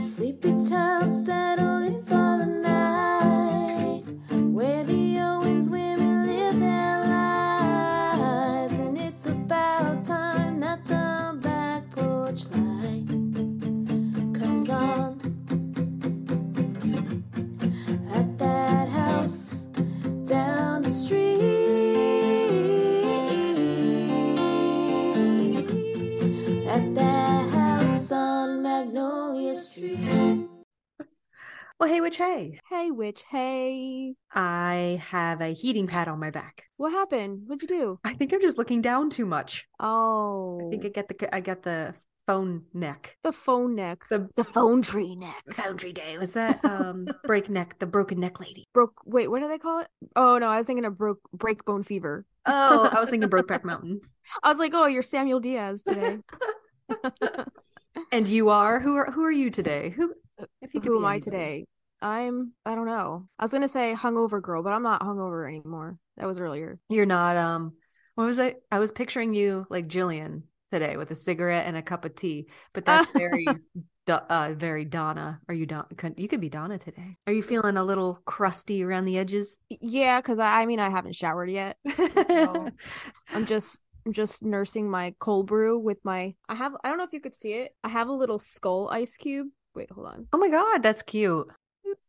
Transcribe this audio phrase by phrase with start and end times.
[0.00, 2.37] Sleepy town settling for
[31.98, 32.60] hey, witch, hey.
[32.70, 33.24] Hey, witch.
[33.28, 34.14] Hey.
[34.32, 36.62] I have a heating pad on my back.
[36.76, 37.42] What happened?
[37.46, 37.98] What'd you do?
[38.04, 39.66] I think I'm just looking down too much.
[39.80, 40.60] Oh.
[40.64, 41.94] I think I get the I get the
[42.28, 43.16] phone neck.
[43.24, 44.04] the phone neck.
[44.10, 45.42] The The phone tree neck.
[45.50, 48.68] Phone Tree Day was that um break neck, the broken neck lady.
[48.72, 49.00] Broke.
[49.04, 49.88] Wait, what do they call it?
[50.14, 52.26] Oh no, I was thinking of broke break bone fever.
[52.46, 54.02] Oh, I was thinking Brokeback Mountain.
[54.44, 56.18] I was like, oh, you're Samuel Diaz today.
[58.12, 59.90] And you are who are who are you today?
[59.90, 60.14] Who
[60.62, 61.66] if you could Who am I today?
[62.00, 62.52] I'm.
[62.64, 63.28] I don't know.
[63.38, 65.98] I was gonna say hungover girl, but I'm not hungover anymore.
[66.16, 66.78] That was earlier.
[66.88, 67.72] You're not um
[68.14, 71.82] what was I I was picturing you like Gillian today with a cigarette and a
[71.82, 73.46] cup of tea, but that's very
[74.08, 75.40] uh very Donna.
[75.48, 77.16] Are you Don could- you could be Donna today.
[77.26, 79.58] Are you feeling a little crusty around the edges?
[79.68, 81.76] Yeah, because I, I mean, I haven't showered yet.
[81.96, 82.68] So,
[83.32, 86.34] I'm just I'm just nursing my cold brew with my.
[86.48, 86.72] I have.
[86.82, 87.74] I don't know if you could see it.
[87.84, 89.48] I have a little skull ice cube.
[89.74, 90.26] Wait, hold on.
[90.32, 91.46] Oh my god, that's cute.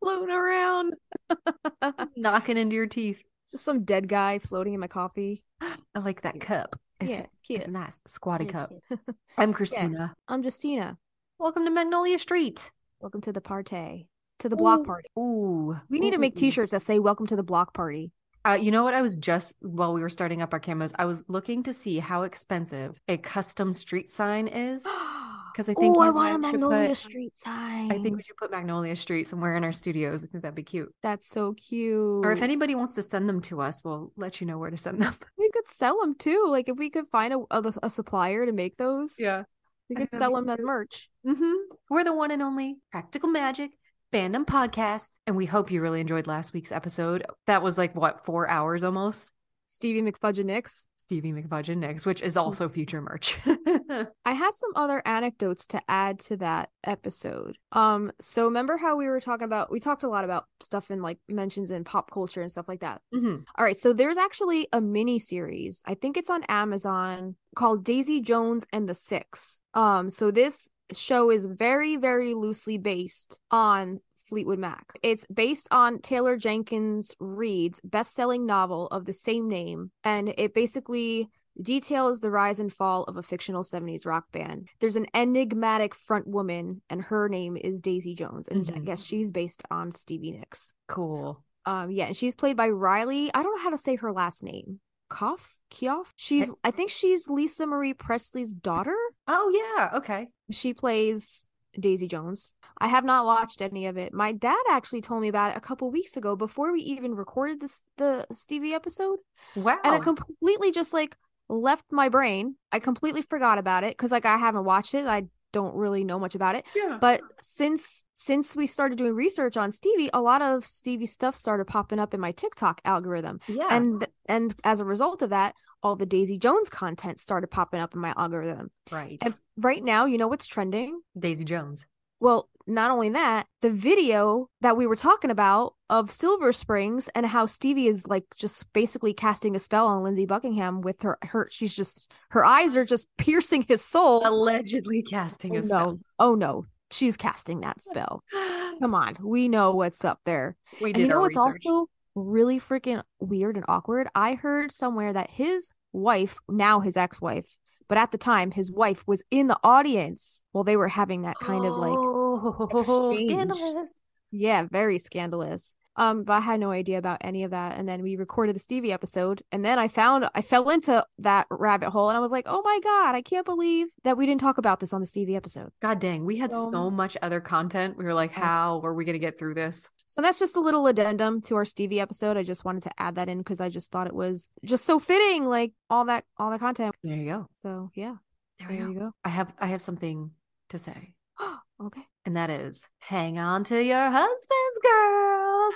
[0.02, 0.94] It's floating around.
[2.16, 3.24] Knocking into your teeth.
[3.50, 5.44] just some dead guy floating in my coffee.
[5.62, 6.80] I like that cup.
[7.00, 7.62] It's, Yeah, it's cute.
[7.62, 8.00] it's nice.
[8.08, 8.74] Squatty Yeah, cup.
[9.38, 10.14] I'm Christina.
[10.28, 10.98] I'm Justina.
[11.38, 12.72] Welcome to Magnolia Street.
[13.02, 14.08] Welcome to the party.
[14.40, 14.86] To the block Ooh.
[14.86, 15.10] party.
[15.18, 15.78] Ooh.
[15.90, 18.12] We need to make t-shirts that say welcome to the block party.
[18.46, 18.94] Uh, you know what?
[18.94, 22.00] I was just while we were starting up our cameras, I was looking to see
[22.00, 24.88] how expensive a custom street sign is.
[25.52, 27.92] Because I think oh, I want a Magnolia put- Street sign.
[27.92, 30.24] I think we should put Magnolia Street somewhere in our studios.
[30.24, 30.94] I think that'd be cute.
[31.04, 32.26] that's so cute.
[32.26, 34.78] Or if anybody wants to send them to us, we'll let you know where to
[34.78, 35.16] send them.
[35.38, 36.46] we could sell them too.
[36.50, 39.44] Like if we could find a, a, a supplier to make those, Yeah.
[39.90, 41.10] we could sell them as merch.
[41.26, 41.54] hmm
[41.90, 43.72] We're the one and only Practical Magic
[44.14, 45.10] fandom podcast.
[45.28, 47.26] And we hope you really enjoyed last week's episode.
[47.48, 49.32] That was like, what, four hours almost?
[49.68, 50.86] Stevie McFudgenix.
[51.10, 53.36] Stevie McFudgeon next, which is also future merch.
[53.48, 57.58] I had some other anecdotes to add to that episode.
[57.72, 61.02] Um, so remember how we were talking about we talked a lot about stuff in
[61.02, 63.02] like mentions in pop culture and stuff like that.
[63.12, 63.44] Mhm.
[63.58, 65.82] All right, so there's actually a mini series.
[65.84, 69.62] I think it's on Amazon called Daisy Jones and the Six.
[69.74, 74.00] Um, so this show is very, very loosely based on
[74.30, 74.94] Fleetwood Mac.
[75.04, 81.30] It's based on Taylor Jenkins Reid's best-selling novel of the same name, and it basically
[81.62, 84.70] details the rise and fall of a fictional 70s rock band.
[84.80, 88.86] There's an enigmatic front woman, and her name is Daisy Jones, and I Mhm.
[88.86, 90.74] guess she's based on Stevie Nicks.
[90.88, 91.44] Cool.
[91.66, 93.30] Um, yeah, and she's played by Riley.
[93.34, 94.80] I don't know how to say her last name.
[95.10, 95.58] Koff?
[95.72, 96.14] Kioff?
[96.16, 98.96] She's I think she's Lisa Marie Presley's daughter.
[99.28, 99.98] Oh, yeah.
[99.98, 100.30] Okay.
[100.52, 102.54] She plays Daisy Jones.
[102.80, 104.14] I have not watched any of it.
[104.14, 107.60] My dad actually told me about it a couple weeks ago before we even recorded
[107.62, 109.20] this the Stevie episode.
[109.56, 109.78] Wow.
[109.84, 111.16] And it completely just like
[111.50, 112.56] left my brain.
[112.72, 115.06] I completely forgot about it because like I haven't watched it.
[115.06, 116.66] I don't really know much about it.
[116.76, 116.98] yeah.
[117.00, 121.66] But since since we started doing research on Stevie, a lot of Stevie stuff started
[121.66, 123.40] popping up in my TikTok algorithm.
[123.48, 123.68] yeah.
[123.72, 127.94] And and as a result of that, all the Daisy Jones content started popping up
[127.94, 128.70] in my algorithm.
[128.92, 129.18] right.
[129.22, 131.02] And right now, you know what's trending?
[131.18, 131.86] Daisy Jones.
[132.20, 137.26] Well, not only that, the video that we were talking about of Silver Springs and
[137.26, 141.48] how Stevie is like just basically casting a spell on Lindsey Buckingham with her her
[141.50, 144.22] she's just her eyes are just piercing his soul.
[144.26, 145.92] Allegedly casting Oh a spell.
[145.92, 146.00] no.
[146.20, 146.66] Oh no.
[146.92, 148.24] She's casting that spell.
[148.82, 149.18] Come on.
[149.22, 150.56] We know what's up there.
[150.82, 151.02] we did.
[151.02, 151.66] And you know what's research.
[151.66, 154.08] also really freaking weird and awkward?
[154.16, 157.48] I heard somewhere that his wife, now his ex-wife,
[157.90, 161.40] but at the time his wife was in the audience while they were having that
[161.40, 162.70] kind of like oh,
[163.12, 163.30] exchange.
[163.30, 163.92] scandalous.
[164.32, 165.76] yeah, very scandalous.
[166.00, 167.78] Um, but I had no idea about any of that.
[167.78, 171.46] And then we recorded the Stevie episode, and then I found I fell into that
[171.52, 174.42] rabbit hole, and I was like, "Oh my god, I can't believe that we didn't
[174.42, 177.42] talk about this on the Stevie episode." God dang, we had So- so much other
[177.42, 177.98] content.
[177.98, 179.90] We were like, how were we going to get through this?
[180.08, 182.38] So that's just a little addendum to our Stevie episode.
[182.38, 185.00] I just wanted to add that in because I just thought it was just so
[185.00, 186.96] fitting, like all that all that content.
[187.04, 187.48] There you go.
[187.62, 188.16] So yeah,
[188.60, 189.06] There, there we you go.
[189.08, 189.12] go.
[189.26, 190.32] I have I have something
[190.70, 191.14] to say.
[191.84, 192.02] okay.
[192.26, 195.76] And that is hang on to your husbands, girls.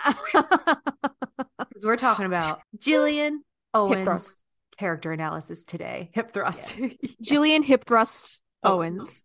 [1.70, 4.36] Because we're talking about Gillian Owens
[4.78, 6.12] character analysis today.
[6.14, 6.76] Hip thrust.
[7.22, 8.76] Gillian Hip Thrust Oh.
[8.76, 9.24] Owens.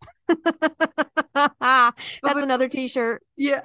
[1.34, 1.94] That's
[2.24, 3.22] another t-shirt.
[3.36, 3.60] Yeah.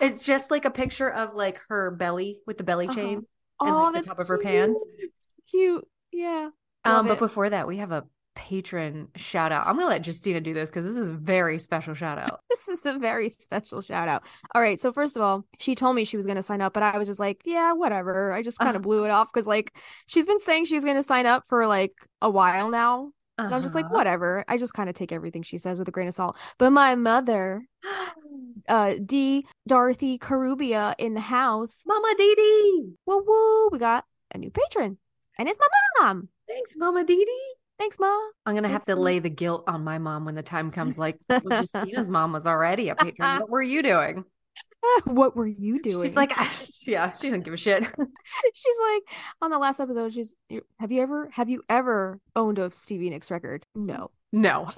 [0.00, 2.94] it's just like a picture of like her belly with the belly Uh-huh.
[2.96, 3.26] chain.
[3.60, 4.78] Oh, And, like, the top of her pants.
[4.98, 5.12] cute.
[5.50, 5.88] Cute.
[6.12, 6.50] Yeah.
[6.84, 7.18] Um, but it.
[7.20, 8.04] before that, we have a
[8.34, 9.66] patron shout out.
[9.66, 12.40] I'm gonna let Justina do this because this is a very special shout out.
[12.54, 14.22] This is a very special shout out.
[14.54, 14.80] All right.
[14.80, 16.96] So first of all, she told me she was going to sign up, but I
[16.96, 18.32] was just like, yeah, whatever.
[18.32, 19.74] I just kind of blew it off because like
[20.06, 21.92] she's been saying she was going to sign up for like
[22.22, 23.10] a while now.
[23.36, 23.94] And I'm just like, Uh-huh.
[23.96, 24.44] whatever.
[24.48, 26.36] I just kind of take everything she says with a grain of salt.
[26.58, 27.66] But my mother,
[28.68, 29.46] uh, D.
[29.66, 31.82] Dorothy Carubia in the house.
[31.86, 32.92] Mama Dee Dee.
[33.04, 33.68] Woo woo.
[33.72, 34.96] We got a new patron.
[35.38, 35.66] And it's my
[36.04, 36.28] mom.
[36.48, 37.52] Thanks, Mama Dee Dee.
[37.78, 38.06] Thanks, Ma.
[38.46, 39.04] I'm gonna have Thanks, to Mama.
[39.04, 40.96] lay the guilt on my mom when the time comes.
[40.98, 43.40] Like, well, Justina's mom was already a patron.
[43.40, 44.24] What were you doing?
[45.04, 46.04] what were you doing?
[46.06, 46.32] She's like,
[46.86, 47.82] yeah, she didn't give a shit.
[48.54, 49.02] she's like
[49.40, 50.12] on the last episode.
[50.12, 50.36] She's,
[50.78, 53.64] have you ever, have you ever owned a Stevie Nicks record?
[53.74, 54.68] No, No,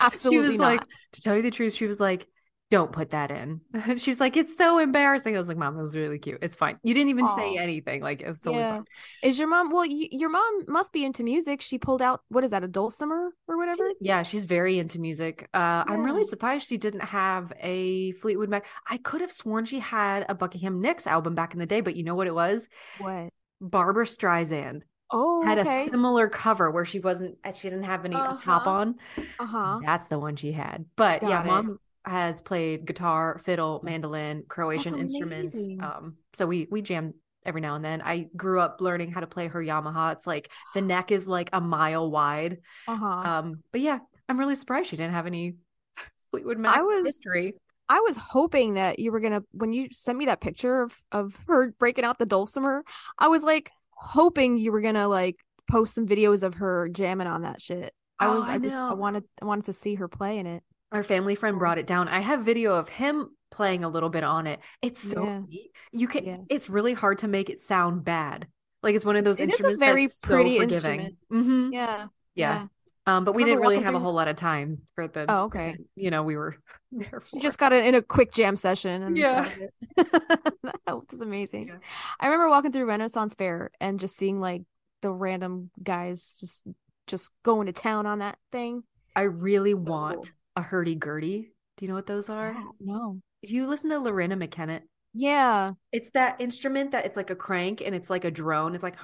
[0.00, 0.64] absolutely She was not.
[0.64, 0.80] like,
[1.12, 2.28] to tell you the truth, she was like,
[2.70, 3.60] don't put that in.
[3.98, 5.34] she was like, it's so embarrassing.
[5.34, 6.38] I was like, Mom, it was really cute.
[6.40, 6.78] It's fine.
[6.82, 8.00] You didn't even say anything.
[8.00, 8.76] Like, it was totally yeah.
[8.76, 8.84] fine.
[9.24, 9.70] Is your mom?
[9.70, 11.60] Well, y- your mom must be into music.
[11.62, 13.90] She pulled out what is that, a dulcimer or whatever?
[14.00, 15.48] Yeah, she's very into music.
[15.52, 18.66] Uh, I'm really surprised she didn't have a Fleetwood Mac.
[18.88, 21.96] I could have sworn she had a Buckingham Nicks album back in the day, but
[21.96, 22.68] you know what it was?
[22.98, 23.30] What?
[23.60, 24.82] Barbra Streisand
[25.12, 25.86] Oh, had okay.
[25.88, 28.70] a similar cover where she wasn't, she didn't have any a top Uh-huh.
[28.70, 28.94] on.
[29.40, 29.80] Uh huh.
[29.84, 30.84] That's the one she had.
[30.94, 31.46] But yeah, it.
[31.46, 31.80] mom
[32.10, 35.56] has played guitar, fiddle, mandolin, Croatian instruments.
[35.80, 37.14] Um, so we we jam
[37.46, 38.02] every now and then.
[38.02, 40.12] I grew up learning how to play her Yamaha.
[40.12, 42.58] It's like the neck is like a mile wide.
[42.86, 43.06] Uh huh.
[43.06, 43.98] Um, but yeah,
[44.28, 45.54] I'm really surprised she didn't have any
[46.30, 47.54] Fleetwood Mac I was- history.
[47.88, 51.36] I was hoping that you were gonna when you sent me that picture of of
[51.48, 52.84] her breaking out the dulcimer.
[53.18, 55.36] I was like hoping you were gonna like
[55.68, 57.92] post some videos of her jamming on that shit.
[58.20, 58.48] I Oh, was.
[58.48, 58.76] I I, just.
[58.76, 59.24] I wanted.
[59.42, 60.62] I wanted to see her playing it.
[60.92, 62.08] Our family friend brought it down.
[62.08, 64.60] I have video of him playing a little bit on it.
[64.82, 65.40] It's so Yeah.
[65.48, 65.70] neat.
[65.92, 66.24] You can.
[66.24, 66.36] Yeah.
[66.48, 68.48] It's really hard to make it sound bad.
[68.82, 71.00] Like it's one of those It is a instruments very that's pretty so forgiving.
[71.00, 71.46] instrument.
[71.46, 72.06] hmm Yeah.
[72.34, 72.66] yeah.
[73.06, 75.24] Um, but we didn't really have a whole lot of time for the.
[75.28, 75.76] Oh, okay.
[75.96, 76.56] You know, we were
[76.92, 77.36] there for.
[77.36, 79.02] You just got it in a quick jam session.
[79.02, 79.48] And Yeah.
[79.96, 80.42] that
[80.86, 81.10] was it.
[81.12, 81.68] was amazing.
[81.68, 81.78] Yeah.
[82.20, 84.62] I remember walking through Renaissance Fair and just seeing like
[85.02, 86.64] the random guys just
[87.06, 88.84] just going to town on that thing.
[89.16, 89.82] I really cool.
[89.82, 91.52] want a hurdy gurdy.
[91.76, 92.52] Do you know what those are?
[92.52, 93.20] Yeah, No.
[93.42, 94.82] If you listen to Loreena McKennitt,
[95.14, 95.72] Yeah.
[95.92, 98.74] it's that instrument that it's like a crank and it's like a drone.
[98.74, 98.96] It's like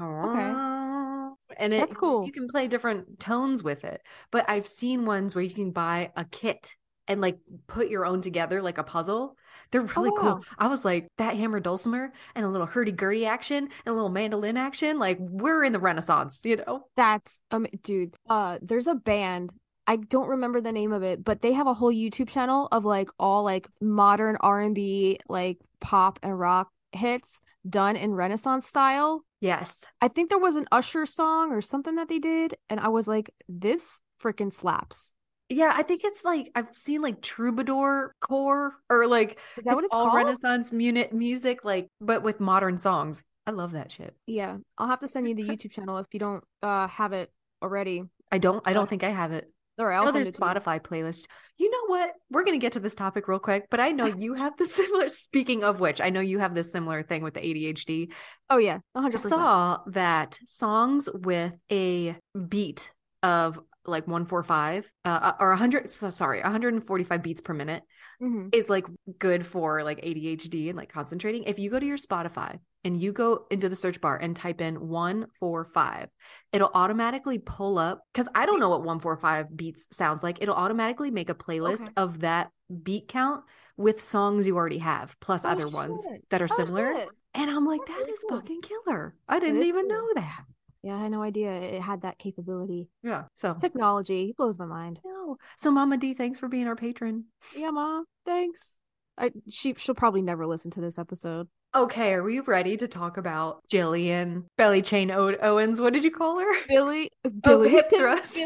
[1.58, 2.26] and it, That's cool.
[2.26, 4.02] You can play different tones with it.
[4.31, 6.75] But I've seen ones where you can buy a kit
[7.08, 9.37] and like put your own together like a puzzle.
[9.70, 10.16] They're really wow.
[10.20, 10.44] cool.
[10.58, 14.10] I was like that hammer dulcimer and a little hurdy gurdy action and a little
[14.10, 14.98] mandolin action.
[14.98, 16.88] Like we're in the Renaissance, you know?
[16.96, 18.14] That's um dude.
[18.28, 19.50] Uh there's a band.
[19.86, 22.84] I don't remember the name of it, but they have a whole YouTube channel of
[22.84, 29.24] like all like modern R&B, like pop and rock hits done in Renaissance style.
[29.40, 29.84] Yes.
[30.00, 33.06] I think there was an Usher song or something that they did and I was
[33.06, 35.12] like this freaking slaps.
[35.48, 39.84] Yeah, I think it's like I've seen like troubadour core or like Is that what
[39.84, 40.16] it's all called?
[40.16, 43.22] Renaissance muni- music, like but with modern songs.
[43.46, 44.16] I love that shit.
[44.26, 47.30] Yeah, I'll have to send you the YouTube channel if you don't uh have it
[47.62, 48.02] already.
[48.32, 48.60] I don't.
[48.66, 49.48] I don't think I have it.
[49.78, 50.49] Right, I I'll there's it to you.
[50.49, 51.26] Spotify playlist.
[51.58, 52.12] You know what?
[52.31, 55.08] We're gonna get to this topic real quick, but I know you have the similar.
[55.08, 58.12] Speaking of which, I know you have this similar thing with the ADHD.
[58.50, 59.17] Oh yeah, I 100%.
[59.17, 62.17] saw that songs with a
[62.48, 62.91] beat
[63.22, 67.84] of like 145 uh, or 100 so sorry 145 beats per minute
[68.20, 68.53] Mhm.
[68.53, 68.84] is like
[69.19, 71.44] good for like ADHD and like concentrating.
[71.44, 74.60] If you go to your Spotify and you go into the search bar and type
[74.60, 76.08] in 145,
[76.52, 80.38] it'll automatically pull up cuz I don't know what 145 beats sounds like.
[80.40, 81.93] It'll automatically make a playlist Okay.
[81.96, 82.50] of that
[82.82, 83.44] beat count
[83.76, 86.94] with songs you already have plus Oh, other ones that are Oh, similar.
[86.94, 87.08] shit.
[87.34, 88.38] And I'm like That's that really is cool.
[88.40, 89.14] fucking killer.
[89.28, 89.96] I didn't even cool.
[89.96, 90.44] know that.
[90.82, 92.88] Yeah, I had no idea it had that capability.
[93.02, 93.24] Yeah.
[93.34, 95.00] So Technology blows my mind.
[95.05, 95.36] no.
[95.58, 97.24] So Mama D, thanks for being our patron.
[97.56, 98.02] Yeah, ma.
[98.24, 98.78] Thanks.
[99.19, 101.48] I she she'll probably never listen to this episode.
[101.76, 105.78] Okay, are we ready to talk about Gillian Belly Chain o- Owens?
[105.78, 106.50] What did you call her?
[106.66, 107.10] Billy,
[107.42, 108.42] Billy, hip thrust.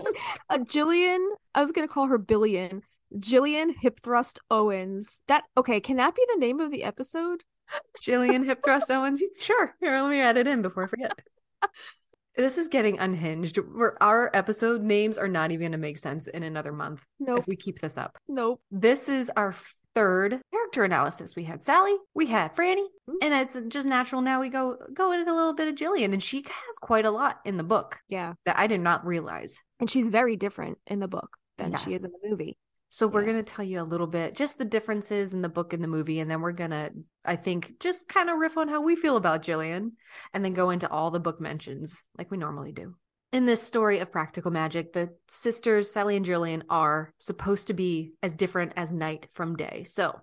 [0.48, 1.30] Uh, Gillian.
[1.54, 2.82] I was gonna call her Billion.
[3.16, 5.20] Gillian Hip Thrust Owens.
[5.28, 5.78] That okay?
[5.80, 7.44] Can that be the name of the episode?
[8.00, 9.22] Gillian Hip Thrust Owens.
[9.40, 9.76] Sure.
[9.80, 11.12] Here, let me add it in before I forget.
[12.36, 13.58] this is getting unhinged.
[13.58, 17.40] We're, our episode names are not even going to make sense in another month Nope.
[17.40, 18.16] if we keep this up.
[18.28, 18.60] Nope.
[18.72, 19.54] This is our
[19.94, 21.34] third character analysis.
[21.36, 23.14] We had Sally, we had Franny, Mhm.
[23.22, 26.22] and it's just natural now we go go into a little bit of Gillian, and
[26.22, 28.34] she has quite a lot in the book Yeah.
[28.44, 29.58] that I did not realize.
[29.78, 31.36] And she's very different in the book.
[31.58, 32.56] than she is in the movie.
[32.88, 35.74] So we're going to tell you a little bit just the differences in the book
[35.74, 36.90] and the movie and then we're going to
[37.22, 39.92] I think just kind of riff on how we feel about Gillian
[40.32, 42.94] and then go into all the book mentions like we normally do.
[43.32, 48.14] In this story of practical magic, the sisters Sally and Gillian are supposed to be
[48.22, 49.84] as different as night from day.
[49.84, 50.20] So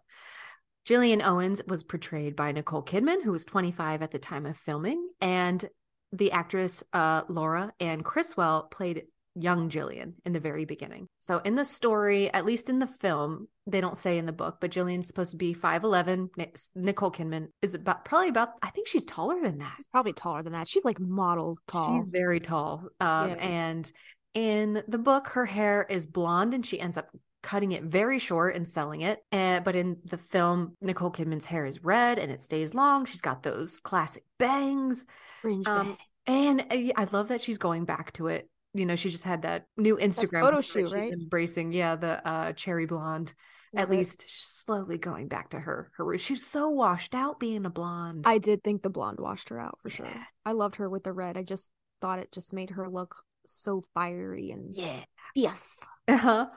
[0.85, 5.09] Gillian Owens was portrayed by Nicole Kidman, who was 25 at the time of filming,
[5.21, 5.69] and
[6.11, 9.03] the actress uh, Lora Anne Criswell played
[9.39, 11.07] young Gillian in the very beginning.
[11.19, 14.57] So in the story, at least in the film, they don't say in the book,
[14.61, 16.29] but Gillian's supposed to be 5'11.
[16.75, 19.73] Nicole Kidman is about probably about I think she's taller than that.
[19.77, 20.67] She's probably taller than that.
[20.67, 21.97] She's like model tall.
[21.97, 22.87] She's very tall.
[22.99, 23.35] Um, Yeah.
[23.35, 23.91] and
[24.33, 27.07] in the book, her hair is blonde and she ends up
[27.43, 29.19] cutting it very short and selling it.
[29.31, 33.05] And but in the film, Nicole Kidman's hair is red and it stays long.
[33.05, 35.05] She's got those classic bangs.
[35.41, 36.59] Fringe Um, bang.
[36.69, 38.49] and uh, I love that she's going back to it.
[38.79, 41.11] You know, she just had that new Instagram photo photo shoot, she's right?
[41.11, 41.71] embracing.
[41.73, 43.33] Yeah, the uh, cherry blonde.
[43.75, 43.91] At it.
[43.91, 45.91] least slowly going back to her.
[45.97, 46.23] Her roots.
[46.23, 48.23] She was so washed out being a blonde.
[48.25, 50.07] I did think the blonde washed her out for sure.
[50.07, 50.23] Yeah.
[50.45, 51.37] I loved her with the red.
[51.37, 51.69] I just
[52.01, 53.15] thought it just made her look
[53.45, 54.99] so fiery and yeah.
[55.35, 55.79] yes.
[56.07, 56.47] Uh-huh.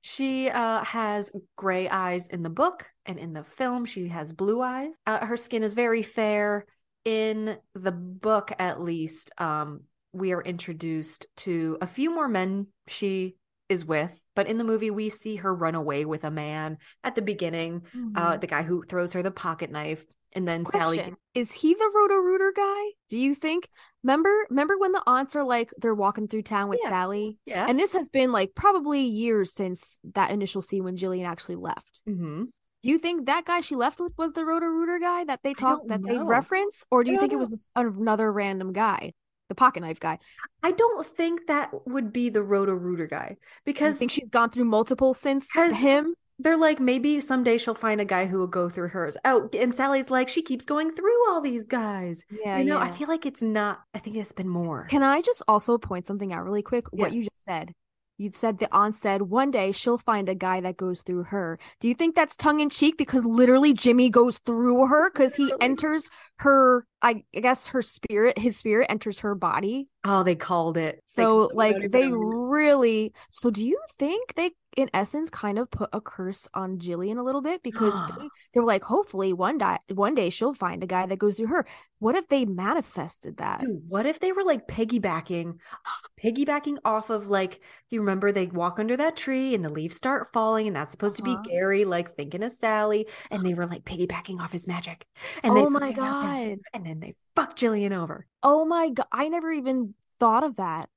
[0.00, 4.60] She uh, has gray eyes in the book, and in the film, she has blue
[4.60, 4.94] eyes.
[5.06, 6.66] Uh, her skin is very fair.
[7.04, 9.82] In the book, at least, um,
[10.18, 13.36] we are introduced to a few more men she
[13.68, 14.20] is with.
[14.34, 17.82] But in the movie, we see her run away with a man at the beginning,
[18.14, 21.14] uh, the guy who throws her the pocket knife, and then Sally.
[21.34, 22.82] Is he the Roto Rooter guy?
[23.08, 23.68] Do you think?
[24.02, 26.88] Remember, remember when the aunts are like they're walking through town with Yeah.
[26.90, 27.66] Sally, Yeah.
[27.68, 32.02] and this has been like probably years since that initial scene when Gillian actually left.
[32.06, 32.44] hmm
[32.82, 35.52] Do you think that guy she left with was the Roto Rooter guy that they
[35.54, 39.12] talked that they reference, or do you think it was another random guy,
[39.48, 40.18] the pocket knife guy?
[40.62, 44.64] I don't think that would be the Roto Rooter guy because think she's gone through
[44.64, 46.14] multiple since him?
[46.38, 49.16] they're like maybe someday she'll find a guy who will go through hers.
[49.24, 52.24] Oh, and Sally's like she keeps going through all these guys.
[52.30, 53.80] Yeah, you know, I feel like it's not.
[53.94, 54.86] I think it's been more.
[54.88, 56.86] Can I just also point something out really quick?
[56.92, 57.74] What you just said.
[58.18, 61.58] You said the aunt said one day she'll find a guy that goes through her.
[61.80, 65.52] Do you think that's tongue in cheek because literally Jimmy goes through her because he
[65.60, 66.84] enters her?
[67.00, 69.86] I guess her spirit, his spirit enters her body.
[70.04, 71.00] oh, they called it.
[71.06, 73.12] So like they really.
[73.30, 77.24] So do you think they, in essence, kind of put a curse on Gillian a
[77.24, 80.86] little bit because they, they were like, hopefully one day, one day she'll find a
[80.86, 81.66] guy that goes through her.
[81.98, 83.58] What if they manifested that?
[83.60, 85.58] Dude, what if they were like piggybacking,
[86.22, 90.28] piggybacking off of like you remember they walk under that tree and the leaves start
[90.32, 91.36] falling and that's supposed Uh-huh.
[91.36, 95.06] to be Gary like thinking of Sally and they were like piggybacking off his magic.
[95.42, 96.58] And Oh my up and- God.
[96.72, 98.26] And then they fuck Gillian over.
[98.42, 100.88] Oh my god, I never even thought of that.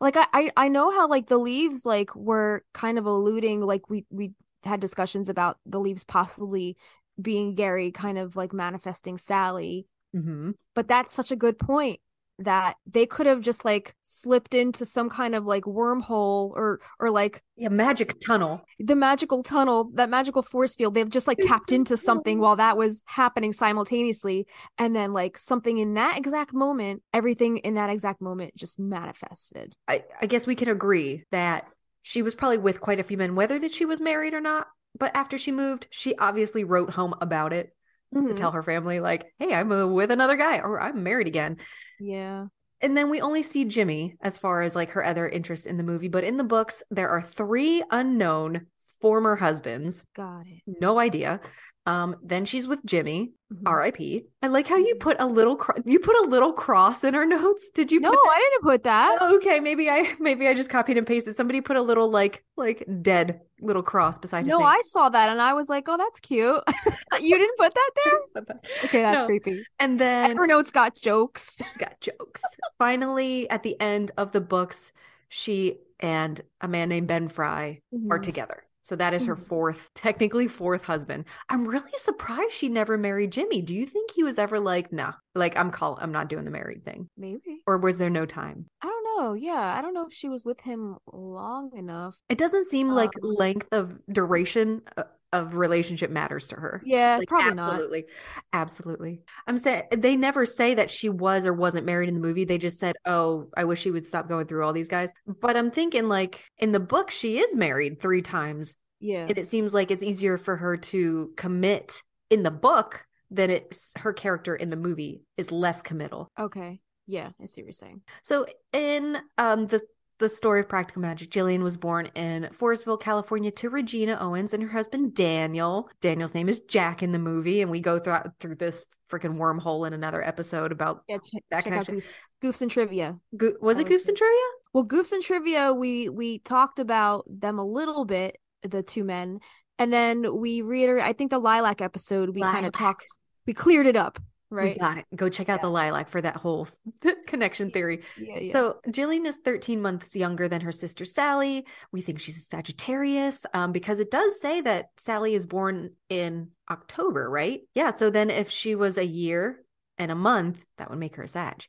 [0.00, 4.06] Like I, I know how like the leaves like were kind of alluding like we
[4.10, 4.32] we
[4.64, 6.76] had discussions about the leaves possibly
[7.20, 10.50] being Gary kind of like manifesting Sally, Mm-hmm.
[10.74, 12.00] but that's such a good point
[12.40, 17.10] that they could have just like slipped into some kind of like wormhole or or
[17.10, 18.62] like Yeah, magic tunnel.
[18.78, 20.94] the magical tunnel, that magical force field.
[20.94, 24.46] They've just like tapped into something while that was happening simultaneously.
[24.78, 29.76] And then, like, something in that exact moment, everything in that exact moment just manifested.
[29.86, 31.66] I, I guess we can agree that
[32.02, 34.66] she was probably with quite a few men, whether that she was married or not.
[34.98, 37.74] But after she moved, she obviously wrote home about it
[38.14, 38.36] to Mhm.
[38.36, 41.58] tell her family, like, "Hey, I'm uh, with another guy, or I'm married again."
[41.98, 42.46] Yeah.
[42.80, 45.82] And then we only see Jimmy as far as like her other interests in the
[45.82, 46.08] movie.
[46.08, 48.66] But in the books, there are three unknown
[49.00, 50.04] former husbands.
[50.14, 50.62] Got it.
[50.66, 51.40] No idea.
[51.86, 53.62] Um, then she's with Jimmy, Mhm.
[53.66, 54.24] R.I.P.
[54.42, 57.24] I like how you put a little cro- you put a little cross in our
[57.26, 57.70] notes.
[57.74, 57.98] Did you?
[58.00, 58.18] No, put?
[58.22, 59.18] I didn't put that.
[59.20, 61.34] Oh, okay, maybe I maybe I just copied and pasted.
[61.34, 64.66] Somebody put a little like like dead little cross beside his No, name.
[64.66, 66.60] I saw that and I was like, oh, that's cute.
[67.20, 68.44] you didn't put that there?
[68.84, 69.26] Okay, that's No.
[69.26, 69.64] creepy.
[69.78, 71.56] And then her notes got jokes.
[71.56, 72.42] she's got jokes.
[72.78, 74.92] Finally, at the end of the books,
[75.28, 78.22] she and a man named Ben Frye are Mhm.
[78.22, 78.64] together.
[78.82, 79.46] So that is her Mhm.
[79.46, 81.24] fourth, technically fourth husband.
[81.48, 83.62] I'm really surprised she never married Jimmy.
[83.62, 86.50] Do you think he was ever like, nah, like I'm call I'm not doing the
[86.50, 87.08] married thing?
[87.16, 87.62] Maybe.
[87.66, 88.66] Or was there no time?
[88.82, 89.34] I don't know.
[89.34, 92.16] Yeah, I don't know if she was with him long enough.
[92.28, 96.82] It doesn't seem like Um, length of duration uh, of relationship matters to her.
[96.84, 97.70] Yeah, Like, probably not.
[97.70, 98.04] absolutely.
[98.52, 99.22] Absolutely.
[99.46, 102.44] I'm saying they never say that she was or wasn't married in the movie.
[102.44, 105.56] They just said, "Oh, I wish she would stop going through all these guys." But
[105.56, 109.26] I'm thinking like in the book she is married 3 times Yeah.
[109.28, 113.92] and it seems like it's easier for her to commit in the book than it's
[113.96, 116.28] her character in the movie is less committal.
[116.38, 116.80] Okay.
[117.06, 118.02] Yeah, I see what you're saying.
[118.22, 119.80] So in um the
[120.20, 121.30] the story of Practical Magic.
[121.30, 125.88] Gillian was born in Forestville, California, to Regina Owens and her husband Daniel.
[126.00, 129.86] Daniel's name is Jack in the movie, and we go through through this freaking wormhole
[129.86, 131.96] in another episode about Yeah, check, That connection.
[131.96, 133.18] Goofs, Goofs and Trivia.
[133.36, 134.44] Go- was That it was Goofs and Trivia?
[134.72, 139.40] Well, Goofs and Trivia, we we talked about them a little bit, the two men,
[139.78, 141.02] and then we reiterate.
[141.04, 143.06] I think the Lilac episode, we kind of talked,
[143.46, 144.78] we cleared it up, We right?
[144.78, 145.06] got it.
[145.14, 145.62] Go check out Yeah.
[145.62, 146.66] the lilac for that whole
[147.26, 148.02] connection theory.
[148.18, 148.52] Yeah, yeah.
[148.52, 151.66] So Gillian is 13 months younger than her sister Sally.
[151.92, 156.48] We think she's a Sagittarius um, because it does say that Sally is born in
[156.68, 157.60] October, right?
[157.74, 157.90] Yeah.
[157.90, 159.62] So then if she was a year
[159.98, 161.64] and a month, that would make her a Sag.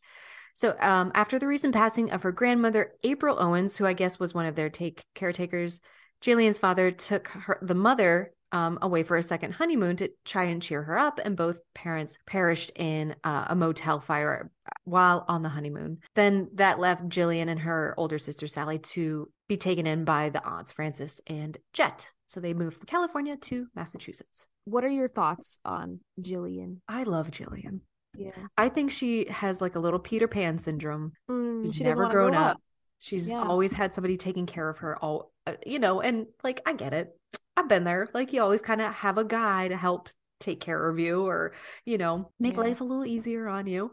[0.53, 4.33] So um, after the recent passing of her grandmother, April Owens, who I guess was
[4.33, 5.79] one of their take caretakers,
[6.21, 10.62] Gillian's father took her the mother um, away for a second honeymoon to try and
[10.62, 14.51] cheer her up, and both parents perished in uh, a motel fire
[14.86, 16.00] while on the honeymoon.
[16.15, 20.43] Then that left Gillian and her older sister Sally to be taken in by the
[20.46, 22.12] aunts Frances and Jet.
[22.27, 24.48] So they moved from California to Massachusetts.
[24.65, 26.81] what are your thoughts on Gillian?
[26.88, 27.81] I love Gillian.
[28.17, 31.13] Yeah, I think she has like a little Peter Pan syndrome.
[31.29, 32.58] Mm, She's she never grown grow up.
[33.01, 33.41] She's Yeah.
[33.41, 36.93] always had somebody taking care of her all uh, you know, and like I get
[36.93, 37.17] it.
[37.58, 38.08] I've been there.
[38.13, 41.53] Like you always kind of have a guy to help take care of you or,
[41.86, 42.62] you know, make Yeah.
[42.63, 43.91] life a little easier on you.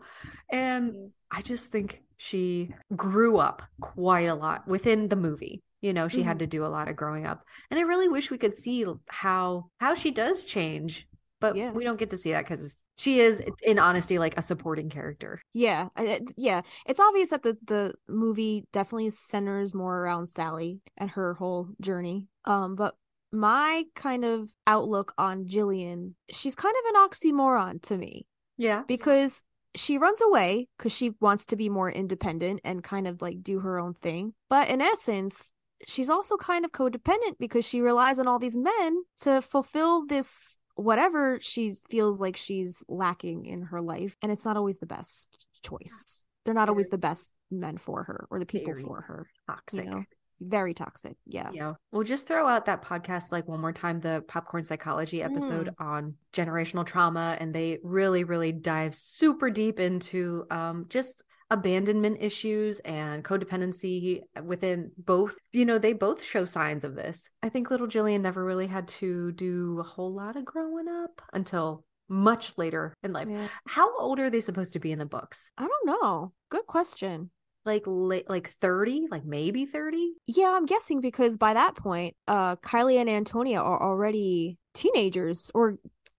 [0.50, 5.62] And I just think she grew up quite a lot within the movie.
[5.81, 6.29] You know, she Mm-hmm.
[6.29, 7.45] had to do a lot of growing up.
[7.71, 11.07] And I really wish we could see how how she does change.
[11.40, 11.71] But Yeah.
[11.73, 15.40] we don't get to see that because she is, in honesty, like a supporting character.
[15.52, 15.88] Yeah,
[16.37, 16.62] yeah.
[16.87, 22.26] It's obvious that the the movie definitely centers more around Sally and her whole journey.
[22.45, 22.97] Um, but
[23.30, 28.26] my kind of outlook on Gillian, she's kind of an oxymoron to me
[28.57, 28.83] Yeah.
[28.88, 29.42] because
[29.75, 33.61] she runs away because she wants to be more independent and kind of like do
[33.61, 34.33] her own thing.
[34.49, 35.52] But in essence,
[35.87, 40.59] she's also kind of codependent because she relies on all these men to fulfill this
[40.78, 44.17] whatever she feels like she's lacking in her life.
[44.23, 46.25] And it's not always the best choice.
[46.45, 49.26] They're not always the best men for her or the people for her.
[49.49, 49.84] Toxic.
[49.84, 50.04] You know?
[50.41, 51.17] Very toxic.
[51.26, 51.50] Yeah.
[51.52, 51.75] Yeah.
[51.91, 56.14] We'll just throw out that podcast like one more time, the popcorn psychology episode on
[56.32, 57.36] generational trauma.
[57.41, 64.91] And they really, really dive super deep into um, just abandonment issues and codependency within
[64.99, 65.37] both.
[65.52, 67.30] You know, they both show signs of this.
[67.43, 71.23] I think little Gillian never really had to do a whole lot of growing up
[71.32, 73.28] until much later in life.
[73.30, 73.49] Yeah.
[73.67, 75.50] How old are they supposed to be in the books?
[75.58, 76.32] I don't know.
[76.50, 77.30] Good question.
[77.65, 80.13] Like late, like 30, like maybe 30?
[80.26, 85.78] Yeah, I'm guessing because by that point, uh Kylie and Antonia are already teenagers or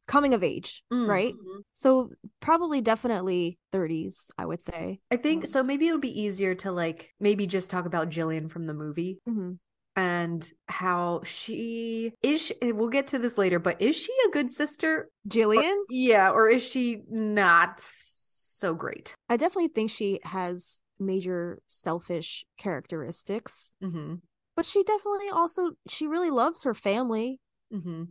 [0.10, 1.34] coming of age, right?
[1.34, 1.62] Mhm.
[1.72, 2.10] So
[2.42, 5.00] probably definitely 30s, I would say.
[5.12, 5.64] I think Um, so.
[5.64, 9.20] Maybe it would be easier to like maybe just talk about Gillian from the movie
[9.26, 9.54] hmm
[9.96, 12.42] and how she is.
[12.42, 14.92] She, we'll get to this later, but is she a good sister?
[14.92, 19.14] Or- Gillian, yeah, or is she not so great?
[19.30, 24.16] I definitely think she has major selfish characteristics, Mm-hmm.
[24.56, 27.40] but she definitely also she really loves her family,
[27.74, 28.04] Mm-hmm.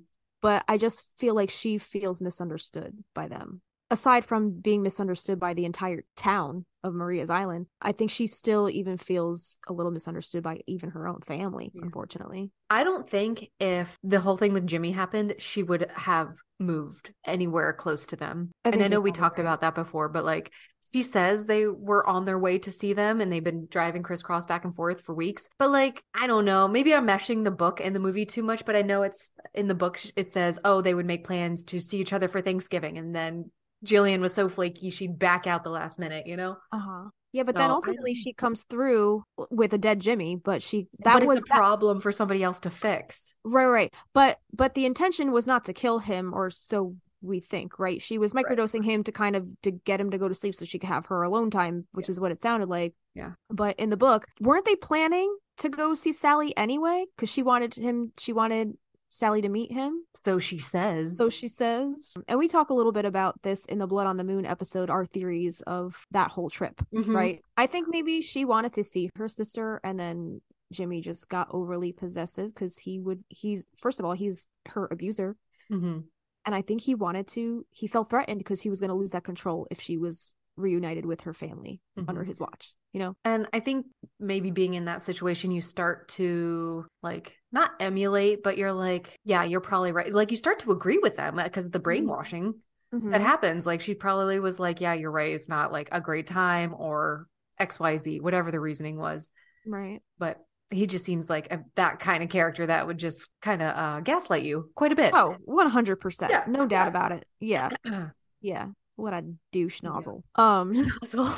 [0.42, 3.62] But I just feel like she feels misunderstood by them.
[3.90, 8.68] Aside from being misunderstood by the entire town of Maria's Island, I think she still
[8.68, 11.84] even feels a little misunderstood by even her own family, Yeah.
[11.84, 12.50] unfortunately.
[12.68, 17.72] I don't think if the whole thing with Jimmy happened, she would have moved anywhere
[17.72, 18.50] close to them.
[18.64, 19.44] I and I know we talked right.
[19.44, 20.52] about that before, but like
[20.92, 24.46] she says they were on their way to see them and they've been driving crisscross
[24.46, 25.48] back and forth for weeks.
[25.58, 28.64] But like, I don't know, maybe I'm meshing the book and the movie too much,
[28.64, 31.80] but I know it's in the book, it says, oh, they would make plans to
[31.80, 32.98] see each other for Thanksgiving.
[32.98, 33.50] And then
[33.84, 36.56] Gillian was so flaky, she'd back out the last minute, you know?
[36.72, 37.10] Uh-huh.
[37.32, 40.88] Yeah, but then So, I ultimately she comes through with a dead Jimmy, but she
[41.00, 43.34] that but was a that- problem for somebody else to fix.
[43.44, 43.94] right, right.
[44.14, 48.00] But but the intention was not to kill him, or so we think, right?
[48.00, 50.64] She was microdosing him to kind of to get him to go to sleep so
[50.64, 52.94] she could have her alone time, which is what it sounded like.
[53.14, 53.32] Yeah.
[53.50, 57.06] But in the book, weren't they planning to go see Sally anyway?
[57.16, 58.74] Because she wanted him, she wanted
[59.08, 60.04] Sally to meet him.
[60.20, 61.16] So she says.
[61.16, 62.14] So she says.
[62.28, 64.90] And we talk a little bit about this in the Blood on the Moon episode,
[64.90, 67.14] our theories of that whole trip, Mhm.
[67.14, 67.42] right?
[67.56, 71.92] I think maybe she wanted to see her sister and then Jimmy just got overly
[71.92, 75.34] possessive because he would, he's, first of all, he's her abuser.
[75.72, 76.04] Mhm.
[76.48, 79.10] And I think he wanted to, he felt threatened because he was going to lose
[79.10, 82.26] that control if she was reunited with her family under Mhm.
[82.26, 83.12] his watch, you know?
[83.22, 83.84] And I think
[84.18, 89.44] maybe being in that situation, you start to like not emulate, but you're like, yeah,
[89.44, 90.10] you're probably right.
[90.10, 92.54] Like you start to agree with them because of the brainwashing
[92.94, 93.10] Mhm.
[93.12, 93.66] that happens.
[93.66, 95.34] Like she probably was like, yeah, you're right.
[95.34, 97.26] It's not like a great time or
[97.60, 99.28] XYZ, whatever the reasoning was.
[99.66, 100.00] Right.
[100.16, 103.76] but he just seems like a, that kind of character that would just kind of
[103.76, 105.12] uh, gaslight you quite a bit.
[105.14, 106.28] Oh, 100%.
[106.28, 106.88] Yeah, No doubt yeah.
[106.88, 107.26] about it.
[107.40, 107.68] Yeah.
[107.84, 108.06] Uh,
[108.40, 108.66] Yeah.
[108.96, 110.22] What a douche nozzle.
[110.36, 111.32] Um so-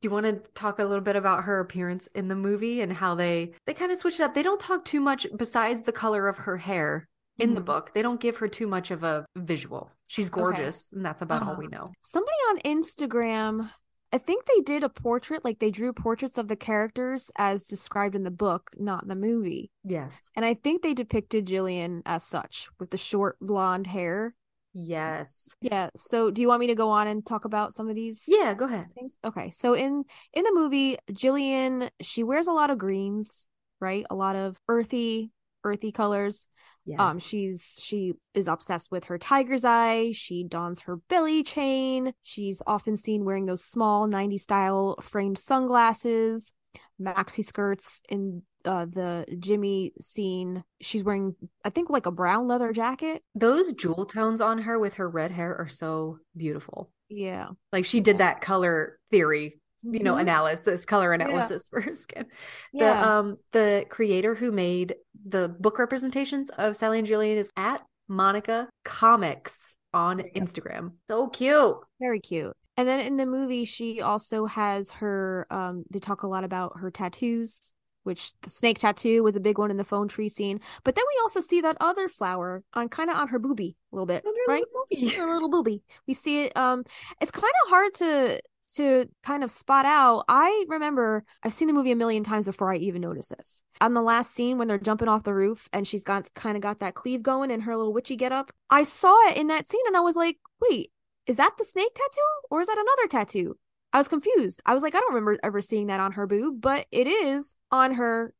[0.00, 2.90] Do you want to talk a little bit about her appearance in the movie and
[2.92, 4.32] how they they kind of switch it up?
[4.34, 7.06] They don't talk too much besides the color of her hair
[7.38, 7.66] in the Mhm.
[7.66, 7.92] book.
[7.94, 9.90] They don't give her too much of a visual.
[10.06, 11.58] She's gorgeous, and that's about all Uh-huh.
[11.60, 11.92] we know.
[12.00, 13.70] somebody on Instagram,
[14.12, 18.16] I think they did a portrait, like they drew portraits of the characters as described
[18.16, 19.70] in the book, not in the movie.
[19.84, 20.30] Yes.
[20.34, 24.34] And I think they depicted Gillian as such with the short blonde hair.
[24.72, 25.54] Yes.
[25.60, 25.90] Yeah.
[25.96, 28.24] So do you want me to go on and talk about some of these?
[28.26, 28.86] Yeah, go ahead.
[28.94, 29.16] things?
[29.24, 29.50] Okay.
[29.50, 33.48] So in in the movie, Jillian, she wears a lot of greens,
[33.80, 34.06] right?
[34.10, 35.30] A lot of earthy,
[35.64, 36.46] earthy colors.
[36.84, 37.00] Yes.
[37.00, 40.12] Um, she's she is obsessed with her tiger's eye.
[40.12, 42.12] She dons her belly chain.
[42.22, 46.54] She's often seen wearing those small 90s style framed sunglasses,
[47.00, 50.64] maxi skirts in uh the Jimmy scene.
[50.80, 53.22] She's wearing I think like a brown leather jacket.
[53.34, 56.90] Those jewel tones on her with her red hair are so beautiful.
[57.08, 57.48] Yeah.
[57.72, 60.20] Like she did that color theory, you know, Mhm.
[60.22, 62.26] analysis, color analysis for her skin.
[62.74, 64.94] The um the creator who made
[65.26, 70.40] the book representations of Sally and Gillian is at Monica Comics on There you go.
[70.40, 70.92] Instagram.
[71.08, 71.76] So cute.
[72.00, 72.56] Very cute.
[72.76, 75.46] And then in the movie, she also has her.
[75.50, 77.72] Um, they talk a lot about her tattoos,
[78.04, 80.60] which the snake tattoo was a big one in the phone tree scene.
[80.84, 83.96] But then we also see that other flower on kind of on her boobie a
[83.96, 84.62] little bit, right?
[84.72, 85.14] little boobie.
[85.16, 85.82] Her little boobie.
[86.06, 86.56] We see it.
[86.56, 86.84] Um,
[87.20, 88.40] it's kind of hard to
[88.74, 90.24] to kind of spot out.
[90.28, 93.62] I remember I've seen the movie a million times before I even noticed this.
[93.80, 96.62] On the last scene when they're jumping off the roof and she's got kind of
[96.62, 98.50] got that cleave going and her little witchy get up.
[98.68, 100.90] I saw it in that scene and I was like, wait,
[101.26, 103.56] is that the snake tattoo or is that another tattoo?
[103.92, 104.62] I was confused.
[104.64, 107.56] I was like, I don't remember ever seeing that on her boob, but it is
[107.70, 108.34] on her.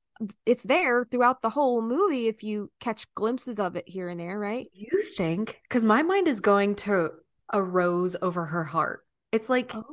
[0.45, 4.39] It's there throughout the whole movie if you catch glimpses of it here and there,
[4.39, 4.69] right?
[4.75, 5.61] You think?
[5.69, 7.11] Because my mind is going to
[7.53, 9.05] a rose over her heart.
[9.33, 9.85] It's like Oh,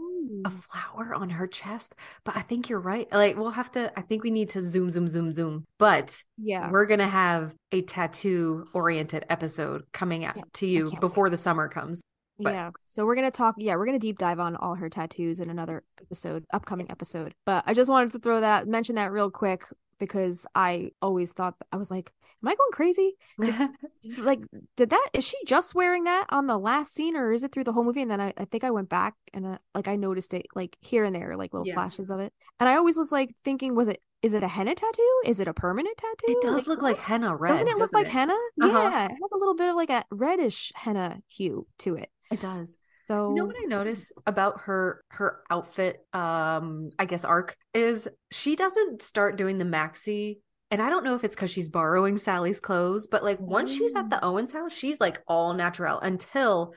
[0.45, 0.63] a mm.
[0.63, 3.11] flower on her chest, but I think you're right.
[3.11, 3.91] Like we'll have to.
[3.97, 5.65] I think we need to zoom, zoom, zoom, zoom.
[5.77, 6.69] But yeah.
[6.69, 11.67] we're gonna have a tattoo oriented episode coming out Yeah, to you before the summer
[11.67, 12.01] comes.
[12.39, 12.71] but- yeah.
[12.89, 13.55] So we're gonna talk.
[13.57, 17.33] Yeah, we're gonna deep dive on all her tattoos in another episode, upcoming episode.
[17.45, 19.63] But I just wanted to throw that, mention that real quick
[19.99, 22.11] because I always thought I was like,
[22.47, 23.15] am I going crazy?
[24.19, 24.39] Like,
[24.77, 25.09] did that?
[25.13, 27.83] Is she just wearing that on the last scene, or is it through the whole
[27.83, 28.01] movie?
[28.01, 30.77] And then I, I think I went back and uh, like I noticed it like
[30.79, 31.73] here and there, like little Yeah.
[31.73, 32.31] flashes of it.
[32.59, 34.01] And I always was like thinking, was it?
[34.21, 35.21] Is it a henna tattoo?
[35.25, 36.31] Is it a permanent tattoo?
[36.31, 37.51] it does look like henna red.
[37.51, 38.33] Doesn't it look like henna?
[38.61, 38.89] Uh-huh.
[38.91, 42.09] Yeah, it has a little bit of like a reddish henna hue to it.
[42.31, 42.75] It does.
[43.07, 48.07] So You know what I noticed about her her outfit um I guess arc is
[48.31, 52.17] she doesn't start doing the maxi and I don't know if it's cuz she's borrowing
[52.17, 54.09] Sally's clothes but like once she's at mm.
[54.09, 56.73] the Owens house she's like all natural until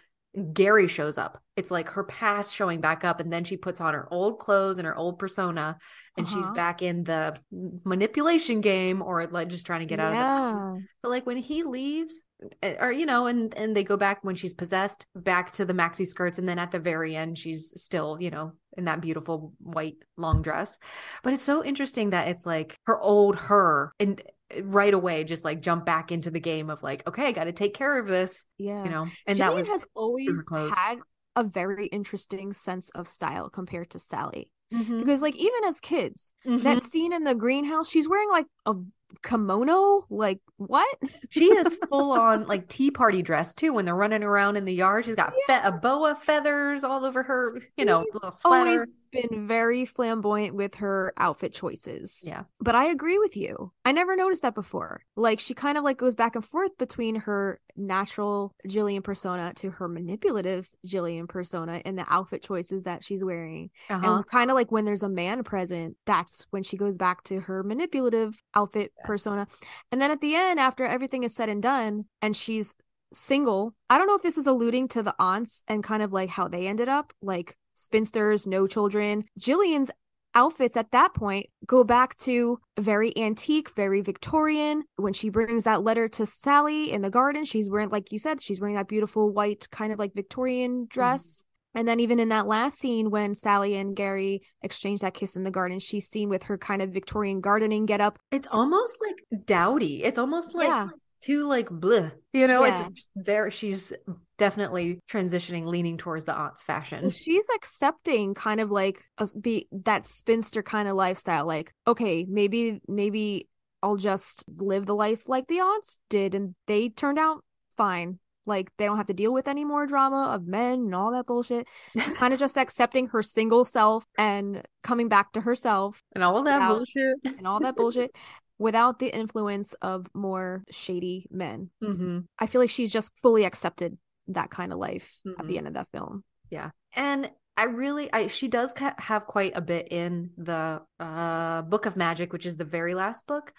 [0.53, 1.43] Gary shows up.
[1.57, 4.79] It's like her past showing back up and then she puts on her old clothes
[4.79, 5.77] and her old persona
[6.17, 6.55] and she's Uh-huh.
[6.55, 7.37] back in the
[7.85, 10.77] manipulation game or like just trying to get out of the yeah.
[11.03, 12.21] but like when he leaves,
[12.63, 15.73] eh, or you know, and and they go back when she's possessed, back to the
[15.75, 19.53] maxi skirts, and then at the very end, she's still, you know, in that beautiful
[19.59, 20.79] white long dress.
[21.23, 24.23] But it's so interesting that it's like her old her, and
[24.63, 27.53] right away just like jump back into the game of like, okay, I got to
[27.53, 28.85] take care of this, Yeah.
[28.85, 29.07] you know.
[29.27, 30.45] And that Gillian was has always
[30.77, 30.99] had
[31.37, 34.51] a very interesting sense of style compared to Sally.
[34.73, 35.01] Mhm.
[35.01, 36.63] Because like even as kids, Mhm.
[36.63, 38.75] that scene in the greenhouse, she's wearing like a
[39.23, 40.07] kimono.
[40.11, 40.87] Like what?
[41.31, 44.75] She is full on like tea party dress too when they're running around in the
[44.75, 45.05] yard.
[45.05, 48.71] She's got fe- a boa feathers all over her, you know, She's little sweater.
[48.71, 52.23] Always been very flamboyant with her outfit choices.
[52.25, 52.45] Yeah.
[52.61, 53.73] But I agree with you.
[53.85, 55.03] I never noticed that before.
[55.17, 59.71] Like she kind of like goes back and forth between her natural Gillian persona to
[59.71, 63.71] her manipulative Gillian persona in the outfit choices that she's wearing.
[63.89, 64.17] Uh-huh.
[64.17, 67.41] And kind of like when there's a man present, that's when she goes back to
[67.41, 69.07] her manipulative outfit Yes.
[69.07, 69.47] persona.
[69.93, 72.75] And then at the end, after everything is said and done, and she's
[73.13, 76.29] single, I don't know if this is alluding to the aunts and kind of like
[76.31, 79.25] how they ended up, like spinsters, no children.
[79.39, 79.91] Gillian's
[80.35, 84.83] outfits at that point go back to very antique, very Victorian.
[84.97, 88.41] When she brings that letter to Sally in the garden, she's wearing, like you said,
[88.41, 90.89] she's wearing that beautiful white, kind of like Victorian mm-hmm.
[90.89, 91.45] dress.
[91.75, 95.45] And then even in that last scene when Sally and Gary exchange that kiss in
[95.45, 98.19] the garden, she's seen with her kind of Victorian gardening get up.
[98.33, 100.03] It's almost like dowdy.
[100.03, 100.89] It's almost like Yeah.
[101.23, 102.13] Too like bleh.
[102.33, 102.87] You know, Yeah.
[102.89, 103.93] it's very she's
[104.39, 107.11] definitely transitioning, leaning towards the aunt's So fashion.
[107.11, 111.47] she's accepting kind of like a be that spinster kind of lifestyle.
[111.47, 113.49] Like, okay, maybe maybe
[113.83, 117.45] I'll just live the life like the aunts did, and they turned out
[117.77, 118.19] fine.
[118.47, 121.27] Like they don't have to deal with any more drama of men and all that
[121.27, 121.69] bullshit.
[121.93, 126.43] She's kind of just accepting her single self and coming back to herself and all
[126.45, 127.17] that bullshit.
[127.25, 128.11] and all that bullshit
[128.61, 131.71] without the influence of more shady men.
[131.83, 135.49] hmm I feel like she's just fully accepted that kind of life at Mhm.
[135.49, 136.23] the end of that film.
[136.51, 136.71] Yeah.
[136.95, 141.87] And I really, I she does ca- have quite a bit in the uh Book
[141.87, 143.53] of Magic, which is the very last book.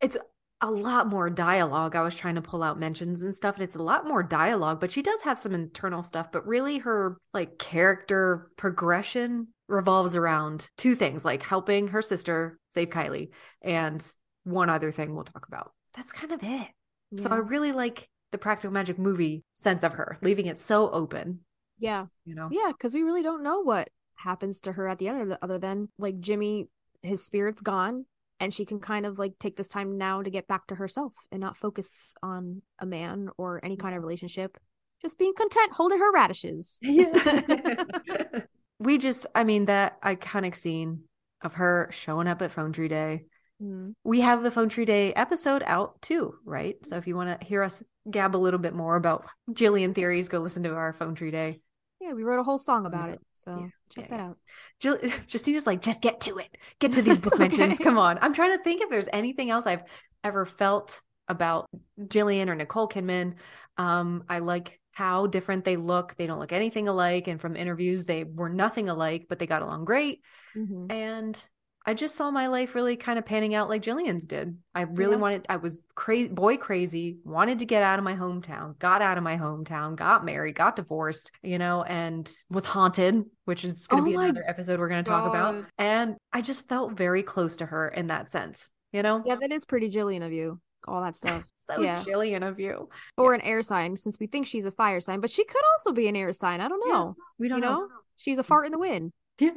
[0.00, 0.16] It's
[0.60, 1.94] a lot more dialogue.
[1.94, 4.80] I was trying to pull out mentions and stuff, and it's a lot more dialogue.
[4.80, 6.32] But she does have some internal stuff.
[6.32, 12.88] But really, her like character progression revolves around two things: like helping her sister save
[12.88, 13.30] Kylie,
[13.62, 14.04] and
[14.44, 15.72] one other thing we'll talk about.
[15.94, 16.68] That's kind of it.
[17.16, 21.40] So I really like the Practical Magic movie sense of her, leaving it so open.
[21.78, 22.06] yeah.
[22.24, 22.48] You know.
[22.50, 25.38] Yeah, because we really don't know what happens to her at the end of it,
[25.40, 26.68] other than like Jimmy,
[27.02, 28.04] his spirit's gone,
[28.40, 31.12] and she can kind of like take this time now to get back to herself
[31.32, 34.08] and not focus on a man or any kind of mm-hmm.
[34.08, 34.58] relationship.
[35.00, 36.78] Just being content, holding her radishes.
[36.82, 37.84] Yeah.
[38.78, 41.04] we just, I mean, that iconic scene
[41.42, 43.24] of her showing up at Phone Tree Day.
[43.62, 43.94] Mm.
[44.04, 46.76] We have the Phone Tree Day episode out too, right?
[46.84, 50.28] So if you want to hear us gab a little bit more about Gillian theories,
[50.28, 51.60] go listen to our Phone Tree Day.
[52.00, 54.28] Yeah, we wrote a whole song about so- it, so yeah, check yeah, that yeah.
[54.28, 54.38] out.
[54.80, 56.48] Jill, Justina's like, just get to it.
[56.78, 57.78] Get to these book mentions.
[57.78, 58.18] Come on.
[58.20, 59.84] I'm trying to think if there's anything else I've
[60.22, 61.68] ever felt about
[62.08, 63.34] Gillian or Nicole Kidman.
[63.76, 66.16] Um, I like how different they look.
[66.16, 67.28] They don't look anything alike.
[67.28, 70.22] And from interviews, they were nothing alike, but they got along great.
[70.56, 70.90] Mhm.
[70.90, 71.48] And
[71.86, 74.58] I just saw my life really kind of panning out like Gillian's did.
[74.74, 75.20] I really Yeah.
[75.22, 79.16] wanted, I was crazy, boy crazy, wanted to get out of my hometown, got out
[79.18, 84.02] of my hometown, got married, got divorced, you know, and was haunted, which is going
[84.02, 85.64] to Oh be another episode we're going to talk about.
[85.78, 89.22] And I just felt very close to her in that sense, you know?
[89.24, 90.60] Yeah, that is pretty Gillian of you.
[90.86, 91.44] All that stuff.
[91.68, 92.02] So Yeah.
[92.02, 92.88] Gillian of you.
[93.18, 95.92] Or an air sign, since we think she's a fire sign, but she could also
[95.92, 96.62] be an air sign.
[96.62, 97.16] I don't Yeah, know.
[97.38, 97.80] We don't you know.
[97.80, 97.88] know?
[98.16, 99.12] She's a fart in the wind.
[99.38, 99.50] Yeah.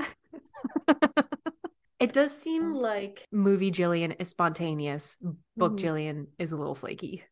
[1.99, 5.17] it does seem like movie Gillian is spontaneous.
[5.55, 5.77] Book Mhm.
[5.77, 7.23] Gillian is a little flaky.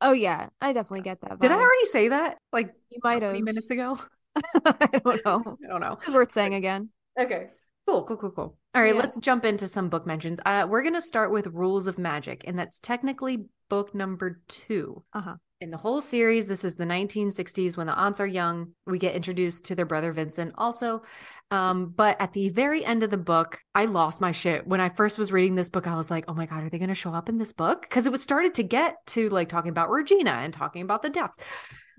[0.00, 1.38] Oh yeah, I definitely get that.
[1.40, 3.44] Did I already say that like You might 20 have.
[3.44, 3.98] minutes ago?
[4.66, 5.56] I don't know.
[5.64, 5.98] I don't know.
[6.02, 6.90] It's worth saying again.
[7.18, 7.50] Okay.
[7.90, 8.56] Cool, cool, cool, cool.
[8.74, 9.00] All right, Yeah.
[9.00, 10.38] let's jump into some book mentions.
[10.46, 15.02] Uh, we're going to start with Rules of Magic, and that's technically book number two.
[15.12, 15.34] Uh-huh.
[15.60, 18.72] In the whole series, this is the 1960s when the aunts are young.
[18.86, 21.02] We get introduced to their brother Vincent also.
[21.50, 24.66] Um, but at the very end of the book, I lost my shit.
[24.68, 26.78] When I first was reading this book, I was like, oh my God, are they
[26.78, 27.82] going to show up in this book?
[27.82, 31.10] Because it was started to get to like talking about Regina and talking about the
[31.10, 31.36] deaths.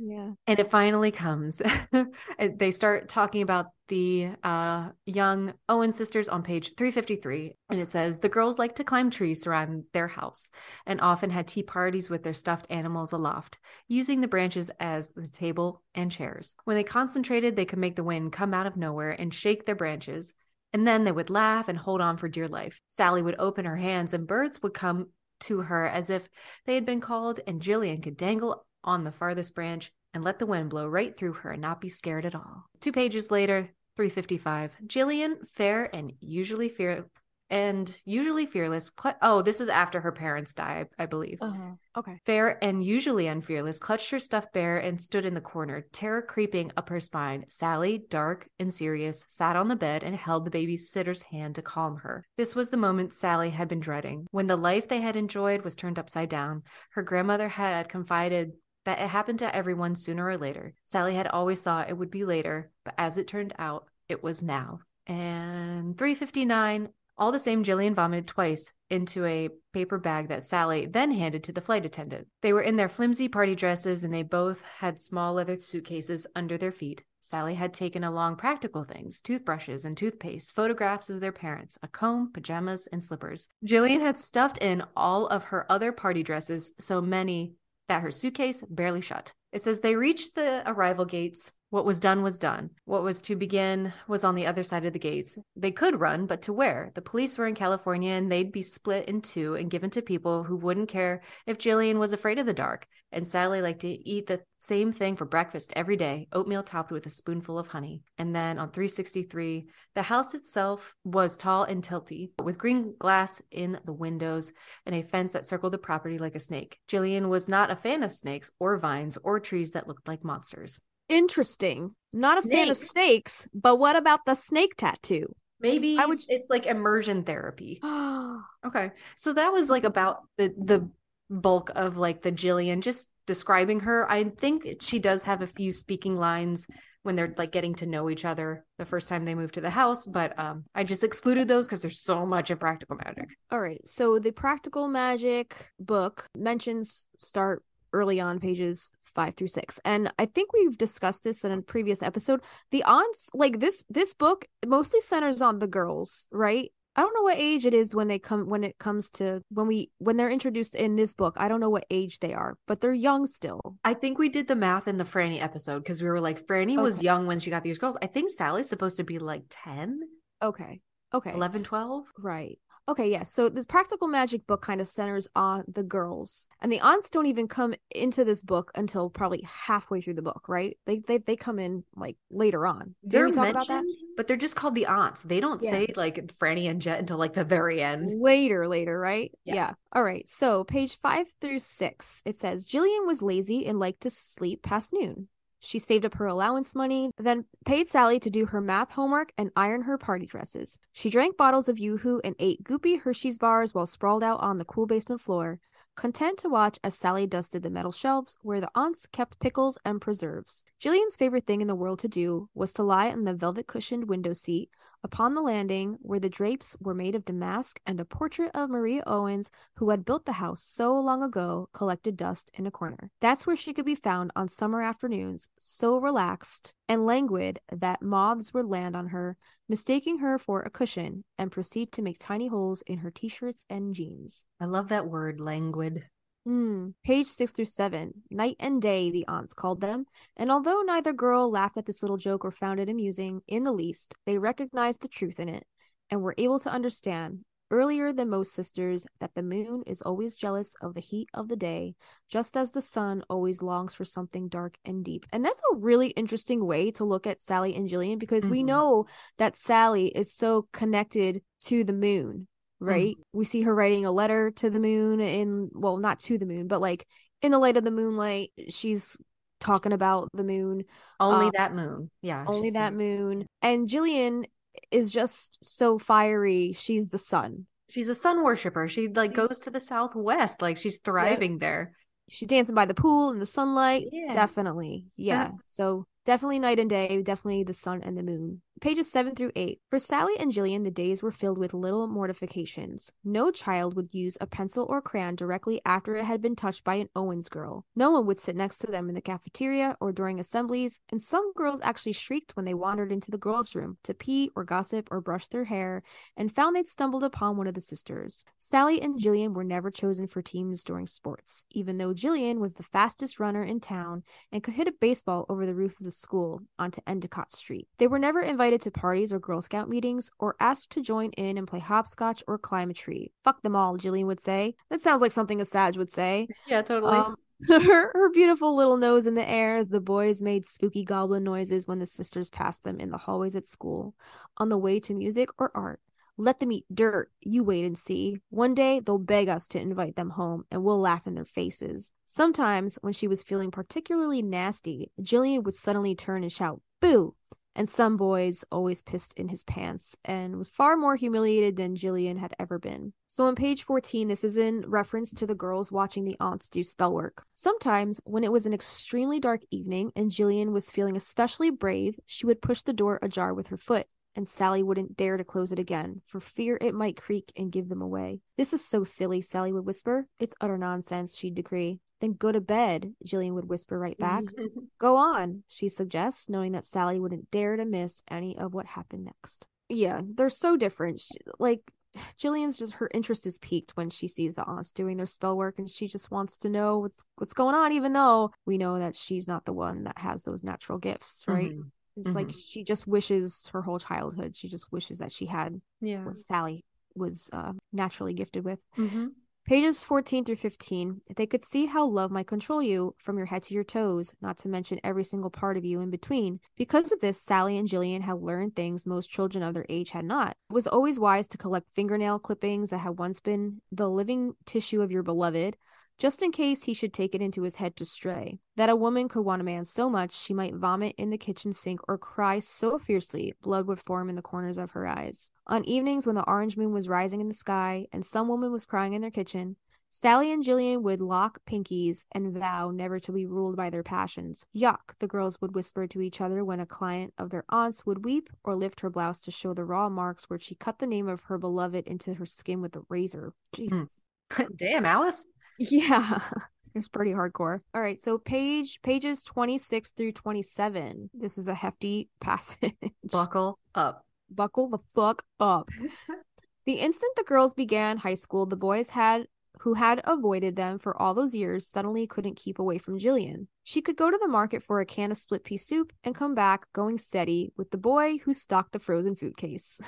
[0.03, 0.31] Yeah.
[0.47, 1.61] And it finally comes.
[2.39, 7.55] They start talking about the uh, young Owen sisters on page 353.
[7.69, 10.49] And it says the girls like to climb trees surrounding their house
[10.87, 15.27] and often had tea parties with their stuffed animals aloft, using the branches as the
[15.27, 16.55] table and chairs.
[16.63, 19.75] When they concentrated, they could make the wind come out of nowhere and shake their
[19.75, 20.33] branches.
[20.73, 22.81] And then they would laugh and hold on for dear life.
[22.87, 25.09] Sally would open her hands, and birds would come
[25.41, 26.27] to her as if
[26.65, 30.45] they had been called, and Gillian could dangle on the farthest branch and let the
[30.45, 32.65] wind blow right through her and not be scared at all.
[32.79, 34.77] Two pages later, 355.
[34.87, 37.05] Gillian, fair and usually fear
[37.51, 38.91] and usually fearless.
[38.99, 41.39] Cl- oh, this is after her parents die, I believe.
[41.41, 41.73] Uh-huh.
[41.97, 42.17] Okay.
[42.25, 46.71] Fair and usually unfearless, clutched her stuffed bear and stood in the corner, terror creeping
[46.77, 47.43] up her spine.
[47.49, 51.97] Sally, dark and serious, sat on the bed and held the babysitter's hand to calm
[51.97, 52.25] her.
[52.37, 54.27] This was the moment Sally had been dreading.
[54.31, 58.53] When the life they had enjoyed was turned upside down, her grandmother had confided
[58.85, 60.73] that it happened to everyone sooner or later.
[60.83, 64.41] Sally had always thought it would be later, but as it turned out, it was
[64.41, 64.79] now.
[65.07, 71.11] And 359, all the same, Gillian vomited twice into a paper bag that Sally then
[71.11, 72.27] handed to the flight attendant.
[72.41, 76.57] They were in their flimsy party dresses and they both had small leather suitcases under
[76.57, 77.03] their feet.
[77.21, 82.31] Sally had taken along practical things toothbrushes and toothpaste, photographs of their parents, a comb,
[82.33, 83.47] pajamas, and slippers.
[83.63, 87.53] Gillian had stuffed in all of her other party dresses, so many
[87.91, 89.33] that her suitcase barely shut.
[89.51, 92.71] It says they reached the arrival gates What was done was done.
[92.83, 95.37] What was to begin was on the other side of the gates.
[95.55, 96.91] They could run, but to where?
[96.95, 100.43] The police were in California and they'd be split in two and given to people
[100.43, 102.87] who wouldn't care if Gillian was afraid of the dark.
[103.13, 107.05] And Sally liked to eat the same thing for breakfast every day oatmeal topped with
[107.05, 108.01] a spoonful of honey.
[108.17, 113.79] And then on 363, the house itself was tall and tilty, with green glass in
[113.85, 114.51] the windows
[114.85, 116.79] and a fence that circled the property like a snake.
[116.89, 120.77] Gillian was not a fan of snakes or vines or trees that looked like monsters.
[121.11, 121.95] Interesting.
[122.13, 122.91] Not a fan of Snakes.
[122.91, 125.33] snakes, but what about the snake tattoo?
[125.59, 127.79] Maybe I would- it's like immersion therapy.
[127.83, 128.91] oh, Okay.
[129.15, 130.89] So that was like about the the
[131.29, 134.09] bulk of like the Gillian just describing her.
[134.11, 136.67] I think she does have a few speaking lines
[137.03, 139.69] when they're like getting to know each other the first time they move to the
[139.69, 143.29] house, but um I just excluded those because there's so much in practical magic.
[143.51, 143.85] All right.
[143.87, 149.79] So the practical magic book mentions start early on pages five through six.
[149.83, 152.41] And I think we've discussed this in a previous episode.
[152.71, 156.71] The aunts, like this this book mostly centers on the girls, right?
[156.93, 159.67] I don't know what age it is when they come when it comes to when
[159.67, 161.35] we when they're introduced in this book.
[161.37, 163.77] I don't know what age they are, but they're young still.
[163.83, 166.77] I think we did the math in the Franny episode because we were like Franny
[166.77, 167.97] was young when she got these girls.
[168.01, 170.01] I think Sally's supposed to be like 10,
[170.41, 170.81] Okay.
[171.13, 171.33] Okay.
[171.33, 172.05] 11, 12.
[172.17, 172.57] Right.
[172.91, 173.23] Okay, yeah.
[173.23, 176.47] So the practical magic book kind of centers on the girls.
[176.61, 180.43] And the aunts don't even come into this book until probably halfway through the book,
[180.49, 180.77] right?
[180.85, 182.95] They they they come in like later on.
[183.03, 183.85] Did They're we talk about that?
[183.85, 185.23] mentioned, but they're just called the aunts.
[185.23, 185.71] They don't Yeah.
[185.71, 188.19] say like Franny and Jet until like the very end.
[188.19, 189.31] Later, later, right?
[189.45, 189.55] Yeah.
[189.55, 189.73] yeah.
[189.93, 190.27] All right.
[190.27, 194.91] So page five through six, it says Gillian was lazy and liked to sleep past
[194.91, 195.29] noon.
[195.63, 199.51] She saved up her allowance money, then paid Sally to do her math homework and
[199.55, 200.79] iron her party dresses.
[200.91, 204.65] She drank bottles of Yoo-Hoo and ate goopy Hershey's bars while sprawled out on the
[204.65, 205.59] cool basement floor,
[205.95, 210.01] content to watch as Sally dusted the metal shelves where the aunts kept pickles and
[210.01, 210.63] preserves.
[210.79, 214.09] Gillian's favorite thing in the world to do was to lie on the velvet cushioned
[214.09, 214.71] window seat
[215.03, 219.03] upon the landing where the drapes were made of damask and a portrait of Maria
[219.05, 223.11] Owens, who had built the house so long ago, collected dust in a corner.
[223.19, 228.53] That's where she could be found on summer afternoons, so relaxed and languid that moths
[228.53, 229.37] would land on her,
[229.67, 233.65] mistaking her for a cushion, and proceed to make tiny holes in her t shirts
[233.69, 234.45] and jeans.
[234.59, 236.07] I love that word, languid.
[236.45, 236.89] Hmm.
[237.03, 238.23] Page six through seven.
[238.31, 242.17] Night and day, the aunts called them, and although neither girl laughed at this little
[242.17, 245.65] joke or found it amusing in the least, they recognized the truth in it
[246.09, 250.75] and were able to understand, earlier than most sisters, that the moon is always jealous
[250.81, 251.93] of the heat of the day,
[252.27, 255.25] just as the sun always longs for something dark and deep.
[255.31, 258.65] And that's a really interesting way to look at Sally and Gillian because we Mhm.
[258.65, 259.05] know
[259.37, 262.47] that Sally is so connected to the moon
[262.81, 263.17] right?
[263.33, 266.67] We see her writing a letter to the moon in well, not to the moon,
[266.67, 267.07] but like
[267.41, 269.17] in the light of the moonlight, she's
[269.59, 270.83] talking about the moon,
[271.19, 272.09] Only Um, that moon.
[272.21, 272.45] Yeah.
[272.47, 273.45] only that moon.
[273.61, 274.45] And Gillian
[274.89, 276.73] is just so fiery.
[276.73, 277.67] She's the sun.
[277.89, 278.87] She's a sun worshiper.
[278.87, 280.61] She like goes to the southwest.
[280.61, 281.93] Like she's thriving there.
[282.29, 284.05] She's dancing by the pool in the sunlight.
[284.11, 284.33] Yeah.
[284.33, 285.07] Definitely.
[285.17, 285.51] Yeah.
[285.63, 288.61] So definitely night and day, definitely the sun and the moon.
[288.81, 289.79] Pages seven through eight.
[289.91, 293.11] For Sally and Gillian, the days were filled with little mortifications.
[293.23, 296.95] No child would use a pencil or crayon directly after it had been touched by
[296.95, 297.85] an Owens girl.
[297.95, 301.53] No one would sit next to them in the cafeteria or during assemblies, and some
[301.53, 305.21] girls actually shrieked when they wandered into the girls' room to pee or gossip or
[305.21, 306.01] brush their hair
[306.35, 308.43] and found they'd stumbled upon one of the sisters.
[308.57, 312.81] Sally and Gillian were never chosen for teams during sports, even though Gillian was the
[312.81, 316.61] fastest runner in town and could hit a baseball over the roof of the school
[316.79, 317.87] onto Endicott Street.
[317.99, 321.57] They were never invited to parties or Girl Scout meetings or asked to join in
[321.57, 323.33] and play hopscotch or climb a tree.
[323.43, 324.75] Fuck them all, Gillian would say.
[324.89, 326.47] That sounds like something a Sag would say.
[326.67, 327.17] Yeah, totally.
[327.17, 327.35] Um,
[327.67, 331.87] her, her beautiful little nose in the air as the boys made spooky goblin noises
[331.87, 334.15] when the sisters passed them in the hallways at school,
[334.57, 335.99] on the way to music or art.
[336.37, 337.29] Let them eat dirt.
[337.41, 338.39] You wait and see.
[338.49, 342.13] One day they'll beg us to invite them home, and we'll laugh in their faces.
[342.25, 347.35] Sometimes, when she was feeling particularly nasty, Gillian would suddenly turn and shout, Boo!
[347.75, 352.37] And some boys always pissed in his pants and was far more humiliated than Gillian
[352.37, 353.13] had ever been.
[353.27, 356.83] So on page 14, this is in reference to the girls watching the aunts do
[356.83, 357.45] spell work.
[357.55, 362.45] Sometimes, when it was an extremely dark evening and Gillian was feeling especially brave, she
[362.45, 365.79] would push the door ajar with her foot, and Sally wouldn't dare to close it
[365.79, 368.39] again, for fear it might creak and give them away.
[368.57, 370.27] This is so silly, Sally would whisper.
[370.39, 371.99] It's utter nonsense, she'd decree.
[372.19, 374.43] Then go to bed, Gillian would whisper right back.
[374.99, 379.25] Go on, she suggests, knowing that Sally wouldn't dare to miss any of what happened
[379.25, 379.65] next.
[379.89, 381.19] Yeah, they're so different.
[381.19, 381.81] Sh- Like
[382.37, 385.79] Gillian's just her interest is piqued when she sees the aunts doing their spell work
[385.79, 389.15] and she just wants to know what's what's going on, even though we know that
[389.15, 391.71] she's not the one that has those natural gifts, right?
[391.71, 391.89] Mhm.
[392.17, 396.25] It's like she just wishes her whole childhood, she just wishes that she had Yeah.
[396.25, 396.83] what Sally
[397.15, 398.79] was uh, naturally gifted with.
[398.97, 399.27] Mm-hmm.
[399.67, 401.21] Pages 14 through 15.
[401.35, 404.57] They could see how love might control you from your head to your toes, not
[404.59, 406.59] to mention every single part of you in between.
[406.77, 410.25] Because of this, Sally and Gillian had learned things most children of their age had
[410.25, 410.57] not.
[410.69, 415.01] It was always wise to collect fingernail clippings that had once been the living tissue
[415.03, 415.77] of your beloved,
[416.17, 418.59] just in case he should take it into his head to stray.
[418.75, 421.73] That a woman could want a man so much she might vomit in the kitchen
[421.73, 425.49] sink or cry so fiercely blood would form in the corners of her eyes.
[425.67, 428.85] On evenings when the orange moon was rising in the sky and some woman was
[428.85, 429.77] crying in their kitchen,
[430.13, 434.67] Sally and Gillian would lock pinkies and vow never to be ruled by their passions.
[434.75, 438.25] Yuck, the girls would whisper to each other when a client of their aunt's would
[438.25, 441.29] weep or lift her blouse to show the raw marks where she cut the name
[441.29, 443.53] of her beloved into her skin with a razor.
[443.73, 443.81] Hmm.
[443.81, 444.21] Jesus.
[444.75, 445.45] Damn, Alice.
[445.77, 446.39] Yeah.
[446.93, 447.79] It's pretty hardcore.
[447.93, 451.29] All right, so page pages 26 through 27.
[451.33, 452.93] This is a hefty passage.
[453.31, 454.25] Buckle up.
[454.49, 455.89] Buckle the fuck up.
[456.85, 459.47] the instant the girls began high school, the boys had
[459.79, 463.67] who had avoided them for all those years suddenly couldn't keep away from Gillian.
[463.83, 466.53] She could go to the market for a can of split pea soup and come
[466.53, 469.99] back going steady with the boy who stocked the frozen food case.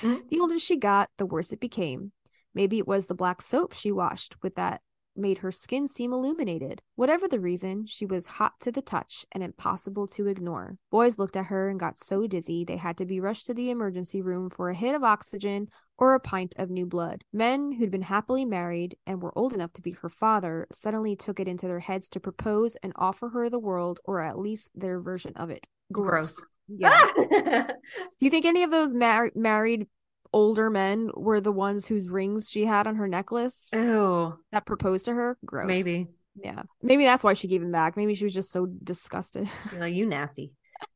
[0.00, 0.28] Mm.
[0.28, 2.12] The older she got, the worse it became.
[2.54, 4.80] Maybe it was the black soap she washed with that
[5.16, 6.82] made her skin seem illuminated.
[6.94, 10.76] Whatever the reason, she was hot to the touch and impossible to ignore.
[10.90, 13.70] Boys looked at her and got so dizzy they had to be rushed to the
[13.70, 17.24] emergency room for a hit of oxygen or a pint of new blood.
[17.32, 21.40] Men who'd been happily married and were old enough to be her father suddenly took
[21.40, 25.00] it into their heads to propose and offer her the world or at least their
[25.00, 25.66] version of it.
[25.92, 26.44] Gross.
[26.68, 27.10] Yeah.
[27.16, 27.72] Do
[28.20, 29.86] you think any of those mar- married
[30.32, 34.38] older men were the ones whose rings she had on her necklace Ew.
[34.52, 35.38] that proposed to her?
[35.44, 35.66] Gross.
[35.66, 36.08] Maybe.
[36.34, 36.62] Yeah.
[36.82, 37.96] Maybe that's why she gave him back.
[37.96, 39.48] Maybe she was just so disgusted.
[39.72, 40.52] You're like, you nasty.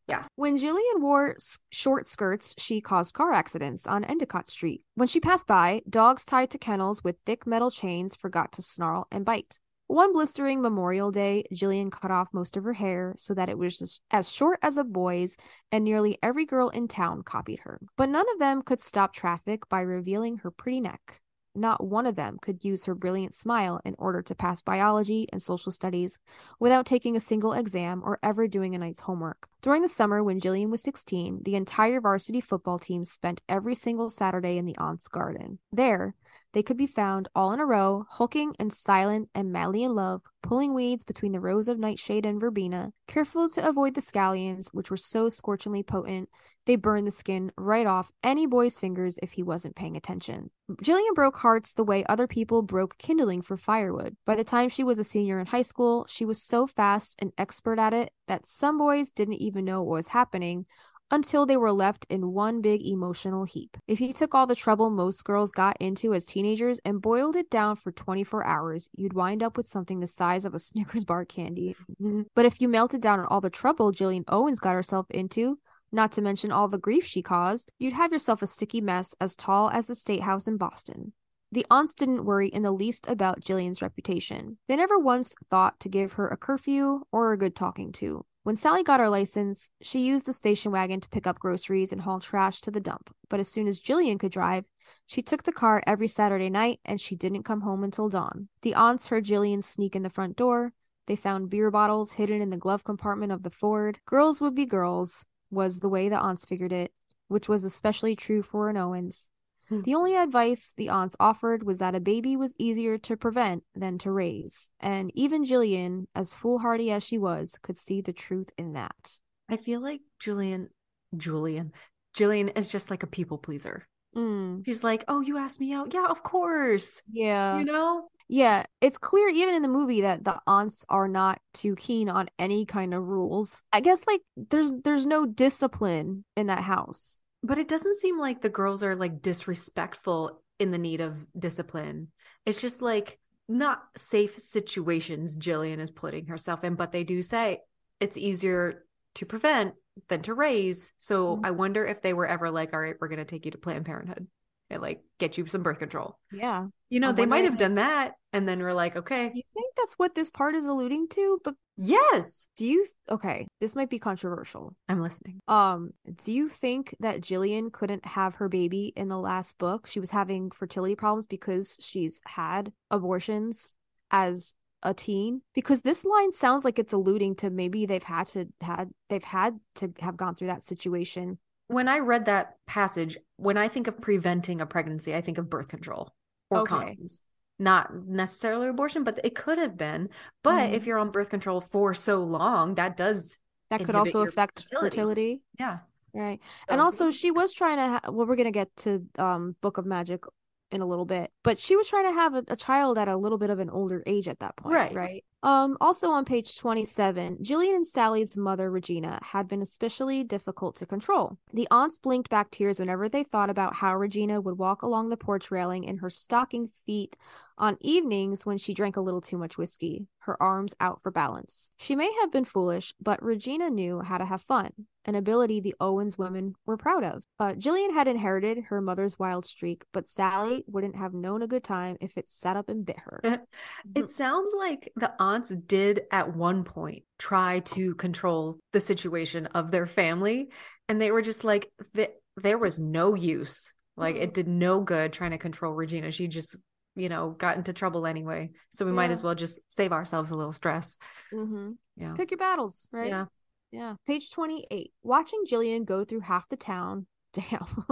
[0.07, 0.25] Yeah.
[0.37, 4.83] When Gillian wore s- short skirts, she caused car accidents on Endicott Street.
[4.97, 9.07] When she passed by, dogs tied to kennels with thick metal chains forgot to snarl
[9.11, 9.59] and bite.
[9.91, 14.01] One blistering Memorial Day, Gillian cut off most of her hair so that it was
[14.13, 15.37] as short as a boy's,
[15.73, 17.81] and nearly every girl in town copied her.
[17.97, 21.21] But none of them could stop traffic by revealing her pretty neck.
[21.57, 25.43] Not one of them could use her brilliant smile in order to pass biology and
[25.43, 26.21] social studies
[26.61, 29.49] without taking a single exam or ever doing a night's homework.
[29.61, 34.09] During the summer, when Gillian was 16, the entire varsity football team spent every single
[34.09, 35.59] Saturday in the aunt's garden.
[35.73, 36.15] There,
[36.53, 40.23] they could be found all in a row, hulking and silent and madly in love,
[40.43, 44.91] pulling weeds between the rows of nightshade and verbena, careful to avoid the scallions, which
[44.91, 46.29] were so scorchingly potent
[46.67, 50.51] they burned the skin right off any boy's fingers if he wasn't paying attention.
[50.83, 54.17] Gillian broke hearts the way other people broke kindling for firewood.
[54.25, 57.33] By the time she was a senior in high school, she was so fast and
[57.39, 60.67] expert at it that some boys didn't even know what was happening
[61.11, 63.77] until they were left in one big emotional heap.
[63.89, 67.51] If you took all the trouble most girls got into as teenagers and boiled it
[67.51, 71.25] down for 24 hours, you'd wind up with something the size of a Snickers bar
[71.25, 71.77] candy.
[72.01, 72.23] Mm-hmm.
[72.35, 75.59] But if you melted down all the trouble Gillian Owens got herself into,
[75.93, 79.35] not to mention all the grief she caused, you'd have yourself a sticky mess as
[79.35, 81.13] tall as the State House in Boston.
[81.53, 84.59] The aunts didn't worry in the least about Gillian's reputation.
[84.69, 88.25] They never once thought to give her a curfew or a good talking to.
[88.43, 92.01] When Sally got her license, she used the station wagon to pick up groceries and
[92.01, 93.15] haul trash to the dump.
[93.29, 94.65] But as soon as Gillian could drive,
[95.07, 98.49] she took the car every Saturday night and she didn't come home until dawn.
[98.63, 100.73] The aunts heard Gillian sneak in the front door.
[101.07, 104.01] They found beer bottles hidden in the glove compartment of the Ford.
[104.07, 106.93] Girls would be girls, was the way the aunts figured it,
[107.29, 109.29] which was especially true for an Owens.
[109.71, 109.83] Hmm.
[109.83, 113.97] The only advice the aunts offered was that a baby was easier to prevent than
[113.99, 118.75] to raise, and even Gillian, as foolhardy as she was, could see the truth in
[118.75, 119.19] that.
[119.49, 120.69] I feel like Julian,
[121.17, 121.73] Julian,
[122.15, 123.87] Gillian is just like a people pleaser.
[124.17, 125.95] Mm, She's like, oh, you asked me out.
[125.95, 127.01] Yeah, of course.
[127.11, 127.59] yeah.
[127.59, 128.09] you know?
[128.33, 132.29] Yeah, it's clear even in the movie that the aunts are not too keen on
[132.39, 133.61] any kind of rules.
[133.73, 137.20] I guess like there's there's no discipline in that house.
[137.43, 142.09] But it doesn't seem like the girls are like disrespectful in the need of discipline.
[142.45, 143.19] It's just like
[143.49, 147.61] not safe situations Gillian is putting herself in, but they do say
[147.99, 148.85] it's easier
[149.15, 149.75] to prevent
[150.09, 150.93] than to raise.
[150.99, 151.47] So Mhm.
[151.47, 153.59] I wonder if they were ever like, all right, we're going to take you to
[153.59, 154.29] Planned Parenthood.
[154.71, 156.17] And like get you some birth control.
[156.33, 156.67] Yeah.
[156.89, 159.75] You know, I'm they might have done that and then we're like, okay, You think
[159.77, 161.41] that's what this part is alluding to?
[161.43, 164.75] But yes, do you okay, this might be controversial.
[164.89, 165.41] I'm listening.
[165.49, 165.91] Um,
[166.25, 169.87] do you think that Gillian couldn't have her baby in the last book?
[169.87, 173.75] She was having fertility problems because she's had abortions
[174.11, 178.47] as a teen because this line sounds like it's alluding to maybe they've had to
[178.61, 181.39] had they've had to have gone through that situation.
[181.71, 185.49] When I read that passage, when I think of preventing a pregnancy, I think of
[185.49, 186.13] birth control
[186.51, 186.75] or Okay.
[186.75, 187.21] condoms.
[187.61, 190.09] Not necessarily abortion, but it could have been.
[190.43, 190.73] But Mhm.
[190.73, 194.87] if you're on birth control for so long, that does, That could also affect fertility.
[194.97, 195.43] fertility.
[195.61, 195.79] yeah.
[196.13, 196.41] Right.
[196.69, 199.79] And also she was trying to ha- well we're going to get to um Book
[199.79, 200.25] of Magic
[200.73, 201.31] in a little bit.
[201.43, 203.71] But she was trying to have a, a child at a little bit of an
[203.71, 204.95] older age at that point, Right.
[204.95, 205.25] right?
[205.43, 210.87] Um also on page 27, Gillian and Sally's mother Regina had been especially difficult to
[210.87, 211.39] control.
[211.55, 215.17] The aunts blinked back tears whenever they thought about how Regina would walk along the
[215.17, 217.17] porch railing in her stocking feet
[217.61, 221.71] on evenings when she drank a little too much whiskey, her arms out for balance.
[221.79, 224.73] She may have been foolish, but Regina knew how to have fun,
[225.05, 227.23] an ability the Owens women were proud of.
[227.39, 231.63] Uh, Gillian had inherited her mother's wild streak, but Sally wouldn't have known a good
[231.63, 233.21] time if it sat up and bit her.
[233.95, 239.71] It sounds like the aunts did at one point try to control the situation of
[239.71, 240.49] their family,
[240.89, 243.73] and they were just like, th- there was no use.
[243.97, 246.11] Like, it did no good trying to control Regina.
[246.11, 246.57] She just,
[246.97, 248.51] you know, got into trouble anyway.
[248.71, 250.97] So we might as well just save ourselves a little stress.
[251.31, 252.15] hmm Yeah.
[252.15, 253.09] Pick your battles, right?
[253.09, 253.27] Yeah.
[253.73, 253.95] Yeah.
[254.07, 254.93] Page 28.
[255.03, 257.07] Watching Gillian go through half the town.
[257.33, 257.85] Damn.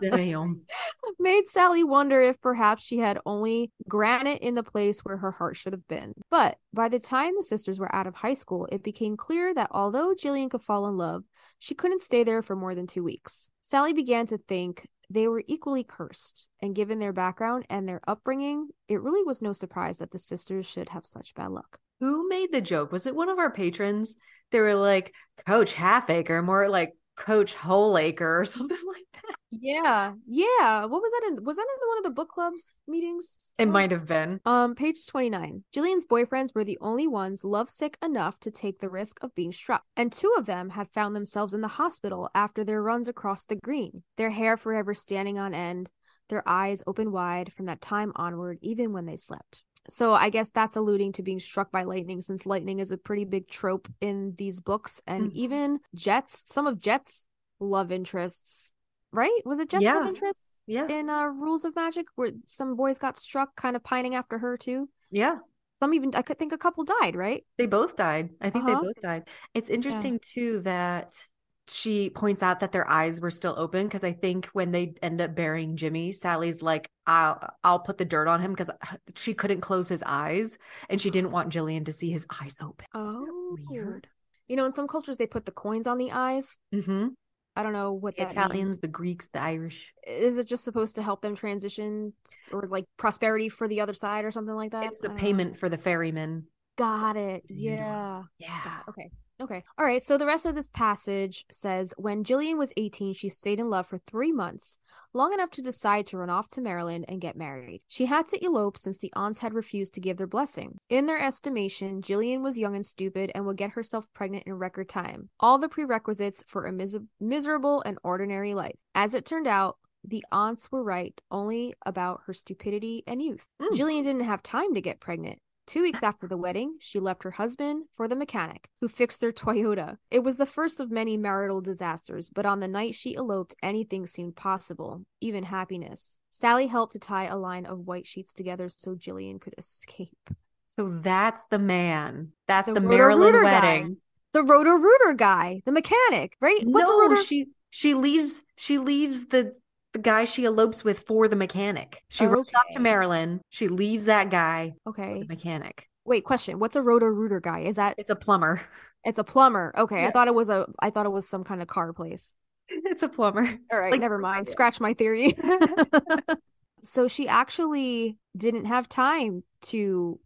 [0.00, 0.62] Damn.
[1.18, 5.56] made Sally wonder if perhaps she had only granite in the place where her heart
[5.56, 6.14] should have been.
[6.30, 9.68] But by the time the sisters were out of high school, it became clear that
[9.70, 11.22] although Gillian could fall in love,
[11.58, 13.48] she couldn't stay there for more than two weeks.
[13.60, 18.68] Sally began to think they were equally cursed, and given their background and their upbringing,
[18.88, 21.78] it really was no surprise that the sisters should have such bad luck.
[22.00, 22.92] Who made the joke?
[22.92, 24.14] Was it one of our patrons?
[24.50, 25.14] They were like,
[25.46, 29.36] Coach Halfacre, more like Coach Wholeacre or something like that.
[29.52, 30.86] Yeah, yeah.
[30.86, 31.44] What was that in?
[31.44, 33.52] Was that in one of the book clubs meetings?
[33.58, 34.40] It What might have been.
[34.46, 35.64] Um, page 29.
[35.72, 39.82] Gillian's boyfriends were the only ones lovesick enough to take the risk of being struck,
[39.94, 43.56] and two of them had found themselves in the hospital after their runs across the
[43.56, 45.90] green, their hair forever standing on end,
[46.30, 49.62] their eyes open wide from that time onward, even when they slept.
[49.88, 53.26] So I guess that's alluding to being struck by lightning, since lightning is a pretty
[53.26, 55.34] big trope in these books, and Mhm.
[55.34, 57.26] even Jet's some of Jet's
[57.60, 58.71] love interests,
[59.12, 59.40] right?
[59.44, 60.06] Was it love Yeah.
[60.08, 60.48] interests?
[60.66, 60.86] Yeah.
[60.86, 64.56] in uh Rules of Magic where some boys got struck kind of pining after her
[64.56, 64.88] too.
[65.10, 65.38] Yeah.
[65.80, 67.44] Some even I could think a couple died, right?
[67.58, 68.30] They both died.
[68.40, 68.80] I think Uh-huh.
[68.80, 69.28] they both died.
[69.54, 71.28] It's interesting too that
[71.68, 75.20] she points out that their eyes were still open because I think when they end
[75.20, 78.70] up burying Jimmy, Sally's like, "I'll I'll put the dirt on him" because
[79.16, 80.58] she couldn't close his eyes
[80.88, 82.86] and she didn't want Gillian to see his eyes open.
[82.94, 83.56] Oh.
[83.68, 84.06] Weird.
[84.48, 86.56] You know, in some cultures they put the coins on the eyes.
[86.74, 87.08] Mm-hmm.
[87.54, 88.78] I don't know what The Italians, means.
[88.78, 89.92] the Greeks, the Irish.
[90.06, 92.14] Is it just supposed to help them transition
[92.50, 94.84] or like prosperity for the other side or something like that?
[94.84, 95.20] It's the don't know.
[95.20, 96.44] payment for the ferryman.
[96.78, 97.44] Got it.
[97.48, 98.22] Yeah.
[98.38, 98.48] Yeah.
[98.64, 98.78] Yeah.
[98.88, 99.10] Okay.
[99.42, 99.64] Okay.
[99.76, 100.02] All right.
[100.02, 103.88] So the rest of this passage says when Gillian was 18, she stayed in love
[103.88, 104.78] for three months,
[105.12, 107.82] long enough to decide to run off to Maryland and get married.
[107.88, 110.78] She had to elope since the aunts had refused to give their blessing.
[110.88, 114.88] In their estimation, Gillian was young and stupid and would get herself pregnant in record
[114.88, 115.30] time.
[115.40, 118.76] All the prerequisites for a mis- miserable and ordinary life.
[118.94, 123.46] As it turned out, the aunts were right only about her stupidity and youth.
[123.60, 123.76] Mm.
[123.76, 125.38] Gillian didn't have time to get pregnant.
[125.72, 129.32] Two weeks after the wedding, she left her husband for the mechanic, who fixed their
[129.32, 129.96] Toyota.
[130.10, 134.06] It was the first of many marital disasters, but on the night she eloped, anything
[134.06, 136.18] seemed possible, even happiness.
[136.30, 140.28] Sally helped to tie a line of white sheets together so Gillian could escape.
[140.68, 142.32] So that's the man.
[142.46, 143.42] That's The the, Maryland guy.
[143.42, 143.96] wedding.
[144.34, 146.60] The Roto Rooter guy, the mechanic, right?
[146.64, 147.22] What's no, rotor?
[147.24, 149.54] she she leaves she leaves the
[149.92, 152.02] the guy she elopes with for the mechanic.
[152.08, 152.82] She runs off to Okay.
[152.82, 153.40] Maryland.
[153.50, 155.20] She leaves that guy Okay.
[155.20, 155.88] the mechanic.
[156.04, 156.58] Wait, question.
[156.58, 157.60] What's a Roto Rooter guy?
[157.60, 158.62] Is that It's a plumber.
[159.04, 159.72] it's a plumber?
[159.76, 162.34] Okay, I thought it was a I thought it was some kind of car place.
[162.68, 163.58] it's a plumber.
[163.72, 164.48] All right, Like- never mind.
[164.48, 165.36] Scratch my theory.
[166.82, 170.18] so she actually didn't have time to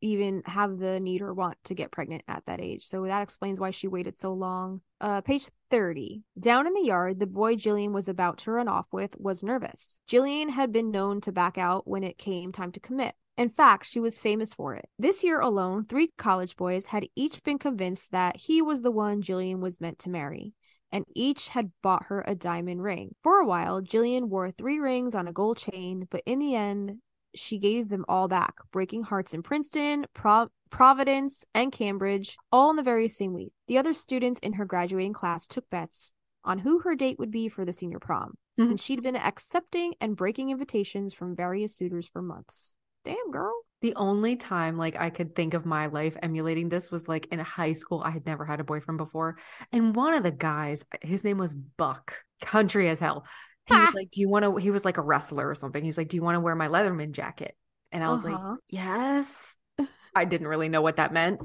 [0.00, 2.84] even have the need or want to get pregnant at that age.
[2.84, 4.80] So that explains why she waited so long.
[5.00, 6.22] Uh, page 30.
[6.38, 10.00] Down in the yard, the boy Gillian was about to run off with was nervous.
[10.06, 13.14] Gillian had been known to back out when it came time to commit.
[13.36, 14.88] In fact, she was famous for it.
[14.98, 19.22] This year alone, three college boys had each been convinced that he was the one
[19.22, 20.54] Gillian was meant to marry.
[20.92, 23.16] and each had bought her a diamond ring.
[23.24, 26.98] For a while, Gillian wore three rings on a gold chain, but in the end,
[27.34, 32.76] she gave them all back, breaking hearts in Princeton, Pro- Providence, and Cambridge, all in
[32.76, 33.52] the very same week.
[33.68, 36.12] The other students in her graduating class took bets
[36.44, 38.68] on who her date would be for the senior prom, Mhm.
[38.68, 42.74] since she'd been accepting and breaking invitations from various suitors for months.
[43.04, 43.54] Damn, girl.
[43.82, 47.38] The only time like I could think of my life emulating this was like in
[47.38, 48.02] high school.
[48.02, 49.36] I had never had a boyfriend before.
[49.72, 53.26] And one of the guys, his name was Buck, country as hell.
[53.66, 54.56] He was like, Do you want to?
[54.56, 55.84] He was like a wrestler or something.
[55.84, 57.56] He's like, Do you want to wear my Letterman jacket?
[57.92, 58.56] And I was like, Uh-huh.
[58.68, 59.56] Yes.
[60.14, 61.40] I didn't really know what that meant.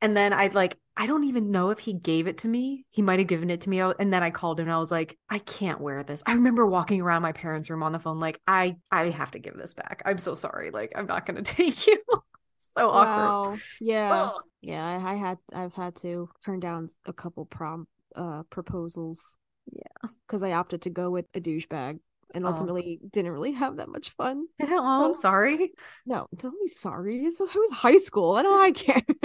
[0.00, 2.84] And then I'd like, I don't even know if he gave it to me.
[2.90, 3.80] He might have given it to me.
[3.80, 6.22] And then I called him and I was like, I can't wear this.
[6.26, 9.38] I remember walking around my parents' room on the phone, like, I I have to
[9.38, 10.02] give this back.
[10.04, 10.70] I'm so sorry.
[10.70, 11.98] Like, I'm not gonna take you.
[12.58, 13.26] so awkward.
[13.26, 13.56] Wow.
[13.80, 14.10] Yeah.
[14.12, 14.42] Ugh.
[14.60, 19.36] Yeah, I, I had I've had to turn down a couple prom uh proposals.
[19.70, 20.10] Yeah.
[20.26, 22.00] Because I opted to go with a douchebag
[22.34, 22.48] and Oh.
[22.48, 24.46] ultimately didn't really have that much fun.
[24.62, 25.72] oh, I'm sorry.
[26.06, 27.24] No, don't be sorry.
[27.24, 28.32] It's, it was high school.
[28.36, 29.04] I don't I can't.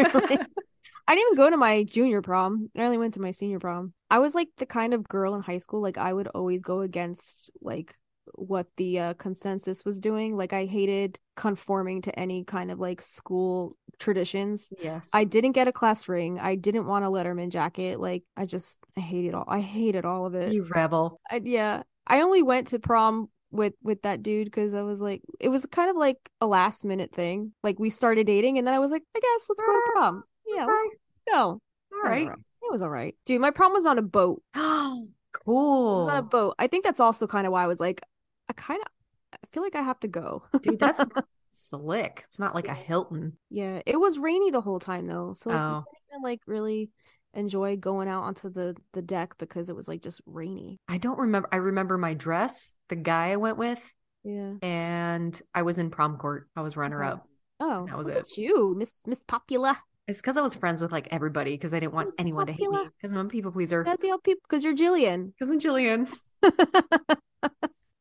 [1.09, 2.69] I didn't even go to my junior prom.
[2.77, 3.93] I only went to my senior prom.
[4.09, 6.81] I was like the kind of girl in high school, like I would always go
[6.81, 7.95] against like
[8.36, 10.36] what the uh, consensus was doing.
[10.38, 14.71] Like I hated conforming to any kind of like school traditions.
[14.82, 15.09] Yes.
[15.13, 16.39] I didn't get a class ring.
[16.39, 17.99] I didn't want a Letterman jacket.
[17.99, 19.45] Like I just I hated all.
[19.47, 20.51] I hated all of it.
[20.53, 21.19] you rebel.
[21.30, 25.21] I, yeah, I only went to prom with with that dude because I was like,
[25.39, 27.53] it was kind of like a last minute thing.
[27.63, 30.23] Like we started dating, and then I was like, I guess let's go to prom.
[30.45, 30.95] Yeah, let's
[31.34, 31.39] go.
[31.39, 31.59] All
[31.91, 32.23] It was right.
[32.23, 32.39] alright.
[32.63, 33.39] It was all right, dude.
[33.41, 34.41] My prom was on a boat.
[35.45, 36.07] Cool.
[36.09, 36.55] on a boat.
[36.57, 38.01] I think that's also kind of why I was like,
[38.50, 38.88] I kind of,
[39.34, 40.43] I feel like I have to go.
[40.62, 41.02] Dude, that's
[41.54, 42.24] slick.
[42.28, 43.38] It's not like a Hilton.
[43.50, 43.82] yeah.
[43.86, 45.84] It was rainy the whole time though, so like, Oh.
[45.91, 46.89] didn't even like really
[47.34, 50.80] enjoy going out onto the the deck because it was like just rainy.
[50.88, 51.50] I don't remember.
[51.52, 53.82] I remember my dress, the guy I went with,
[54.24, 54.54] Yeah.
[54.62, 56.48] and I was in prom court.
[56.56, 57.12] I was runner Okay.
[57.14, 57.28] up.
[57.60, 58.38] Oh, That was it.
[58.38, 59.76] you, Miss Miss Popular.
[60.08, 62.54] It's because I was friends with like everybody because I didn't want Miss anyone to
[62.54, 63.84] hate me because I'm a people pleaser.
[63.84, 65.34] That's the people because you're Gillian.
[65.38, 66.08] Because I'm Gillian.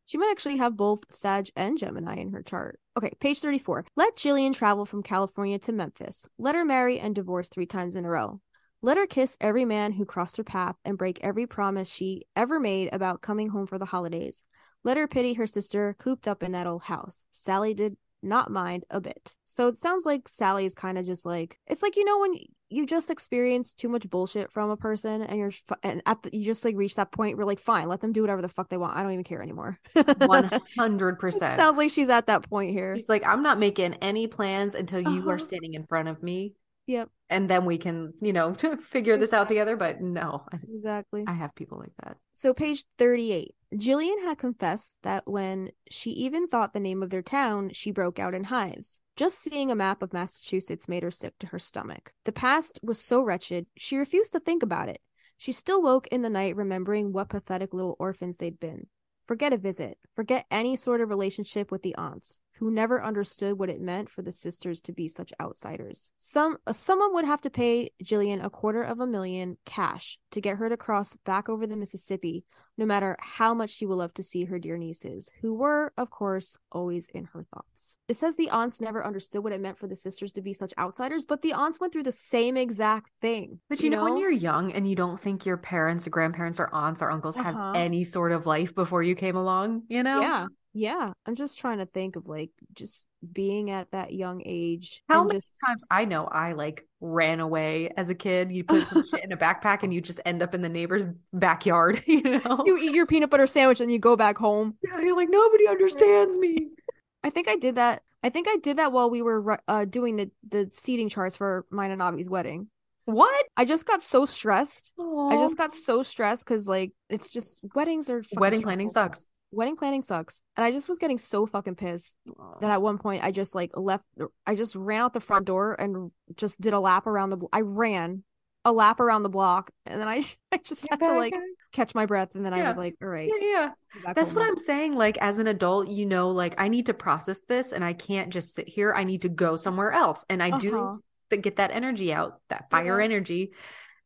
[0.06, 2.80] she might actually have both Sag and Gemini in her chart.
[2.96, 3.84] Okay, page 34.
[3.96, 6.28] Let Gillian travel from California to Memphis.
[6.38, 8.40] Let her marry and divorce three times in a row.
[8.82, 12.60] Let her kiss every man who crossed her path and break every promise she ever
[12.60, 14.44] made about coming home for the holidays.
[14.84, 17.24] Let her pity her sister cooped up in that old house.
[17.32, 19.36] Sally did not mind a bit.
[19.44, 22.34] So it sounds like Sally's kind of just like it's like you know when
[22.68, 26.36] you just experience too much bullshit from a person and you're f- and at the,
[26.36, 28.68] you just like reach that point where like fine, let them do whatever the fuck
[28.68, 28.96] they want.
[28.96, 29.78] I don't even care anymore.
[29.94, 32.96] 100% sounds like she's at that point here.
[32.96, 35.30] She's like, I'm not making any plans until you Uh-huh.
[35.30, 36.54] are standing in front of me.
[36.88, 39.76] Yep, And then we can, you know, figure this out together.
[39.76, 41.24] But no, exactly.
[41.26, 42.16] I have people like that.
[42.34, 43.54] So, page 38.
[43.76, 48.20] Gillian had confessed that when she even thought the name of their town, she broke
[48.20, 49.00] out in hives.
[49.16, 52.12] Just seeing a map of Massachusetts made her sick to her stomach.
[52.24, 55.00] The past was so wretched, she refused to think about it.
[55.38, 58.88] She still woke in the night remembering what pathetic little orphans they'd been.
[59.26, 59.96] Forget a visit.
[60.14, 64.22] Forget any sort of relationship with the aunts, who never understood what it meant for
[64.22, 66.12] the sisters to be such outsiders.
[66.18, 70.40] Some uh, someone would have to pay Gillian a quarter of a million cash to
[70.40, 72.44] get her to cross back over the Mississippi,
[72.78, 76.10] no matter how much she would love to see her dear nieces, who were, of
[76.10, 77.98] course, always in her thoughts.
[78.08, 80.72] It says the aunts never understood what it meant for the sisters to be such
[80.78, 83.60] outsiders, but the aunts went through the same exact thing.
[83.68, 86.72] But you, know, when you're young and you don't think your parents or grandparents or
[86.74, 87.52] aunts or uncles Uh-huh.
[87.52, 90.20] have any sort of life before you came along, you know?
[90.20, 90.46] Yeah.
[90.76, 91.14] Yeah.
[91.24, 95.02] I'm just trying to think of like just being at that young age.
[95.08, 98.52] How many just times I know I like ran away as a kid.
[98.52, 101.06] You put some shit in a backpack and you just end up in the neighbor's
[101.32, 102.62] backyard, you know?
[102.66, 104.76] you eat your peanut butter sandwich and you go back home.
[104.84, 106.68] yeah, you're like, nobody understands me.
[107.24, 108.02] I think I did that.
[108.22, 111.64] I think I did that while we were uh, doing the the seating charts for
[111.70, 112.68] mine and Avi's wedding.
[113.06, 113.46] What?
[113.56, 114.92] I just got so stressed.
[114.98, 119.26] I just got so stressed because like it's just weddings are wedding planning sucks.
[119.52, 122.16] Wedding planning sucks, and I just was getting so fucking pissed
[122.60, 124.04] that at one point I just like left.
[124.46, 127.38] I just ran out the front door and just did a lap around the.
[127.52, 128.24] I ran
[128.64, 131.34] a lap around the block, and then I I just had to like
[131.72, 133.70] catch my breath, and then I was like, all right, yeah, yeah.
[134.14, 134.94] That's what now." I'm saying.
[134.94, 138.30] Like, as an adult, you know, like I need to process this and I can't
[138.32, 138.92] just sit here.
[138.92, 140.24] I need to go somewhere else.
[140.28, 140.96] And I do Uh-huh.
[141.30, 143.04] to get that energy out, that fire Yeah.
[143.04, 143.52] energy.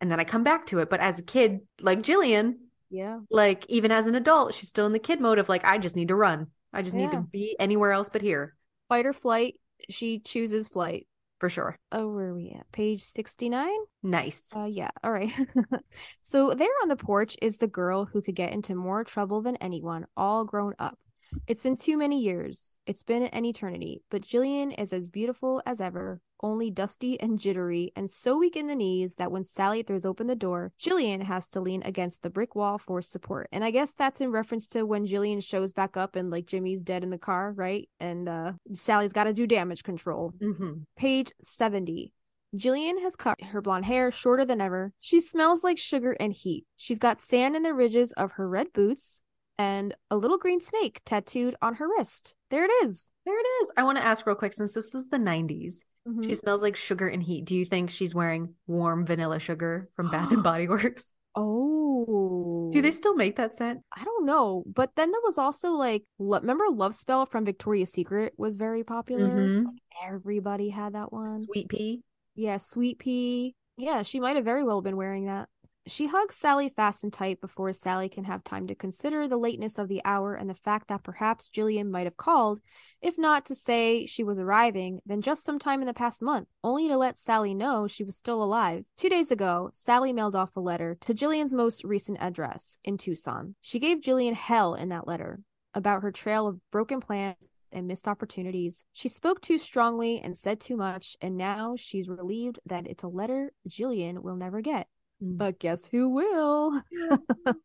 [0.00, 0.88] And then I come back to it.
[0.90, 4.92] But as a kid, like Gillian, Yeah, like even as an adult, she's still in
[4.92, 6.48] the kid mode of like, I just need to run.
[6.72, 8.54] I just need to be anywhere else but here.
[8.88, 9.54] fight or flight.
[9.88, 11.06] She chooses flight.
[11.38, 11.78] for sure.
[11.90, 12.70] Oh, where are we at?
[12.70, 13.70] Page 69?
[14.02, 14.44] Nice.
[14.54, 14.90] Uh, yeah.
[15.02, 15.32] All right.
[16.22, 19.56] so there on the porch is the girl who could get into more trouble than
[19.56, 20.98] anyone, all grown up.
[21.46, 22.78] It's been too many years.
[22.86, 27.92] It's been an eternity, but Gillian is as beautiful as ever, only dusty and jittery,
[27.96, 31.48] and so weak in the knees that when Sally throws open the door, Gillian has
[31.50, 33.48] to lean against the brick wall for support.
[33.52, 36.82] And I guess that's in reference to when Gillian shows back up and like Jimmy's
[36.82, 37.88] dead in the car, right?
[37.98, 40.32] And uh Sally's got to do damage control.
[40.40, 40.82] Mm-hmm.
[40.96, 42.12] Page 70.
[42.56, 44.92] Gillian has cut her blonde hair shorter than ever.
[45.00, 46.66] She smells like sugar and heat.
[46.76, 49.22] She's got sand in the ridges of her red boots
[49.60, 52.34] and a little green snake tattooed on her wrist.
[52.50, 53.10] There it is.
[53.26, 53.70] There it is.
[53.76, 55.82] I want to ask real quick since this was the 90s.
[56.08, 56.24] Mhm.
[56.24, 57.44] She smells like sugar and heat.
[57.44, 61.12] Do you think she's wearing warm vanilla sugar from Bath and Body Works?
[61.36, 62.70] Oh.
[62.72, 63.80] Do they still make that scent?
[63.94, 64.64] I don't know.
[64.66, 69.28] But then there was also like, remember Love Spell from Victoria's Secret was very popular?
[69.28, 69.66] Mhm.
[70.02, 71.44] Everybody had that one.
[71.44, 72.02] Sweet pea.
[72.34, 73.54] Yeah, Sweet Pea.
[73.76, 75.48] Yeah, she might have very well been wearing that.
[75.90, 79.76] She hugs Sally fast and tight before Sally can have time to consider the lateness
[79.76, 82.60] of the hour and the fact that perhaps Gillian might have called,
[83.02, 86.86] if not to say she was arriving, then just sometime in the past month, only
[86.86, 88.84] to let Sally know she was still alive.
[88.96, 93.56] Two days ago, Sally mailed off a letter to Gillian's most recent address in Tucson.
[93.60, 95.40] She gave Gillian hell in that letter
[95.74, 98.84] about her trail of broken plans and missed opportunities.
[98.92, 103.08] She spoke too strongly and said too much, and now she's relieved that it's a
[103.08, 104.86] letter Gillian will never get.
[105.20, 106.82] But guess who will?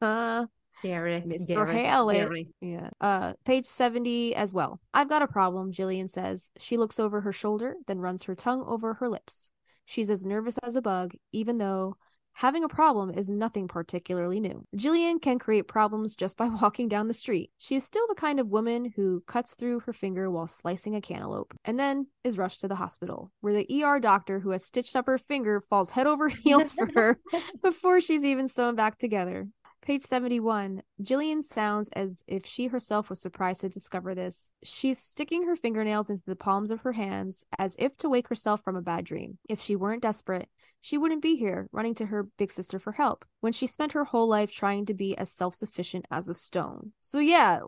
[0.83, 1.23] Gary.
[1.25, 1.71] Mr.
[1.71, 2.47] Hallet.
[2.61, 2.89] yeah.
[2.99, 4.79] Uh, page 70 as well.
[4.93, 6.51] I've got a problem, Gillian says.
[6.57, 9.51] She looks over her shoulder, then runs her tongue over her lips.
[9.85, 11.97] She's as nervous as a bug, even though
[12.35, 14.65] having a problem is nothing particularly new.
[14.75, 17.51] Gillian can create problems just by walking down the street.
[17.57, 21.01] She is still the kind of woman who cuts through her finger while slicing a
[21.01, 24.95] cantaloupe, and then is rushed to the hospital, where the ER doctor who has stitched
[24.95, 27.19] up her finger falls head over heels for her
[27.63, 29.47] before she's even sewn back together.
[29.85, 30.81] Page 71.
[30.99, 34.49] Gillian sounds as if she herself was surprised to discover this.
[34.63, 38.63] She's sticking her fingernails into the palms of her hands as if to wake herself
[38.63, 39.37] from a bad dream.
[39.47, 40.49] If she weren't desperate,
[40.85, 44.03] she wouldn't be here running to her big sister for help when she spent her
[44.03, 46.91] whole life trying to be as self sufficient as a stone.
[47.01, 47.61] So, yeah,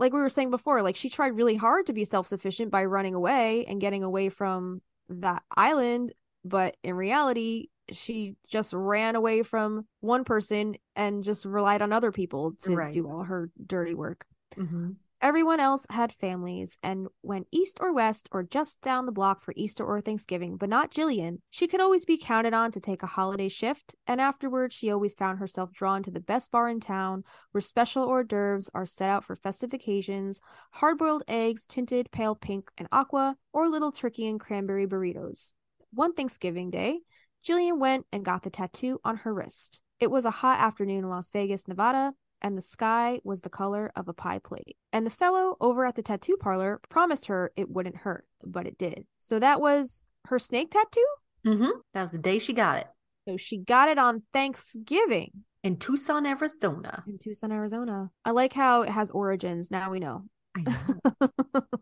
[0.00, 2.84] like we were saying before, like she tried really hard to be self sufficient by
[2.86, 6.14] running away and getting away from that island.
[6.44, 12.10] But in reality, she just ran away from one person and just relied on other
[12.10, 12.92] people to Right.
[12.92, 14.26] do all her dirty work.
[14.56, 14.90] hmm
[15.24, 19.54] Everyone else had families and went east or west or just down the block for
[19.56, 21.40] Easter or Thanksgiving, but not Gillian.
[21.48, 25.14] She could always be counted on to take a holiday shift, and afterwards she always
[25.14, 29.08] found herself drawn to the best bar in town where special hors d'oeuvres are set
[29.08, 34.28] out for festive occasions, hard boiled eggs tinted pale pink and aqua, or little turkey
[34.28, 35.52] and cranberry burritos.
[35.90, 37.00] One Thanksgiving day,
[37.42, 39.80] Gillian went and got the tattoo on her wrist.
[40.00, 42.12] It was a hot afternoon in Las Vegas, Nevada,
[42.44, 44.76] and the sky was the color of a pie plate.
[44.92, 48.78] And the fellow over at the tattoo parlor promised her it wouldn't hurt, but it
[48.78, 49.06] did.
[49.18, 51.06] So that was her snake tattoo?
[51.44, 52.86] hmm That was the day she got it
[53.26, 55.30] So she got it on Thanksgiving
[55.64, 57.02] in Tucson, Arizona.
[57.08, 58.10] in Tucson, Arizona.
[58.24, 59.70] I like how it has origins.
[59.70, 60.24] Now we know.
[60.56, 61.30] I know.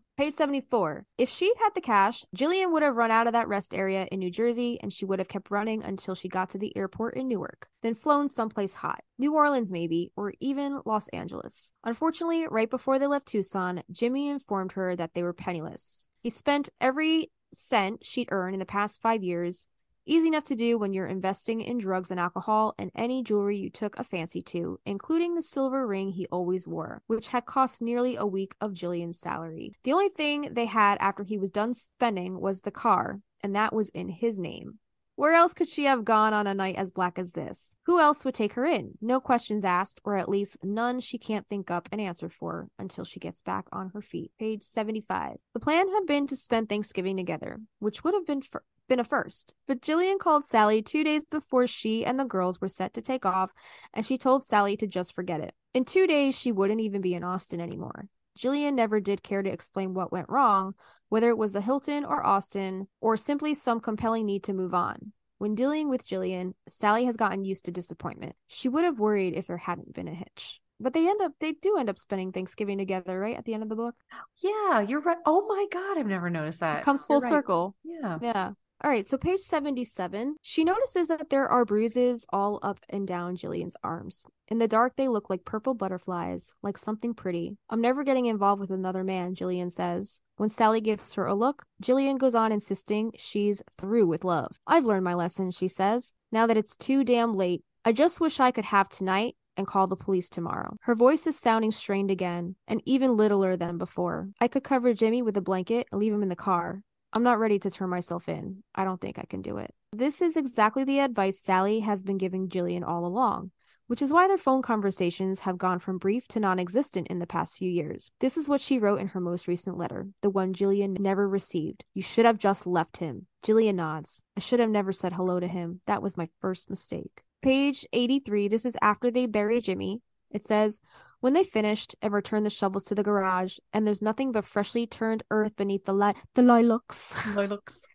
[0.17, 1.05] Page 74.
[1.17, 4.19] If she'd had the cash, Gillian would have run out of that rest area in
[4.19, 7.27] New Jersey and she would have kept running until she got to the airport in
[7.27, 9.01] Newark, then flown someplace hot.
[9.17, 11.71] New Orleans, maybe, or even Los Angeles.
[11.83, 16.07] Unfortunately, right before they left Tucson, Jimmy informed her that they were penniless.
[16.21, 19.67] He spent every cent she'd earned in the past five years
[20.05, 23.69] Easy enough to do when you're investing in drugs and alcohol and any jewelry you
[23.69, 28.17] took a fancy to, including the silver ring he always wore, which had cost nearly
[28.17, 29.73] a week of Gillian's salary.
[29.85, 33.73] The only thing they had after he was done spending was the car, and that
[33.73, 34.79] was in his name.
[35.15, 37.75] Where else could she have gone on a night as black as this?
[37.85, 38.97] Who else would take her in?
[38.99, 43.05] No questions asked, or at least none she can't think up an answer for until
[43.05, 44.31] she gets back on her feet.
[44.39, 45.37] Page 75.
[45.53, 49.03] The plan had been to spend Thanksgiving together, which would have been fir- been a
[49.03, 49.53] first.
[49.67, 53.25] But Gillian called Sally two days before she and the girls were set to take
[53.25, 53.51] off,
[53.93, 55.53] and she told Sally to just forget it.
[55.73, 58.07] In two days, she wouldn't even be in Austin anymore.
[58.35, 60.73] Gillian never did care to explain what went wrong,
[61.09, 65.13] whether it was the Hilton or Austin, or simply some compelling need to move on.
[65.37, 68.35] When dealing with Jillian, Sally has gotten used to disappointment.
[68.47, 70.61] She would have worried if there hadn't been a hitch.
[70.79, 73.37] But they end up they do end up spending Thanksgiving together, right?
[73.37, 73.95] At the end of the book.
[74.37, 75.17] Yeah, you're right.
[75.25, 76.79] Oh my God, I've never noticed that.
[76.79, 77.29] It comes full right.
[77.29, 77.75] circle.
[77.83, 78.19] Yeah.
[78.21, 78.51] Yeah.
[78.85, 80.35] All right, so page 77.
[80.41, 84.25] She notices that there are bruises all up and down Gillian's arms.
[84.49, 87.55] In the dark, they look like purple butterflies, like something pretty.
[87.69, 90.19] I'm never getting involved with another man, Gillian says.
[90.35, 94.59] When Sally gives her a look, Gillian goes on insisting she's through with love.
[94.67, 96.13] I've learned my lesson, she says.
[96.29, 99.87] Now that it's too damn late, I just wish I could have tonight and call
[99.87, 100.75] the police tomorrow.
[100.81, 104.31] Her voice is sounding strained again, and even littler than before.
[104.41, 106.81] I could cover Jimmy with a blanket and leave him in the car.
[107.13, 108.63] I'm not ready to turn myself in.
[108.73, 109.73] I don't think I can do it.
[109.91, 113.51] This is exactly the advice Sally has been giving Gillian all along,
[113.85, 117.27] which is why their phone conversations have gone from brief to non existent in the
[117.27, 118.09] past few years.
[118.19, 121.83] This is what she wrote in her most recent letter, the one Gillian never received.
[121.93, 123.27] You should have just left him.
[123.43, 124.23] Gillian nods.
[124.35, 125.81] I should have never said hello to him.
[125.85, 127.21] That was my first mistake.
[127.43, 130.01] Page 83, this is after they bury Jimmy.
[130.31, 130.79] It says,
[131.23, 134.85] when they finished and returned the shovels to the garage, and there's nothing but freshly
[134.85, 137.15] turned earth beneath the li- the lilacs.
[137.33, 137.87] Lilacs.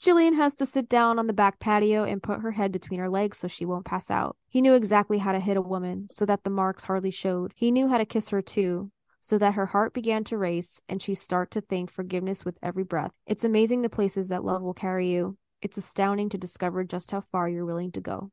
[0.00, 3.10] Gillian has to sit down on the back patio and put her head between her
[3.10, 4.38] legs so she won't pass out.
[4.48, 7.52] He knew exactly how to hit a woman so that the marks hardly showed.
[7.54, 11.02] He knew how to kiss her too, so that her heart began to race and
[11.02, 13.12] she start to think forgiveness with every breath.
[13.26, 15.36] It's amazing the places that love will carry you.
[15.60, 18.30] It's astounding to discover just how far you're willing to go.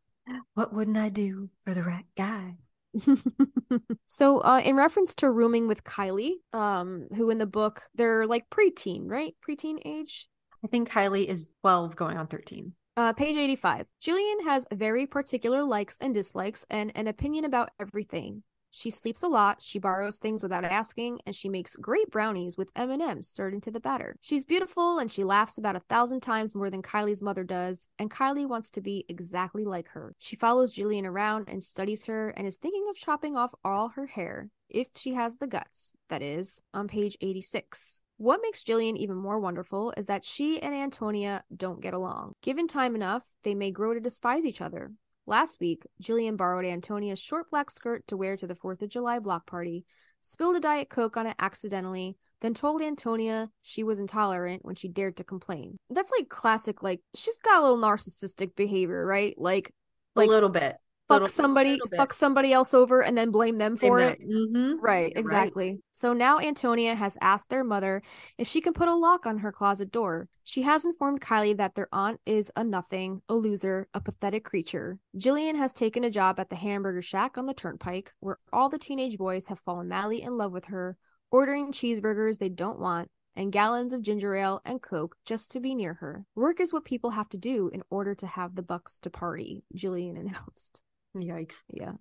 [0.54, 2.56] What wouldn't I do for the right guy?
[4.06, 8.50] so uh in reference to rooming with Kylie, um, who in the book they're like
[8.50, 9.36] preteen, right?
[9.48, 10.28] Preteen age.
[10.64, 12.74] I think Kylie is 12 going on 13.
[12.98, 13.86] Uh, page 85.
[14.02, 18.44] Julian has very particular likes and dislikes and an opinion about everything.
[18.72, 22.70] She sleeps a lot, she borrows things without asking, and she makes great brownies with
[22.76, 24.16] M&Ms stirred into the batter.
[24.22, 28.12] She's beautiful and she laughs about a thousand times more than Kylie's mother does, and
[28.12, 30.14] Kylie wants to be exactly like her.
[30.20, 34.08] She follows Gillian around and studies her and is thinking of chopping off all her
[34.08, 38.02] hair, if she has the guts, that is, on page 86.
[38.18, 42.34] What makes Gillian even more wonderful is that she and Antonia don't get along.
[42.42, 44.92] Given time enough, they may grow to despise each other.
[45.30, 49.20] Last week, Gillian borrowed Antonia's short black skirt to wear to the 4th of July
[49.20, 49.86] block party,
[50.24, 54.88] spilled a Diet Coke on it accidentally, then told Antonia she was intolerant when she
[54.88, 55.78] dared to complain.
[55.92, 59.36] That's like classic, like, she's got a little narcissistic behavior, right?
[59.38, 59.72] Like,
[60.16, 60.78] a little bit.
[61.10, 64.20] Fuck somebody fuck somebody else over and then blame them for Blame it.
[64.20, 64.54] them.
[64.54, 64.78] Mhm.
[64.80, 65.80] Right, You're exactly.
[65.92, 68.02] So now Antonia has asked their mother
[68.38, 70.30] if she can put a lock on her closet door.
[70.44, 75.00] She has informed Kylie that their aunt is a nothing, a loser, a pathetic creature.
[75.18, 78.78] Gillian has taken a job at the hamburger shack on the turnpike, where all the
[78.80, 80.96] teenage boys have fallen madly in love with her,
[81.32, 85.74] ordering cheeseburgers they don't want and gallons of ginger ale and coke just to be
[85.76, 86.26] near her.
[86.36, 89.64] Work is what people have to do in order to have the bucks to party,
[89.74, 90.82] Gillian announced.
[91.16, 91.64] Yikes.
[91.74, 91.94] Yeah.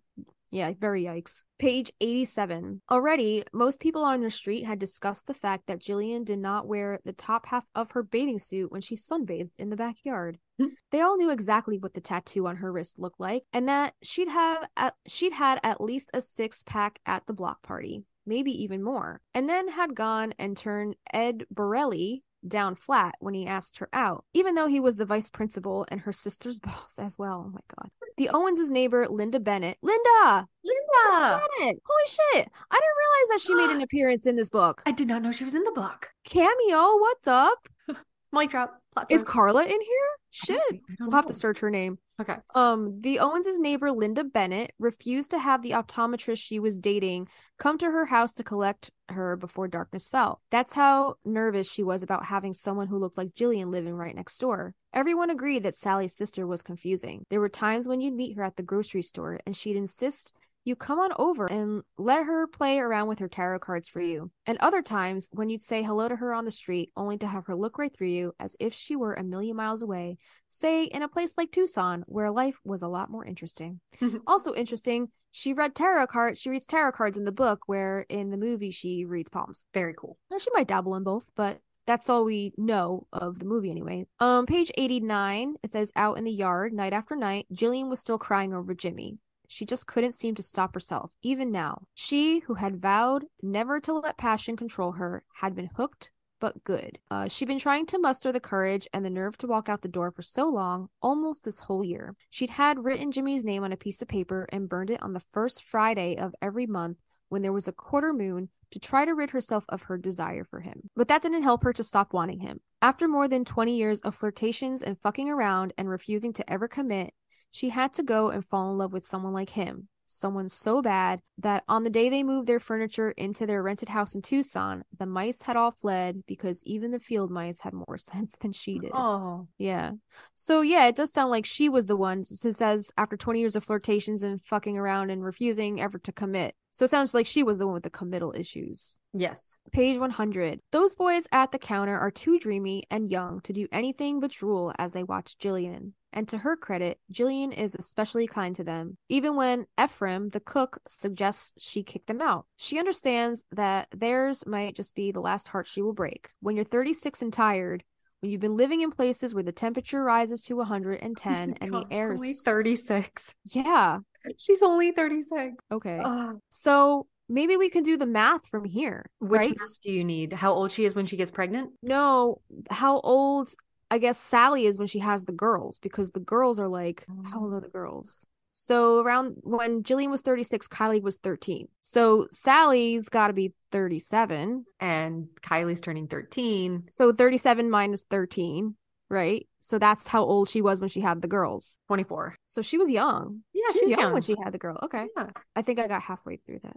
[0.51, 1.43] Yeah, very yikes.
[1.59, 2.81] Page 87.
[2.91, 7.01] Already, most people on the street had discussed the fact that Gillian did not wear
[7.05, 10.39] the top half of her bathing suit when she sunbathed in the backyard.
[10.59, 10.69] Hmm.
[10.91, 14.29] They all knew exactly what the tattoo on her wrist looked like and that she'd
[14.29, 18.83] have at, she'd had at least a six pack at the block party, maybe even
[18.83, 19.21] more.
[19.35, 24.24] And then had gone and turned Ed Borelli down flat when he asked her out,
[24.34, 27.45] even though he was the vice principal and her sister's boss as well.
[27.47, 27.91] Oh my god.
[28.16, 29.78] The Owens' neighbor, Linda Bennett.
[29.82, 30.47] Linda!
[30.64, 31.43] Linda!
[31.59, 31.82] Bennett!
[31.86, 32.51] Holy shit!
[32.70, 34.82] I didn't realize that she made an appearance in this book.
[34.86, 36.11] I did not know she was in the book.
[36.24, 37.68] Cameo, what's up?
[38.32, 38.80] Mic drop.
[39.09, 39.23] Is.
[39.23, 39.79] Carla in here?
[39.81, 40.49] I Shit.
[40.71, 41.99] don't- I don't We'll have to search her name.
[42.21, 42.37] Okay.
[42.55, 47.29] Um, the Owens' neighbor, Linda Bennett, refused to have the optometrist she was dating
[47.59, 50.41] come to her house to collect her before darkness fell.
[50.51, 54.39] That's how nervous she was about having someone who looked like Gillian living right next
[54.39, 54.75] door.
[54.93, 57.25] Everyone agreed that Sally's sister was confusing.
[57.31, 60.33] There were times when you'd meet her at the grocery store and she'd insist
[60.69, 64.31] you come on over and let her play around with her tarot cards for you.
[64.47, 67.47] And other times when you'd say hello to her on the street only to have
[67.47, 70.19] her look right through you as if she were a million miles away
[70.51, 73.81] say in a place like Tucson where life was a lot more interesting.
[74.27, 76.41] also interesting, she read tarot cards.
[76.41, 79.64] She reads tarot cards in the book where in the movie she reads palms.
[79.75, 80.19] Very cool.
[80.31, 84.07] Now she might dabble in both, but that's all we know of the movie anyway.
[84.21, 88.19] Um page 89, it says out in the yard night after night, Gillian was still
[88.19, 89.19] crying over Jimmy.
[89.49, 91.83] She just couldn't seem to stop herself, even now.
[91.95, 96.99] She, who had vowed never to let passion control her, had been hooked but good.
[97.11, 99.89] Uh, she'd been trying to muster the courage and the nerve to walk out the
[99.89, 102.15] door for so long, almost this whole year.
[102.31, 105.23] She'd had written Jimmy's name on a piece of paper and burned it on the
[105.33, 109.31] first Friday of every month when there was a quarter moon to try to rid
[109.31, 110.91] herself of her desire for him.
[110.95, 112.61] But that didn't help her to stop wanting him.
[112.83, 117.15] After more than 20 years of flirtations and fucking around and refusing to ever commit,
[117.51, 119.89] she had to go and fall in love with someone like him.
[120.11, 124.15] someone so bad that on the day they moved their furniture into their rented house
[124.15, 128.35] in Tucson, the mice had all fled because even the field mice had more sense
[128.41, 128.91] than she did.
[128.95, 129.93] Oh, Yeah.
[130.35, 133.55] So yeah, it does sound like she was the one since as after 20 years
[133.55, 136.55] of flirtations and fucking around and refusing ever to commit.
[136.79, 139.01] So it sounds like she was the one with the committal issues.
[139.12, 139.57] yes.
[139.72, 140.61] Page 100.
[140.70, 144.72] Those boys at the counter are too dreamy and young to do anything but drool
[144.79, 145.95] as they watch Gillian.
[146.12, 150.79] And to her credit, Gillian is especially kind to them, even when Ephraim, the cook,
[150.87, 152.47] suggests she kick them out.
[152.55, 156.29] She understands that theirs might just be the last heart she will break.
[156.39, 157.83] When you're 36 and tired,
[158.20, 162.14] when you've been living in places where the temperature rises to 110 and the air
[162.14, 163.35] is 36.
[163.47, 163.99] Yeah.
[164.37, 165.55] She's only 36.
[165.73, 166.01] Okay.
[166.03, 166.41] Oh.
[166.51, 169.49] So maybe we can do the math from here, Which right?
[169.59, 170.33] math do you need?
[170.33, 171.73] How old she is when she gets pregnant?
[171.83, 172.41] No,
[172.71, 173.51] how old
[173.91, 177.41] I guess Sally is when she has the girls because the girls are like how
[177.41, 178.25] old are the girls?
[178.53, 181.69] So around when Gillian was 36, Kylie was 13.
[181.81, 184.64] So Sally's got to be 37.
[184.81, 186.89] And Kylie's turning 13.
[186.91, 188.75] So 37 minus 13,
[189.09, 189.47] right?
[189.61, 191.79] So that's how old she was when she had the girls.
[191.89, 192.37] 24.
[192.47, 193.41] So she was young.
[193.53, 194.13] Yeah, She was she's young, young.
[194.13, 194.79] when she had the girl.
[194.85, 195.07] Okay.
[195.17, 195.31] Yeah.
[195.57, 196.77] I think I got halfway through that.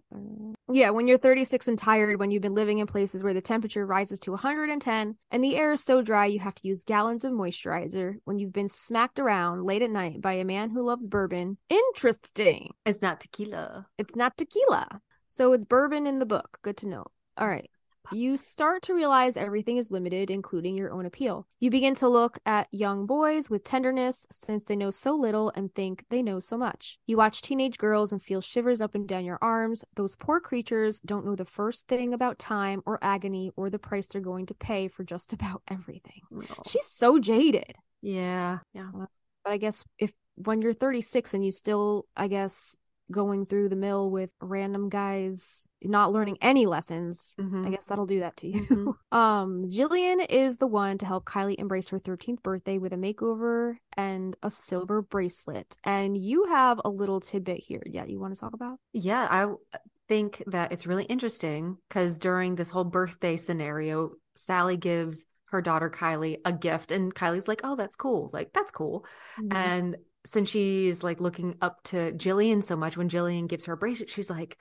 [0.74, 3.86] Yeah, when you're 36 and tired, when you've been living in places where the temperature
[3.86, 7.34] rises to 110 and the air is so dry you have to use gallons of
[7.34, 11.58] moisturizer, when you've been smacked around late at night by a man who loves bourbon.
[11.70, 12.74] Interesting.
[12.86, 13.88] It's not tequila.
[13.98, 15.02] It's not tequila.
[15.28, 16.58] So it's bourbon in the book.
[16.62, 17.06] Good to know.
[17.38, 17.70] All right.
[18.12, 21.48] You start to realize everything is limited, including your own appeal.
[21.60, 25.74] You begin to look at young boys with tenderness since they know so little and
[25.74, 27.00] think they know so much.
[27.08, 29.86] You watch teenage girls and feel shivers up and down your arms.
[29.96, 34.08] Those poor creatures don't know the first thing about time or agony or the price
[34.08, 36.22] they're going to pay for just about everything.
[36.30, 36.46] No.
[36.68, 37.76] She's so jaded.
[38.02, 38.60] Yeah.
[38.74, 38.90] Yeah.
[38.94, 39.10] But
[39.46, 42.78] I guess if when you're 36 and you still, I guess,
[43.12, 47.68] going through the mill with random guys not learning any lessons, Mhm.
[47.68, 48.62] I guess that'll do that to you.
[48.64, 48.94] Mhm.
[49.12, 53.76] Um, Gillian is the one to help Kylie embrace her 13th birthday with a makeover
[53.98, 55.76] and a silver bracelet.
[55.84, 57.84] And you have a little tidbit here.
[57.86, 58.80] Yeah, you want to talk about?
[58.94, 65.26] Yeah, i think that it's really interesting because during this whole birthday scenario, Sally gives
[65.46, 68.30] her daughter Kylie a gift, and Kylie's like, "Oh, that's cool.
[68.34, 69.06] Like, that's cool."
[69.52, 69.96] And
[70.26, 74.10] since she's like looking up to Gillian so much, when Gillian gives her a bracelet,
[74.10, 74.58] she's like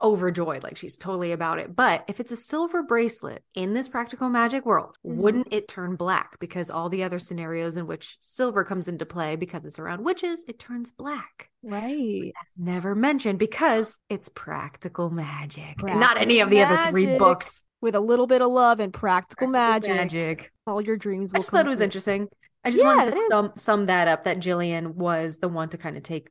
[0.00, 1.76] overjoyed, like she's totally about it.
[1.76, 5.14] But if it's a silver bracelet in this practical magic world, Mhm.
[5.16, 6.38] wouldn't it turn black?
[6.40, 10.44] Because all the other scenarios in which silver comes into play, because it's around witches,
[10.48, 11.50] it turns black.
[11.64, 12.32] right.
[12.42, 15.80] That's never mentioned because it's practical magic.
[15.86, 17.62] and not any of the other three books.
[17.80, 20.52] With a little bit of love and practical, Practical magic, magic.
[20.68, 21.84] all your dreams I will just come thought it was true.
[21.84, 22.28] interesting.
[22.64, 25.78] I just Yeah, wanted to sum sum that up that Gillian was the one to
[25.78, 26.30] kind of take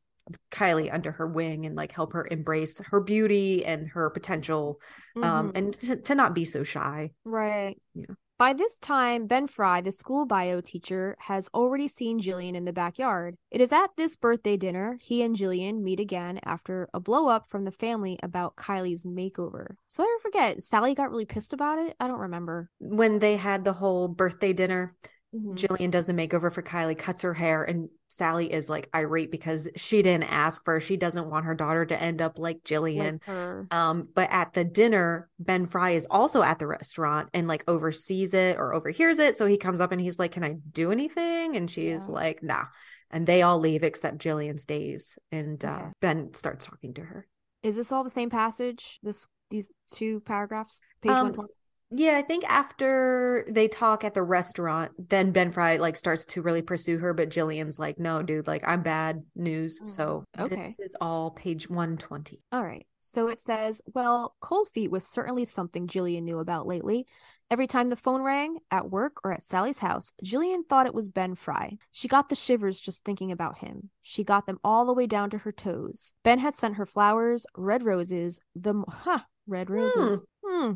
[0.52, 4.80] Kylie under her wing and like help her embrace her beauty and her potential
[5.22, 5.58] um Mhm.
[5.58, 7.12] and to, to not be so shy.
[7.26, 7.78] Right.
[7.94, 8.06] Yeah.
[8.38, 12.74] By this time, Ben Frye, the school bio teacher, has already seen Gillian in the
[12.74, 13.36] backyard.
[13.52, 17.46] It is at this birthday dinner he and Gillian meet again after a blow up
[17.48, 19.76] from the family about Kylie's makeover.
[19.88, 21.96] So I forget, Sally got really pissed about it?
[22.00, 22.70] I don't remember.
[22.80, 24.96] When they had the whole birthday dinner,
[25.34, 25.56] Mhm.
[25.56, 29.68] Gillian does the makeover for Kylie, cuts her hair, and Sally is like irate because
[29.78, 30.80] she didn't ask for.
[30.82, 33.22] She doesn't want her daughter to end up like Gillian.
[33.26, 33.74] Like.
[33.74, 38.34] Um, but at the dinner, Ben Frye is also at the restaurant and like oversees
[38.34, 39.38] it or overhears it.
[39.38, 41.56] So he comes up and he's like, Can I do anything?
[41.56, 42.12] And she's Yeah.
[42.14, 42.66] like, Nah.
[43.10, 45.18] And they all leave except Gillian stays.
[45.32, 45.92] And uh, Okay.
[46.02, 47.28] Ben starts talking to her.
[47.64, 49.00] Is this all the same passage?
[49.04, 50.82] This these two paragraphs?
[51.02, 51.50] Page Um, 120?
[51.94, 56.42] Yeah, I think after they talk at the restaurant, then Ben Frye like starts to
[56.42, 59.82] really pursue her, but Gillian's like, No, dude, like I'm bad news.
[59.82, 60.74] Mm, So okay.
[60.78, 62.40] this is all page 120.
[62.52, 62.86] All right.
[63.02, 67.08] So it says, well, cold feet was certainly something Gillian knew about lately.
[67.50, 71.10] Every time the phone rang, at work or at Sally's house, Gillian thought it was
[71.10, 71.78] Ben Frye.
[71.92, 73.90] She got the shivers just thinking about him.
[74.02, 76.14] She got them all the way down to her toes.
[76.24, 80.22] Ben had sent her flowers, red roses, the huh, red roses.
[80.46, 80.74] Hmm.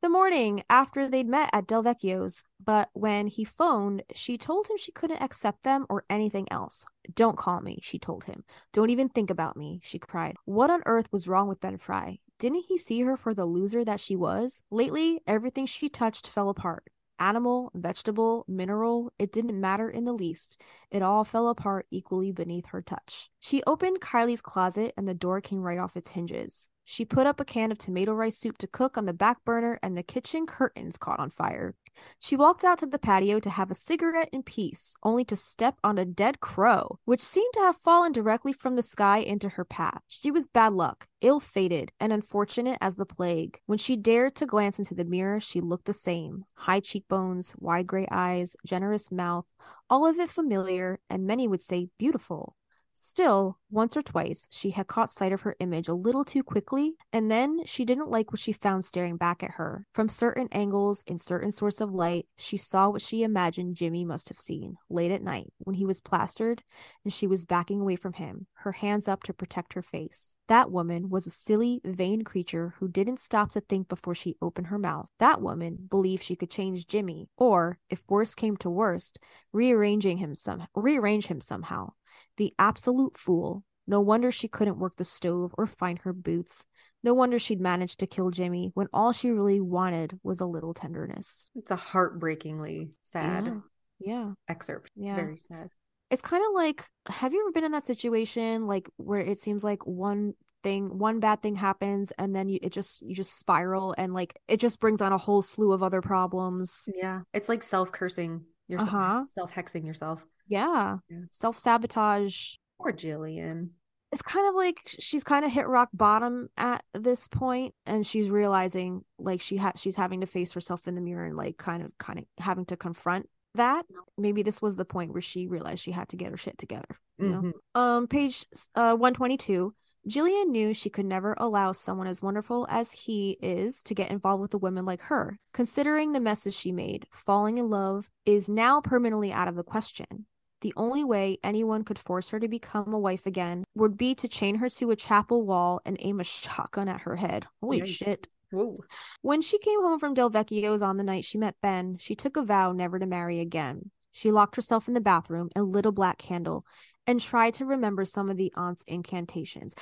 [0.00, 4.76] The morning after they'd met at Del Vecchio's, but when he phoned, she told him
[4.78, 6.86] she couldn't accept them or anything else.
[7.12, 8.44] Don't call me, she told him.
[8.72, 10.36] Don't even think about me, she cried.
[10.44, 12.20] What on earth was wrong with Ben Frye?
[12.38, 14.62] Didn't he see her for the loser that she was?
[14.70, 16.84] Lately, everything she touched fell apart.
[17.18, 20.62] Animal, vegetable, mineral, it didn't matter in the least.
[20.92, 23.30] It all fell apart equally beneath her touch.
[23.40, 26.68] She opened Kylie's closet and the door came right off its hinges.
[26.90, 29.78] She put up a can of tomato rice soup to cook on the back burner
[29.82, 31.74] and the kitchen curtains caught on fire.
[32.18, 35.74] She walked out to the patio to have a cigarette in peace, only to step
[35.84, 39.66] on a dead crow, which seemed to have fallen directly from the sky into her
[39.66, 40.00] path.
[40.08, 43.60] She was bad luck, ill fated, and unfortunate as the plague.
[43.66, 47.86] When she dared to glance into the mirror, she looked the same high cheekbones, wide
[47.86, 49.44] gray eyes, generous mouth,
[49.90, 52.56] all of it familiar, and many would say beautiful.
[53.00, 56.96] Still, once or twice, she had caught sight of her image a little too quickly,
[57.12, 59.86] and then she didn't like what she found staring back at her.
[59.92, 64.28] From certain angles, in certain sorts of light, she saw what she imagined Jimmy must
[64.30, 66.64] have seen late at night when he was plastered
[67.04, 70.34] and she was backing away from him, her hands up to protect her face.
[70.48, 74.66] That woman was a silly, vain creature who didn't stop to think before she opened
[74.66, 75.08] her mouth.
[75.20, 79.20] That woman believed she could change Jimmy, or, if worst came to worst,
[79.52, 81.92] rearranging him some rearrange him somehow.
[82.38, 83.62] The absolute fool.
[83.86, 86.64] No wonder she couldn't work the stove or find her boots.
[87.02, 90.74] No wonder she'd managed to kill Jimmy when all she really wanted was a little
[90.74, 91.50] tenderness.
[91.54, 93.60] It's a heartbreakingly sad Yeah.
[94.00, 94.32] Yeah.
[94.48, 94.90] excerpt.
[94.96, 95.16] It's Yeah.
[95.16, 95.68] very sad.
[96.10, 99.62] It's kind of like have you ever been in that situation like where it seems
[99.62, 100.32] like one
[100.64, 104.36] thing one bad thing happens and then you it just you just spiral and like
[104.48, 106.88] it just brings on a whole slew of other problems.
[106.94, 107.20] Yeah.
[107.32, 109.24] It's like self cursing yourself, Uh-huh.
[109.28, 110.24] self hexing yourself.
[110.48, 110.98] Yeah.
[111.08, 111.18] Yeah.
[111.30, 112.54] Self-sabotage.
[112.80, 113.70] Poor Gillian.
[114.12, 118.30] it's kind of like she's kind of hit rock bottom at this point and she's
[118.30, 121.82] realizing like she ha- she's having to face herself in the mirror and like kind
[121.82, 123.84] of kind of having to confront that
[124.16, 126.86] maybe this was the point where she realized she had to get her shit together
[127.18, 127.52] you know Mhm.
[127.74, 128.46] um page
[128.76, 129.74] uh 122
[130.06, 134.40] Gillian knew she could never allow someone as wonderful as he is to get involved
[134.40, 135.38] with a woman like her.
[135.52, 140.24] Considering the messes she made, falling in love is now permanently out of the question.
[140.60, 144.28] The only way anyone could force her to become a wife again would be to
[144.28, 147.46] chain her to a chapel wall and aim a shotgun at her head.
[147.60, 148.28] Holy shit.
[148.50, 148.80] Whoa.
[149.22, 152.36] When she came home from Del Vecchio's on the night she met Ben, she took
[152.36, 153.90] a vow never to marry again.
[154.10, 156.64] She locked herself in the bathroom and lit a black candle
[157.06, 159.74] and tried to remember some of the aunt's incantations.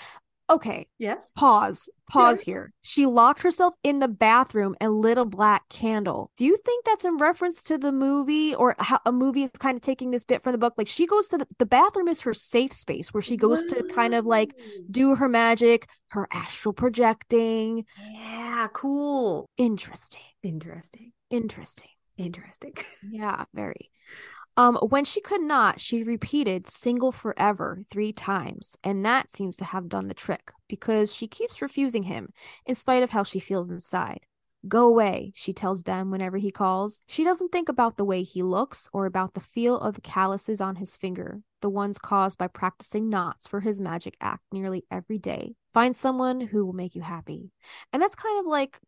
[0.49, 1.33] Okay, Yes.
[1.35, 1.89] pause.
[2.09, 2.73] Pause here.
[2.83, 6.31] She locked herself in the bathroom and lit a black candle.
[6.37, 9.75] Do you think that's in reference to the movie or how a movie is kind
[9.75, 10.75] of taking this bit from the book?
[10.79, 13.83] Like she goes to the, the bathroom is her safe space where she goes to
[13.85, 14.55] kind of like
[14.89, 17.85] do her magic, her astral projecting.
[17.97, 19.51] Yeah, cool.
[19.57, 20.21] Interesting.
[20.43, 21.13] Interesting.
[21.31, 21.89] Interesting.
[22.19, 22.75] Interesting.
[23.03, 23.91] Yeah, very.
[24.59, 29.67] Um, when she could not, she repeated single forever three times, and that seems to
[29.67, 32.33] have done the trick because she keeps refusing him
[32.65, 34.21] in spite of how she feels inside.
[34.67, 37.03] Go away, she tells Ben whenever he calls.
[37.07, 40.61] She doesn't think about the way he looks or about the feel of the calluses
[40.61, 45.19] on his finger, the ones caused by practicing knots for his magic act nearly every
[45.19, 45.55] day.
[45.73, 47.53] Find someone who will make you happy.
[47.93, 48.81] And that's kind of like,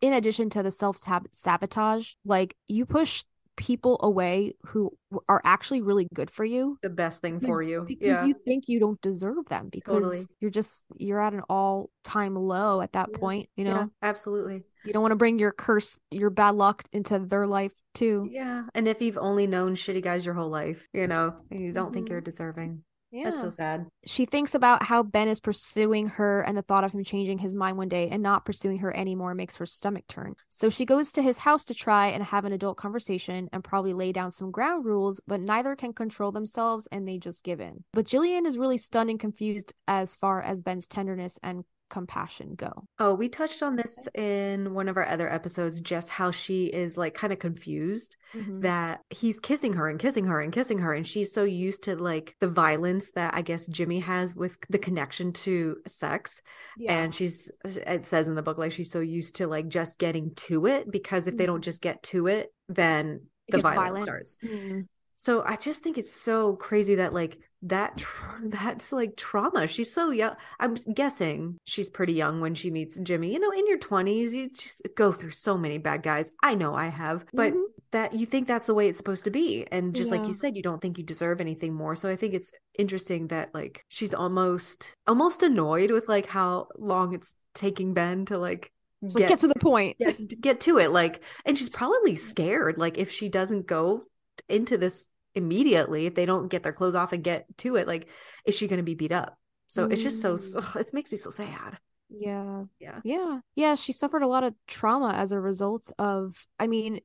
[0.00, 0.98] in addition to the self
[1.32, 3.24] sabotage, like you push
[3.56, 4.90] people away who
[5.28, 7.84] are actually really good for you the best thing for you.
[7.86, 8.24] because yeah.
[8.24, 10.26] you think you don't deserve them because Totally.
[10.40, 13.18] you're just you're at an all time low at that Yeah.
[13.18, 14.64] point you know Yeah, absolutely.
[14.84, 18.64] you don't want to bring your curse your bad luck into their life too Yeah.
[18.74, 21.92] And if you've only known shitty guys your whole life, you know, and you don't
[21.94, 22.10] think Mhm.
[22.10, 22.82] you're deserving.
[23.14, 23.86] Yeah That's so sad.
[24.04, 27.54] she thinks about how Ben is pursuing her and the thought of him changing his
[27.54, 30.34] mind one day and not pursuing her anymore makes her stomach turn.
[30.48, 33.92] So she goes to his house to try and have an adult conversation and probably
[33.92, 37.84] lay down some ground rules, but neither can control themselves and they just give in.
[37.92, 42.86] But Gillian is really stunned and confused as far as Ben's tenderness and compassion go.
[42.98, 46.96] Oh, we touched on this in one of our other episodes, just how she is
[46.96, 48.62] like kind of confused Mm-hmm.
[48.62, 50.92] that he's kissing her and kissing her and kissing her.
[50.92, 54.78] And she's so used to like the violence that I guess Jimmy has with the
[54.78, 56.42] connection to sex.
[56.76, 56.98] Yeah.
[56.98, 60.34] And she's, it says in the book, like she's so used to like just getting
[60.48, 64.04] to it because if they don't just get to it, then It the violence violent.
[64.04, 64.36] starts.
[64.44, 64.88] Mhm.
[65.16, 69.66] So I just think it's so crazy that like that tra- that's like trauma.
[69.66, 70.36] She's so young.
[70.60, 73.32] I'm guessing she's pretty young when she meets Jimmy.
[73.32, 76.30] You know, in your 20s, you just go through so many bad guys.
[76.42, 77.62] I know I have, but Mhm.
[77.92, 79.66] that you think that's the way it's supposed to be.
[79.70, 81.94] And just like you said, you don't think you deserve anything more.
[81.96, 87.14] So I think it's interesting that like she's almost almost annoyed with like how long
[87.14, 89.96] it's taking Ben to like Like, get to the point.
[89.98, 94.02] get, get to it like and she's probably scared like if she doesn't go
[94.48, 98.08] into this immediately if they don't get their clothes off and get to it like
[98.46, 100.54] is she going to be beat up so it's just so Mm.
[100.56, 101.78] ugh, it makes me so sad
[102.08, 102.64] Yeah.
[102.78, 103.40] yeah Yeah.
[103.54, 103.74] Yeah.
[103.74, 107.00] She suffered a lot of trauma as a result of, I mean,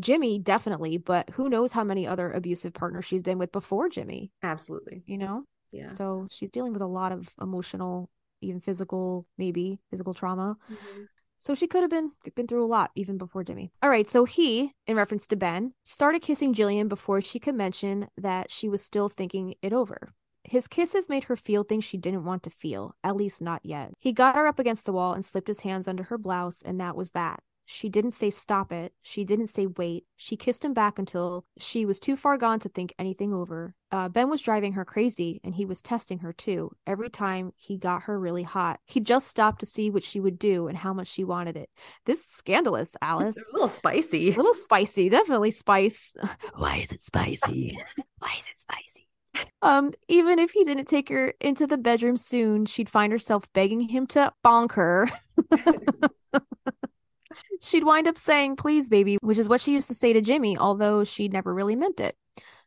[0.00, 4.32] Jimmy definitely, but who knows how many other abusive partners she's been with before Jimmy,
[4.42, 5.44] absolutely you know?
[5.70, 8.10] yeah So she's dealing with a lot of emotional,
[8.40, 10.56] even physical, maybe physical trauma.
[10.70, 11.06] Mhm.
[11.38, 13.70] So she could have been been through a lot even before Jimmy.
[13.82, 18.08] All right, so he, in reference to Ben, started kissing Gillian before she could mention
[18.16, 20.12] that she was still thinking it over.
[20.44, 23.92] His kisses made her feel things she didn't want to feel, at least not yet.
[23.98, 26.80] He got her up against the wall and slipped his hands under her blouse, and
[26.80, 27.40] that was that.
[27.70, 28.94] She didn't say stop it.
[29.02, 30.06] She didn't say wait.
[30.16, 33.74] She kissed him back until she was too far gone to think anything over.
[33.92, 36.70] Uh, ben was driving her crazy, and he was testing her too.
[36.86, 40.38] Every time he got her really hot, he just stopped to see what she would
[40.38, 41.68] do and how much she wanted it.
[42.06, 43.36] This is scandalous, Alice.
[43.36, 44.32] It's a little spicy.
[44.32, 46.14] A little spicy, definitely spice.
[46.54, 47.78] Why is it spicy?
[48.18, 49.08] Why is it spicy?
[49.60, 53.80] Um, even if he didn't take her into the bedroom soon, she'd find herself begging
[53.80, 55.08] him to bonk her.
[57.60, 60.56] she'd wind up saying, please, baby, which is what she used to say to Jimmy,
[60.56, 62.16] although she'd never really meant it.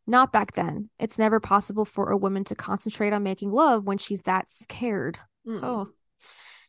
[0.07, 0.89] Not back then.
[0.99, 5.19] It's never possible for a woman to concentrate on making love when she's that scared.
[5.47, 5.63] Mm.
[5.63, 5.89] Oh.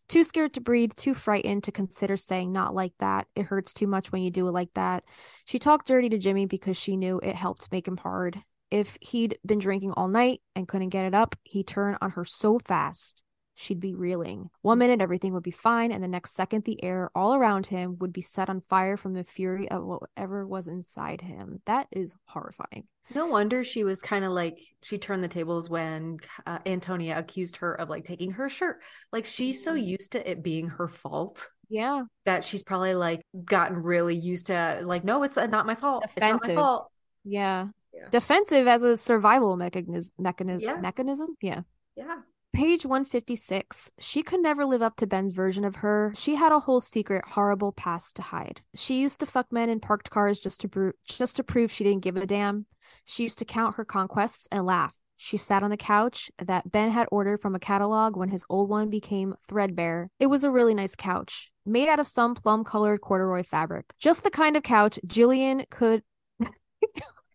[0.08, 3.26] Too scared to breathe, too frightened to consider saying not like that.
[3.34, 5.04] It hurts too much when you do it like that.
[5.46, 8.42] She talked dirty to Jimmy because she knew it helped make him hard.
[8.70, 12.24] If he'd been drinking all night and couldn't get it up, he'd turn on her
[12.24, 13.22] so fast
[13.54, 14.50] she'd be reeling.
[14.62, 17.96] One minute everything would be fine, and the next second the air all around him
[18.00, 21.60] would be set on fire from the fury of whatever was inside him.
[21.66, 22.84] That is horrifying.
[23.14, 27.56] No wonder she was kind of like she turned the tables when uh, Antonia accused
[27.56, 28.80] her of like taking her shirt.
[29.12, 32.04] Like she's so used to it being her fault Yeah.
[32.24, 36.04] that she's probably like gotten really used to like no, it's uh, not my fault.
[36.04, 36.90] It's not my fault.
[37.24, 37.66] Yeah.
[37.92, 38.08] Yeah.
[38.10, 40.76] Defensive as a survival mechanism mechanism Yeah.
[40.80, 41.36] mechanism.
[41.42, 41.62] Yeah.
[41.96, 42.20] Yeah.
[42.52, 43.90] Page 156.
[43.98, 46.12] She could never live up to Ben's version of her.
[46.14, 48.60] She had a whole secret, horrible past to hide.
[48.74, 51.82] She used to fuck men in parked cars just to bru- just to prove she
[51.82, 52.66] didn't give a damn.
[53.06, 54.94] She used to count her conquests and laugh.
[55.16, 58.68] She sat on the couch that Ben had ordered from a catalog when his old
[58.68, 60.10] one became threadbare.
[60.18, 63.94] It was a really nice couch, made out of some plum colored corduroy fabric.
[63.98, 66.02] Just the kind of couch Gillian could.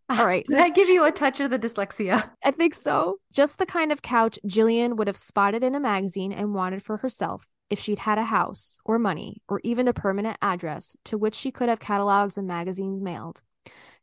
[0.09, 0.45] All right.
[0.45, 2.29] Did I give you a touch of the dyslexia?
[2.43, 3.17] I think so.
[3.33, 6.97] Just the kind of couch Gillian would have spotted in a magazine and wanted for
[6.97, 11.35] herself if she'd had a house or money or even a permanent address to which
[11.35, 13.41] she could have catalogs and magazines mailed.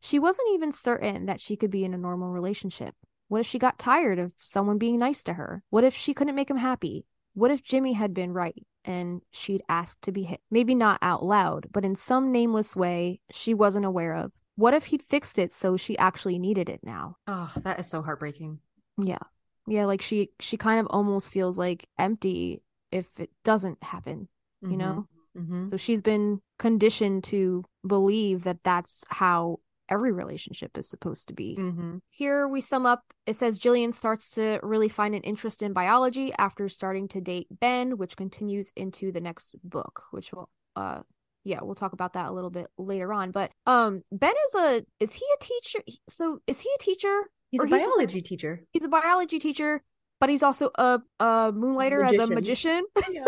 [0.00, 2.94] She wasn't even certain that she could be in a normal relationship.
[3.28, 5.62] What if she got tired of someone being nice to her?
[5.70, 7.06] What if she couldn't make him happy?
[7.32, 10.42] What if Jimmy had been right and she'd asked to be hit?
[10.50, 14.32] Maybe not out loud, but in some nameless way she wasn't aware of.
[14.56, 17.16] What if he'd fixed it so she actually needed it now?
[17.26, 18.60] Oh, that is so heartbreaking.
[18.98, 19.18] Yeah.
[19.66, 22.62] Yeah, like she she kind of almost feels like empty
[22.92, 24.28] if it doesn't happen,
[24.62, 25.08] you know?
[25.36, 25.64] Mhm.
[25.68, 31.56] So she's been conditioned to believe that that's how every relationship is supposed to be.
[31.58, 32.00] Mhm.
[32.10, 36.32] Here we sum up it says Gillian starts to really find an interest in biology
[36.38, 41.02] after starting to date Ben, which continues into the next book, which will uh
[41.44, 43.30] yeah, we'll talk about that a little bit later on.
[43.30, 45.80] But um Ben is a is he a teacher?
[46.08, 47.22] So is he a teacher?
[47.50, 48.62] He's a he's just, like, biology teacher.
[48.72, 49.82] he's a biology teacher,
[50.20, 52.84] but he's also a a moonlighter as a Magician.
[52.96, 53.14] magician.
[53.14, 53.24] Yeah.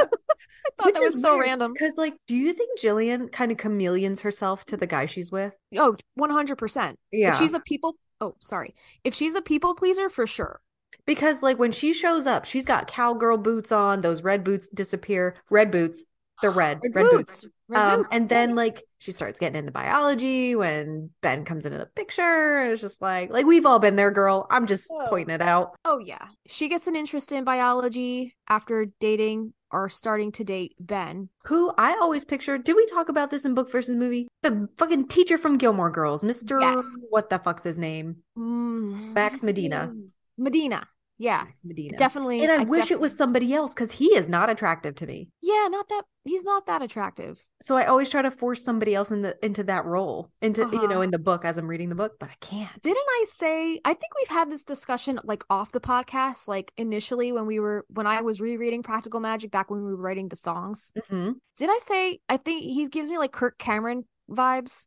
[0.78, 1.72] I thought that was so random.
[1.72, 5.54] Because, like, do you think Gillian kind of chameleons herself to the guy she's with?
[5.76, 6.94] Oh, 100%.
[7.12, 7.30] Yeah.
[7.32, 8.74] If she's a people Oh, sorry.
[9.04, 10.60] If she's a people pleaser for sure.
[11.06, 14.00] because, like, when she shows up, she's got cowgirl boots on.
[14.00, 15.36] Those red boots disappear.
[15.50, 16.04] Red boots.
[16.42, 16.80] They're red.
[16.82, 17.44] Red, boots.
[17.74, 22.66] Um, and then like she starts getting into biology when Ben comes into the picture.
[22.70, 24.46] It's just like like we've all been there, girl.
[24.50, 25.06] I'm just Oh.
[25.08, 25.74] pointing it out.
[25.84, 26.28] Oh yeah.
[26.46, 31.28] She gets an interest in biology after dating or starting to date Ben.
[31.46, 34.28] Who I always picture, Did we talk about this in book versus movie?
[34.42, 36.60] The fucking teacher from Gilmore Girls, Mister.
[36.60, 36.86] Yes.
[37.10, 38.18] What the fuck's his name?
[38.38, 39.92] Mm, Max what is his Medina.
[40.38, 40.86] Medina.
[41.18, 41.44] Yeah.
[41.64, 41.96] Medina.
[41.96, 42.42] Definitely.
[42.42, 45.30] And I, wish it was somebody else because he is not attractive to me.
[45.42, 47.42] Yeah, not that he's not that attractive.
[47.62, 50.94] So I always try to force somebody else into into that role, into you know,
[50.96, 51.00] Uh-huh.
[51.00, 52.80] in the book as I'm reading the book, but I can't.
[52.82, 57.32] Didn't I say I think we've had this discussion like off the podcast, like initially
[57.32, 60.36] when we were when I was rereading Practical Magic back when we were writing the
[60.36, 60.92] songs.
[61.08, 64.86] hmm Did I say I think he gives me like Kirk Cameron vibes?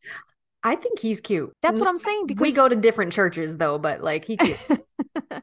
[0.63, 1.53] I think he's cute.
[1.61, 4.57] That's what I'm saying because we go to different churches though, but like he cute.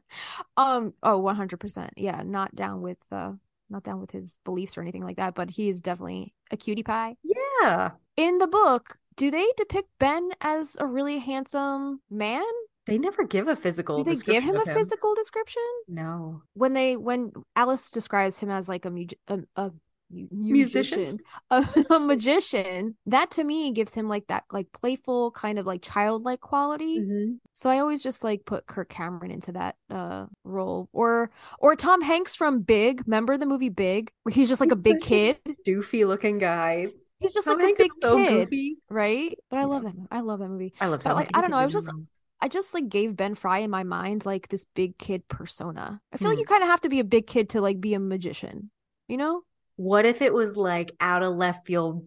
[0.57, 1.91] um oh 100%.
[1.97, 3.33] Yeah, not down with uh
[3.69, 6.83] not down with his beliefs or anything like that, but he is definitely a cutie
[6.83, 7.17] pie.
[7.63, 7.91] yeah.
[8.17, 12.45] In the book, do they depict Ben as a really handsome man?
[12.87, 15.63] They never give a physical Do they give him a of physical description?
[15.89, 16.43] No.
[16.55, 19.73] when they when Alice describes him as like a, mu- a, a
[20.11, 21.19] mu- Musician?
[21.51, 25.83] a, a magician that to me gives him like that like playful kind of like
[25.83, 27.39] childlike quality Mhm.
[27.53, 32.03] so i always just like put kirk cameron into that uh role or or tom
[32.03, 36.07] hanks from big remember the movie big where he's just like a big kid Doofy
[36.07, 36.89] looking guy.
[37.19, 38.77] he's just Tom like Hanks a big so kid goofy.
[38.91, 41.51] right but i love that i love that movie I love Tom like, I don't
[41.51, 42.07] know, I was just- wrong.
[42.39, 46.03] I just like gave Ben Frye in my mind like this big kid persona.
[46.13, 46.41] I feel like Hmm.
[46.41, 48.71] you kind of have to be a big kid to like be a magician,
[49.09, 49.41] you know?
[49.77, 52.07] What if it was like out of left field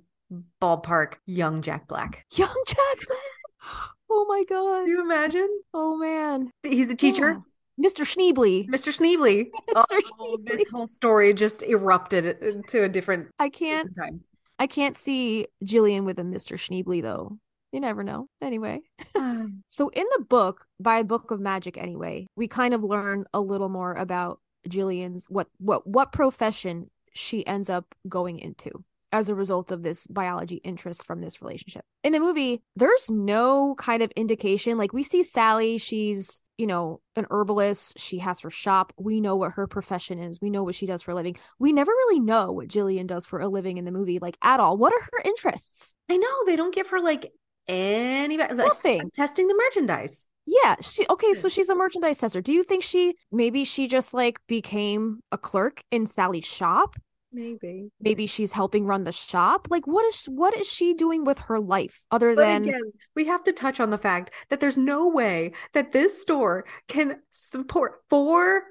[0.62, 2.26] ballpark young Jack Black?
[2.32, 3.20] Young Jack Black.
[4.12, 4.86] Oh my god.
[4.86, 5.48] Can you imagine?
[5.72, 6.50] Oh man.
[6.64, 7.40] He's the teacher,
[7.78, 7.90] Yeah.
[7.90, 8.04] Mr.
[8.04, 8.68] Schneebly.
[8.68, 8.92] Mr.
[8.92, 9.52] Schneebly.
[9.70, 10.02] Mr.
[10.20, 14.24] Oh, this whole story just erupted into uh, a different, I can't different time.
[14.58, 16.58] I can't see Gillian with a Mr.
[16.58, 17.38] Schneebly though.
[17.72, 18.28] You never know.
[18.42, 18.82] Anyway.
[19.68, 23.70] So in the book, by Book of Magic anyway, we kind of learn a little
[23.70, 29.72] more about Gillian's what what what profession she ends up going into as a result
[29.72, 31.84] of this biology interest from this relationship.
[32.04, 37.02] In the movie, there's no kind of indication like we see Sally, she's, you know,
[37.16, 38.94] an herbalist, she has her shop.
[38.98, 40.40] We know what her profession is.
[40.42, 41.38] We know what she does for a living.
[41.58, 44.60] We never really know what Gillian does for a living in the movie like at
[44.60, 44.78] all.
[44.78, 45.96] What are her interests?
[46.10, 47.32] I know they don't give her like
[47.68, 49.10] any like, Nothing.
[49.12, 50.26] testing the merchandise.
[50.50, 52.42] Yeah, she okay, so she's a merchandise tester.
[52.42, 56.96] Do you think she maybe she just like became a clerk in Sally's shop?
[57.32, 57.92] Maybe.
[58.02, 59.68] Maybe she's helping run the shop?
[59.70, 63.26] Like what is what is she doing with her life other But than again, we
[63.26, 68.02] have to touch on the fact that there's no way that this store can support
[68.10, 68.64] four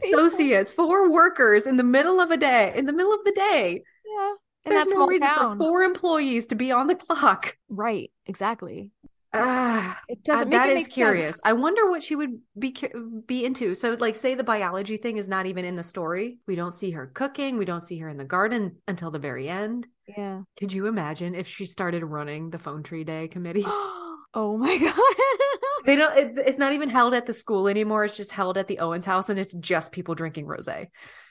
[0.00, 0.18] people?
[0.18, 3.82] associates, four workers in the middle of a day, in the middle of the day.
[4.06, 4.32] Yeah.
[4.64, 5.58] In There's no reason town.
[5.58, 7.56] for four employees to be on the clock.
[7.68, 8.90] Right, exactly.
[9.34, 11.26] Ah, It uh, doesn't make that it is curious.
[11.26, 11.40] sense.
[11.44, 12.74] I wonder what she would be
[13.26, 13.74] be into.
[13.74, 16.38] So, like, say the biology thing is not even in the story.
[16.46, 17.58] We don't see her cooking.
[17.58, 19.86] We don't see her in the garden until the very end.
[20.06, 20.42] Yeah.
[20.58, 23.64] Could you imagine if she started running the phone tree day committee?
[23.66, 24.94] oh my god.
[25.84, 26.16] They don't.
[26.18, 28.04] It, it's not even held at the school anymore.
[28.04, 30.86] It's just held at the Owens house, and it's just people drinking rosé.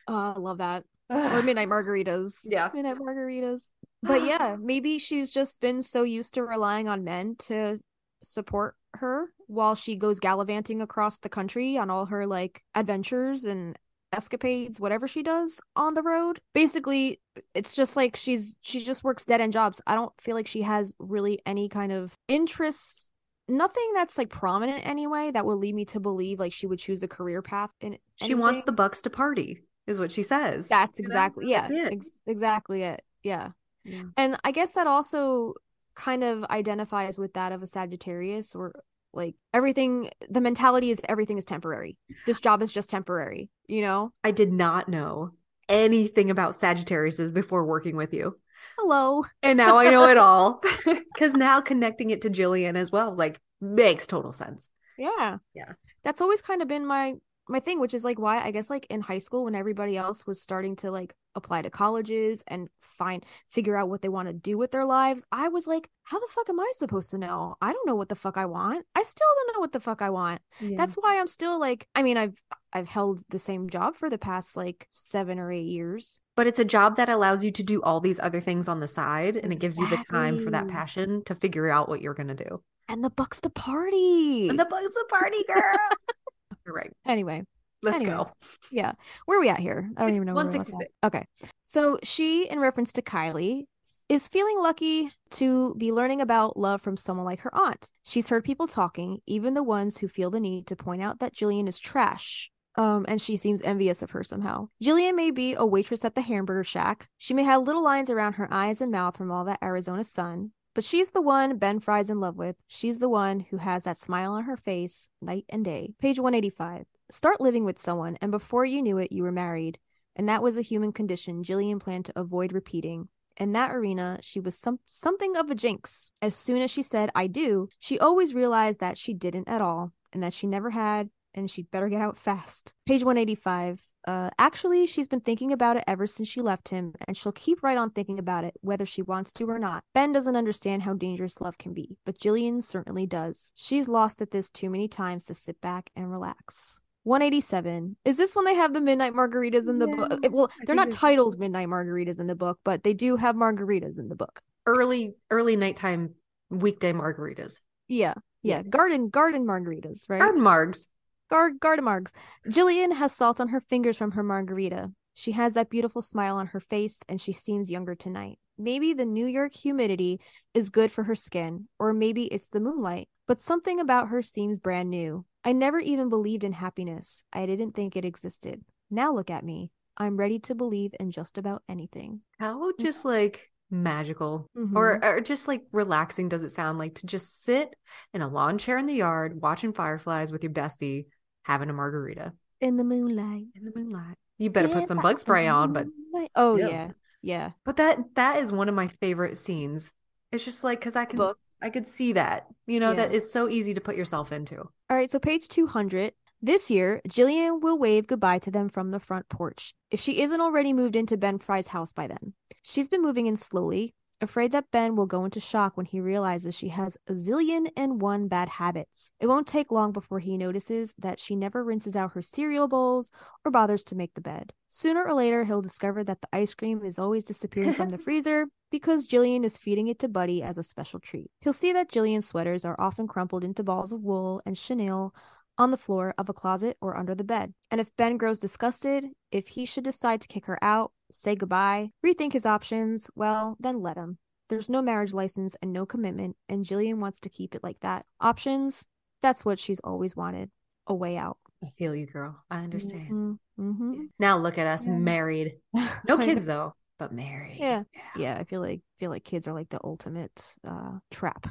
[0.08, 0.84] Oh, I love that.
[1.10, 2.40] Or midnight margaritas.
[2.44, 2.70] Yeah.
[2.74, 3.62] Midnight margaritas.
[4.04, 7.80] But yeah, maybe she's just been so used to relying on men to
[8.24, 13.78] support her while she goes gallivanting across the country on all her like adventures and
[14.14, 16.40] escapades, whatever she does on the road.
[16.54, 17.20] Basically,
[17.54, 19.82] it's just like she's she just works dead end jobs.
[19.86, 23.10] I don't feel like she has really any kind of interests
[23.50, 27.02] nothing that's like prominent anyway that would lead me to believe like she would choose
[27.02, 30.68] a career path in She wants the Bucks to party, is what she says.
[30.68, 31.08] That's You know?
[31.08, 31.94] exactly yeah, That's it.
[31.94, 33.02] ex- exactly it.
[33.24, 33.50] Yeah.
[33.86, 34.04] Yeah.
[34.18, 35.54] And I guess that also
[35.98, 38.84] kind of identifies with that of a Sagittarius or
[39.14, 41.98] like everything the mentality is everything is temporary.
[42.26, 44.12] This job is just temporary, you know?
[44.24, 45.32] I did not know
[45.68, 48.38] anything about Sagittariuses before working with you.
[48.78, 49.26] Hello.
[49.42, 50.62] And now I know it all.
[51.18, 54.70] Because now connecting it to Gillian as well is like makes total sense.
[55.00, 55.38] Yeah.
[55.56, 55.72] Yeah.
[56.04, 57.16] That's always kind of been my
[57.50, 60.26] my thing, which is like why I guess like in high school when everybody else
[60.28, 64.34] was starting to like apply to colleges and find figure out what they want to
[64.34, 67.56] do with their lives, I was like, how the fuck am I supposed to know?
[67.62, 68.86] I don't know what the fuck I want.
[68.96, 70.42] I still don't know what the fuck I want.
[70.62, 72.42] That's why I'm still like I mean I've
[72.74, 76.20] I've held the same job for the past like 7 or 8 years.
[76.36, 78.88] but it's a job that allows you to do all these other things on the
[78.88, 82.14] side and it gives you the time for that passion to figure out what you're
[82.14, 82.62] going to do.
[82.90, 84.48] And the bucks to party.
[84.50, 85.78] And the Bugs the party girl.
[86.68, 86.92] You're right.
[87.06, 87.44] anyway,
[87.82, 88.18] Let's Anyway.
[88.18, 88.32] go.
[88.72, 88.92] yeah.
[89.26, 89.90] Where are we at here?
[89.98, 90.34] I don't even know.
[90.36, 90.92] where 166.
[91.04, 91.26] Okay.
[91.64, 93.64] So she, in reference to Kylie,
[94.10, 97.90] is feeling lucky to be learning about love from someone like her aunt.
[98.04, 101.34] She's heard people talking, even the ones who feel the need to point out that
[101.34, 102.50] Gillian is trash.
[102.76, 104.70] Um, and she seems envious of her somehow.
[104.82, 107.08] Gillian may be a waitress at the hamburger shack.
[107.18, 110.52] She may have little lines around her eyes and mouth from all that Arizona sun.
[110.78, 112.56] But she's the one Ben Frye's in love with.
[112.68, 115.96] She's the one who has that smile on her face night and day.
[116.00, 116.86] Page 185.
[117.10, 119.80] Start living with someone, and before you knew it, you were married.
[120.16, 123.08] And that was a human condition Gillian planned to avoid repeating.
[123.38, 126.12] In that arena, she was some something of a jinx.
[126.22, 129.94] As soon as she said I do, she always realized that she didn't at all,
[130.14, 132.74] and that she never had, and she'd better get out fast.
[132.86, 133.86] Page 185.
[134.06, 137.62] Uh, actually, she's been thinking about it ever since she left him, and she'll keep
[137.62, 139.84] right on thinking about it, whether she wants to or not.
[139.94, 143.52] Ben doesn't understand how dangerous love can be, but Gillian certainly does.
[143.56, 146.82] She's lost at this too many times to sit back and relax.
[147.04, 147.96] 187.
[148.04, 150.20] Is this when they have the midnight margaritas in the book?
[150.30, 154.10] Well, they're not titled midnight margaritas in the book, but they do have margaritas in
[154.10, 154.42] the book.
[154.66, 156.16] Early, early nighttime
[156.50, 157.62] weekday margaritas.
[157.88, 158.16] Yeah.
[158.44, 158.64] Yeah, Yeah.
[158.64, 160.20] garden garden margaritas, right?
[160.20, 160.88] Garden margs.
[161.30, 162.12] Gar- Gardemargs.
[162.50, 164.92] Gillian has salt on her fingers from her margarita.
[165.14, 168.38] She has that beautiful smile on her face and she seems younger tonight.
[168.58, 170.20] Maybe the New York humidity
[170.54, 174.58] is good for her skin, or maybe it's the moonlight, but something about her seems
[174.58, 175.26] brand new.
[175.44, 177.24] I never even believed in happiness.
[177.32, 178.64] I didn't think it existed.
[178.90, 179.72] Now look at me.
[179.96, 182.22] I'm ready to believe in just about anything.
[182.40, 184.76] How just like magical Mhm.
[184.76, 187.76] or, or just like relaxing does it sound like to just sit
[188.14, 191.06] in a lawn chair in the yard watching fireflies with your bestie
[191.48, 193.46] having a margarita in the moonlight.
[193.56, 195.88] in the moonlight you better put some bug spray on but
[196.36, 196.70] oh still.
[196.70, 196.92] yeah,
[197.22, 197.52] yeah.
[197.66, 199.92] but that that is one of my favorite scenes
[200.32, 201.40] it's just like because i can Book.
[201.62, 203.18] i could see that you know that Yeah.
[203.18, 204.58] is so easy to put yourself into
[204.90, 206.14] All right, so page 200.
[206.40, 210.40] This year, Gillian will wave goodbye to them from the front porch, if she isn't
[210.40, 212.34] already moved into Ben Frye's house by then.
[212.62, 216.56] She's been moving in slowly, afraid that Ben will go into shock when he realizes
[216.56, 219.12] she has a zillion and one bad habits.
[219.20, 223.12] It won't take long before he notices that she never rinses out her cereal bowls
[223.46, 224.54] or bothers to make the bed.
[224.70, 228.48] Sooner or later, he'll discover that the ice cream is always disappearing from the freezer
[228.72, 231.32] because Gillian is feeding it to Buddy as a special treat.
[231.42, 235.14] He'll see that Gillian's sweaters are often crumpled into balls of wool and chenille
[235.58, 237.54] on the floor of a closet or under the bed.
[237.72, 241.92] And if Ben grows disgusted, if he should decide to kick her out, say goodbye,
[242.06, 244.18] rethink his options, well, then let him.
[244.50, 248.06] There's no marriage license and no commitment, and Gillian wants to keep it like that.
[248.22, 248.88] Options,
[249.22, 250.50] that's what she's always wanted.
[250.88, 251.38] A way out.
[251.64, 254.08] i feel you girl i understand Mhm, mhm.
[254.20, 254.94] now look at us Yeah.
[254.94, 255.58] married
[256.08, 257.84] no kids though but married Yeah.
[258.16, 261.48] Yeah, I feel like feel like kids are like the ultimate uh trap.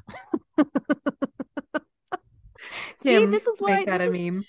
[2.98, 4.46] See, Kim, this is why make that this a is, meme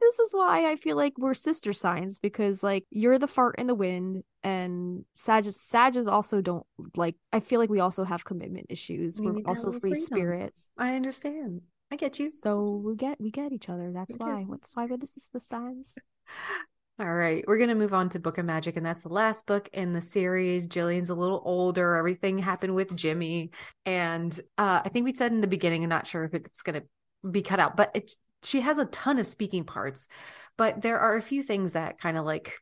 [0.00, 3.66] this is why I feel like we're sister signs because like you're the fart in
[3.66, 6.66] the wind and Sages Sages also don't
[6.96, 9.18] like I feel like we also have commitment issues.
[9.18, 10.02] You We're also free freedom.
[10.02, 10.70] spirits.
[10.78, 11.60] i understand
[11.90, 13.92] i get you So we get we get each other.
[13.92, 14.46] That's We why.
[14.50, 15.96] That's why we're the sister signs.
[17.00, 19.70] All right, we're gonna move on to Book of Magic, and that's the last book
[19.72, 20.66] in the series.
[20.68, 21.94] Gillian's a little older.
[21.96, 23.52] Everything happened with Jimmy,
[23.86, 25.82] and uh, I think we said in the beginning.
[25.82, 26.82] I'm not sure if it's gonna
[27.30, 30.08] be cut out, but it, she has a ton of speaking parts.
[30.56, 32.54] But there are a few things that kind of like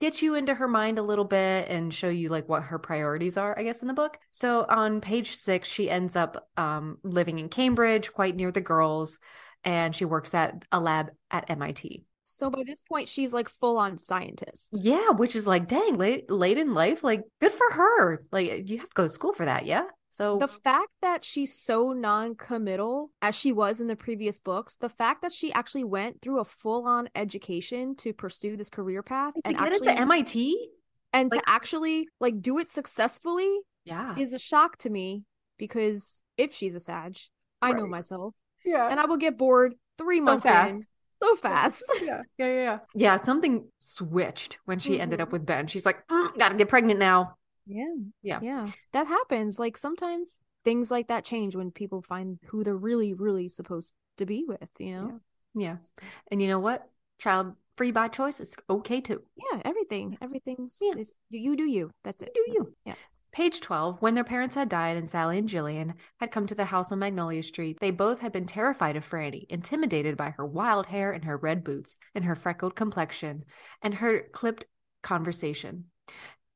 [0.00, 3.36] get you into her mind a little bit and show you like what her priorities
[3.36, 4.18] are, I guess, in the book.
[4.30, 9.18] So on page six, she ends up um, living in Cambridge, quite near the girls,
[9.64, 12.04] and she works at a lab at MIT.
[12.22, 14.68] So by this point she's like full on scientist.
[14.72, 18.22] Yeah, which is like, dang, late late in life, like good for her.
[18.30, 19.84] Like you have to go to school for that, yeah.
[20.10, 24.88] So the fact that she's so non-committal as she was in the previous books the
[24.88, 29.40] fact that she actually went through a full-on education to pursue this career path to
[29.44, 30.70] and get actually into MIT,
[31.12, 35.24] and like- to actually like do it successfully yeah, is a shock to me
[35.58, 37.16] because if she's a sag
[37.62, 38.34] i know myself.
[38.64, 40.52] Yeah, and i will get bored three months in.
[40.52, 40.86] Fast.
[41.22, 41.84] so fast.
[42.02, 42.78] Yeah, yeah, yeah, yeah.
[42.94, 45.66] Yeah, something switched when she ended up with Ben.
[45.66, 47.34] She's like, "Mm, gotta get pregnant now.
[47.68, 48.40] Yeah Yeah.
[48.42, 53.14] yeah that happens like sometimes things like that change when people find who they're really
[53.14, 55.20] really supposed to be with you know
[55.54, 55.76] Yeah,
[56.30, 56.88] and you know what?
[57.18, 59.22] Child free by choice is okay too.
[59.36, 60.94] yeah everything everything's Yeah.
[61.30, 62.64] you do you that's it do That's you.
[62.66, 62.74] it.
[62.86, 62.94] yeah
[63.30, 66.64] Page 12, when their parents had died and Sally and Gillian had come to the
[66.64, 70.86] house on Magnolia Street, they both had been terrified of Franny, intimidated by her wild
[70.86, 73.44] hair and her red boots and her freckled complexion
[73.82, 74.64] and her clipped
[75.02, 75.84] conversation.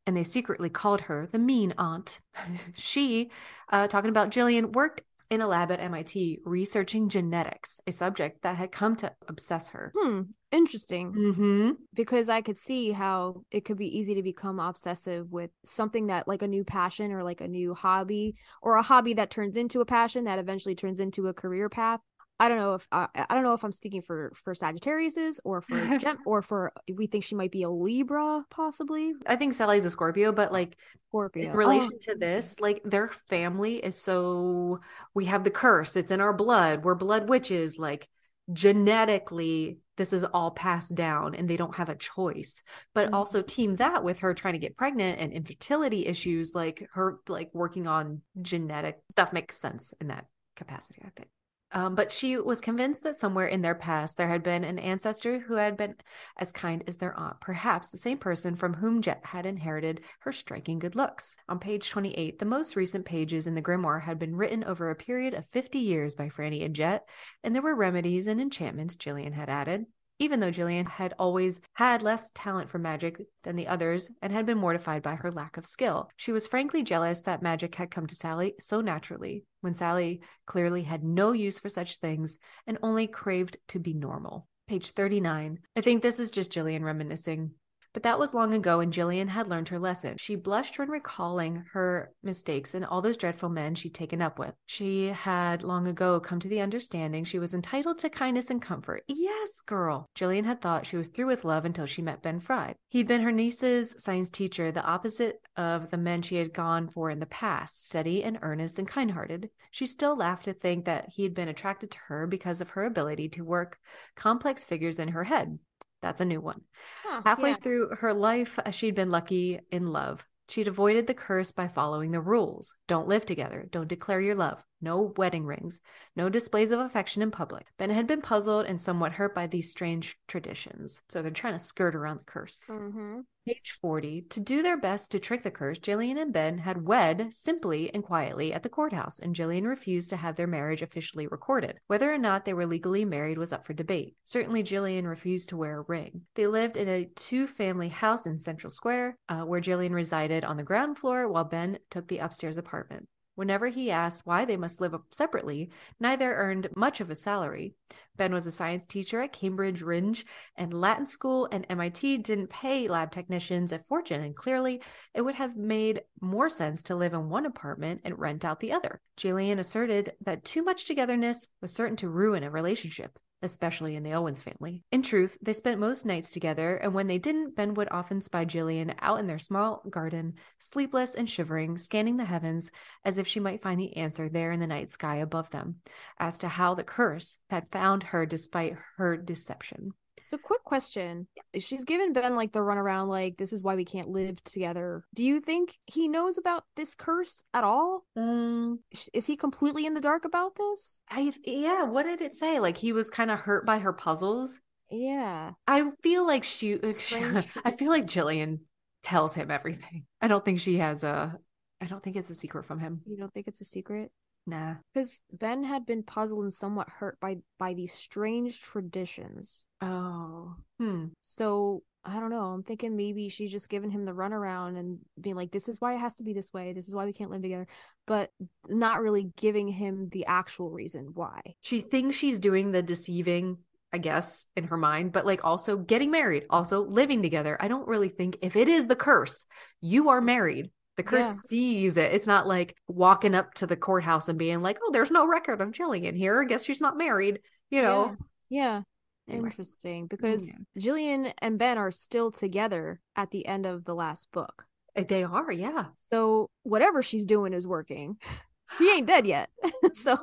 [0.06, 2.18] And they secretly called her the mean aunt.
[2.74, 3.30] she,
[3.68, 8.56] uh, talking about Gillian, worked in a lab at MIT researching genetics, a subject that
[8.56, 9.92] had come to obsess her.
[9.96, 11.70] hmm interesting Mm-hmm.
[11.94, 16.28] because I could see how it could be easy to become obsessive with something that
[16.28, 19.80] like a new passion or like a new hobby or a hobby that turns into
[19.80, 22.00] a passion that eventually turns into a career path.
[22.42, 25.60] I don't know if I, I don't know if I'm speaking for for Sagittarius's or
[25.60, 29.84] for Gem or for we think she might be a Libra possibly I think Sally's
[29.84, 30.76] a Scorpio, but like
[31.08, 31.44] Scorpio.
[31.44, 34.80] in relation Oh, to this like their family is so
[35.14, 38.08] we have the curse it's in our blood we're blood witches like
[38.52, 42.62] genetically this is all passed down and they don't have a choice
[42.92, 43.14] but Mhm.
[43.14, 47.50] also team that with her trying to get pregnant and infertility issues like her like
[47.54, 51.28] working on genetic stuff makes sense in that capacity i think
[51.72, 55.40] um, but she was convinced that somewhere in their past there had been an ancestor
[55.40, 55.96] who had been
[56.38, 60.32] as kind as their aunt, perhaps the same person from whom Jet had inherited her
[60.32, 61.36] striking good looks.
[61.48, 64.94] On page 28, the most recent pages in the grimoire had been written over a
[64.94, 67.08] period of 50 years by Franny and Jet,
[67.42, 69.86] and there were remedies and enchantments Gillian had added.
[70.22, 74.46] Even though Gillian had always had less talent for magic than the others and had
[74.46, 78.06] been mortified by her lack of skill, she was frankly jealous that magic had come
[78.06, 82.38] to Sally so naturally, when Sally clearly had no use for such things
[82.68, 84.46] and only craved to be normal.
[84.68, 85.58] Page 39.
[85.74, 87.54] I think this is just Gillian reminiscing.
[87.92, 90.16] But that was long ago, and Gillian had learned her lesson.
[90.18, 94.54] She blushed when recalling her mistakes and all those dreadful men she'd taken up with.
[94.66, 99.02] She had long ago come to the understanding she was entitled to kindness and comfort.
[99.08, 100.08] Yes, girl.
[100.14, 102.74] Gillian had thought she was through with love until she met Ben Frye.
[102.88, 107.10] He'd been her niece's science teacher, the opposite of the men she had gone for
[107.10, 109.50] in the past, steady and earnest and kind hearted.
[109.70, 112.84] She still laughed to think that he had been attracted to her because of her
[112.84, 113.78] ability to work
[114.16, 115.58] complex figures in her head.
[116.02, 116.62] That's a new one.
[117.04, 117.56] Huh, Halfway yeah.
[117.56, 120.26] through her life, uh, she'd been lucky in love.
[120.48, 122.74] She'd avoided the curse by following the rules.
[122.88, 123.68] Don't live together.
[123.70, 124.62] Don't declare your love.
[124.82, 125.80] No wedding rings.
[126.16, 127.68] No displays of affection in public.
[127.78, 131.02] Ben had been puzzled and somewhat hurt by these strange traditions.
[131.08, 132.62] So they're trying to skirt around the curse.
[132.68, 133.20] Mm-hmm.
[133.46, 134.26] Page 40.
[134.30, 138.04] To do their best to trick the curse, Gillian and Ben had wed simply and
[138.04, 141.78] quietly at the courthouse, and Gillian refused to have their marriage officially recorded.
[141.88, 144.14] Whether or not they were legally married was up for debate.
[144.22, 146.22] Certainly, Gillian refused to wear a ring.
[146.36, 150.56] They lived in a two family house in Central Square, uh, where Gillian resided on
[150.56, 153.08] the ground floor while Ben took the upstairs apartment.
[153.34, 157.74] Whenever he asked why they must live separately, neither earned much of a salary.
[158.16, 162.88] Ben was a science teacher at Cambridge Rindge and Latin school, and MIT didn't pay
[162.88, 164.82] lab technicians a fortune, and clearly
[165.14, 168.72] it would have made more sense to live in one apartment and rent out the
[168.72, 169.00] other.
[169.16, 173.18] Gillian asserted that too much togetherness was certain to ruin a relationship.
[173.42, 174.84] Especially in the Owens family.
[174.92, 178.44] In truth, they spent most nights together, and when they didn't, Ben would often spy
[178.44, 182.70] Gillian out in their small garden, sleepless and shivering, scanning the heavens
[183.04, 185.76] as if she might find the answer there in the night sky above them,
[186.18, 189.92] as to how the curse had found her despite her deception.
[190.24, 191.26] So, quick question.
[191.58, 195.04] She's given Ben like the runaround, like, this is why we can't live together.
[195.14, 198.04] Do you think he knows about this curse at all?
[198.16, 198.78] Mm,
[199.12, 201.00] Is he completely in the dark about this?
[201.10, 202.60] I yeah, what did it say?
[202.60, 204.60] Like he was kind of hurt by her puzzles.
[204.90, 205.52] Yeah.
[205.66, 206.74] I feel like she,
[207.64, 208.60] I feel like Gillian
[209.02, 210.04] tells him everything.
[210.20, 211.36] I don't think she has a,
[211.80, 213.00] I don't think it's a secret from him.
[213.06, 214.12] You don't think it's a secret?
[214.46, 214.74] Nah.
[214.92, 219.66] Because Ben had been puzzled and somewhat hurt by by these strange traditions.
[219.80, 220.56] Oh.
[220.78, 221.06] Hmm.
[221.20, 222.46] So I don't know.
[222.46, 225.94] I'm thinking maybe she's just giving him the runaround and being like, "This is why
[225.94, 226.72] it has to be this way.
[226.72, 227.68] This is why we can't live together,"
[228.06, 228.30] but
[228.68, 231.40] not really giving him the actual reason why.
[231.60, 233.58] She thinks she's doing the deceiving,
[233.92, 237.56] I guess, in her mind, but like also getting married, also living together.
[237.60, 239.44] I don't really think if it is the curse,
[239.80, 240.72] you are married.
[240.96, 241.34] The curse Yeah.
[241.46, 242.12] sees it.
[242.12, 245.60] It's not like walking up to the courthouse and being like, "Oh, there's no record
[245.60, 246.42] of Gillian here.
[246.42, 247.40] I guess she's not married."
[247.70, 248.16] You know.
[248.50, 248.82] Yeah.
[249.28, 249.48] Anyway.
[249.48, 250.56] Interesting because Yeah.
[250.76, 254.66] Gillian and Ben are still together at the end of the last book.
[254.96, 255.86] Uh, They are, yeah.
[256.12, 258.18] So whatever she's doing is working.
[258.78, 259.48] He ain't dead yet.
[259.94, 260.16] so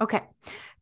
[0.00, 0.22] Okay.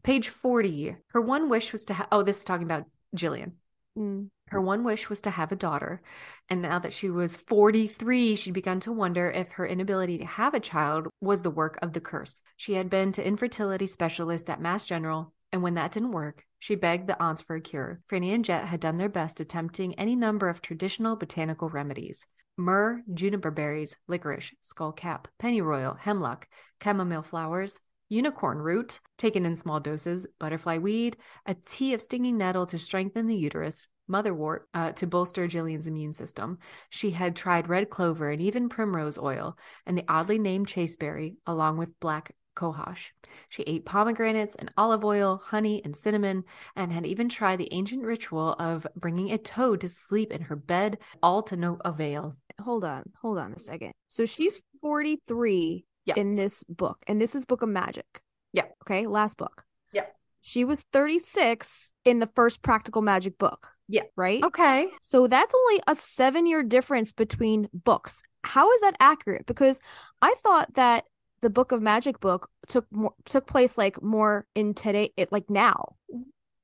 [0.03, 0.97] Page 40.
[1.09, 2.85] Her one wish was to have, oh, this is talking about
[3.15, 3.53] Gillian.
[3.97, 6.03] mm, Her one wish was to have a daughter.
[6.51, 10.53] And now that she was 43, she'd begun to wonder if her inability to have
[10.53, 12.43] a child was the work of the curse.
[12.59, 16.74] She had been to infertility specialist at Mass General, and when that didn't work, she
[16.74, 18.03] begged the aunts for a cure.
[18.11, 22.27] Franny and Jet had done their best attempting any number of traditional botanical remedies.
[22.59, 26.47] Myrrh, juniper berries, licorice, skullcap, pennyroyal, hemlock,
[26.83, 27.81] chamomile flowers,
[28.11, 31.16] unicorn root, taken in small doses, butterfly weed,
[31.47, 36.12] a tea of stinging nettle to strengthen the uterus, motherwort uh, to bolster Gillian's immune
[36.12, 36.59] system.
[36.91, 39.57] She had tried red clover and even primrose oil,
[39.87, 43.12] and the oddly named chasteberry, along with black cohosh.
[43.49, 46.45] She ate pomegranates and olive oil, honey, and cinnamon,
[46.77, 50.57] and had even tried the ancient ritual of bringing a toad to sleep in her
[50.57, 52.37] bed, all to no avail.
[52.61, 53.93] hold on, hold on a second.
[54.09, 56.15] So she's 43 Yeah.
[56.16, 58.20] in this book, and this is Book of Magic.
[58.53, 58.66] Yeah.
[58.83, 59.65] Okay, last book.
[59.93, 60.05] Yeah.
[60.43, 63.69] She was 36 in the first Practical Magic book.
[63.93, 64.05] Yeah.
[64.16, 64.43] Right?
[64.43, 64.89] Okay.
[65.01, 68.23] So that's only a seven year difference between books.
[68.43, 69.44] How is that accurate?
[69.44, 69.81] Because
[70.23, 71.05] I thought that
[71.43, 75.51] the Book of Magic book took more took place like more in today, it like
[75.51, 75.97] now.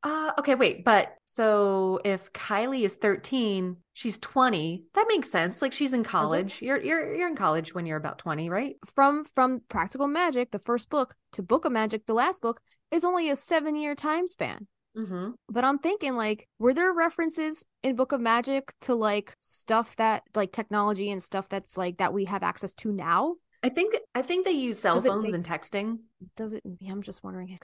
[0.02, 5.60] Uh, okay, wait, but so if Kylie is 13, she's 20, that makes sense.
[5.60, 6.62] Like she's in college.
[6.62, 8.76] You're you're you're in college when you're about 20, right?
[8.86, 13.04] From from Practical Magic, the first book, to Book of Magic, the last book, is
[13.04, 14.66] only a seven year time span.
[14.96, 15.30] Mm-hmm.
[15.48, 20.22] But I'm thinking like, were there references in Book of Magic to like stuff that
[20.34, 23.36] like technology and stuff that's like that we have access to now?
[23.62, 25.98] I think I think they use cell Does phones make- and texting.
[26.36, 26.62] Does it?
[26.88, 27.58] I'm just wondering.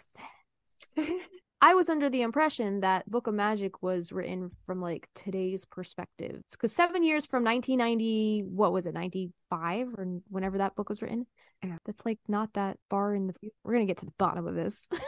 [1.61, 6.43] I was under the impression that Book of Magic was written from like today's perspective.
[6.51, 11.27] Because seven years from 1990, what was it, 95 or whenever that book was written?
[11.65, 11.79] Yeah.
[11.87, 13.55] That's like not that far in the future.
[13.65, 14.87] We're going to get to the bottom of this.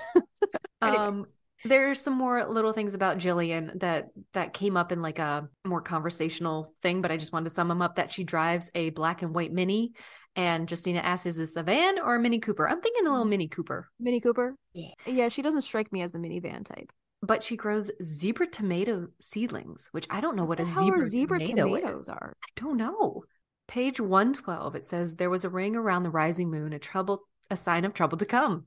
[0.82, 1.24] Um
[1.64, 5.80] There's some more little things about Gillian that that came up in like a more
[5.80, 7.96] conversational thing, but I just wanted to sum them up.
[7.96, 9.92] That she drives a black and white Mini,
[10.36, 13.24] and Justina asks, "Is this a van or a Mini Cooper?" I'm thinking a little
[13.24, 14.54] Mini Cooper, Mini Cooper.
[14.74, 14.90] Yeah.
[15.06, 16.90] Yeah, she doesn't strike me as the minivan type.
[17.22, 21.38] but she grows zebra tomato seedlings, which I don't know what, the a zebra, zebra
[21.40, 22.08] tomato tomatoes is.
[22.08, 22.36] are.
[22.44, 23.24] I don't know.
[23.66, 27.56] Page 112, it says there was a ring around the rising moon, a trouble, a
[27.56, 28.66] sign of trouble to come.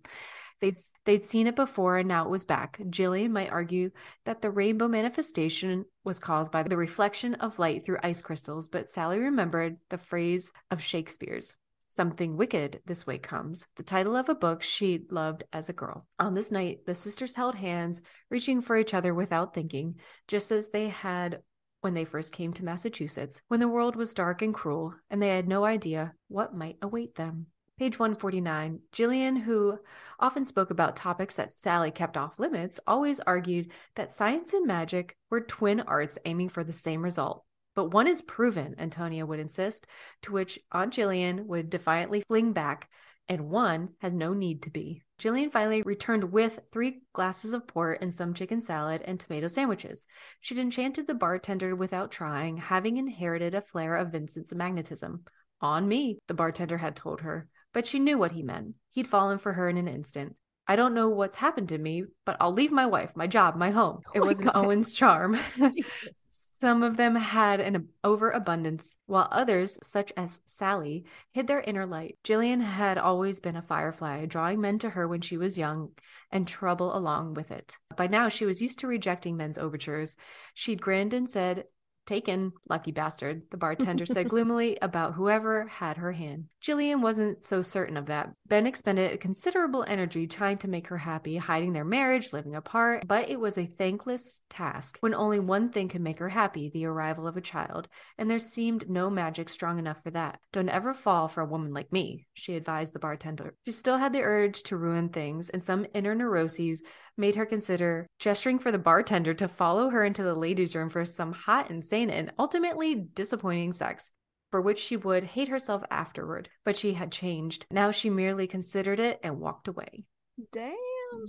[0.61, 2.81] They'd they'd seen it before and now it was back.
[2.89, 3.91] Gillian might argue
[4.25, 8.91] that the rainbow manifestation was caused by the reflection of light through ice crystals, but
[8.91, 11.55] Sally remembered the phrase of Shakespeare's.
[11.91, 16.05] Something wicked this way comes, the title of a book she'd loved as a girl.
[16.19, 19.95] On this night, the sisters held hands, reaching for each other without thinking,
[20.27, 21.41] just as they had
[21.81, 25.29] when they first came to Massachusetts, when the world was dark and cruel, and they
[25.29, 27.47] had no idea what might await them.
[27.79, 28.81] Page 149.
[28.91, 29.79] Gillian, who
[30.19, 35.15] often spoke about topics that Sally kept off limits, always argued that science and magic
[35.29, 37.45] were twin arts aiming for the same result.
[37.75, 39.87] But one is proven, Antonia would insist,
[40.23, 42.89] to which Aunt Gillian would defiantly fling back,
[43.29, 45.01] and one has no need to be.
[45.17, 50.03] Gillian finally returned with three glasses of port and some chicken salad and tomato sandwiches.
[50.41, 55.23] She'd enchanted the bartender without trying, having inherited a flair of Vincent's magnetism.
[55.61, 58.75] On me, the bartender had told her, but she knew what he meant.
[58.91, 60.35] He'd fallen for her in an instant.
[60.67, 63.71] I don't know what's happened to me, but I'll leave my wife, my job, my
[63.71, 64.01] home.
[64.13, 65.39] It Oh was an Owen's charm.
[66.59, 72.19] Some of them had an overabundance, while others, such as Sally, hid their inner light.
[72.23, 75.91] Gillian had always been a firefly, drawing men to her when she was young,
[76.31, 77.77] and trouble along with it.
[77.95, 80.17] By now, she was used to rejecting men's overtures.
[80.53, 81.63] She'd grinned and said,
[82.09, 86.45] Taken, lucky bastard, the bartender said gloomily about whoever had her hand.
[86.59, 88.31] Gillian wasn't so certain of that.
[88.47, 93.29] Ben expended considerable energy trying to make her happy, hiding their marriage, living apart, but
[93.29, 97.27] it was a thankless task when only one thing could make her happy the arrival
[97.27, 97.87] of a child,
[98.17, 100.39] and there seemed no magic strong enough for that.
[100.51, 103.53] Don't ever fall for a woman like me, she advised the bartender.
[103.67, 106.81] She still had the urge to ruin things, and some inner neuroses
[107.15, 111.05] made her consider gesturing for the bartender to follow her into the ladies' room for
[111.05, 114.11] some hot, and insane, and ultimately disappointing sex,
[114.51, 116.49] for which she would hate herself afterward.
[116.63, 117.65] But she had changed.
[117.71, 120.05] Now she merely considered it and walked away.
[120.51, 120.75] Damn.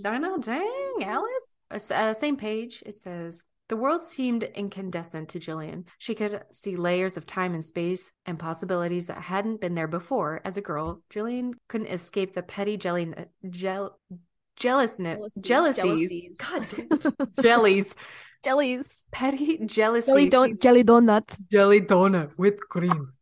[0.05, 1.47] I know, dang, Alice.
[1.71, 3.43] Uh, uh, same page, it says.
[3.71, 5.85] The world seemed incandescent to Gillian.
[5.99, 10.41] She could see layers of time and space and possibilities that hadn't been there before.
[10.45, 13.15] As a girl, Gillian couldn't escape the petty jelly,
[13.49, 13.97] gel,
[14.57, 15.81] jealousness, Jealousy.
[15.83, 16.37] jealousies.
[16.37, 16.37] Jealousies.
[16.39, 17.29] God damn it.
[17.43, 17.95] jellies.
[18.43, 19.05] Jellies.
[19.11, 20.11] Petty jealousy.
[20.11, 21.39] Jelly don't jelly donuts.
[21.51, 23.13] jelly donut with cream.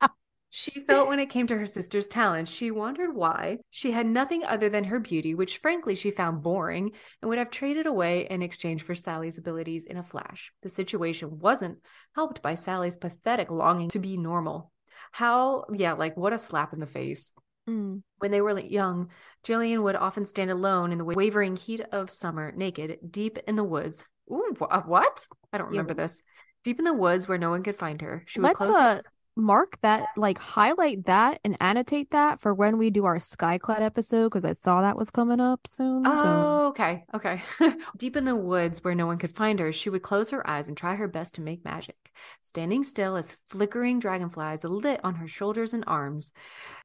[0.50, 4.44] She felt when it came to her sister's talent, she wondered why she had nothing
[4.44, 8.40] other than her beauty, which frankly she found boring and would have traded away in
[8.40, 10.50] exchange for Sally's abilities in a flash.
[10.62, 11.78] The situation wasn't
[12.14, 14.72] helped by Sally's pathetic longing to be normal.
[15.12, 17.34] How, yeah, like what a slap in the face.
[17.68, 18.02] Mm.
[18.18, 19.10] When they were young,
[19.44, 23.64] Gillian would often stand alone in the wavering heat of summer, naked, deep in the
[23.64, 24.04] woods.
[24.30, 25.26] Ooh, wh- uh, what?
[25.52, 25.98] I don't remember what?
[25.98, 26.22] this.
[26.64, 28.24] Deep in the woods where no one could find her.
[28.26, 29.02] She would Let's close uh
[29.38, 34.24] mark that, like highlight that and annotate that for when we do our Skyclad episode
[34.24, 36.04] because I saw that was coming up soon.
[36.04, 37.04] so Oh, okay.
[37.14, 37.42] Okay.
[37.96, 40.68] Deep in the woods where no one could find her, she would close her eyes
[40.68, 41.96] and try her best to make magic.
[42.42, 46.32] Standing still as flickering dragonflies lit on her shoulders and arms.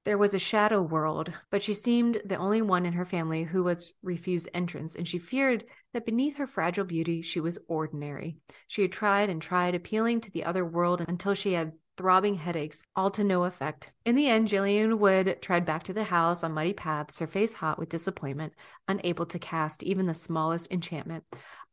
[0.05, 3.63] There was a shadow world, but she seemed the only one in her family who
[3.63, 5.63] was refused entrance, and she feared
[5.93, 8.38] that beneath her fragile beauty, she was ordinary.
[8.67, 12.84] She had tried and tried appealing to the other world until she had throbbing headaches,
[12.95, 13.91] all to no effect.
[14.06, 17.53] In the end, Gillian would tread back to the house on muddy paths, her face
[17.53, 18.53] hot with disappointment,
[18.88, 21.24] unable to cast even the smallest enchantment.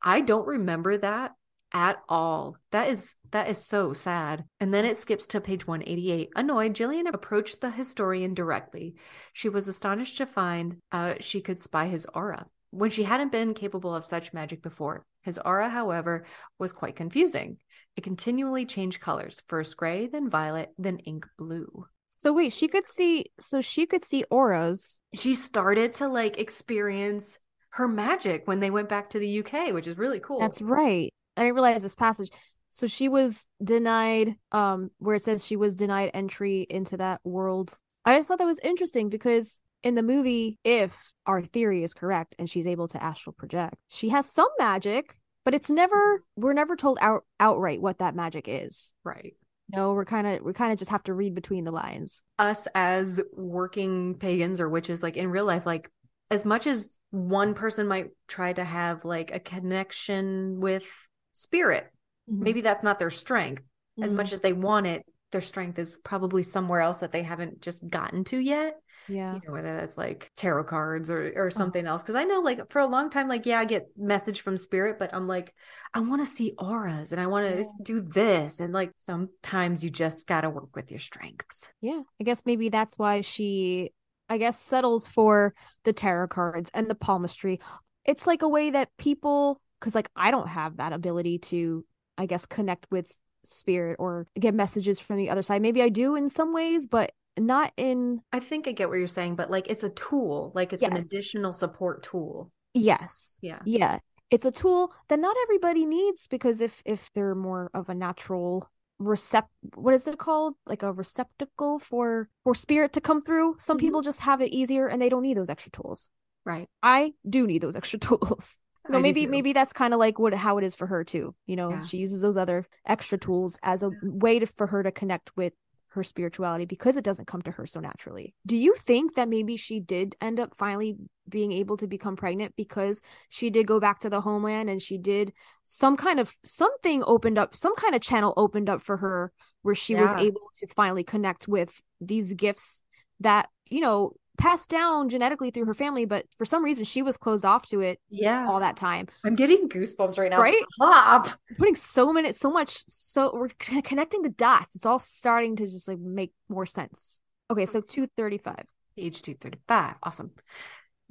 [0.02, 1.32] I don't remember that
[1.72, 2.56] at all.
[2.72, 4.44] That is that is so sad.
[4.58, 6.30] And then it skips to page 188.
[6.34, 8.96] Annoyed, Gillian approached the historian directly.
[9.32, 13.54] She was astonished to find uh, she could spy his aura when she hadn't been
[13.54, 15.04] capable of such magic before.
[15.22, 16.24] His aura, however,
[16.58, 17.58] was quite confusing.
[17.96, 21.86] It continually changed colors, first gray, then violet, then ink blue.
[22.06, 25.00] So wait, she could see so she could see auras.
[25.14, 27.38] She started to like experience
[27.70, 30.40] her magic when they went back to the UK, which is really cool.
[30.40, 31.12] That's right.
[31.36, 32.30] I didn't realize this passage.
[32.70, 37.74] So she was denied um where it says she was denied entry into that world.
[38.04, 42.34] I just thought that was interesting because in the movie, if our theory is correct
[42.38, 46.76] and she's able to astral project, she has some magic, but it's never we're never
[46.76, 48.94] told out outright what that magic is.
[49.04, 49.34] right.
[49.72, 52.24] No, we're kind of we kind of just have to read between the lines.
[52.40, 55.88] Us as working pagans or witches, like in real life, like
[56.28, 60.84] as much as one person might try to have like a connection with
[61.32, 61.88] spirit,
[62.28, 62.42] Mm-hmm.
[62.44, 63.62] maybe that's not their strength.
[64.02, 64.16] As Mhm.
[64.16, 67.86] much as they want it, their strength is probably somewhere else that they haven't just
[67.88, 68.76] gotten to yet.
[69.06, 69.34] yeah.
[69.34, 71.70] You know, whether that's like tarot cards or or Uh-huh.
[71.70, 72.02] something else.
[72.02, 74.98] Cause I know like for a long time, like, yeah, I get message from spirit,
[74.98, 75.54] but I'm like,
[75.94, 77.72] I want to see auras and I want to Yeah.
[77.82, 78.58] do this.
[78.58, 81.72] And like sometimes you just gotta work with your strengths.
[81.80, 83.92] Yeah, I guess maybe that's why she,
[84.28, 85.54] I guess, settles for
[85.84, 87.60] the tarot cards and the palmistry.
[88.04, 91.84] It's like a way that people, because like I don't have that ability to,
[92.18, 93.10] I guess, connect with
[93.44, 95.62] spirit or get messages from the other side.
[95.62, 99.06] Maybe I do in some ways, but not in, I think I get what you're
[99.06, 102.50] saying, but like it's a tool, like it's an additional support tool.
[102.74, 103.38] yes.
[103.40, 103.60] Yeah.
[103.64, 103.98] Yeah.
[104.30, 108.68] It's a tool that not everybody needs because if if they're more of a natural
[109.02, 113.78] recept what is it called like a receptacle for for spirit to come through some
[113.78, 113.80] Mhm.
[113.80, 116.08] people just have it easier and they don't need those extra tools
[116.44, 116.68] Right.
[116.82, 118.58] I do need those extra tools.
[118.90, 121.04] I No, do maybe maybe that's kind of like what how it is for her
[121.04, 121.34] too.
[121.46, 121.82] You know, Yeah.
[121.82, 125.52] she uses those other extra tools as a way to, for her to connect with
[125.90, 128.34] her spirituality because it doesn't come to her so naturally.
[128.46, 130.96] Do you think that maybe she did end up finally
[131.28, 134.98] being able to become pregnant because she did go back to the homeland and she
[134.98, 135.32] did
[135.64, 139.74] some kind of something opened up, some kind of channel opened up for her where
[139.74, 142.82] she was able to finally connect with these gifts
[143.20, 147.16] that, you know, passed down genetically through her family, but for some reason she was
[147.16, 148.46] closed off to it Yeah.
[148.48, 149.08] all that time.
[149.24, 150.40] I'm getting goosebumps right now.
[150.40, 150.62] Right?
[150.72, 151.28] Stop.
[151.58, 153.50] Putting so many, so much, so we're
[153.82, 154.74] connecting the dots.
[154.74, 157.20] It's all starting to just like make more sense.
[157.50, 158.64] Okay, so 235.
[158.96, 159.94] Page 235.
[160.02, 160.30] Awesome.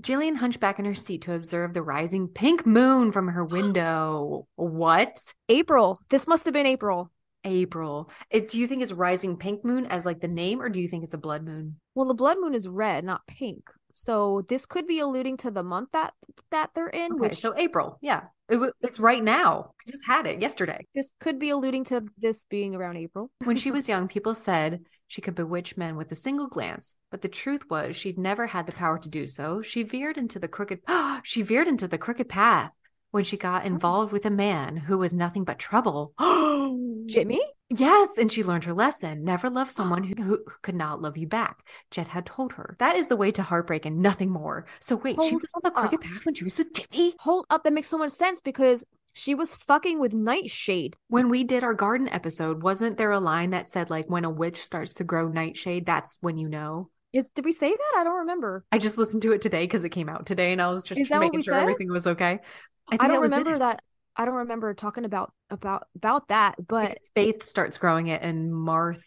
[0.01, 4.47] Gillian hunched back in her seat to observe the rising pink moon from her window.
[4.55, 5.33] What?
[5.49, 5.99] April.
[6.09, 7.11] This must have been April.
[7.43, 8.09] April.
[8.29, 10.87] It, do you think it's rising pink moon as like the name, or do you
[10.87, 11.77] think it's a blood moon?
[11.95, 13.69] Well, the blood moon is red, not pink.
[13.93, 16.13] So this could be alluding to the month that
[16.51, 17.97] that they're in, Okay, which so April.
[18.01, 19.73] Yeah, it, it's right now.
[19.79, 20.85] I just had it yesterday.
[20.95, 23.31] this could be alluding to this being around April.
[23.43, 27.21] When she was young, people said she could bewitch men with a single glance, but
[27.21, 29.61] the truth was she'd never had the power to do so.
[29.61, 30.79] She veered into the crooked
[31.23, 32.71] she veered into the crooked path
[33.11, 33.67] when she got oh.
[33.67, 36.13] involved with a man who was nothing but trouble.
[37.07, 37.41] Jimmy?
[37.69, 39.23] Yes, and she learned her lesson.
[39.23, 41.65] Never love someone who, who could not love you back.
[41.91, 42.75] Jet had told her.
[42.79, 44.65] That is the way to heartbreak and nothing more.
[44.79, 47.15] So wait, she was on the crooked path when she was with Jimmy?
[47.19, 48.83] Hold up, that makes so much sense because
[49.13, 50.95] she was fucking with Nightshade.
[51.07, 54.29] When we did our garden episode, wasn't there a line that said like when a
[54.29, 56.89] witch starts to grow nightshade, that's when you know?
[57.13, 57.93] Is did we say that?
[57.99, 58.63] I don't remember.
[58.71, 61.01] I just listened to it today because it came out today, and I was just
[61.01, 61.61] Is that what making sure said?
[61.63, 62.39] everything was okay.
[62.87, 63.59] I, think don't that remember it.
[63.59, 63.81] that.
[64.15, 68.51] I don't remember talking about about about that, but Because Faith starts growing it, and
[68.51, 69.01] Marth,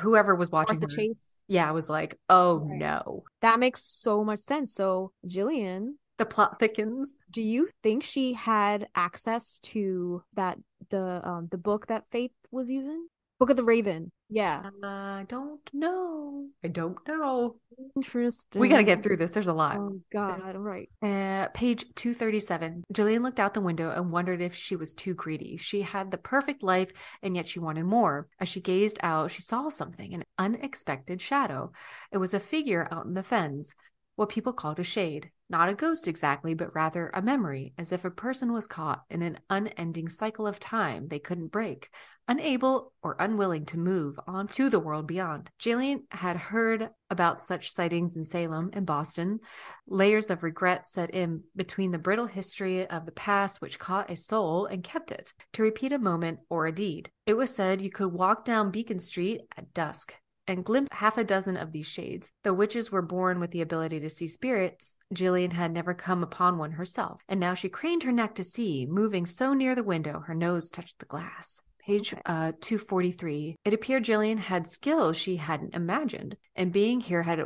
[0.00, 1.42] whoever was watching the Chase.
[1.48, 2.78] yeah, was like, "Oh Right.
[2.78, 4.74] no." That makes so much sense.
[4.74, 7.14] So, Gillian, The plot thickens.
[7.30, 10.58] do you think she had access to that
[10.90, 13.06] the um the book that Faith was using?
[13.38, 14.12] Book of the Raven.
[14.32, 14.70] Yeah.
[14.82, 16.46] I don't know.
[16.64, 17.56] I don't know.
[17.96, 18.60] Interesting.
[18.60, 19.32] We got to get through this.
[19.32, 19.76] There's a lot.
[19.78, 20.88] Oh god, right.
[21.02, 22.84] Uh, page 237.
[22.92, 25.56] Gillian looked out the window and wondered if she was too greedy.
[25.56, 26.90] She had the perfect life,
[27.22, 28.28] and yet she wanted more.
[28.40, 31.72] As she gazed out, she saw something an unexpected shadow.
[32.10, 33.74] It was a figure out in the fens,
[34.16, 35.30] what people called a shade.
[35.48, 39.20] Not a ghost exactly, but rather a memory, as if a person was caught in
[39.20, 41.90] an unending cycle of time they couldn't break,
[42.26, 45.50] unable or unwilling to move on to the world beyond.
[45.58, 49.40] Gillian had heard about such sightings in Salem and Boston,
[49.86, 54.16] Layers of regret set in between the brittle history of the past which caught a
[54.16, 57.10] soul and kept it, to repeat a moment or a deed.
[57.26, 60.14] It was said you could walk down Beacon Street at dusk
[60.46, 62.32] and glimpsed half a dozen of these shades.
[62.42, 66.58] Though witches were born with the ability to see spirits, Gillian had never come upon
[66.58, 70.20] one herself, and now she craned her neck to see, moving so near the window
[70.20, 71.60] her nose touched the glass.
[71.84, 73.56] Page uh, 243.
[73.64, 77.44] It appeared Gillian had skills she hadn't imagined, and being here had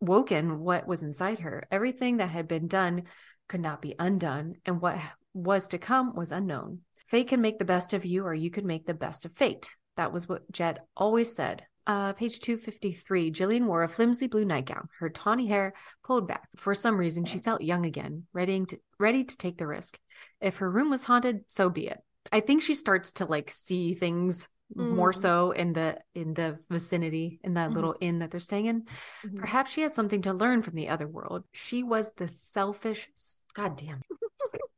[0.00, 1.66] woken what was inside her.
[1.70, 3.04] Everything that had been done
[3.48, 4.98] could not be undone, and what
[5.34, 6.80] was to come was unknown.
[7.08, 9.68] Fate can make the best of you, or you could make the best of fate.
[9.96, 11.66] That was what Jet always said.
[11.86, 13.30] Uh, page 253.
[13.30, 16.48] Gillian wore a flimsy blue nightgown, her tawny hair pulled back.
[16.56, 19.98] For some reason, she felt young again, ready to, ready to take the risk.
[20.40, 21.98] If her room was haunted, so be it.
[22.32, 25.16] I think she starts to like see things more Mm.
[25.16, 27.74] so in the in the vicinity in that Mhm.
[27.74, 28.86] little inn that they're staying in
[29.22, 29.38] Mhm.
[29.38, 31.44] Perhaps she had something to learn from the other world.
[31.52, 33.10] She was the selfish,
[33.52, 34.00] God damn.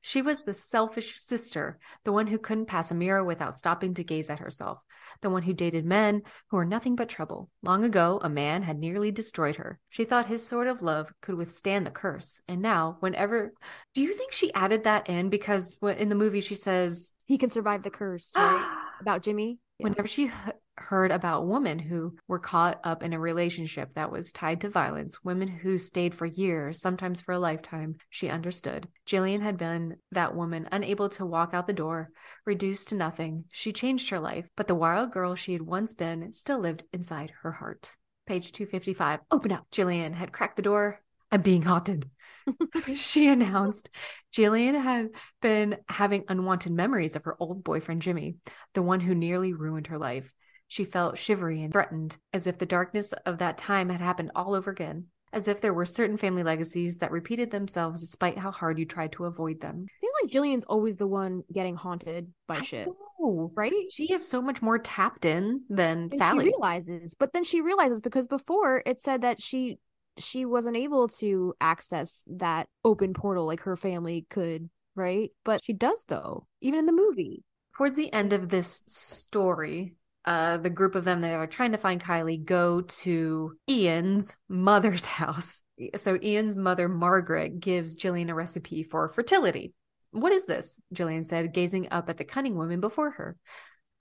[0.00, 4.04] she was the selfish sister, the one who couldn't pass a mirror without stopping to
[4.04, 4.78] gaze at herself.
[5.20, 7.50] The one who dated men who were nothing but trouble.
[7.62, 9.78] Long ago, a man had nearly destroyed her.
[9.88, 12.40] She thought his sort of love could withstand the curse.
[12.48, 13.52] And now, whenever.
[13.94, 15.28] Do you think she added that in?
[15.28, 18.78] Because in the movie, she says, He can survive the curse, right?
[19.00, 19.58] About Jimmy.
[19.78, 19.84] Yeah.
[19.84, 20.30] Whenever she
[20.78, 25.22] heard about women who were caught up in a relationship that was tied to violence,
[25.22, 28.88] women who stayed for years, sometimes for a lifetime, she understood.
[29.06, 32.10] Gillian had been that woman, unable to walk out the door,
[32.46, 33.44] reduced to nothing.
[33.52, 37.32] She changed her life, but the wild girl she had once been still lived inside
[37.42, 37.96] her heart.
[38.26, 39.20] Page 255.
[39.30, 39.66] Open up.
[39.70, 41.00] Gillian had cracked the door.
[41.30, 42.08] I'm being haunted.
[42.94, 43.88] she announced.
[44.32, 48.36] Gillian had been having unwanted memories of her old boyfriend, Jimmy,
[48.74, 50.32] the one who nearly ruined her life.
[50.72, 54.54] She felt shivery and threatened, as if the darkness of that time had happened all
[54.54, 58.78] over again, as if there were certain family legacies that repeated themselves despite how hard
[58.78, 59.84] you tried to avoid them.
[59.98, 62.88] Seems like Gillian's always the one getting haunted by I shit,
[63.20, 63.52] know.
[63.54, 63.70] right?
[63.90, 66.44] She is so much more tapped in than And Sally.
[66.46, 69.76] she realizes, but then she realizes because before it said that she
[70.16, 75.32] she wasn't able to access that open portal like her family could, right?
[75.44, 77.44] But she does though, even in the movie.
[77.76, 81.78] Towards the end of this story, uh, the group of them that are trying to
[81.78, 85.62] find Kylie go to Ian's mother's house.
[85.96, 89.74] So Ian's mother, Margaret, gives Gillian a recipe for fertility.
[90.12, 90.80] What is this?
[90.92, 93.36] Gillian said, gazing up at the cunning woman before her.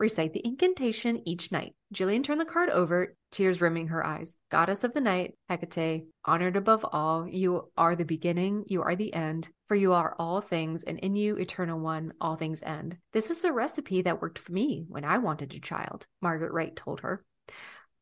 [0.01, 1.75] Recite the incantation each night.
[1.93, 4.35] Gillian turned the card over, tears rimming her eyes.
[4.49, 9.13] Goddess of the night, Hecate, honored above all, you are the beginning, you are the
[9.13, 12.97] end, for you are all things, and in you, eternal one, all things end.
[13.13, 16.75] This is the recipe that worked for me when I wanted a child, Margaret Wright
[16.75, 17.23] told her.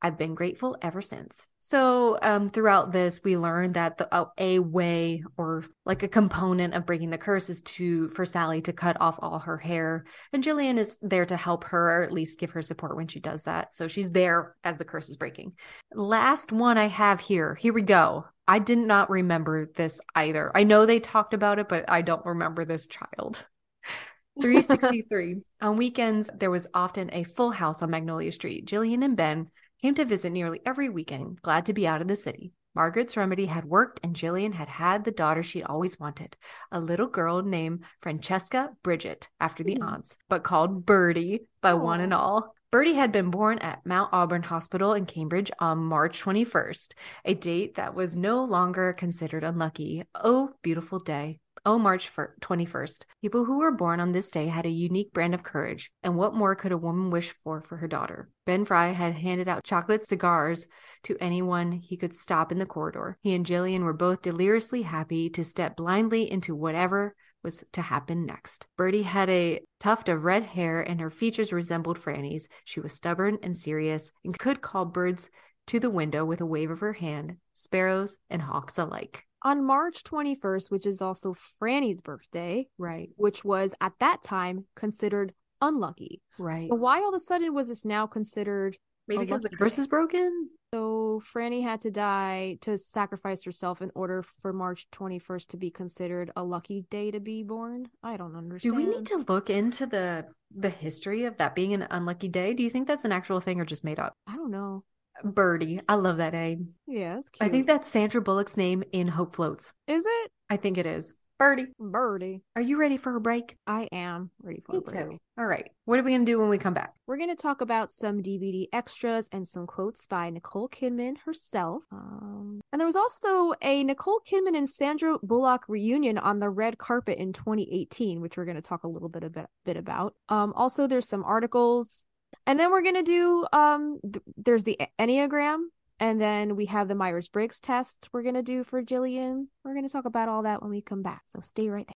[0.01, 1.47] I've been grateful ever since.
[1.59, 6.73] So, um, throughout this, we learned that the uh, a way or like a component
[6.73, 10.43] of breaking the curse is to for Sally to cut off all her hair, and
[10.43, 13.43] Gillian is there to help her, or at least give her support when she does
[13.43, 13.75] that.
[13.75, 15.53] So she's there as the curse is breaking.
[15.93, 17.55] Last one I have here.
[17.55, 18.25] Here we go.
[18.47, 20.51] I did not remember this either.
[20.55, 23.45] I know they talked about it, but I don't remember this child.
[24.41, 25.41] 363.
[25.61, 28.65] on weekends, there was often a full house on Magnolia Street.
[28.65, 29.49] Gillian and Ben
[29.81, 32.51] came to visit nearly every weekend, glad to be out of the city.
[32.75, 36.37] Margaret's remedy had worked, and Gillian had had the daughter she'd always wanted
[36.71, 39.83] a little girl named Francesca Bridget, after the Hmm.
[39.83, 42.53] aunts, but called Birdie by one and all.
[42.71, 46.93] Birdie had been born at Mount Auburn Hospital in Cambridge on March 21st,
[47.25, 50.03] a date that was no longer considered unlucky.
[50.13, 51.39] Oh, beautiful day.
[51.65, 53.05] Oh, March 21st.
[53.21, 56.33] People who were born on this day had a unique brand of courage, and what
[56.33, 58.29] more could a woman wish for for her daughter?
[58.45, 60.67] Ben Frye had handed out chocolate cigars
[61.03, 63.17] to anyone he could stop in the corridor.
[63.21, 68.25] He and Gillian were both deliriously happy to step blindly into whatever was to happen
[68.25, 68.67] next.
[68.77, 72.49] Birdie had a tuft of red hair and her features resembled Franny's.
[72.65, 75.29] She was stubborn and serious and could call birds
[75.67, 79.25] to the window with a wave of her hand, sparrows and hawks alike.
[79.43, 85.33] On March 21st, which is also Franny's birthday, Right, which was at that time considered
[85.61, 86.21] unlucky.
[86.37, 86.67] right.
[86.69, 89.87] So why all of a sudden was this now considered Maybe because the curse is
[89.87, 90.49] broken?
[90.73, 95.71] So Franny had to die to sacrifice herself in order for March 21st to be
[95.71, 97.87] considered a lucky day to be born.
[98.03, 98.75] I don't understand.
[98.75, 102.53] Do we need to look into the the history of that being an unlucky day?
[102.53, 104.13] Do you think that's an actual thing or just made up?
[104.27, 104.83] I don't know.
[105.23, 105.81] Birdie.
[105.87, 106.69] I love that name.
[106.87, 107.47] Yeah, that's cute.
[107.47, 109.73] I think that's Sandra Bullock's name in Hope Floats.
[109.87, 111.13] is it I think it is.
[111.39, 111.67] Birdie.
[111.79, 112.41] Birdie.
[112.57, 113.55] Are you ready for a break?
[113.65, 115.09] I am ready for a break.
[115.09, 115.17] Too.
[115.37, 115.71] All right.
[115.85, 116.95] What are we going to do when we come back?
[117.07, 121.83] We're going to talk about some DVD extras and some quotes by Nicole Kidman herself.
[121.93, 126.77] Um, and there was also a Nicole Kidman and Sandra Bullock reunion on the red
[126.77, 130.15] carpet in 2018, which we're going to talk a little bit, a bit, bit about.
[130.27, 132.05] Um, also, there's some articles.
[132.49, 135.65] And then we're going to do, um, th- there's the Enneagram.
[135.99, 139.49] And then we have the Myers Briggs test we're going to do for Gillian.
[139.63, 141.21] We're going to talk about all that when we come back.
[141.27, 141.93] So stay right there.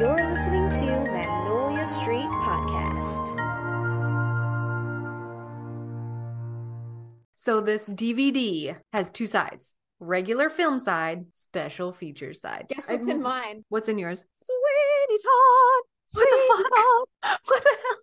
[0.00, 3.38] You're listening to Magnolia Street Podcast.
[7.36, 9.76] So this DVD has two sides.
[10.00, 12.66] Regular film side, special features side.
[12.68, 13.64] Guess I- what's in mine?
[13.68, 14.24] What's in yours?
[14.32, 15.82] Sweeney Todd.
[16.12, 16.70] What the fuck?
[17.44, 17.96] What the hell?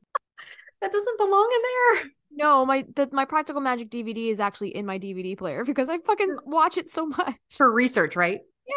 [0.81, 2.11] That doesn't belong in there.
[2.31, 5.97] No, my the, my Practical Magic DVD is actually in my DVD player because I
[5.99, 7.35] fucking watch it so much.
[7.49, 8.39] For research, right?
[8.67, 8.73] Yeah.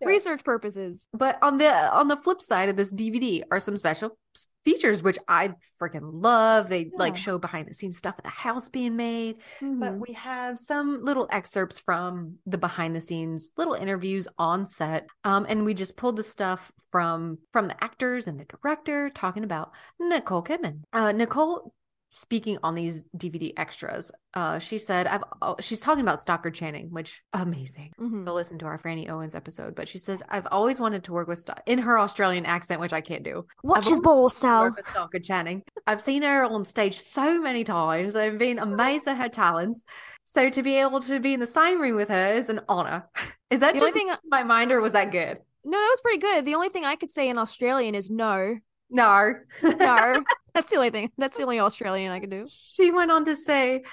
[0.00, 0.08] Yeah.
[0.08, 1.06] research purposes.
[1.12, 4.16] But on the on the flip side of this DVD are some special
[4.64, 5.50] features which I
[5.80, 6.68] freaking love.
[6.68, 9.36] They like show behind the scenes stuff of the house being made.
[9.60, 10.06] But Mhm.
[10.06, 15.06] we have some little excerpts from the behind the scenes, little interviews on set.
[15.24, 19.44] Um, and we just pulled the stuff from from the actors and the director talking
[19.44, 20.82] about Nicole Kidman.
[20.92, 21.72] Uh, Nicole
[22.10, 26.90] speaking on these DVD extras, uh, she said, "I've." Oh, she's talking about Stockard Channing,
[26.90, 27.92] which amazing.
[28.00, 28.24] Mhm.
[28.24, 31.28] Go listen to our Franny Owens episode, but she says, "I've always wanted to work
[31.28, 34.72] with Sto- in her Australian accent, which I can't do." Watch I've his ball, Sal.
[34.74, 35.62] with Stockard Channing.
[35.86, 38.16] I've seen her on stage so many times.
[38.16, 39.84] I've been amazed at her talents.
[40.24, 43.08] So to be able to be in the same room with her is an honor.
[43.50, 45.38] Is that The just thing- my mind, or was that good?
[45.64, 46.44] No, that was pretty good.
[46.44, 48.58] The only thing I could say in Australian is no.
[48.90, 49.34] No.
[49.62, 50.22] No.
[50.58, 51.12] That's the only thing.
[51.16, 52.48] That's the only Australian I could do.
[52.50, 53.84] she went on to say,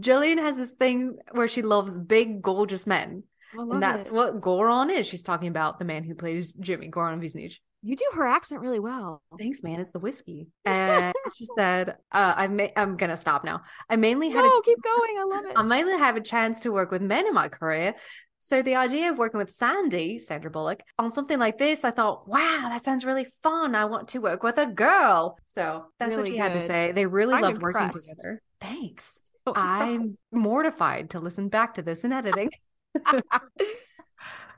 [0.00, 3.24] Gillian has this thing where she loves big, gorgeous men.
[3.52, 4.14] And that's it.
[4.14, 5.06] what Goran is.
[5.06, 7.58] She's talking about the man who plays Jimmy, Goran Visnjic.
[7.82, 9.22] You do her accent really well.
[9.38, 9.80] Thanks, man.
[9.80, 10.48] It's the whiskey.
[10.64, 13.62] And she said, uh, I've ma- I'm going to stop now.
[13.88, 15.16] I mainly had a No, keep going.
[15.18, 15.52] I love it.
[15.56, 17.94] I mainly have a chance to work with men in my career.
[18.40, 22.28] So the idea of working with Sandy, Sandra Bullock, on something like this, I thought,
[22.28, 23.74] wow, that sounds really fun.
[23.74, 25.36] I want to work with a girl.
[25.46, 26.92] So that's what Really she had to say.
[26.92, 28.40] They really I'm loved working together.
[28.60, 29.18] Thanks.
[29.46, 32.50] Oh, so- I'm mortified to listen back to this in editing.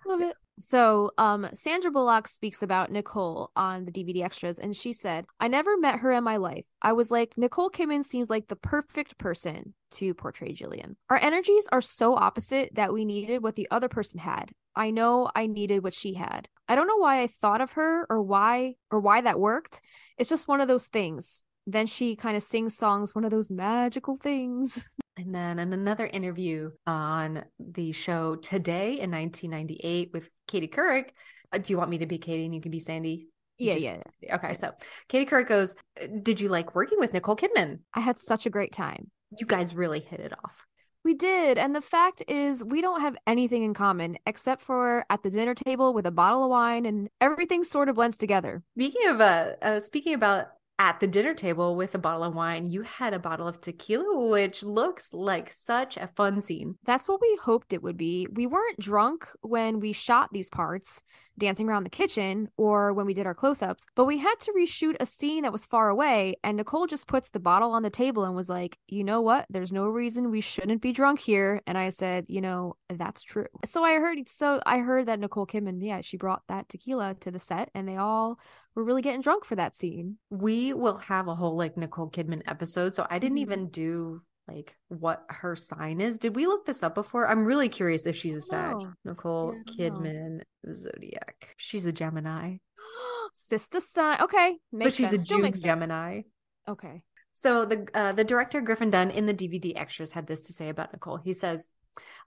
[0.07, 0.35] Love it.
[0.61, 5.49] So, um, Sandra Bullock speaks about Nicole on the DVD extras, and she said, I
[5.49, 6.67] never met her in my life.
[6.83, 10.97] I was like, Nicole Kidman seems like the perfect person to portray Gillian.
[11.09, 14.51] Our energies are so opposite that we needed what the other person had.
[14.77, 16.49] I know I needed what she had.
[16.69, 19.81] I don't know why I thought of her or why or why that worked.
[20.19, 21.43] It's just one of those things.
[21.67, 24.85] Then she kind of sings songs, one of those magical things.
[25.17, 31.11] And then in another interview on the show Today in 1998 with Katie Couric,
[31.53, 33.29] uh, do you want me to be Katie and you can be Sandy?
[33.59, 33.83] Yeah, Did-
[34.23, 34.37] yeah.
[34.37, 34.73] Okay, so
[35.09, 35.75] Katie Couric goes,
[36.23, 37.81] Did you like working with Nicole Kidman?
[37.93, 39.11] I had such a great time.
[39.39, 40.67] You guys really hit it off.
[41.05, 41.57] We did.
[41.57, 45.55] And the fact is, we don't have anything in common except for at the dinner
[45.55, 48.63] table with a bottle of wine, and everything sort of blends together.
[48.77, 50.49] Speaking of uh, uh speaking about
[50.81, 54.31] at the dinner table with a bottle of wine, you had a bottle of tequila,
[54.31, 56.75] which looks like such a fun scene.
[56.85, 58.27] That's what we hoped it would be.
[58.33, 61.03] We weren't drunk when we shot these parts,
[61.37, 64.53] dancing around the kitchen, or when we did our close ups, but we had to
[64.53, 66.37] reshoot a scene that was far away.
[66.43, 69.45] And Nicole just puts the bottle on the table and was like, you know what?
[69.51, 71.61] There's no reason we shouldn't be drunk here.
[71.67, 73.47] And I said, you know, that's true.
[73.67, 77.31] So I heard, so I heard that Nicole Kidman, yeah, she brought that tequila to
[77.31, 78.39] the set and they all
[78.75, 80.19] were really getting drunk for that scene.
[80.31, 83.43] We will have a whole like Nicole Kidman episode, so I didn't Mhm.
[83.43, 86.19] even do like what her sign is.
[86.19, 87.29] Did we look this up before?
[87.29, 88.77] I'm really curious if she's a Sag.
[88.77, 88.93] know.
[89.05, 89.63] Nicole I know.
[89.73, 90.41] Kidman
[90.75, 91.55] zodiac.
[91.57, 92.57] She's a Gemini,
[93.33, 94.21] Sister sign.
[94.21, 94.57] Okay.
[94.73, 95.23] But she's sense.
[95.23, 95.53] a June.
[95.53, 96.23] Gemini.
[96.69, 97.03] Okay.
[97.33, 100.69] So the uh, the director Griffin Dunne in the DVD extras had this to say
[100.69, 101.17] about Nicole.
[101.19, 101.69] He says,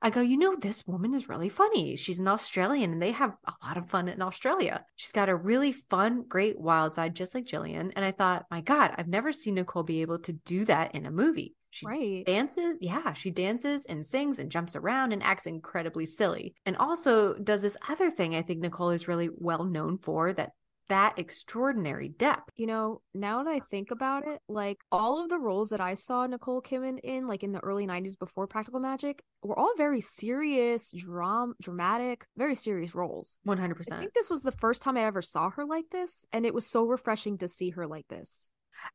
[0.01, 1.95] "I go, you know, this woman is really funny.
[1.95, 4.85] She's an Australian, and they have a lot of fun in Australia.
[4.95, 8.61] She's got a really fun, great wild side, just like Gillian." And I thought, my
[8.61, 11.55] God, I've never seen Nicole be able to do that in a movie.
[11.69, 12.25] She Right.
[12.25, 17.33] dances, yeah, she dances and sings and jumps around and acts incredibly silly, and also
[17.35, 18.35] does this other thing.
[18.35, 20.51] I think Nicole is really well known for that
[20.89, 22.51] that extraordinary depth.
[22.55, 25.93] You know, now that I think about it, like all of the roles that I
[25.93, 30.01] saw Nicole Kidman in, like in the early 90s before Practical Magic, were all very
[30.01, 33.37] serious, dram- dramatic, very serious roles.
[33.47, 33.91] 100%.
[33.91, 36.53] I think this was the first time I ever saw her like this, and it
[36.53, 38.49] was so refreshing to see her like this.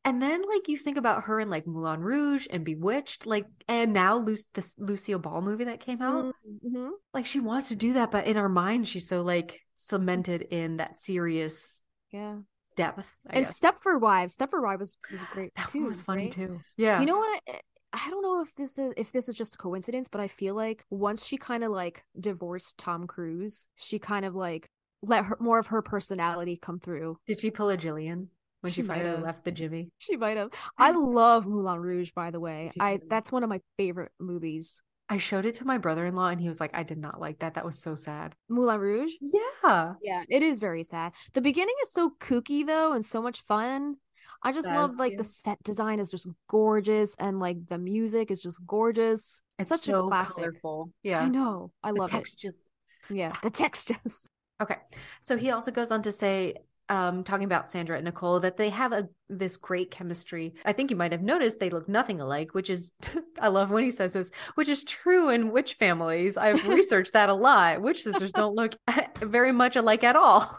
[0.04, 3.92] And then like you think about her in like Moulin Rouge and Bewitched, like and
[3.92, 6.34] now Lu- this Lucille Ball movie that came out.
[6.66, 6.88] Mm-hmm.
[7.14, 10.76] Like she wants to do that, but in our mind she's so like cemented in
[10.78, 12.38] that serious Yeah.
[12.76, 13.16] depth.
[13.30, 13.58] I and guess.
[13.60, 15.78] Stepford Wives, Stepford Wives was, was great that too.
[15.80, 16.32] one was funny right?
[16.32, 16.60] too.
[16.76, 16.98] Yeah.
[17.00, 17.40] You know what?
[17.48, 17.60] I,
[17.92, 20.54] I don't know if this is if this is just a coincidence, but I feel
[20.54, 24.68] like once she kind of like divorced Tom Cruise, she kind of like
[25.02, 27.18] let her more of her personality come through.
[27.26, 28.28] Did she pull a Gillian
[28.60, 29.22] when she, She finally have.
[29.22, 29.90] left the Jimmy?
[29.98, 30.50] She might have.
[30.78, 32.70] I love Moulin Rouge, by the way.
[32.80, 34.82] I that's one of my favorite movies.
[35.08, 37.54] I showed it to my brother-in-law and he was like, I did not like that.
[37.54, 38.34] That was so sad.
[38.48, 39.12] Moulin Rouge.
[39.20, 39.94] Yeah.
[40.02, 41.12] Yeah, it is very sad.
[41.32, 43.96] The beginning is so kooky though, and so much fun.
[44.42, 45.18] I just love like yeah.
[45.18, 49.42] the set design is just gorgeous, and like the music is just gorgeous.
[49.58, 50.36] It's Such so a classic.
[50.36, 50.92] colorful.
[51.02, 51.20] Yeah.
[51.20, 51.72] I know.
[51.82, 52.66] I The love textures.
[53.10, 53.14] it.
[53.14, 53.40] Yeah, ah.
[53.42, 54.28] the textures.
[54.60, 54.76] Okay.
[55.20, 56.54] So he also goes on to say
[56.88, 60.54] um, talking about Sandra and Nicole that they have a this great chemistry.
[60.64, 62.92] I think you might have noticed they look nothing alike, which is
[63.40, 66.36] I love when he says this, which is true in witch families.
[66.36, 67.82] I've researched that a lot.
[67.82, 68.74] Witch sisters don't look
[69.20, 70.58] very much alike at all.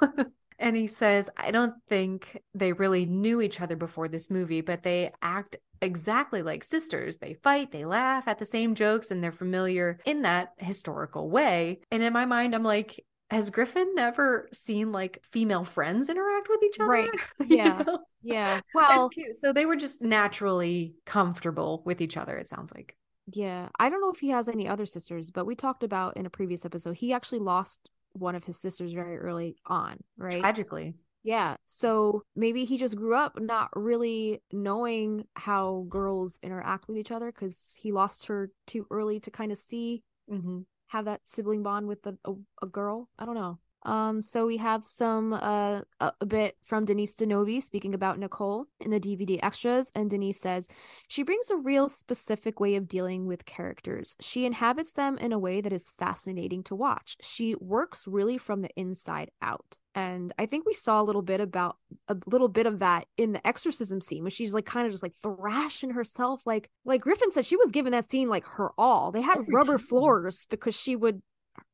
[0.60, 4.84] and he says, I don't think they really knew each other before this movie, but
[4.84, 7.18] they act exactly like sisters.
[7.18, 11.80] They fight, they laugh at the same jokes, and they're familiar in that historical way.
[11.91, 16.64] And in my mind, I'm like, has Griffin never seen like female friends interact with
[16.64, 16.89] each other?
[16.89, 17.10] Right.
[17.47, 17.84] Yeah.
[17.85, 17.99] know?
[18.22, 18.61] Yeah.
[18.73, 19.10] Well.
[19.38, 22.95] So they were just naturally comfortable with each other, it sounds like.
[23.27, 23.69] yeah.
[23.80, 26.30] I don't know if he has any other sisters, but we talked about in a
[26.30, 30.39] previous episode, he actually lost one of his sisters very early on, right?
[30.39, 30.95] Tragically.
[31.23, 31.57] Yeah.
[31.65, 37.31] So maybe he just grew up not really knowing how girls interact with each other
[37.31, 40.60] because he lost her too early to kind of see Mm-hmm.
[40.90, 42.34] Have that sibling bond with a, a,
[42.64, 43.10] a girl.
[43.20, 43.60] I don't know.
[43.84, 48.65] Um, so we have some uh a, bit from Denise Di Novi speaking about Nicole
[48.80, 50.68] in the DVD extras, and Denise says
[51.07, 54.15] she brings a real specific way of dealing with characters.
[54.19, 57.18] She inhabits them in a way that is fascinating to watch.
[57.22, 59.80] She works really from the inside out.
[59.95, 61.77] And I think we saw a little bit about
[62.07, 65.03] a little bit of that in the exorcism scene when she's like kind of just
[65.03, 69.11] like thrashing herself like like Griffin said she was giving that scene like her all.
[69.11, 69.80] They had Every rubber time.
[69.80, 71.22] floors because she would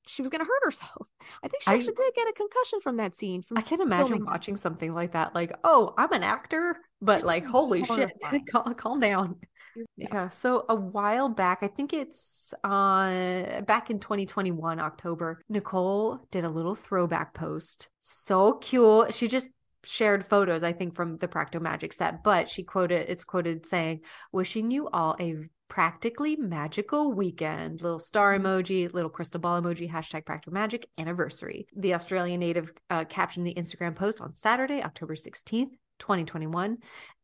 [0.07, 1.07] she was gonna hurt herself.
[1.43, 3.41] I think she I- actually did get a concussion from that scene.
[3.41, 5.35] From I can't imagine filming watching something like that.
[5.35, 8.11] Like, oh, I'm an actor, but It was like, holy shit,
[8.51, 9.35] calm, calm down.
[9.97, 10.07] Yeah.
[10.09, 10.29] Yeah.
[10.29, 16.49] So a while back, I think it's uh back in 2021, October, Nicole did a
[16.49, 17.89] little throwback post.
[17.99, 19.13] So cute.
[19.13, 19.49] She just
[19.83, 23.99] shared photos, I think, from the Practo Magic set, but she quoted it's quoted saying,
[24.31, 25.35] wishing you all a
[25.67, 27.81] practically magical weekend.
[27.81, 31.67] Little star emoji, little crystal ball emoji, hashtag Practo Magic anniversary.
[31.75, 36.77] The Australian native uh, captioned the Instagram post on Saturday, October 16th, 2021.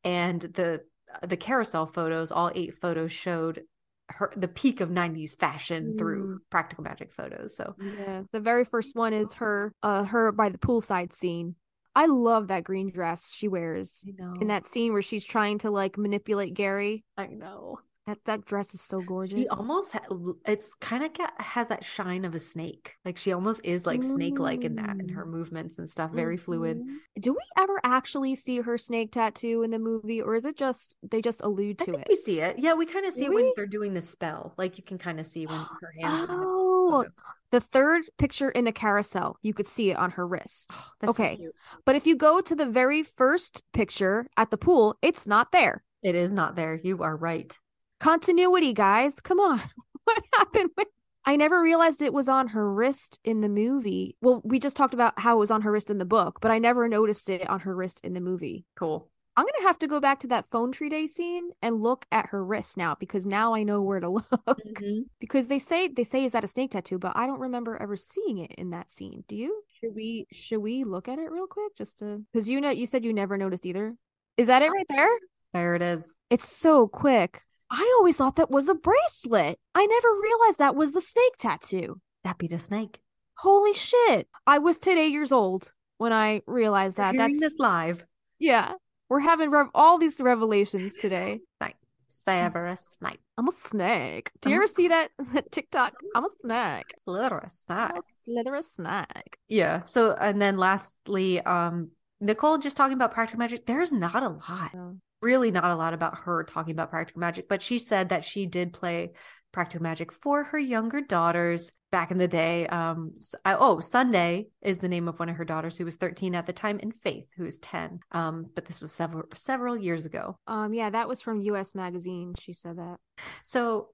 [0.03, 0.81] And the
[1.23, 3.63] the carousel photos, all eight photos showed
[4.07, 7.55] her the peak of 90s fashion through practical magic photos.
[7.55, 8.23] So Yeah.
[8.31, 11.55] The very first one is her uh her by the poolside scene.
[11.93, 15.59] I love that green dress she wears I know in that scene where she's trying
[15.59, 17.03] to like manipulate Gary.
[17.17, 17.79] I know.
[18.07, 19.39] That that dress is so gorgeous.
[19.39, 20.01] She almost ha-
[20.47, 22.95] it's kind of has that shine of a snake.
[23.05, 26.35] Like she almost is like snake like in that in her movements and stuff, very
[26.35, 26.77] fluid.
[26.77, 26.97] Mhm.
[27.21, 30.95] Do we ever actually see her snake tattoo in the movie or is it just
[31.03, 32.09] they just allude I to think it?
[32.09, 32.57] we see it.
[32.57, 34.55] Yeah, we kind of see it when they're doing the spell.
[34.57, 36.27] Like you can kind of see when her hands.
[36.31, 37.05] Oh,
[37.51, 40.71] the third picture in the carousel, you could see it on her wrist.
[40.73, 41.35] Oh, that's so Okay.
[41.35, 41.53] cute.
[41.85, 45.83] But if you go to the very first picture at the pool, it's not there.
[46.01, 46.79] It is not there.
[46.83, 47.55] You are right.
[48.01, 49.19] Continuity, guys.
[49.19, 49.61] Come on.
[50.03, 50.71] What happened?
[50.75, 50.87] with-
[51.23, 54.17] I never realized it was on her wrist in the movie.
[54.19, 56.49] Well, we just talked about how it was on her wrist in the book, but
[56.49, 58.65] I never noticed it on her wrist in the movie.
[58.75, 59.07] Cool.
[59.37, 62.07] I'm going to have to go back to that phone tree day scene and look
[62.11, 64.25] at her wrist now because now I know where to look.
[64.47, 65.05] Mhm.
[65.19, 67.95] because they say they say is that a snake tattoo, but I don't remember ever
[67.95, 69.23] seeing it in that scene.
[69.27, 69.61] Do you?
[69.79, 72.87] Should we should we look at it real quick just to cuz you know you
[72.87, 73.95] said you never noticed either.
[74.37, 75.09] Is that it right there?
[75.53, 76.11] There it is.
[76.31, 77.43] It's so quick.
[77.71, 79.57] I always thought that was a bracelet.
[79.73, 82.01] I never realized that was the snake tattoo.
[82.25, 82.99] That be the snake.
[83.37, 84.27] Holy shit.
[84.45, 87.15] I was 10 8 years old when I realized You're that.
[87.15, 88.05] hearing That's this live.
[88.39, 88.73] yeah.
[89.09, 91.39] We're having rev- all these revelations today.
[91.61, 91.75] Snake.
[92.07, 93.19] Severus Snape.
[93.37, 94.31] I'm a snake.
[94.41, 95.93] Do you I'm a- ever see that, that TikTok?
[96.15, 96.85] I'm a snake.
[97.03, 97.91] Slitherous Snape.
[97.97, 99.37] a snake.
[99.49, 99.83] Yeah.
[99.83, 103.65] So and then lastly, um, Nicole just talking about practical magic.
[103.65, 104.73] There's not a lot.
[104.73, 104.97] No.
[105.21, 108.45] Really not a lot about her talking about practical magic, but she said that she
[108.45, 109.11] did play
[109.51, 112.65] practical magic for her younger daughters back in the day.
[112.67, 116.35] Um, I- oh, Sunday is the name of one of her daughters who was 13
[116.35, 117.99] at the time, and Faith, who is 10.
[118.11, 120.37] Um, but this was several several years ago.
[120.47, 122.33] Um, yeah, that was from US Magazine.
[122.39, 122.97] She said that.
[123.43, 123.89] So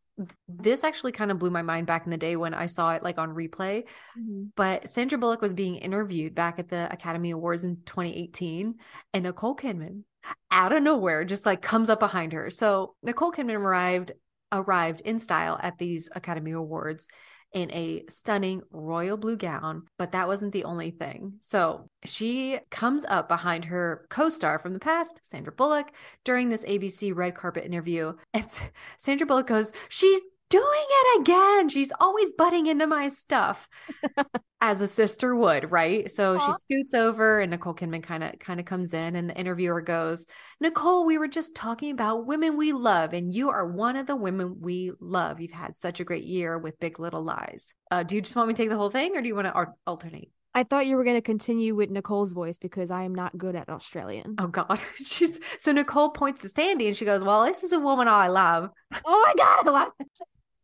[0.47, 3.03] this actually kind of blew my mind back in the day when I saw it
[3.03, 3.87] like on replay.
[4.55, 8.75] But Sandra Bullock was being interviewed back at the Academy Awards in 2018,
[9.13, 10.03] and Nicole Kidman,
[10.51, 12.49] out of nowhere, just like comes up behind her.
[12.49, 14.11] So Nicole Kidman arrived
[14.51, 17.07] arrived in style at these Academy Awards
[17.53, 21.33] in a stunning royal blue gown, but that wasn't the only thing.
[21.41, 25.91] So she comes up behind her co-star from the past, Sandra Bullock,
[26.23, 28.47] during this ABC red carpet interview, and
[28.97, 31.69] Sandra Bullock goes, "She's doing it again.
[31.69, 33.67] She's always butting into my stuff."
[34.61, 36.09] as a sister would, right?
[36.09, 39.37] So she scoots over and Nicole Kidman kind of kind of comes in and the
[39.37, 40.25] interviewer goes,
[40.59, 44.15] "Nicole, we were just talking about women we love and you are one of the
[44.15, 45.39] women we love.
[45.39, 48.47] You've had such a great year with Big Little Lies." Uh, do you just want
[48.47, 50.31] me to take the whole thing or do you want to ar- alternate?
[50.55, 53.55] I thought you were going to continue with Nicole's voice because I am not good
[53.55, 54.35] at Australian.
[54.39, 54.81] Oh God.
[54.95, 58.27] She's so Nicole points to Sandy and she goes, Well, this is a woman I
[58.27, 58.71] love.
[59.05, 59.91] Oh my god, I love.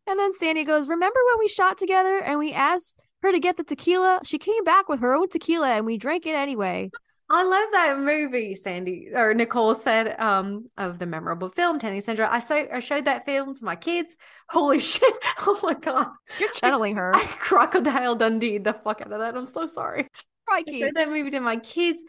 [0.07, 3.57] And then Sandy goes, Remember when we shot together and we asked her to get
[3.57, 4.19] the tequila?
[4.23, 6.91] She came back with her own tequila and we drank it anyway.
[7.29, 12.27] I love that movie, Sandy or Nicole said, um, of the memorable film, Tanny Sandra.
[12.29, 14.17] I so I showed that film to my kids.
[14.49, 15.13] Holy shit.
[15.39, 16.07] Oh my god.
[16.39, 17.15] You're channeling her.
[17.15, 19.35] I crocodile Dundee the fuck out of that.
[19.35, 20.09] I'm so sorry.
[20.49, 22.03] I showed that movie to my kids.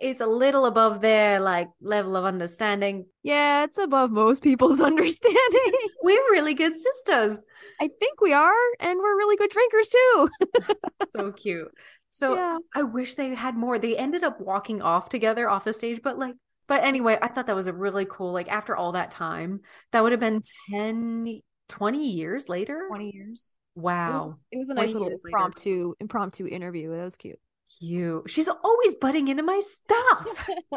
[0.00, 3.06] It's a little above their like level of understanding.
[3.22, 5.72] Yeah, it's above most people's understanding.
[6.02, 7.42] We're really good sisters.
[7.80, 10.28] I think we are, and we're really good drinkers too.
[11.16, 11.72] So cute.
[12.10, 12.58] So yeah.
[12.74, 13.78] I wish they had more.
[13.78, 16.34] They ended up walking off together off the stage, but like,
[16.66, 19.60] but anyway, I thought that was a really cool, like, after all that time,
[19.92, 22.86] that would have been 10, 20 years later.
[22.88, 23.54] 20 years.
[23.74, 24.38] Wow.
[24.50, 25.36] It was a nice little years later.
[25.36, 26.90] impromptu impromptu interview.
[26.90, 27.38] That was cute.
[27.80, 28.30] Cute.
[28.30, 30.48] She's always butting into my stuff.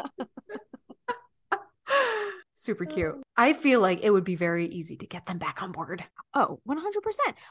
[2.54, 3.14] Super cute.
[3.38, 6.04] I feel like it would be very easy to get them back on board.
[6.34, 6.76] Oh, 100%.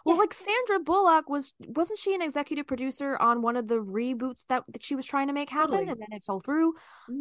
[0.06, 0.20] Well, Yeah.
[0.20, 4.66] like Sandra Bullock was wasn't she an executive producer on one of the reboots that,
[4.70, 5.90] that she was trying to make happen Totally.
[5.90, 6.74] and then it fell through?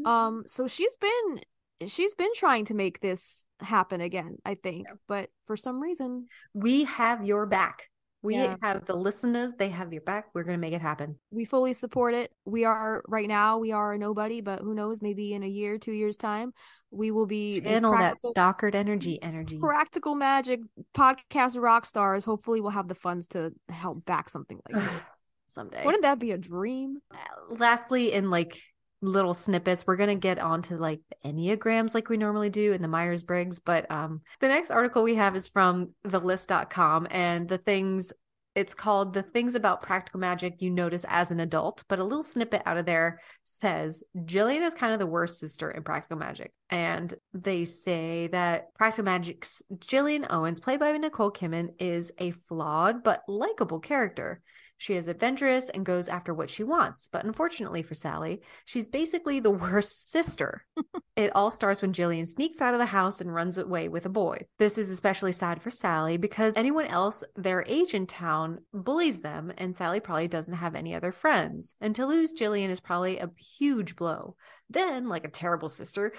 [0.05, 1.41] Um so she's been
[1.89, 4.95] she's been trying to make this happen again, I think, Yeah.
[5.09, 7.89] but for some reason, we have your back.
[8.23, 8.57] We Yeah.
[8.63, 10.27] have the listeners, they have your back.
[10.35, 11.19] We're going to make it happen.
[11.31, 12.33] we fully support it.
[12.45, 15.79] We are right now we are a nobody, but who knows, maybe in a year,
[15.79, 16.53] 2 years time,
[16.91, 19.59] we will be Channel that Stockard energy, energy.
[19.59, 20.61] practical magic
[20.97, 22.25] podcast rock stars.
[22.25, 25.03] Hopefully we'll have the funds to help back something like that.
[25.47, 25.85] Someday.
[25.85, 26.99] Wouldn't that be a dream?
[27.13, 28.61] Uh, lastly in like
[29.01, 29.87] little snippets.
[29.87, 33.91] We're going to get onto like enneagrams like we normally do in the myers-briggs but
[33.91, 38.13] um the next article we have is from thelist.com and the things
[38.55, 42.23] it's called the things about practical magic you notice as an adult but a little
[42.23, 46.53] snippet out of there says gillian is kind of the worst sister in practical magic
[46.71, 53.03] and they say that practical magic's gillian owens played by nicole kidman is a flawed
[53.03, 54.41] but likable character
[54.79, 57.09] she is adventurous and goes after what she wants.
[57.11, 60.65] But unfortunately for Sally, she's basically the worst sister.
[61.17, 64.11] it all starts when Gillian sneaks out of the house and runs away with a
[64.11, 64.47] boy.
[64.59, 69.53] This is especially sad for Sally because anyone else their age in town bullies them,
[69.59, 71.75] and Sally probably doesn't have any other friends.
[71.81, 74.37] And to lose Gillian is probably a huge blow.
[74.71, 76.13] Then, like a terrible sister,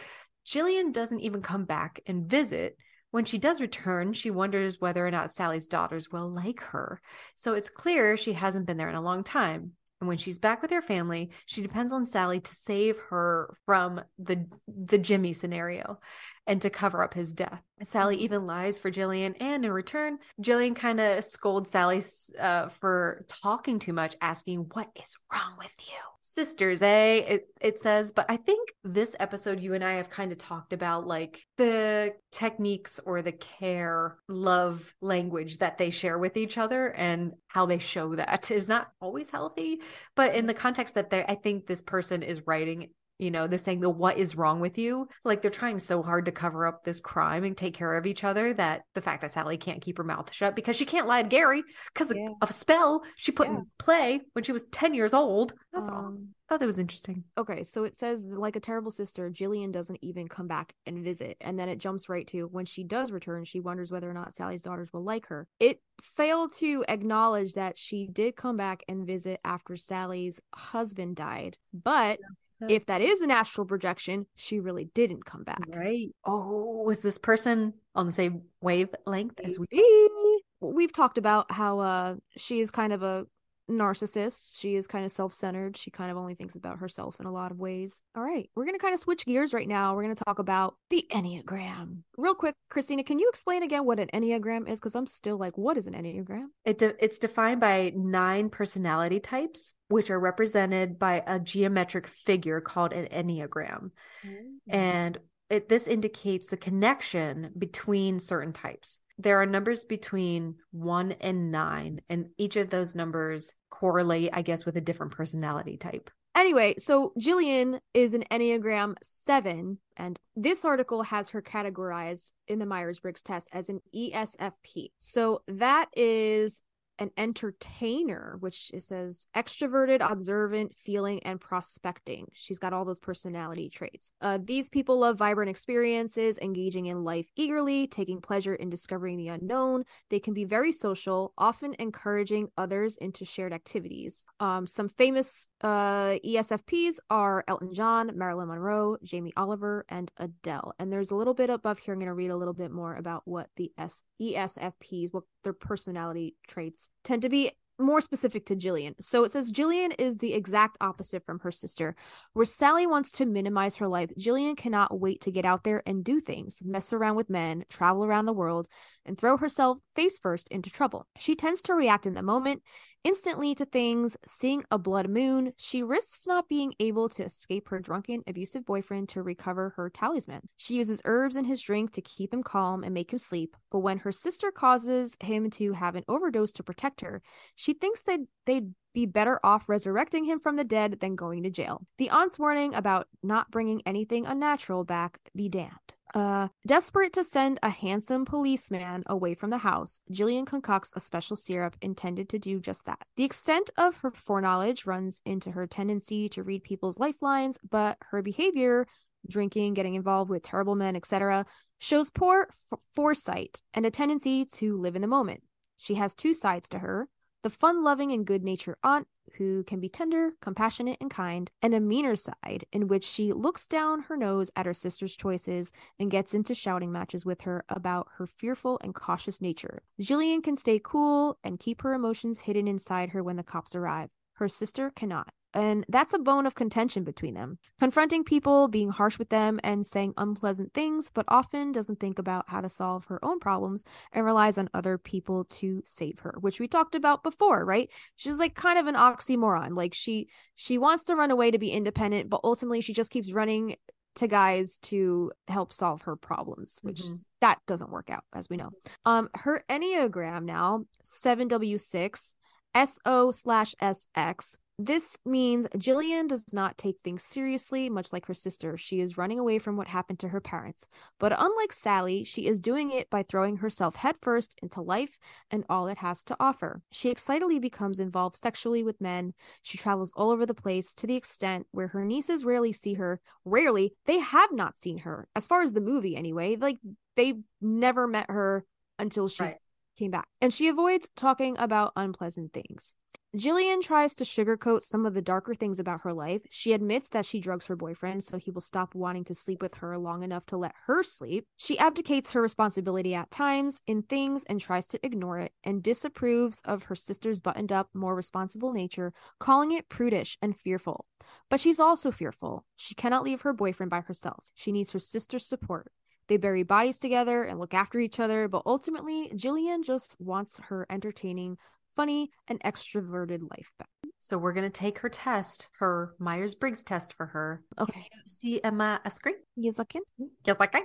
[0.46, 2.78] Gillian doesn't even come back and visit.
[3.12, 7.02] When she does return, she wonders whether or not Sally's daughters will like her.
[7.36, 9.74] So it's clear she hasn't been there in a long time.
[10.00, 14.02] And when she's back with her family, she depends on Sally to save her from
[14.18, 16.00] the the Jimmy scenario
[16.48, 17.62] and to cover up his death.
[17.84, 22.02] Sally even lies for Gillian, and in return, Gillian kind of scolds Sally
[22.40, 25.98] uh, for talking too much, asking, "What is wrong with you?"
[26.32, 27.16] Sisters, eh?
[27.28, 30.74] It it says, but I think this episode you and I have kind of talked
[30.74, 36.92] about like the techniques or the care, love language that they share with each other
[36.94, 39.80] and how they show that is not always healthy.
[40.16, 43.58] But in the context that they I think this person is writing you know, they're
[43.60, 45.08] saying the what is wrong with you.
[45.26, 48.24] Like they're trying so hard to cover up this crime and take care of each
[48.24, 51.22] other that the fact that Sally can't keep her mouth shut because she can't lie
[51.22, 51.62] to Gary
[51.94, 52.30] because Yeah.
[52.42, 53.58] of a spell she put Yeah.
[53.58, 55.54] in play when she was 10 years old.
[55.74, 55.98] That's all.
[55.98, 57.26] Um, I thought that was interesting.
[57.38, 61.38] Okay, so it says like a terrible sister, Gillian doesn't even come back and visit,
[61.42, 64.34] and then it jumps right to when she does return, she wonders whether or not
[64.34, 65.46] Sally's daughters will like her.
[65.60, 71.58] It failed to acknowledge that she did come back and visit after Sally's husband died,
[71.74, 72.20] but
[72.68, 75.64] if that is an astral projection, she really didn't come back.
[75.68, 76.10] Right.
[76.26, 80.42] Oh, was this person on the same wavelength as we?
[80.62, 83.26] We've talked about how uh she is kind of a
[83.70, 84.60] narcissist.
[84.60, 85.78] She is kind of self-centered.
[85.78, 88.04] She kind of only thinks about herself in a lot of ways.
[88.16, 89.96] All right, we're going to kind of switch gears right now.
[89.96, 92.00] We're going to talk about the Enneagram.
[92.18, 95.58] Real quick, Kristina, can you explain again what an Enneagram is cuz I'm still like
[95.58, 96.48] what is an Enneagram?
[96.66, 102.62] It de- it's defined by nine personality types, which are represented by a geometric figure
[102.62, 103.92] called an enneagram,
[104.26, 104.38] mm.
[104.68, 105.18] and
[105.50, 109.00] it this indicates the connection between certain types.
[109.18, 114.66] There are numbers between one and nine, and each of those numbers correlate, I guess,
[114.66, 116.10] with a different personality type.
[116.36, 122.66] Anyway, so Gillian is an Enneagram 7, and this article has her categorized in the
[122.66, 124.92] Myers Briggs test as an ESFP.
[125.00, 126.62] So that is
[127.00, 132.28] an entertainer, which it says extroverted, observant, feeling, and prospecting.
[132.34, 134.12] She's got all those personality traits.
[134.22, 139.30] Uh, these people love vibrant experiences, engaging in life eagerly, taking pleasure in discovering the
[139.30, 139.84] unknown.
[140.10, 144.26] They can be very social, often encouraging others into shared activities.
[144.40, 150.74] Um, some famous uh, ESFPs are Elton John, Marilyn Monroe, Jamie Oliver, and Adele.
[150.80, 151.94] And there's a little bit above here.
[151.94, 155.54] I'm going to read a little bit more about what the S- ESFPs, what their
[155.54, 158.94] personality traits tend to be more specific to Gillian.
[159.00, 161.96] So it says Gillian is the exact opposite from her sister.
[162.34, 166.04] Where Sally wants to minimize her life, Jillian cannot wait to get out there and
[166.04, 168.68] do things, mess around with men, travel around the world,
[169.06, 171.08] and throw herself face first into trouble.
[171.18, 172.64] She tends to react in the moment,
[173.04, 175.54] instantly to things, seeing a blood moon.
[175.58, 180.42] She risks not being able to escape her drunken, abusive boyfriend to recover her talisman.
[180.58, 183.80] She uses herbs in his drink to keep him calm and make him sleep, but
[183.80, 187.22] when her sister causes him to have an overdose to protect her,
[187.56, 191.50] she thinks that they'd be better off resurrecting him from the dead than going to
[191.50, 191.86] jail.
[191.98, 195.94] The aunt's warning about not bringing anything unnatural back be damned.
[196.14, 201.36] Uh, desperate to send a handsome policeman away from the house, Gillian concocts a special
[201.36, 203.06] syrup intended to do just that.
[203.16, 208.22] The extent of her foreknowledge runs into her tendency to read people's lifelines, but her
[208.22, 208.88] behavior,
[209.28, 211.46] drinking, getting involved with terrible men, etc.,
[211.78, 215.44] shows poor f- foresight and a tendency to live in the moment.
[215.78, 217.08] She has two sides to her
[217.44, 219.08] the fun loving and good natured aunt
[219.38, 223.68] who can be tender, compassionate, and kind, and a meaner side in which she looks
[223.68, 228.08] down her nose at her sister's choices and gets into shouting matches with her about
[228.18, 229.84] her fearful and cautious nature.
[230.00, 234.10] Gillian can stay cool and keep her emotions hidden inside her when the cops arrive.
[234.34, 235.30] Her sister cannot.
[235.54, 237.58] And that's a bone of contention between them.
[237.80, 242.46] Confronting people, being harsh with them, and saying unpleasant things, but often doesn't think about
[242.50, 246.60] how to solve her own problems and relies on other people to save her, which
[246.60, 247.90] we talked about before, right?
[248.16, 249.76] She's like kind of an oxymoron.
[249.76, 253.32] Like she she wants to run away to be independent, but ultimately she just keeps
[253.34, 253.76] running
[254.16, 257.20] to guys to help solve her problems, which Mhm.
[257.42, 258.70] that doesn't work out, as we know.
[259.06, 262.36] Um, her Enneagram now, 7W6,
[262.76, 264.58] SO slash SX.
[264.82, 268.78] This means Gillian does not take things seriously, much like her sister.
[268.78, 270.88] She is running away from what happened to her parents.
[271.20, 275.20] But unlike Sally, she is doing it by throwing herself headfirst into life
[275.52, 276.82] and all it has to offer.
[276.94, 279.34] She excitedly becomes involved sexually with men.
[279.64, 283.20] She travels all over the place to the extent where her nieces rarely see her.
[283.44, 286.56] Rarely, they have not seen her, as far as the movie anyway.
[286.56, 286.78] Like,
[287.18, 288.64] they've never met her
[288.98, 289.58] until she Right.
[290.00, 290.30] Came back.
[290.40, 292.94] And she avoids talking about unpleasant things.
[293.36, 296.42] Gillian tries to sugarcoat some of the darker things about her life.
[296.50, 299.76] She admits that she drugs her boyfriend so he will stop wanting to sleep with
[299.76, 301.48] her long enough to let her sleep.
[301.58, 306.62] She abdicates her responsibility at times in things and tries to ignore it, and disapproves
[306.64, 311.06] of her sister's buttoned up, more responsible nature, calling it prudish and fearful.
[311.50, 312.66] But she's also fearful.
[312.78, 314.46] She cannot leave her boyfriend by herself.
[314.56, 315.92] She needs her sister's support.
[316.30, 320.86] They bury bodies together and look after each other, but ultimately, Gillian just wants her
[320.90, 321.58] entertaining,
[321.96, 323.90] funny, and extroverted life back.
[324.22, 327.64] So we're gonna take her test, her Myers Briggs test for her.
[327.78, 328.08] Can Okay.
[328.14, 329.36] you see Emma a screen?
[329.56, 330.04] Yes, I can.
[330.46, 330.82] Yes, like I.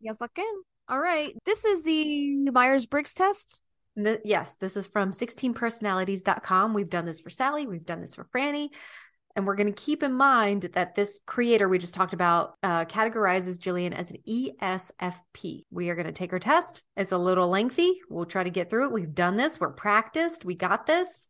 [0.00, 0.62] Yes, I can.
[0.88, 1.34] All right.
[1.44, 3.60] This is the Myers Briggs test.
[4.02, 6.74] Th- yes, this is from 16personalities.com.
[6.74, 8.68] We've done this for Sally, we've done this for Franny.
[9.36, 12.86] And we're going to keep in mind that this creator we just talked about uh,
[12.86, 15.64] categorizes Gillian as an ESFP.
[15.70, 16.82] We are going to take her test.
[16.96, 18.00] It's a little lengthy.
[18.08, 18.92] We'll try to get through it.
[18.94, 21.28] We've done this, we're practiced, we got this.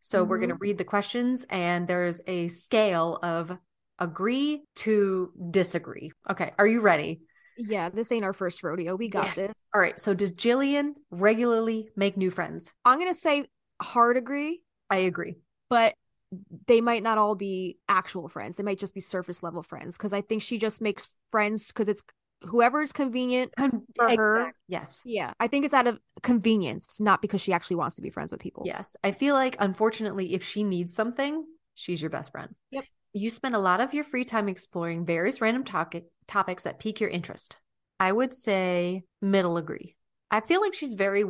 [0.00, 3.50] So we're going to read the questions, and there's a scale of
[3.98, 6.12] agree to disagree.
[6.30, 7.22] Okay, are you ready?
[7.56, 8.94] Yeah, this ain't our first rodeo.
[8.94, 9.48] We got Yeah.
[9.48, 9.58] this.
[9.74, 12.72] All right, so does Gillian regularly make new friends?
[12.84, 13.46] I'm going to say
[13.82, 15.34] hard agree, I agree.
[15.68, 15.94] but
[16.66, 18.56] they might not all be actual friends.
[18.56, 21.88] They might just be surface level friends because I think she just makes friends because
[21.88, 22.02] it's
[22.42, 23.52] whoever is convenient
[23.96, 24.52] for her.
[24.68, 25.02] Yes.
[25.04, 28.30] Yeah, I think it's out of convenience, not because she actually wants to be friends
[28.30, 28.62] with people.
[28.66, 28.96] Yes.
[29.02, 31.44] I feel like, unfortunately, if she needs something,
[31.74, 32.54] she's your best friend.
[32.70, 32.84] Yep.
[33.14, 37.00] You spend a lot of your free time exploring various random topic- topics that pique
[37.00, 37.56] your interest.
[37.98, 39.96] I would say middle agree.
[40.30, 41.24] I feel like she's very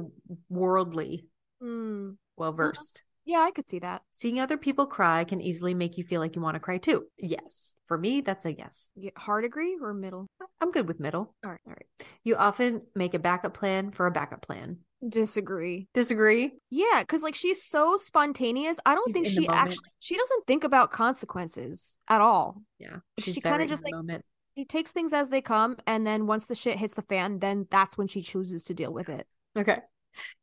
[0.49, 1.27] worldly,
[1.63, 2.11] Hmm.
[2.37, 3.03] well versed.
[3.29, 4.01] Yeah, I could see that.
[4.11, 7.05] Seeing other people cry can easily make you feel like you want to cry too.
[7.19, 7.75] Yes.
[7.87, 8.91] For me, that's a yes.
[8.97, 10.29] Yeah, hard agree or middle?
[10.63, 11.35] I'm good with middle.
[11.45, 12.09] All right, all right.
[12.25, 14.79] You often make a backup plan for a backup plan.
[15.07, 15.89] Disagree.
[15.93, 16.53] Disagree?
[16.71, 18.81] Yeah, because like she's so spontaneous.
[18.87, 22.63] I don't She's think she actually she doesn't think about consequences at all.
[22.79, 22.97] Yeah.
[23.19, 24.25] She kinda just, like, moment.
[24.57, 27.67] She takes things as they come, and then once the shit hits the fan, then
[27.71, 29.27] that's when she chooses to deal with it.
[29.55, 29.81] Okay.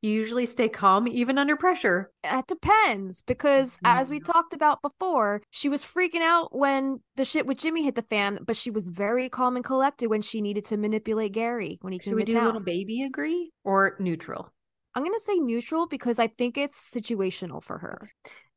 [0.01, 2.11] You usually stay calm even under pressure.
[2.23, 4.25] That depends because as we Mhm.
[4.25, 8.39] talked about before, she was freaking out when the shit with Jimmy hit the fan,
[8.45, 11.99] but she was very calm and collected when she needed to manipulate Gary when he
[11.99, 14.51] came Should we to do a little baby agree or neutral?
[14.93, 18.09] I'm gonna say neutral because I think it's situational for her.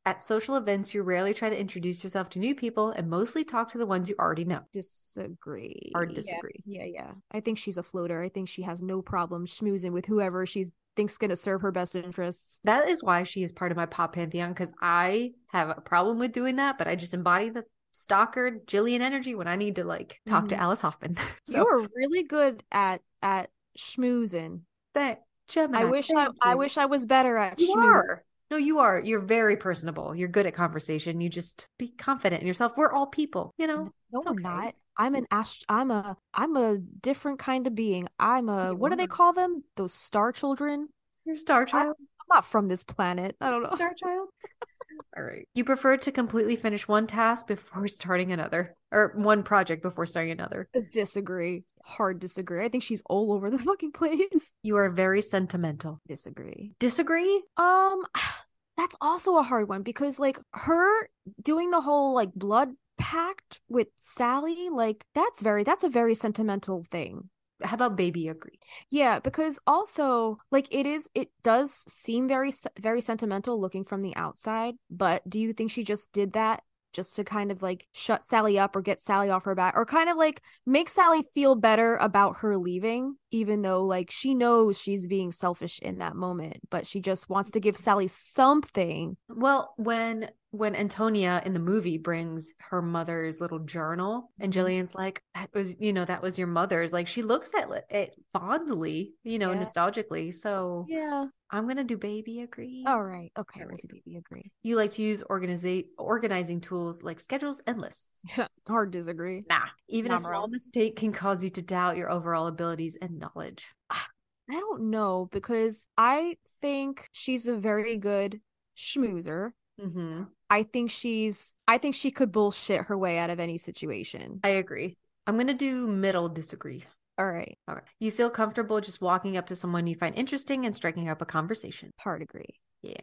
[0.07, 3.71] At social events, you rarely try to introduce yourself to new people and mostly talk
[3.73, 4.61] to the ones you already know.
[4.73, 5.91] Disagree.
[5.93, 6.15] Hard Yeah.
[6.15, 6.63] disagree.
[6.65, 7.13] Yeah, yeah.
[7.31, 8.23] I think she's a floater.
[8.23, 10.67] I think she has no problem schmoozing with whoever she
[10.99, 12.59] thinks gonna serve her best interests.
[12.65, 16.19] That is why she is part of my pop pantheon because I have a problem
[16.19, 19.85] with doing that, but I just embody the stalker Gillian energy when I need to
[19.85, 20.61] like talk to Mhm.
[20.61, 21.17] Alice Hoffman.
[21.49, 24.61] You are really good at at schmoozing.
[24.95, 26.59] Thank- Gemini, I wish I thank I you.
[26.59, 27.85] wish I was better at You schmoozing.
[27.85, 28.25] are.
[28.51, 28.99] No, you are.
[29.01, 30.15] You're very personable.
[30.15, 31.21] You're good at conversation.
[31.21, 32.73] You just be confident in yourself.
[32.77, 33.91] We're all people, you know.
[34.13, 34.43] No, okay.
[34.43, 34.75] not.
[34.99, 38.09] I'm an ast- I'm a I'm a different kind of being.
[38.19, 39.63] I'm a what do they call them?
[39.77, 40.89] Those star children?
[41.25, 41.95] You're star child.
[41.99, 43.37] I'm not from this planet.
[43.41, 43.75] I don't know.
[43.75, 44.29] Star child.
[45.17, 45.47] All right.
[45.55, 50.33] You prefer to completely finish one task before starting another, or one project before starting
[50.33, 50.69] another.
[50.93, 51.65] Disagree.
[51.85, 52.65] Hard disagree.
[52.65, 54.53] I think she's all over the fucking place.
[54.63, 56.01] You are very sentimental.
[56.07, 56.73] Disagree.
[56.79, 57.43] Disagree?
[57.57, 58.03] Um
[58.77, 61.09] that's also a hard one because like her
[61.43, 66.83] doing the whole like blood pact with Sally, like that's very that's a very sentimental
[66.83, 67.31] thing.
[67.63, 68.59] How about baby agree?
[68.91, 74.15] Yeah, because also like it is it does seem very very sentimental looking from the
[74.17, 76.63] outside, but do you think she just did that
[76.93, 79.85] just to kind of like shut Sally up or get Sally off her back or
[79.85, 84.81] kind of like make Sally feel better about her leaving even though like she knows
[84.81, 89.17] she's being selfish in that moment, but she just wants to give Sally something.
[89.29, 94.55] Well, when when Antonia in the movie brings her mother's little journal, and Mhm.
[94.55, 98.15] Gillian's like, "That was, you know, that was your mother's." Like she looks at it
[98.33, 99.61] fondly, you know, Yeah.
[99.61, 100.33] nostalgically.
[100.35, 101.27] So Yeah.
[101.51, 102.85] I'm gonna do baby agree.
[102.87, 103.33] All right.
[103.39, 104.51] Okay, All we'll do baby agree.
[104.63, 108.23] You like to use organizing organizing tools like schedules and lists.
[108.69, 109.45] Hard disagree.
[109.49, 110.49] Nah, even a small bro.
[110.49, 113.73] mistake can cause you to doubt your overall abilities and knowledge.
[113.91, 114.07] I
[114.49, 118.41] don't know because I think she's a very good
[118.77, 119.53] schmoozer.
[119.81, 120.25] Mm-hmm.
[120.51, 124.41] I think she's I think she could bullshit her way out of any situation.
[124.43, 124.97] I agree.
[125.27, 126.85] I'm gonna do middle disagree.
[127.19, 127.59] All right.
[127.67, 127.85] All right.
[127.99, 131.27] You feel comfortable just walking up to someone you find interesting and striking up a
[131.27, 131.91] conversation.
[131.99, 132.61] Hard agree.
[132.83, 133.01] Yeah.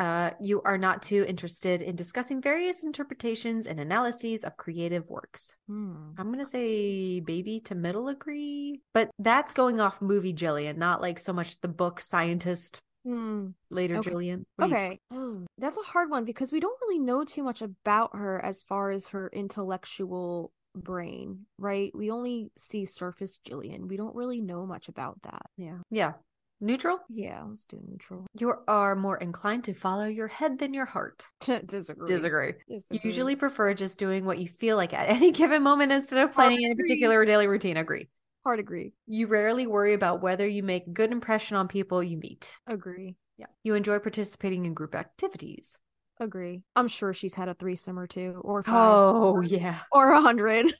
[0.00, 5.54] Uh, you are not too interested in discussing various interpretations and analyses of creative works.
[5.68, 6.10] Hmm.
[6.18, 11.18] I'm gonna say baby to middle agree, but that's going off movie Gillian, not like
[11.20, 13.48] so much the book scientist Hmm.
[13.70, 14.10] later Okay.
[14.10, 14.46] Gillian.
[14.56, 15.00] What do you- Okay.
[15.10, 18.62] Oh, that's a hard one because we don't really know too much about her as
[18.62, 21.90] far as her intellectual brain, right?
[21.94, 23.88] We only see surface Gillian.
[23.88, 25.42] We don't really know much about that.
[25.56, 26.12] yeah, yeah.
[26.64, 27.00] Neutral.
[27.08, 28.24] Yeah, let's do neutral.
[28.38, 31.26] You are more inclined to follow your head than your heart.
[31.40, 32.06] Disagree.
[32.06, 32.52] Disagree.
[32.68, 33.00] You Disagree.
[33.02, 36.58] usually prefer just doing what you feel like at any given moment instead of planning
[36.58, 36.84] any agree.
[36.84, 37.76] particular daily routine.
[37.76, 38.08] Agree.
[38.44, 38.92] Hard agree.
[39.06, 42.56] You rarely worry about whether you make a good impression on people you meet.
[42.66, 43.16] Agree.
[43.36, 43.46] Yeah.
[43.62, 45.78] You enjoy participating in group activities.
[46.22, 46.62] Agree.
[46.76, 49.80] I'm sure she's had a threesome or two or five Oh, yeah.
[49.90, 50.72] or a hundred.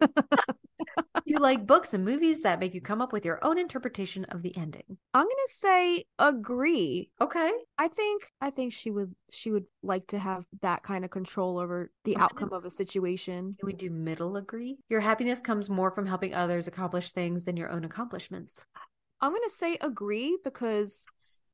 [1.24, 4.42] you like books and movies that make you come up with your own interpretation of
[4.42, 4.98] the ending.
[5.14, 7.10] I'm gonna say agree.
[7.20, 7.50] Okay.
[7.78, 11.58] I think I think she would she would like to have that kind of control
[11.58, 12.24] over the Okay.
[12.24, 13.56] outcome of a situation.
[13.58, 14.76] Can we do middle agree?
[14.88, 18.64] Your happiness comes more from helping others accomplish things than your own accomplishments.
[19.20, 21.06] I'm gonna say agree because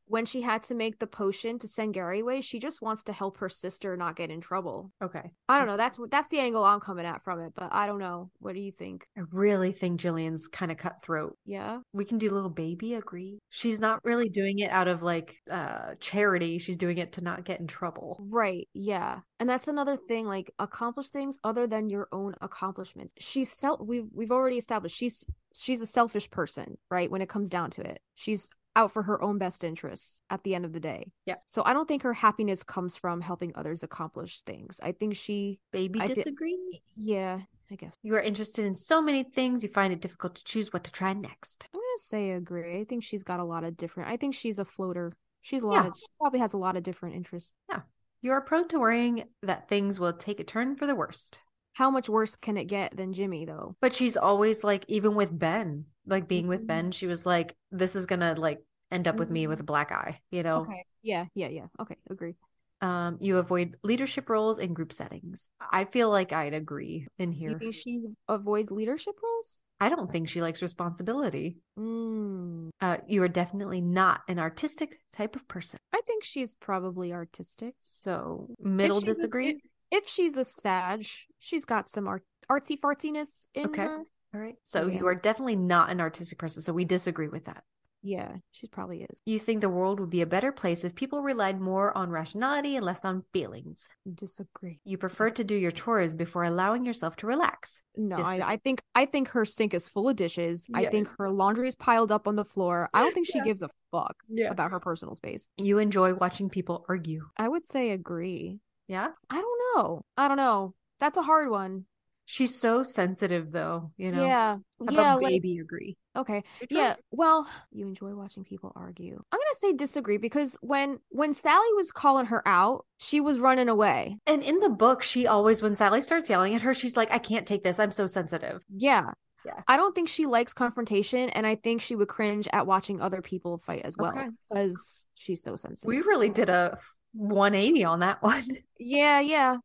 [0.08, 3.12] when she had to make the potion to send Gary away, she just wants to
[3.12, 4.92] help her sister not get in trouble.
[5.02, 5.30] Okay.
[5.48, 5.76] I don't know.
[5.76, 8.30] That's that's the angle I'm coming at from it, but I don't know.
[8.38, 9.06] What do you think?
[9.16, 11.36] I really think Gillian's kind of cutthroat.
[11.44, 11.80] Yeah.
[11.92, 13.38] We can do little baby agree.
[13.48, 16.58] She's not really doing it out of like uh charity.
[16.58, 18.18] She's doing it to not get in trouble.
[18.28, 18.68] Right.
[18.74, 19.20] Yeah.
[19.40, 23.12] And that's another thing like accomplish things other than your own accomplishments.
[23.18, 25.24] She's self we've we've already established she's
[25.54, 27.10] she's a selfish person, right?
[27.10, 28.00] When it comes down to it.
[28.14, 31.10] She's out for her own best interests at the end of the day.
[31.24, 31.36] Yeah.
[31.46, 34.78] So I don't think her happiness comes from helping others accomplish things.
[34.82, 36.82] I think she Baby I disagree.
[36.94, 37.40] yeah,
[37.70, 37.94] I guess.
[38.02, 40.92] You are interested in so many things you find it difficult to choose what to
[40.92, 41.68] try next.
[41.74, 42.78] I'm gonna say agree.
[42.80, 45.12] I think she's got a lot of different I think she's a floater.
[45.42, 45.90] She's a lot Yeah.
[45.90, 47.54] of she probably has a lot of different interests.
[47.68, 47.80] Yeah.
[48.22, 51.40] You are prone to worrying that things will take a turn for the worst.
[51.74, 53.76] How much worse can it get than Jimmy though?
[53.80, 56.66] But she's always like, even with Ben, like being with Mhm.
[56.66, 58.60] Ben, she was like, this is gonna like
[58.90, 60.62] end up with me with a black eye, you know?
[60.62, 60.84] Okay.
[61.02, 61.66] Yeah, yeah, yeah.
[61.80, 62.34] Okay, agree.
[62.80, 65.48] Um, you avoid leadership roles in group settings.
[65.72, 67.58] I feel like I'd agree in You here.
[67.58, 69.60] think she avoids leadership roles?
[69.80, 71.56] I don't think she likes responsibility.
[71.78, 75.78] Mm, Uh, you are definitely not an artistic type of person.
[75.92, 77.74] I think she's probably artistic.
[77.78, 79.60] So middle a- disagree.
[79.90, 81.06] if, she's a Sag,
[81.38, 83.82] she's got some art artsy fartsiness in Okay.
[83.84, 84.02] her.
[84.34, 84.56] All right.
[84.64, 84.98] So Yeah.
[84.98, 86.62] you are definitely not an artistic person.
[86.62, 87.64] So we disagree with that.
[88.02, 89.20] Yeah, she probably is.
[89.24, 92.76] You think the world would be a better place if people relied more on rationality
[92.76, 93.88] and less on feelings.
[94.14, 94.78] Disagree.
[94.84, 97.82] You prefer to do your chores before allowing yourself to relax.
[97.96, 100.68] No, I, I think I think her sink is full of dishes.
[100.72, 102.88] I think her laundry is piled up on the floor.
[102.94, 103.44] I don't think she Yeah.
[103.44, 104.50] gives a fuck Yeah.
[104.52, 105.48] about her personal space.
[105.56, 107.26] You enjoy watching people argue.
[107.36, 108.60] I would say agree.
[108.86, 109.08] Yeah.
[109.30, 110.04] I don't know.
[110.16, 110.74] I don't know.
[111.00, 111.86] That's a hard one.
[112.28, 114.24] She's so sensitive though, you know.
[114.26, 114.56] yeah.
[114.80, 115.00] How yeah.
[115.14, 115.96] about like- agree?
[116.16, 116.42] okay.
[116.68, 116.96] Yeah.
[117.12, 119.14] Well, you enjoy watching people argue.
[119.30, 123.68] I'm gonna say disagree because when when Sally was calling her out, she was running
[123.68, 124.18] away.
[124.26, 127.18] And in the book, she always, when Sally starts yelling at her, she's like, I
[127.18, 127.78] can't take this.
[127.78, 128.62] I'm so sensitive.
[128.74, 129.10] Yeah.
[129.44, 129.60] Yeah.
[129.68, 133.22] I don't think she likes confrontation, and I think she would cringe at watching other
[133.22, 134.26] people fight as well Okay.
[134.50, 135.86] because she's so sensitive.
[135.86, 136.76] We really did a
[137.12, 138.42] 180 on that one.
[138.80, 139.58] Yeah, yeah.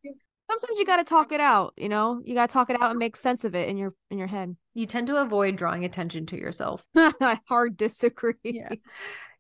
[0.51, 2.21] Sometimes you got to talk it out, you know?
[2.25, 4.27] You got to talk it out and make sense of it in your in your
[4.27, 4.57] head.
[4.73, 6.85] You tend to avoid drawing attention to yourself.
[6.95, 8.35] I hard disagree.
[8.43, 8.69] Yeah.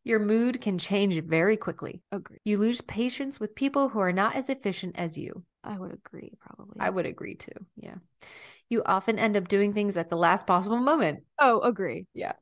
[0.05, 2.01] Your mood can change very quickly.
[2.13, 2.37] Agree.
[2.45, 5.43] You lose patience with people who are not as efficient as you.
[5.63, 6.77] I would agree probably.
[6.79, 7.51] I would agree too.
[7.75, 7.95] Yeah.
[8.69, 11.23] You often end up doing things at the last possible moment.
[11.39, 12.07] Oh, agree.
[12.13, 12.33] Yeah.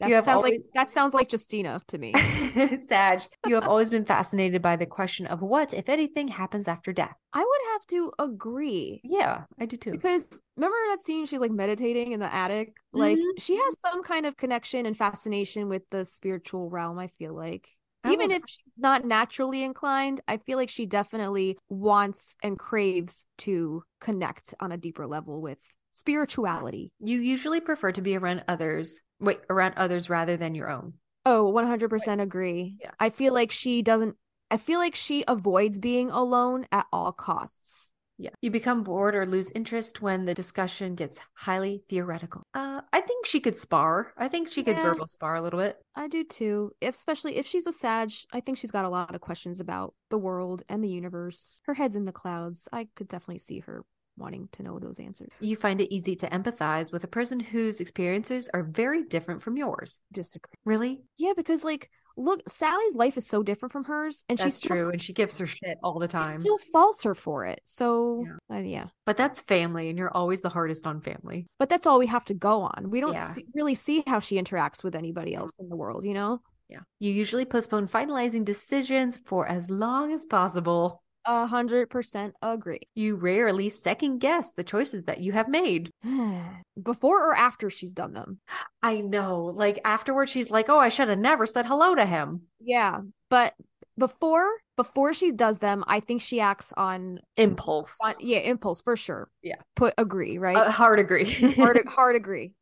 [0.00, 2.12] That You have sounds like always- that sounds like Justina to me.
[2.78, 6.92] Sag, you have always been fascinated by the question of what, if anything, happens after
[6.92, 7.14] death.
[7.32, 9.00] I would have to agree.
[9.04, 9.90] Yeah, I do too.
[9.92, 12.74] Because remember that scene she's like meditating in the attic?
[12.92, 13.38] Like Mhm.
[13.38, 17.68] she has some kind of connection and fascination with the spiritual realm, I feel like.
[18.04, 23.26] I Even if she's not naturally inclined, I feel like she definitely wants and craves
[23.38, 25.58] to connect on a deeper level with
[25.98, 26.92] spirituality.
[27.00, 30.94] You usually prefer to be around others, wait, around others rather than your own.
[31.26, 32.76] Oh, 100% agree.
[32.80, 32.90] Yeah.
[32.98, 34.16] I feel like she doesn't
[34.50, 37.92] I feel like she avoids being alone at all costs.
[38.16, 38.30] Yeah.
[38.40, 42.42] You become bored or lose interest when the discussion gets highly theoretical.
[42.54, 44.14] Uh, I think she could spar.
[44.16, 44.82] I think she could Yeah.
[44.84, 45.76] verbal spar a little bit.
[45.94, 46.72] I do too.
[46.80, 49.94] If, especially if she's a Sag, I think she's got a lot of questions about
[50.08, 51.60] the world and the universe.
[51.66, 52.68] Her head's in the clouds.
[52.72, 53.84] I could definitely see her
[54.18, 55.28] wanting to know those answers.
[55.40, 59.56] You find it easy to empathize with a person whose experiences are very different from
[59.56, 60.00] yours.
[60.12, 60.52] Disagree.
[60.64, 61.02] Really?
[61.16, 64.76] Yeah, because like, look, Sally's life is so different from hers, and That's she's still,
[64.76, 64.90] true.
[64.90, 66.40] And she gives her shit all the time.
[66.40, 67.60] still faults her for it.
[67.64, 68.56] So Yeah.
[68.56, 71.46] uh, yeah, But that's family, and you're always the hardest on family.
[71.58, 72.90] but that's all we have to go on.
[72.90, 73.32] We don't Yeah.
[73.32, 76.04] see, really see how she interacts with anybody else in the world.
[76.04, 76.80] You know, Yeah.
[76.98, 81.02] You usually postpone finalizing decisions for as long as possible.
[81.28, 82.80] A hundred percent agree.
[82.94, 85.90] You rarely second guess the choices that you have made.
[86.82, 88.38] Before or after she's done them.
[88.82, 89.44] I know.
[89.44, 92.42] Like afterwards, she's like, oh, I should have never said hello to him.
[92.60, 93.54] Yeah, but
[93.98, 97.98] before before she does them, I think she acts on, Impulse.
[98.02, 99.28] on yeah impulse for sure.
[99.42, 99.56] Yeah.
[99.76, 100.56] put agree right.
[100.56, 101.30] Uh, hard agree.
[101.56, 102.52] hard hard agree.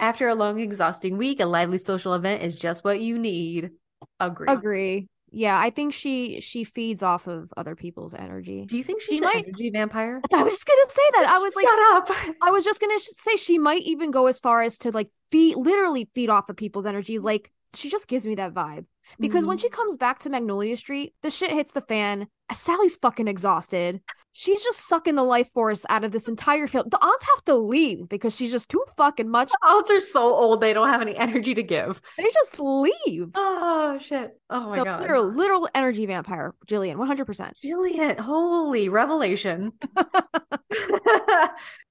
[0.00, 3.70] After a long, exhausting week, a lively social event is just what you need.
[4.18, 4.52] Agree.
[4.52, 5.06] Agree.
[5.30, 8.64] Yeah, I think she she feeds off of other people's energy.
[8.64, 10.20] Do you think She she's an might- energy vampire?
[10.32, 11.26] I was just gonna say that.
[11.28, 12.34] I was like, Shut up.
[12.42, 15.56] I was just gonna say she might even go as far as to like feed,
[15.56, 17.18] literally feed off of people's energy.
[17.18, 18.86] Like she just gives me that vibe.
[19.20, 19.62] Because when Mhm.
[19.62, 22.28] she comes back to Magnolia Street, the shit hits the fan.
[22.52, 24.00] Sally's fucking exhausted.
[24.38, 26.90] She's just sucking the life force out of this entire field.
[26.90, 29.48] The aunts have to leave because she's just too fucking much.
[29.48, 32.02] The Aunts are so old; they don't have any energy to give.
[32.18, 33.30] They just leave.
[33.34, 34.38] Oh shit!
[34.50, 35.00] Oh my so god!
[35.00, 37.58] literal, literal energy vampire, Gillian, one hundred percent.
[37.62, 39.72] Gillian, holy revelation!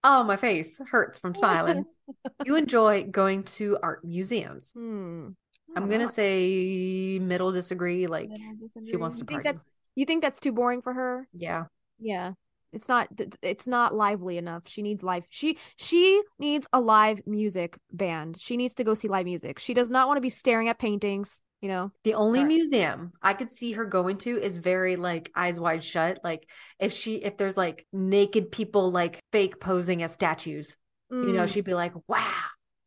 [0.03, 1.85] oh, my face hurts from smiling.
[2.45, 4.71] you enjoy going to art museums.
[4.75, 5.29] Hmm.
[5.75, 8.05] I'm gonna say middle disagree.
[8.05, 8.29] Like,
[8.87, 9.59] she wants to you think party.
[9.95, 11.27] you think that's too boring for her?
[11.33, 11.65] yeah,
[11.99, 12.33] Yeah.
[12.73, 13.07] It's not
[13.41, 14.63] it's not lively enough.
[14.67, 15.23] She needs live.
[15.29, 18.37] She she needs a live music band.
[18.39, 19.59] She needs to go see live music.
[19.59, 21.91] She does not want to be staring at paintings, you know.
[22.03, 22.47] the only Sorry.
[22.49, 26.19] museum I could see her going to is very like eyes wide shut.
[26.21, 26.49] Like,
[26.79, 30.75] if she if there's like naked people like fake posing as statues,
[31.21, 32.33] you know, Mm, she'd be like, wow,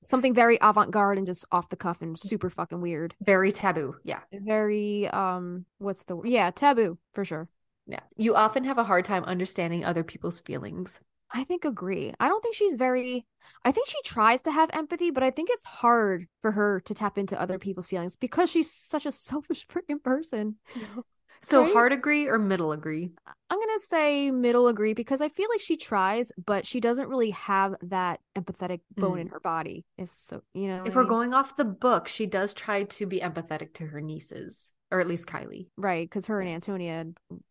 [0.02, 3.14] something very avant-garde and just off the cuff and super fucking weird.
[3.22, 3.94] very taboo.
[4.04, 4.20] Yeah.
[4.32, 6.20] Very um what's the?
[6.24, 7.48] Yeah, taboo for sure.
[7.88, 8.00] Yeah.
[8.16, 11.00] You often have a hard time understanding other people's feelings.
[11.32, 12.14] I think agree.
[12.20, 13.26] I don't think she's very
[13.64, 16.94] I think she tries to have empathy, but I think it's hard for her to
[16.94, 20.56] tap into other people's feelings because she's such a selfish freaking person.
[21.42, 21.72] So Right?
[21.72, 23.12] hard agree or middle agree?
[23.50, 27.30] I'm gonna say middle agree because I feel like she tries, but she doesn't really
[27.30, 29.30] have that empathetic bone in mm.
[29.30, 29.86] her body.
[29.96, 31.08] If so, you know, If we're mean?
[31.08, 35.06] going off the book, she does try to be empathetic to her nieces, or at
[35.08, 35.68] least Kylie.
[35.76, 37.06] right, because her and Antonia,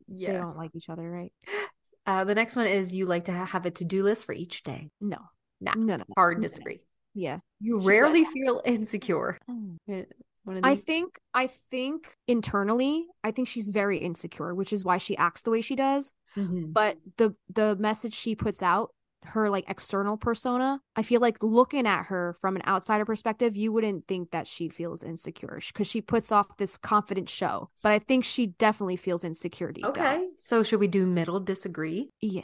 [0.08, 0.32] yeah.
[0.34, 1.32] they don't like each other, right?
[2.06, 4.64] Uh, the next one is you like to have a to do list for each
[4.64, 4.90] day.
[5.02, 5.18] No,
[5.60, 5.74] Nah.
[5.76, 6.04] no, no, no.
[6.16, 6.44] Hard No.
[6.44, 6.80] disagree.
[7.14, 7.40] yeah.
[7.60, 8.32] You She rarely does.
[8.32, 9.38] feel insecure.
[9.86, 15.00] One of I think, I think internally, I think she's very insecure, which is why
[15.00, 16.14] she acts the way she does.
[16.38, 16.72] Mhm.
[16.72, 18.92] But the the message she puts out,
[19.30, 23.72] her like external persona, I feel like looking at her from an outsider perspective, you
[23.72, 27.70] wouldn't think that she feels insecure because she puts off this confident show.
[27.84, 29.84] But I think she definitely feels insecurity.
[29.84, 30.28] Okay.
[30.38, 32.10] So should we do middle disagree?
[32.22, 32.44] Yeah.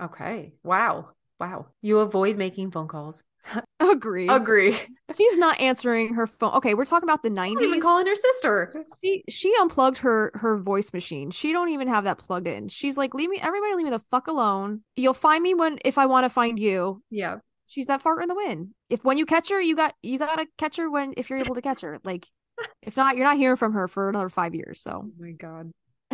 [0.00, 0.52] Okay.
[0.62, 1.10] Wow.
[1.40, 1.66] Wow.
[1.82, 3.22] You avoid making phone calls.
[3.94, 4.28] Agree.
[4.28, 4.76] Agree.
[5.16, 6.52] She's not answering her phone.
[6.54, 7.80] Okay, we're talking about the Not even 90s.
[7.80, 8.84] calling her sister.
[9.04, 11.30] she she unplugged her her voice machine.
[11.30, 12.68] She don't even have that plugged in.
[12.68, 14.82] She's like, "Leave me everybody leave me the fuck alone.
[14.96, 17.38] You'll find me when if I want to find you." Yeah.
[17.66, 18.70] She's that fart in the wind.
[18.90, 21.38] If when you catch her, you got you got to catch her when if you're
[21.38, 21.98] able to catch her.
[22.04, 22.26] Like
[22.82, 24.80] if not, you're not hearing from her for another 5 years.
[24.80, 25.70] So, Oh my God.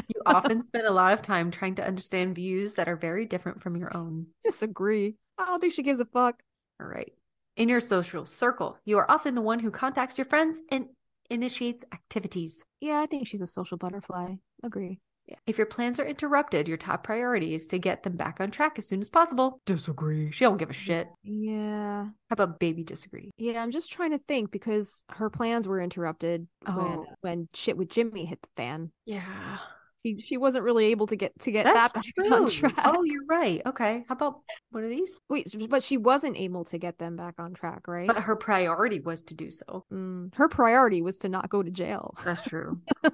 [0.08, 3.62] You often spend a lot of time trying to understand views that are very different
[3.62, 4.26] from your own.
[4.44, 5.16] disagree.
[5.38, 6.42] I don't think she gives a fuck.
[6.80, 7.12] All right.
[7.60, 10.86] In your social circle, you are often the one who contacts your friends and
[11.28, 12.64] initiates activities.
[12.80, 14.36] Yeah, I think she's a social butterfly.
[14.62, 14.98] Agree.
[15.26, 15.36] Yeah.
[15.46, 18.78] If your plans are interrupted, your top priority is to get them back on track
[18.78, 19.60] as soon as possible.
[19.66, 20.30] Disagree.
[20.32, 21.08] She don't give a shit.
[21.22, 22.04] Yeah.
[22.04, 23.30] How about baby disagree?
[23.36, 27.04] Yeah, I'm just trying to think because her plans were interrupted when Oh.
[27.20, 28.90] when shit with Jimmy hit the fan.
[29.04, 29.58] Yeah.
[30.04, 32.74] She she wasn't really able to get to get That's that back on track.
[32.84, 33.60] Oh, you're right.
[33.66, 34.04] Okay.
[34.08, 34.40] How about
[34.70, 35.18] one of these?
[35.28, 38.06] Wait, but she wasn't able to get them back on track, right?
[38.06, 39.84] But her priority was to do so.
[39.92, 42.14] Mm, her priority was to not go to jail.
[42.24, 42.80] That's true.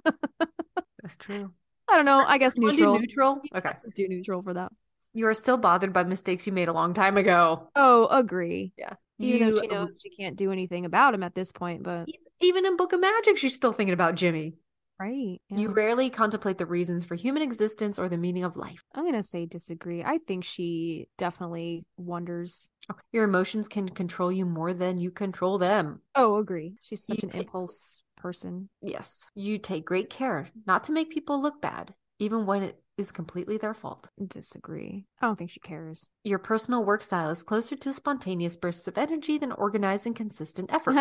[1.03, 1.53] That's true.
[1.89, 2.25] I don't know.
[2.27, 2.99] I guess You neutral.
[2.99, 3.41] neutral?
[3.55, 3.69] Okay.
[3.69, 4.73] Let's do neutral for that.
[5.15, 7.69] You are still bothered by mistakes you made a long time ago.
[7.75, 8.73] Oh, agree.
[8.77, 8.95] Yeah.
[9.19, 12.07] Even though she knows she can't do anything about him at this point, but
[12.41, 14.55] Even in Book of Magic, she's still thinking about Jimmy.
[15.01, 15.39] Right.
[15.49, 18.83] You rarely contemplate the reasons for human existence or the meaning of life.
[18.95, 20.03] I'm gonna say disagree.
[20.05, 22.71] I think she definitely wonders.
[22.91, 26.01] Oh, your emotions can control you more than you control them.
[26.15, 26.77] Oh, agree.
[26.83, 28.69] She's such You an take- impulse person.
[28.83, 29.31] Yes.
[29.35, 33.59] You take great care not to make people look bad, even when it is completely
[33.59, 34.09] their fault.
[34.27, 35.05] Disagree.
[35.21, 35.29] I oh.
[35.31, 36.09] don't think she cares.
[36.25, 40.71] Your personal work style is closer to spontaneous bursts of energy than organized and consistent
[40.73, 40.97] efforts.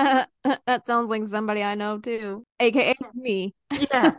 [0.65, 3.53] that sounds like somebody I know too, aka me.
[3.91, 4.11] yeah.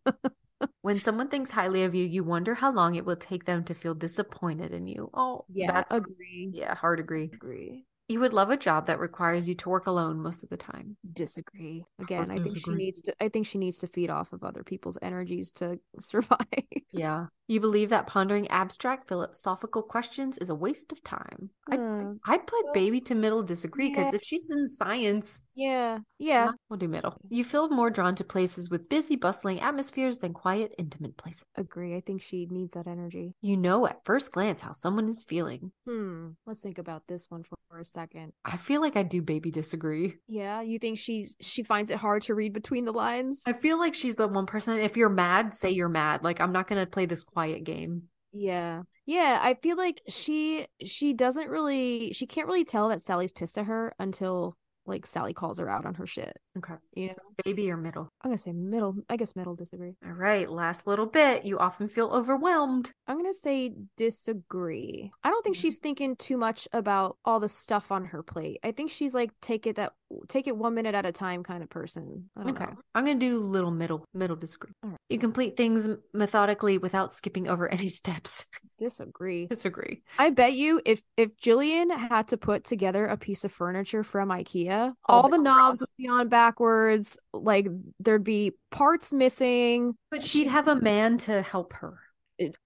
[0.82, 3.74] when someone thinks highly of you, you wonder how long it will take them to
[3.74, 5.10] feel disappointed in you.
[5.14, 6.50] Oh, Yeah, that's agree.
[6.52, 7.30] yeah, hard agree.
[7.32, 7.84] Agree.
[8.08, 10.96] You would love a job that requires you to work alone most of the time.
[11.12, 11.84] Disagree.
[12.00, 13.14] Again, I think she needs to.
[13.20, 16.38] I think she needs to feed off of other people's energies to survive.
[16.92, 17.26] Yeah.
[17.48, 21.50] You believe that pondering abstract philosophical questions is a waste of time.
[21.70, 24.16] I'd, Uh, I'd put well, baby to middle disagree because yeah.
[24.16, 25.98] if she's in science, yeah.
[26.18, 26.52] Yeah.
[26.68, 27.16] we'll do middle.
[27.28, 31.44] You feel more drawn to places with busy, bustling atmospheres than quiet, intimate places.
[31.56, 31.96] Agree.
[31.96, 33.34] I think she needs that energy.
[33.40, 35.72] You know at first glance how someone is feeling.
[35.88, 36.28] Hmm.
[36.46, 38.32] Let's think about this one for, for a second.
[38.44, 40.16] I feel like I do baby disagree.
[40.28, 43.42] Yeah, you think she she finds it hard to read between the lines?
[43.46, 44.78] I feel like she's the one person.
[44.78, 46.22] If you're mad, say you're mad.
[46.22, 48.02] Like I'm not gonna play this quiet game.
[48.32, 48.82] Yeah.
[49.06, 53.56] Yeah, I feel like she she doesn't really she can't really tell that Sally's pissed
[53.56, 54.56] at her until
[54.86, 56.38] like Sally calls her out on her shit.
[56.56, 56.74] Okay.
[56.94, 57.12] You know?
[57.12, 58.08] So baby or middle.
[58.22, 58.96] I'm gonna say middle.
[59.10, 59.94] I guess middle disagree.
[60.04, 60.48] All right.
[60.50, 61.44] Last little bit.
[61.44, 62.92] You often feel overwhelmed.
[63.06, 65.10] I'm gonna say disagree.
[65.22, 65.60] I don't think Mhm.
[65.60, 68.58] she's thinking too much about all the stuff on her plate.
[68.64, 69.92] I think she's like take it that
[70.28, 72.30] take it one minute at a time kind of person.
[72.36, 72.64] I don't Okay.
[72.70, 72.76] know.
[72.94, 74.04] I'm gonna do little middle.
[74.14, 74.70] Middle disagree.
[74.84, 74.98] All right.
[75.08, 78.46] You complete things methodically without skipping over any steps.
[78.78, 79.46] Disagree.
[79.46, 80.02] disagree.
[80.18, 84.28] I bet you if if Gillian had to put together a piece of furniture from
[84.28, 87.66] IKEA, All all the the knobs would be on backwards, like
[88.00, 89.94] there'd be parts missing.
[90.10, 91.98] But she'd have a man to help her.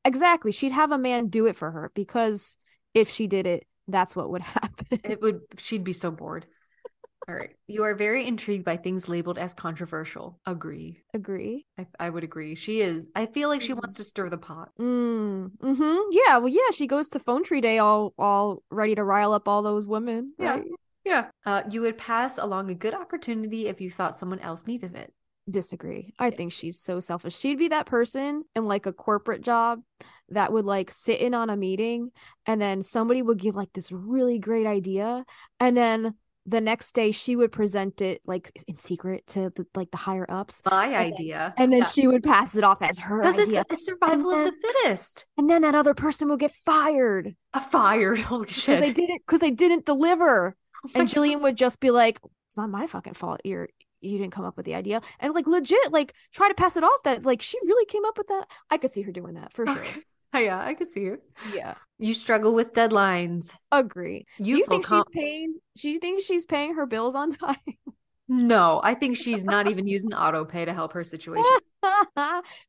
[0.05, 0.53] Exactly.
[0.53, 2.57] She'd have a man do it for her because
[2.95, 5.01] if she did it, that's what would happen.
[5.05, 5.41] It would.
[5.59, 6.47] She'd be so bored.
[7.29, 7.51] All right.
[7.69, 10.41] You are very intrigued by things labeled as controversial.
[10.47, 11.03] Agree.
[11.15, 11.67] Agree.
[11.79, 12.55] I, I would agree.
[12.55, 13.07] She is.
[13.15, 14.71] I feel like she wants to stir the pot.
[14.81, 19.05] Mm, hmm Yeah, well, yeah, she goes to phone tree day all all ready to
[19.05, 20.33] rile up all those women.
[20.39, 20.51] Yeah.
[20.51, 20.65] right?
[21.11, 21.27] Yeah.
[21.45, 25.13] Uh, you would pass along a good opportunity if you thought someone else needed it.
[25.51, 26.15] Disagree.
[26.19, 26.37] I Yeah.
[26.37, 27.37] think she's so selfish.
[27.37, 29.81] She'd be that person in like a corporate job
[30.29, 32.13] that would like sit in on a meeting
[32.47, 35.25] and then somebody would give like this really great idea
[35.59, 36.15] and then
[36.47, 40.27] the next day she would present it like in secret to the, like the higher
[40.31, 41.53] ups, My then- idea.
[41.59, 41.85] and then Yeah.
[41.87, 43.61] she would pass it off as her Because idea.
[43.63, 45.27] it's, it's survival of the fittest.
[45.37, 48.21] and then that other person will get fired A fired.
[48.31, 48.81] Holy because shit.
[48.81, 50.57] they didn't because they didn't deliver.
[50.85, 53.41] Oh And Gillian would just be like, "It's not my fucking fault.
[53.45, 53.69] You're
[54.01, 56.85] you didn't come up with the idea." And like legit, like try to pass it
[56.85, 58.47] off that like she really came up with that.
[58.71, 59.79] I could see her doing that for sure.
[59.79, 60.01] Okay.
[60.33, 61.19] Yeah, I could see you.
[61.53, 63.53] Yeah, You struggle with deadlines.
[63.73, 64.27] agree.
[64.39, 65.55] You, you think com- she's paying?
[65.77, 67.57] Do you think she's paying her bills on time?
[68.29, 71.45] No, I think she's not even using auto pay to help her situation.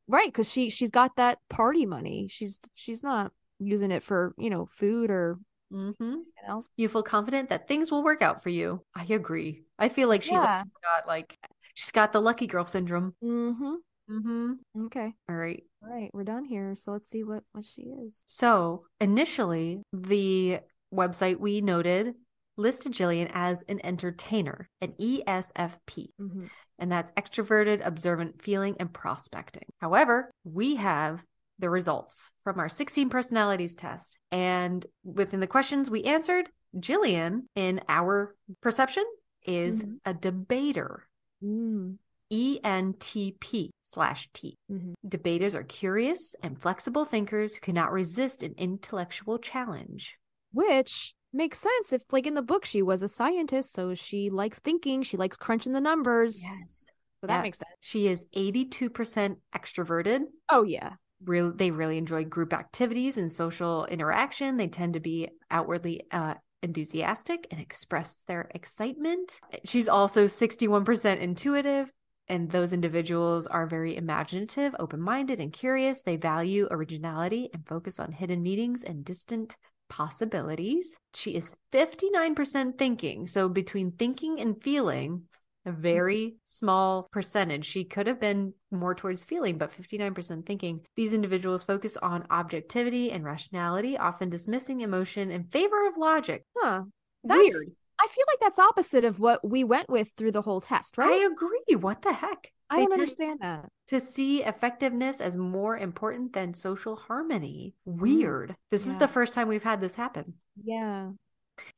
[0.08, 2.26] right, because she she's got that party money.
[2.28, 3.30] She's she's not
[3.60, 5.38] using it for you know food or
[5.72, 6.14] hmm
[6.48, 6.68] else.
[6.76, 8.82] You feel confident that things will work out for you.
[8.94, 9.62] I agree.
[9.78, 10.64] I feel like she's Yeah.
[10.82, 11.38] got like
[11.74, 13.14] she's got the lucky girl syndrome.
[13.22, 13.74] Mm-hmm.
[14.10, 14.86] Mm-hmm.
[14.86, 15.14] Okay.
[15.28, 15.62] All right.
[15.82, 16.76] All right, we're done here.
[16.78, 18.22] So let's see what what she is.
[18.26, 20.60] So initially, the
[20.92, 22.14] website we noted
[22.56, 26.46] listed Gillian as an entertainer, an ESFP, Mm-hmm.
[26.78, 29.64] and that's extroverted, observant feeling, and prospecting.
[29.80, 31.22] However, we have
[31.62, 34.18] the results from our 16 personalities test.
[34.32, 39.04] And within the questions we answered, Gillian, in our perception,
[39.46, 39.98] is Mhm.
[40.04, 41.08] a debater.
[41.42, 41.98] Mm.
[42.32, 44.56] ENTP slash T.
[44.70, 44.94] Mhm.
[45.06, 50.18] Debaters are curious and flexible thinkers who cannot resist an intellectual challenge.
[50.52, 54.58] Which makes sense if, like, in the book, she was a scientist, so she likes
[54.58, 56.42] thinking, she likes crunching the numbers.
[56.42, 56.90] Yes.
[57.20, 57.70] So that makes sense.
[57.80, 60.22] She is 82% extroverted.
[60.48, 60.94] Oh, yeah.
[61.24, 64.56] Real, they really enjoy group activities and social interaction.
[64.56, 69.40] They tend to be outwardly uh, enthusiastic and express their excitement.
[69.64, 71.90] She's also 61% intuitive.
[72.28, 76.02] And those individuals are very imaginative, open minded, and curious.
[76.02, 79.56] They value originality and focus on hidden meanings and distant
[79.90, 80.96] possibilities.
[81.14, 83.26] She is 59% thinking.
[83.26, 85.24] So between thinking and feeling,
[85.64, 87.64] a very small percentage.
[87.64, 90.80] She could have been more towards feeling, but 59% thinking.
[90.96, 96.44] These individuals focus on objectivity and rationality, often dismissing emotion in favor of logic.
[96.56, 96.82] Huh.
[97.24, 97.68] That's, Weird.
[98.00, 101.12] I feel like that's opposite of what we went with through the whole test, right?
[101.12, 101.76] I agree.
[101.76, 102.50] What the heck?
[102.68, 103.68] I don't understand that.
[103.88, 107.74] To see effectiveness as more important than social harmony.
[107.86, 108.00] Mm-hmm.
[108.00, 108.56] Weird.
[108.70, 110.34] This is the first time we've had this happen.
[110.64, 111.10] Yeah.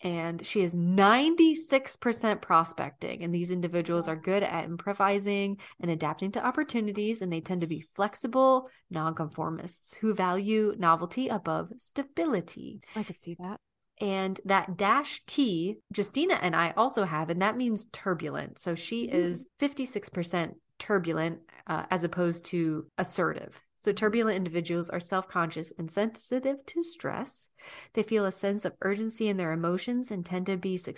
[0.02, 6.44] And she is 96% prospecting and these individuals are good at improvising and adapting to
[6.44, 12.80] opportunities and they tend to be flexible nonconformists who value novelty above stability.
[12.96, 13.60] I could see that.
[14.00, 18.58] and that dash t justina and i also have and that means turbulent.
[18.58, 25.70] So she is 56% turbulent uh, as opposed to assertive so turbulent individuals are self-conscious
[25.78, 27.50] and sensitive to stress
[27.92, 30.96] they feel a sense of urgency in their emotions and tend to be suc-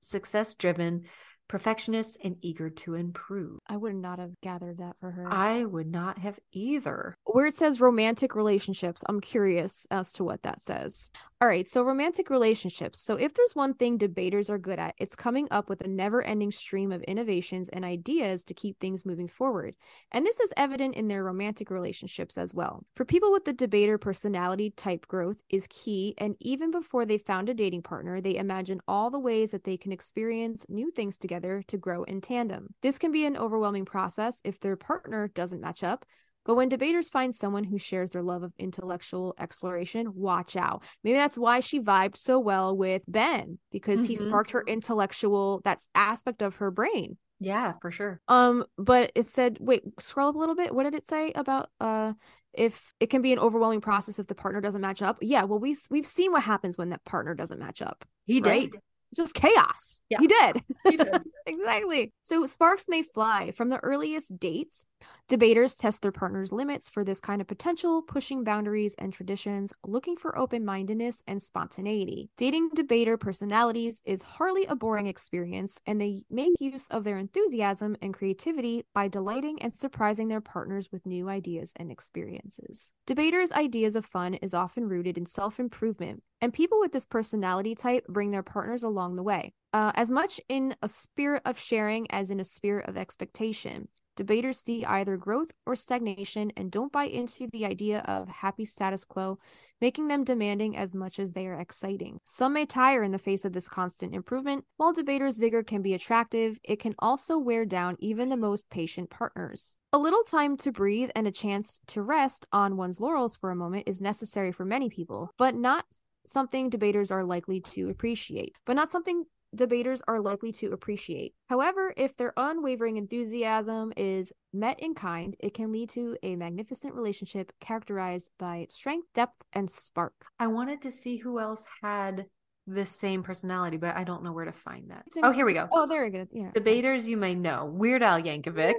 [0.00, 1.02] success driven
[1.48, 5.26] perfectionists and eager to improve I would not have gathered that for her.
[5.32, 10.42] i would not have either Where it says romantic relationships, I'm curious as to what
[10.42, 11.10] that says.
[11.40, 13.00] All right, so romantic relationships.
[13.00, 16.20] So, if there's one thing debaters are good at, it's coming up with a never
[16.20, 19.76] ending stream of innovations and ideas to keep things moving forward.
[20.10, 22.84] And this is evident in their romantic relationships as well.
[22.96, 26.14] For people with the debater personality type, growth is key.
[26.18, 29.76] And even before they found a dating partner, they imagine all the ways that they
[29.76, 32.74] can experience new things together to grow in tandem.
[32.82, 36.04] This can be an overwhelming process if their partner doesn't match up.
[36.44, 40.82] But when debaters find someone who shares their love of intellectual exploration, watch out.
[41.04, 44.28] Maybe that's why she vibed so well with Ben because he Mhm.
[44.28, 47.18] sparked her intellectual that's aspect of her brain.
[47.40, 50.74] yeah for sure Um, but it said, wait, scroll up a little bit.
[50.74, 52.14] What did it say about uh
[52.54, 55.18] if it can be an overwhelming process if the partner doesn't match up?
[55.20, 58.04] Yeah, well we we've seen what happens when that partner doesn't match up.
[58.26, 58.70] he Right?
[58.72, 58.80] did
[59.16, 60.02] Just chaos.
[60.10, 60.18] Yeah.
[60.20, 60.62] He did.
[60.84, 61.22] He did.
[61.46, 62.12] exactly.
[62.22, 64.84] So sparks may fly from the earliest dates.
[65.28, 70.16] Debaters test their partner's limits for this kind of potential, pushing boundaries and traditions, looking
[70.16, 72.30] for open mindedness and spontaneity.
[72.38, 77.94] Dating debater personalities is hardly a boring experience, and they make use of their enthusiasm
[78.00, 82.94] and creativity by delighting and surprising their partners with new ideas and experiences.
[83.06, 87.74] Debaters' ideas of fun is often rooted in self improvement, and people with this personality
[87.74, 92.10] type bring their partners along the way, uh, as much in a spirit of sharing
[92.10, 93.88] as in a spirit of expectation.
[94.18, 99.04] Debaters see either growth or stagnation and don't buy into the idea of happy status
[99.04, 99.38] quo,
[99.80, 102.18] making them demanding as much as they are exciting.
[102.24, 104.64] Some may tire in the face of this constant improvement.
[104.76, 109.08] While debaters' vigor can be attractive, it can also wear down even the most patient
[109.08, 109.76] partners.
[109.92, 113.56] A little time to breathe and a chance to rest on one's laurels for a
[113.56, 115.84] moment is necessary for many people, but not
[116.26, 121.34] something debaters are likely to appreciate, but not something debaters are likely to appreciate.
[121.48, 126.94] However, if their unwavering enthusiasm is met in kind, it can lead to a magnificent
[126.94, 130.12] relationship characterized by strength, depth, and spark.
[130.38, 132.26] I wanted to see who else had
[132.66, 135.04] the same personality, but I don't know where to find that.
[135.16, 135.68] In- Oh, here we go.
[135.72, 136.26] Oh, there we go.
[136.30, 136.50] Yeah.
[136.52, 138.74] Debaters you may know Weird Al Yankovic,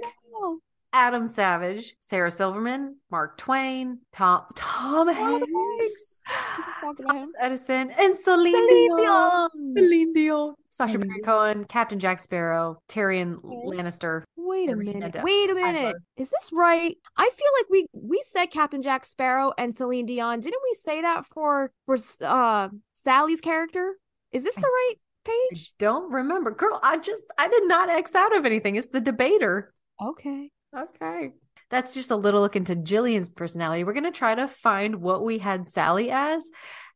[0.92, 6.19] Adam Savage, Sarah Silverman, Mark Twain, Tom Tom Hanks, Hanks.
[6.56, 7.18] We just talked about him.
[7.20, 8.98] Thomas Edison, and Celine, Celine Dion.
[8.98, 9.74] Dion.
[9.76, 10.54] Celine Dion.
[10.70, 11.20] Sacha Baron.
[11.24, 13.66] Cohen, Captain Jack Sparrow, Tyrion Okay.
[13.76, 14.22] Lannister.
[14.36, 15.12] Wait a minute.
[15.12, 15.24] Depp.
[15.24, 15.96] Wait a minute.
[16.16, 16.96] Is this right?
[17.16, 20.40] I feel like we we said Captain Jack Sparrow and Celine Dion.
[20.40, 23.96] Didn't we say that for for uh Sally's character?
[24.32, 24.94] Is this the right
[25.26, 25.72] I page?
[25.78, 26.50] don't remember.
[26.52, 28.76] Girl, I just I did not X out of anything.
[28.76, 29.72] It's the debater.
[30.02, 30.50] Okay.
[30.76, 31.32] Okay.
[31.70, 33.84] That's just a little look into Gillian's personality.
[33.84, 36.44] We're going to try to find what we had Sally as.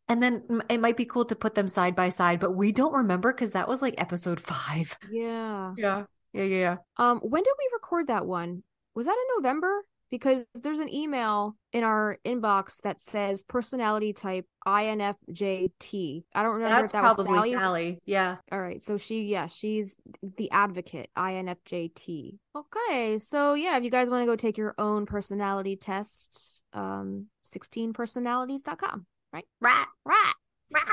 [0.08, 2.92] And then it might be cool to put them side by side, but we don't
[2.92, 4.98] remember because that was like episode five.
[5.10, 5.72] Yeah.
[5.78, 6.04] Yeah.
[6.32, 6.42] Yeah.
[6.42, 6.56] Yeah.
[6.56, 6.76] Yeah.
[6.98, 8.62] Um, when did we record that one?
[8.94, 9.82] Was that in November?
[10.14, 16.22] Because there's an email in our inbox that says personality type INFJT.
[16.32, 17.58] I don't remember That's if that probably Sally's.
[17.58, 17.98] Sally.
[18.04, 18.36] Yeah.
[18.52, 19.96] All right, so she, yeah, she's
[20.36, 22.38] the advocate, INFJT.
[22.54, 27.26] Okay, so yeah, if you guys want to go take your own personality test, um,
[27.44, 29.46] 16personalities.com, right?
[29.60, 29.88] Rat.
[30.04, 30.32] Right.
[30.72, 30.84] Rat.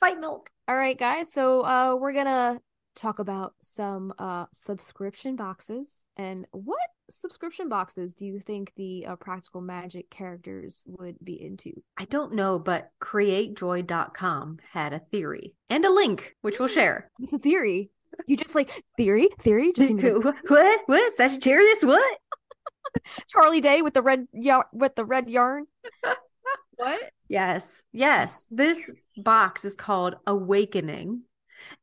[0.00, 0.50] Fight milk.
[0.66, 1.32] All right, guys.
[1.32, 2.60] So uh we're gonna
[2.96, 9.16] talk about some uh subscription boxes and what subscription boxes do you think the uh,
[9.16, 11.72] practical magic characters would be into?
[11.98, 17.10] I don't know, but createjoy.com had a theory and a link, which we'll share.
[17.20, 17.90] It's a theory.
[18.26, 19.72] You just like theory, theory.
[19.74, 20.80] Just like what?
[20.86, 21.12] What?
[21.14, 21.84] Sagittarius?
[21.84, 22.18] What?
[23.28, 25.66] Charlie Day with the red yar- with the red yarn.
[26.76, 27.00] what?
[27.28, 28.44] Yes, yes.
[28.50, 31.22] This box is called Awakening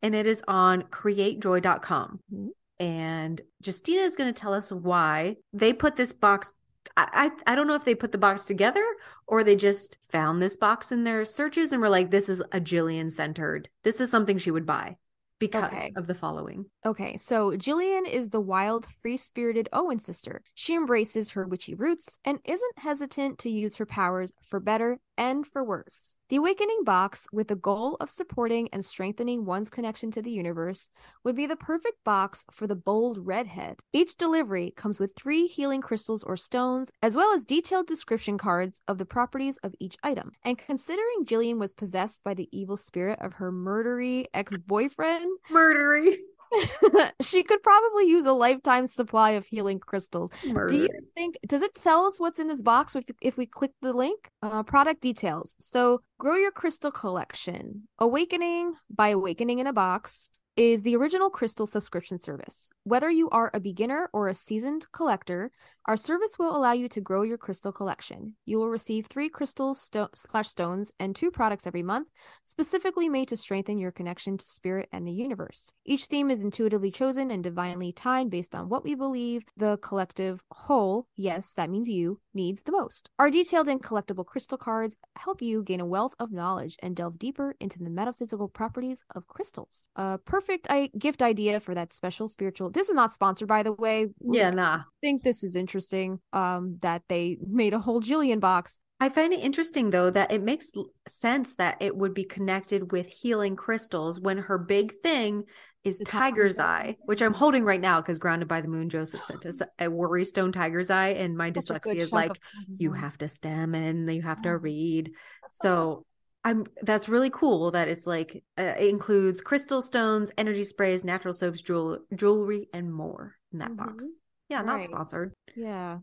[0.02, 2.20] and it is on createjoy.com.
[2.34, 2.48] Mhm.
[2.80, 6.54] And Justina is going to tell us why they put this box.
[6.98, 8.86] I, I I don't know if they put the box together
[9.28, 12.60] or they just found this box in their searches and were like, this is a
[12.60, 13.70] Gillian centered.
[13.84, 14.98] This is something she would buy
[15.40, 15.92] because Okay.
[15.96, 16.66] of the following.
[16.86, 20.42] Okay, so Gillian is the wild, free spirited Owen sister.
[20.54, 25.46] She embraces her witchy roots and isn't hesitant to use her powers for better and
[25.46, 26.15] for worse.
[26.28, 30.90] The Awakening box, with the goal of supporting and strengthening one's connection to the universe,
[31.24, 33.82] would be the perfect box for the bold redhead.
[33.94, 38.82] Each delivery comes with three healing crystals or stones, as well as detailed description cards
[38.88, 40.32] of the properties of each item.
[40.44, 46.16] And considering Gillian was possessed by the evil spirit of her murdery ex boyfriend, Murdery.
[47.22, 50.32] she could probably use a lifetime supply of healing crystals.
[50.44, 53.72] Do you think does it tell us what's in this box if, if we click
[53.82, 54.30] the link?
[54.42, 55.56] Uh, product details.
[55.60, 57.88] So, grow your crystal collection.
[58.00, 62.70] Awakening by Awakening in a Box is the original crystal subscription service.
[62.84, 65.52] Whether you are a beginner or a seasoned collector,
[65.86, 68.36] our service will allow you to grow your crystal collection.
[68.46, 72.08] You will receive three crystals sto- slash stones and two products every month,
[72.44, 75.72] specifically made to strengthen your connection to spirit and the universe.
[75.86, 80.42] Each theme is intuitively chosen and divinely timed based on what we believe the collective
[80.52, 83.10] whole, yes, that means you, needs the most.
[83.20, 87.20] Our detailed and collectible crystal cards help you gain a wealth of knowledge and delve
[87.20, 89.90] deeper into the metaphysical properties of crystals.
[89.96, 92.70] A perfect I- gift idea for that special spiritual.
[92.70, 94.08] This is not sponsored, by the way.
[94.22, 94.82] Yeah, nah.
[95.02, 96.20] think this is interesting.
[96.34, 98.80] Um, that they made a whole Gillian box.
[99.00, 100.72] I find it interesting though that it makes
[101.06, 105.44] sense that it would be connected with healing crystals when her big thing
[105.84, 109.24] is The tiger's eye, which I'm holding right now because grounded by the moon, Joseph
[109.24, 112.32] sent us a worry stone tiger's eye, and my good dyslexia is like
[112.68, 115.12] you have to stem and you have to read.
[115.54, 116.06] So
[116.46, 121.34] I'm that's really cool that it's like uh, it includes crystal stones, energy sprays, natural
[121.34, 124.06] soaps, jewel, jewelry, and more in that box.
[124.06, 124.10] Mhm.
[124.50, 125.34] Yeah, not sponsored.
[125.56, 126.00] Yeah,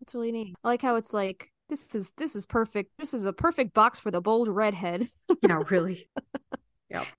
[0.00, 0.56] that's really neat.
[0.64, 2.90] I like how it's like this is this is perfect.
[2.98, 5.08] This is a perfect box for the bold redhead.
[5.42, 6.08] Yeah, really.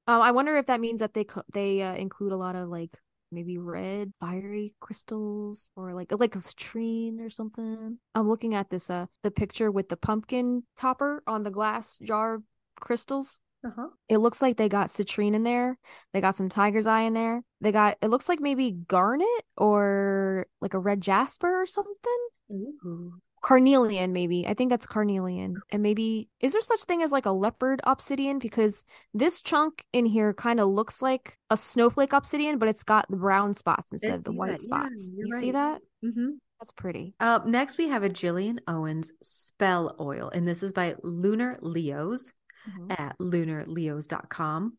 [0.07, 2.69] Um, I wonder if that means that they co- they uh, include a lot of
[2.69, 2.97] like
[3.31, 7.97] maybe red fiery crystals or like like a citrine or something.
[8.13, 12.41] I'm looking at this uh the picture with the pumpkin topper on the glass jar
[12.79, 13.39] crystals.
[13.65, 13.87] Uh-huh.
[14.09, 15.77] It looks like they got citrine in there.
[16.13, 17.41] They got some tiger's eye in there.
[17.61, 22.27] They got it looks like maybe garnet or like a red jasper or something.
[22.51, 23.13] Ooh.
[23.41, 24.47] Carnelian, maybe.
[24.47, 25.55] I think that's carnelian.
[25.71, 28.39] And maybe is there such thing as like a leopard obsidian?
[28.39, 33.07] Because this chunk in here kind of looks like a snowflake obsidian, but it's got
[33.07, 34.61] the brown spots instead of the white that.
[34.61, 35.11] Yeah, spots.
[35.15, 35.81] you're you see that?
[36.03, 36.29] Mm-hmm.
[36.59, 37.13] That's pretty.
[37.19, 42.33] Up next, we have a Gillian Owens spell oil, and this is by Lunar Leos.
[42.69, 42.99] Mhm.
[42.99, 44.73] at lunarleos.com.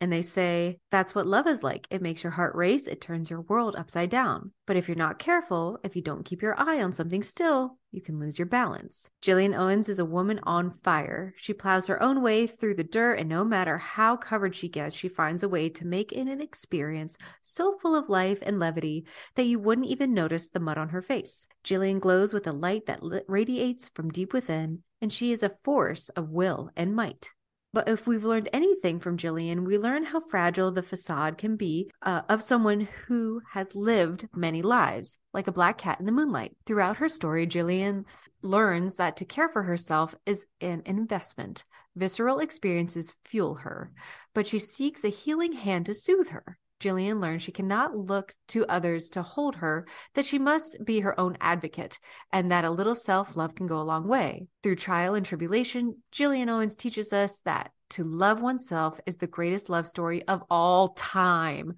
[0.00, 1.86] And they say, That's what love is like.
[1.90, 4.52] It makes your heart race, it turns your world upside down.
[4.66, 8.00] But if you're not careful, if you don't keep your eye on something still, you
[8.00, 9.10] can lose your balance.
[9.20, 11.34] Gillian Owens is a woman on fire.
[11.36, 14.94] She plows her own way through the dirt, and no matter how covered she gets,
[14.94, 19.04] she finds a way to make it an experience so full of life and levity
[19.34, 21.48] that you wouldn't even notice the mud on her face.
[21.64, 26.08] Gillian glows with a light that radiates from deep within, and she is a force
[26.10, 27.30] of will and might.
[27.72, 31.88] But if we've learned anything from Gillian, we learn how fragile the facade can be
[32.02, 36.56] uh, of someone who has lived many lives, like a black cat in the moonlight.
[36.66, 38.06] Throughout her story, Gillian
[38.42, 41.62] learns that to care for herself is an investment.
[41.94, 43.92] Visceral experiences fuel her,
[44.34, 46.58] but she seeks a healing hand to soothe her.
[46.80, 51.18] Gillian learns she cannot look to others to hold her, that she must be her
[51.20, 51.98] own advocate,
[52.32, 54.46] and that a little self love can go a long way.
[54.62, 59.68] Through trial and tribulation, Gillian Owens teaches us that to love oneself is the greatest
[59.68, 61.74] love story of all time.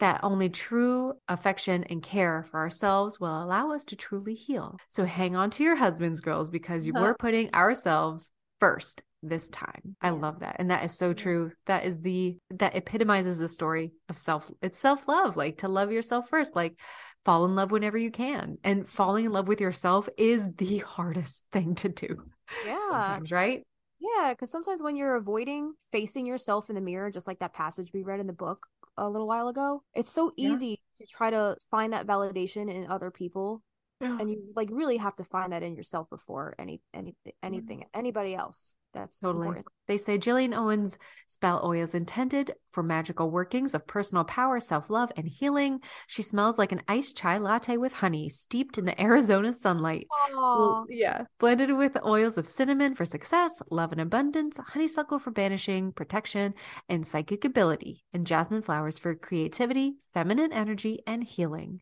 [0.00, 4.76] That only true affection and care for ourselves will allow us to truly heal.
[4.88, 7.02] So hang on to your husbands, girls, because you- uh-huh.
[7.02, 9.96] we're putting ourselves first this time.
[10.00, 10.56] I love that.
[10.58, 11.14] And that is so Yeah.
[11.14, 11.52] true.
[11.66, 16.28] That is the that epitomizes the story of self it's self-love, like to love yourself
[16.28, 16.78] first, like
[17.24, 18.58] fall in love whenever you can.
[18.64, 22.24] And falling in love with yourself is the hardest thing to do
[22.62, 22.78] Yeah.
[22.80, 23.62] sometimes, right?
[23.98, 27.92] Yeah, because sometimes when you're avoiding facing yourself in the mirror, just like that passage
[27.92, 30.48] we read in the book a little while ago, it's so Yeah.
[30.50, 33.62] easy to try to find that validation in other people,
[34.00, 37.46] and you like really have to find that in yourself before any anything mm-hmm.
[37.46, 38.74] anything anybody else.
[38.92, 39.48] That's Totally.
[39.48, 39.66] important.
[39.88, 40.96] They say Gillian Owens'
[41.26, 45.80] spell oil is intended for magical workings of personal power, self love, and healing.
[46.06, 50.06] She smells like an iced chai latte with honey, steeped in the Arizona sunlight.
[50.10, 50.84] Well, Aw.
[50.88, 56.54] yeah, blended with oils of cinnamon for success, love and abundance, honeysuckle for banishing, protection,
[56.88, 61.80] and psychic ability, and jasmine flowers for creativity, feminine energy, and healing.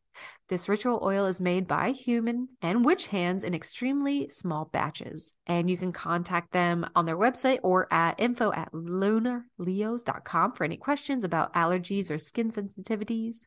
[0.49, 5.33] This ritual oil is made by human and witch hands in extremely small batches.
[5.47, 10.77] And you can contact them on their website or at info at lunarleos.com for any
[10.77, 13.47] questions about allergies or skin sensitivities.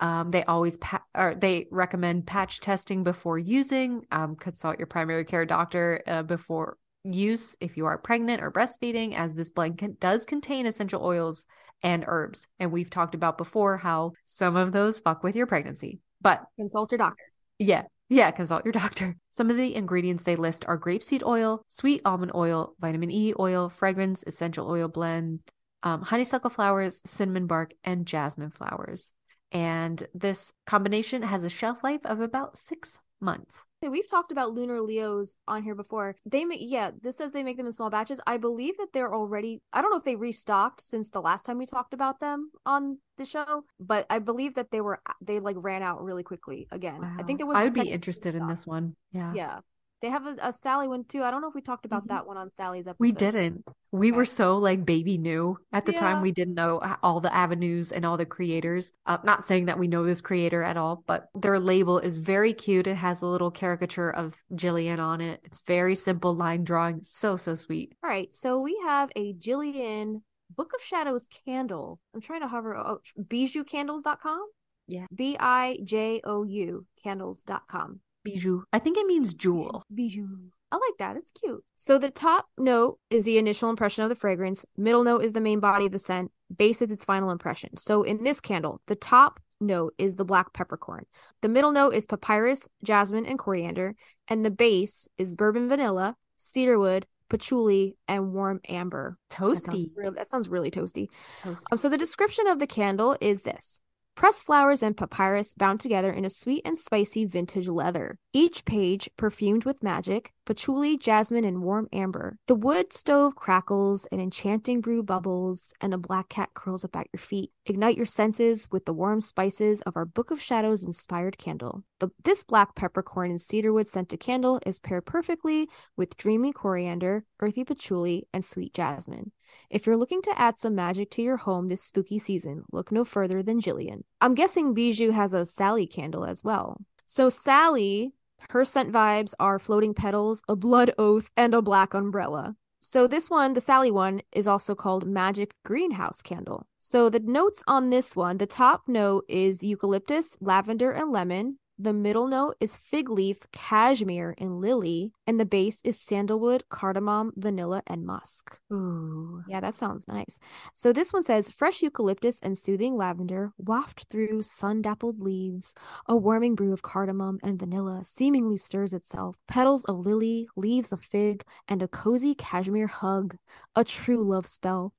[0.00, 4.06] Um, they always pa- or they recommend patch testing before using.
[4.10, 9.14] Um, consult your primary care doctor uh, before use if you are pregnant or breastfeeding,
[9.14, 11.46] as this blend con- does contain essential oils
[11.82, 12.48] and herbs.
[12.58, 15.98] And we've talked about before how some of those fuck with your pregnancy.
[16.22, 17.24] But Consult your doctor.
[17.58, 19.16] yeah, yeah, consult your doctor.
[19.30, 23.68] Some of the ingredients they list are grapeseed oil, sweet almond oil, vitamin E oil,
[23.68, 25.40] fragrance, essential oil blend,
[25.82, 29.12] um, honeysuckle flowers, cinnamon bark, and jasmine flowers.
[29.52, 33.66] And this combination has a shelf life of about six months.
[33.80, 36.16] Hey, We've talked about lunar Leos on here before.
[36.24, 38.20] They make yeah, this says they make them in small batches.
[38.26, 41.58] I believe that they're already I don't know if they restocked since the last time
[41.58, 45.56] we talked about them on the show, but I believe that they were they like
[45.58, 47.00] ran out really quickly again.
[47.18, 48.96] I think there was I would be interested in this one.
[49.12, 49.32] Yeah.
[49.34, 49.58] Yeah.
[50.04, 51.22] They have a, a Sally one too.
[51.22, 52.08] I don't know if we talked about Mhm.
[52.08, 53.00] that one on Sally's episode.
[53.00, 53.64] We didn't.
[53.90, 54.16] We Okay.
[54.18, 56.20] were so like baby new at the time.
[56.20, 58.92] We didn't know all the avenues and all the creators.
[59.06, 62.52] Uh, not saying that we know this creator at all, but their label is very
[62.52, 62.86] cute.
[62.86, 65.40] It has a little caricature of Gillian on it.
[65.42, 67.02] It's very simple line drawing.
[67.02, 67.94] So, so sweet.
[68.04, 70.22] All right, so we have a Gillian
[70.54, 71.98] Book of Shadows candle.
[72.14, 74.46] I'm trying to hover oh, bijoucandles.com.
[74.86, 75.06] Yeah.
[75.14, 78.00] B I J O U candles.com.
[78.24, 78.62] Bijou.
[78.72, 79.84] I think it means jewel.
[79.94, 80.26] Bijou.
[80.72, 81.16] I like that.
[81.16, 81.62] It's cute.
[81.76, 84.64] So the top note is the initial impression of the fragrance.
[84.76, 86.32] Middle note is the main body of the scent.
[86.56, 87.76] Base is its final impression.
[87.76, 91.06] So in this candle, the top note is the black peppercorn.
[91.42, 93.94] The middle note is papyrus, jasmine, and coriander.
[94.26, 99.16] And the base is bourbon vanilla, cedarwood, patchouli, and warm amber.
[99.30, 100.14] That sounds, Toasty.
[100.16, 101.08] that sounds really toasty.
[101.42, 101.62] Toasty.
[101.70, 103.80] Um, so the description of the candle is this.
[104.16, 108.16] Pressed flowers and papyrus bound together in a sweet and spicy vintage leather.
[108.32, 112.38] Each page perfumed with magic, patchouli, jasmine, and warm amber.
[112.46, 117.08] The wood stove crackles, an enchanting brew bubbles, and a black cat curls up at
[117.12, 117.50] your feet.
[117.66, 121.82] Ignite your senses with the warm spices of our Book of Shadows inspired candle.
[121.98, 127.64] The, this black peppercorn and cedarwood scented candle is paired perfectly with dreamy coriander, earthy
[127.64, 129.32] patchouli, and sweet jasmine.
[129.70, 133.04] If you're looking to add some magic to your home this spooky season, look no
[133.04, 134.04] further than Gillian.
[134.20, 136.80] I'm guessing Bijou has a Sally candle as well.
[137.06, 138.12] So, Sally,
[138.50, 142.56] her scent vibes are floating petals, a blood oath, and a black umbrella.
[142.80, 146.66] So, this one, the Sally one, is also called Magic Greenhouse Candle.
[146.78, 151.58] So, the notes on this one the top note is eucalyptus, lavender, and lemon.
[151.76, 157.32] The middle note is fig leaf, cashmere, and lily, and the base is sandalwood, cardamom,
[157.34, 158.60] vanilla, and musk.
[158.72, 159.42] Ooh.
[159.48, 160.38] Yeah, that sounds nice.
[160.74, 165.74] So this one says fresh eucalyptus and soothing lavender waft through sun dappled leaves.
[166.06, 169.38] A warming brew of cardamom and vanilla seemingly stirs itself.
[169.48, 173.36] Petals of lily, leaves of fig, and a cozy cashmere hug.
[173.74, 174.92] A true love spell.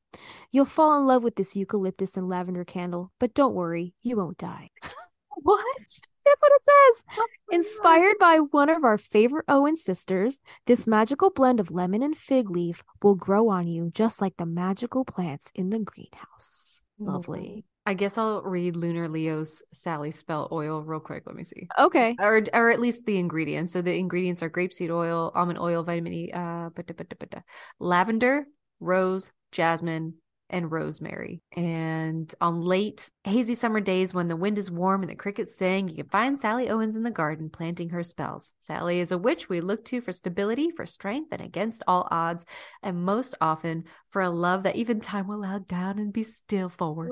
[0.51, 4.37] You'll fall in love with this eucalyptus and lavender candle, but don't worry, you won't
[4.37, 4.71] die.
[5.37, 5.99] What?
[6.25, 7.03] That's what it says.
[7.51, 12.49] Inspired by one of our favorite Owen sisters, this magical blend of lemon and fig
[12.49, 16.83] leaf will grow on you just like the magical plants in the greenhouse.
[16.97, 17.65] Lovely.
[17.87, 21.23] I guess I'll read Lunar Leo's Sally Spell oil real quick.
[21.27, 21.67] Let me see.
[21.77, 22.15] Okay.
[22.19, 23.71] Or, or at least the ingredients.
[23.73, 27.43] So the ingredients are grapeseed oil, almond oil, vitamin E, uh, bada, bada, bada,
[27.79, 28.47] lavender,
[28.79, 30.15] rose, jasmine,
[30.49, 31.41] and rosemary.
[31.55, 35.87] And on late, hazy summer days when the wind is warm and the crickets sing,
[35.87, 38.51] you can find Sally Owens in the garden planting her spells.
[38.59, 42.45] Sally is a witch we look to for stability, for strength, and against all odds,
[42.83, 46.69] and most often for a love that even time will allow down and be still
[46.69, 47.09] for.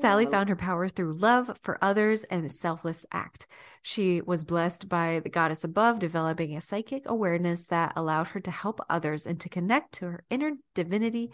[0.00, 3.46] Sally found her power through love for others and a selfless act.
[3.82, 8.50] She was blessed by the goddess above, developing a psychic awareness that allowed her to
[8.50, 11.32] help others and to connect to her inner divinity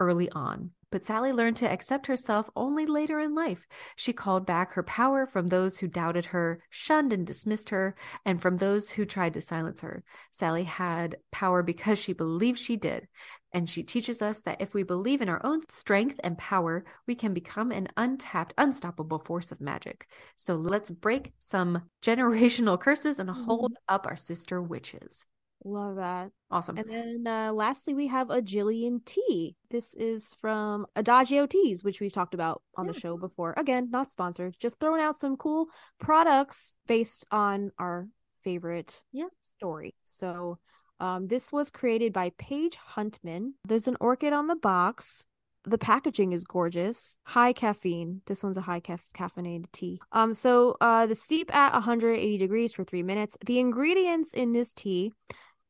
[0.00, 0.70] early on.
[0.90, 3.66] But Sally learned to accept herself only later in life.
[3.94, 7.94] She called back her power from those who doubted her, shunned and dismissed her,
[8.24, 10.02] and from those who tried to silence her.
[10.32, 13.06] Sally had power because she believed she did.
[13.52, 17.14] And she teaches us that if we believe in our own strength and power, we
[17.14, 20.08] can become an untapped, unstoppable force of magic.
[20.36, 23.94] So let's break some generational curses and hold mm-hmm.
[23.94, 25.24] up our sister witches.
[25.64, 26.30] Love that.
[26.50, 26.78] Awesome.
[26.78, 29.56] And then uh, lastly, we have a Gillian tea.
[29.70, 33.54] This is from Adagio Teas, which we've talked about on the show before.
[33.56, 35.66] Again, not sponsored, just throwing out some cool
[35.98, 38.08] products based on our
[38.42, 39.26] favorite Yeah.
[39.56, 39.94] story.
[40.04, 40.58] So
[40.98, 43.52] um, this was created by Paige Huntman.
[43.66, 45.26] There's an orchid on the box.
[45.64, 47.18] The packaging is gorgeous.
[47.24, 48.22] High caffeine.
[48.26, 50.00] This one's a high caf- caffeinated tea.
[50.10, 53.36] Um, so uh, the steep at 180 degrees for three minutes.
[53.44, 55.12] The ingredients in this tea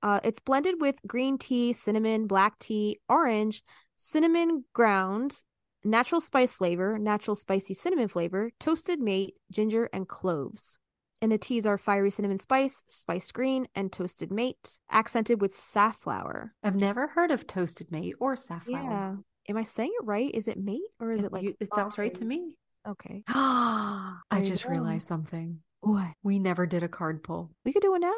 [0.03, 3.63] uh, it's blended with green tea, cinnamon, black tea, orange,
[3.99, 5.43] cinnamon ground,
[5.85, 10.79] natural spice flavor, natural spicy cinnamon flavor, toasted mate, ginger, and cloves.
[11.23, 16.55] And the teas are fiery cinnamon spice, spiced green, and toasted mate, accented with safflower.
[16.63, 18.83] I've never heard of toasted mate or safflower.
[18.83, 19.17] Yeah.
[19.49, 20.31] Am I saying it right?
[20.35, 22.57] Is it mate or is it like You- it sounds right to me.
[22.89, 23.23] Okay.
[23.29, 25.61] I just realized something.
[25.81, 26.09] What?
[26.23, 27.51] We never did a card pull.
[27.65, 28.15] We could do one now.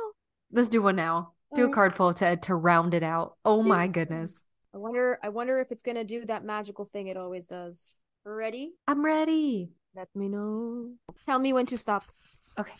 [0.52, 1.32] Let's do one now.
[1.54, 3.36] Do a card pull to to round it out.
[3.44, 4.42] Oh my goodness.
[4.74, 7.94] I wonder I wonder if it's gonna do that magical thing it always does.
[8.24, 8.72] Ready?
[8.86, 9.72] I'm ready.
[9.94, 10.92] Let me know.
[11.26, 12.04] Tell me when to stop.
[12.58, 12.72] Okay.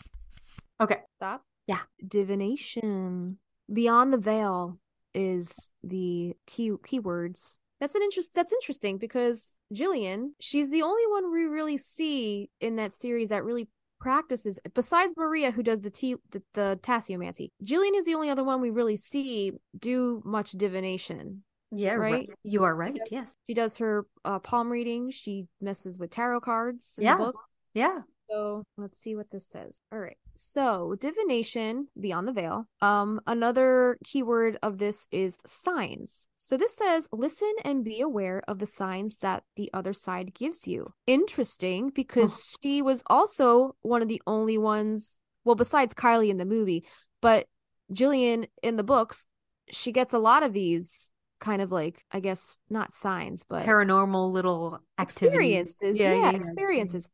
[0.81, 0.97] Okay.
[1.17, 1.43] Stop.
[1.67, 1.81] Yeah.
[2.07, 3.37] Divination.
[3.71, 4.79] Beyond the veil
[5.13, 7.59] is the key keywords.
[7.79, 12.77] That's an interest that's interesting because Gillian, she's the only one we really see in
[12.77, 13.67] that series that really
[14.03, 17.49] practices besides Maria who does the t the, the tasseomancy.
[17.63, 21.43] Gillian is the only other one we really see do much divination.
[21.71, 22.13] Yeah, Right?
[22.13, 22.29] right.
[22.43, 22.95] You are right.
[22.95, 23.07] Yep.
[23.09, 23.33] Yes.
[23.47, 27.31] She does her uh, palm reading, she messes with tarot cards Yeah.
[27.73, 28.01] Yeah.
[28.29, 29.79] So let's see what this says.
[29.91, 30.17] All right.
[30.35, 32.67] So divination beyond the veil.
[32.81, 36.27] Um, another keyword of this is signs.
[36.37, 40.67] So this says listen and be aware of the signs that the other side gives
[40.67, 40.93] you.
[41.07, 46.45] Interesting because she was also one of the only ones, well, besides Kylie in the
[46.45, 46.85] movie,
[47.21, 47.47] but
[47.91, 49.25] Gillian in the books,
[49.71, 54.31] she gets a lot of these kind of like, I guess, not signs, but Paranormal
[54.31, 55.55] little activity.
[55.55, 55.97] experiences.
[55.99, 57.09] Yeah, yeah, yeah, experiences.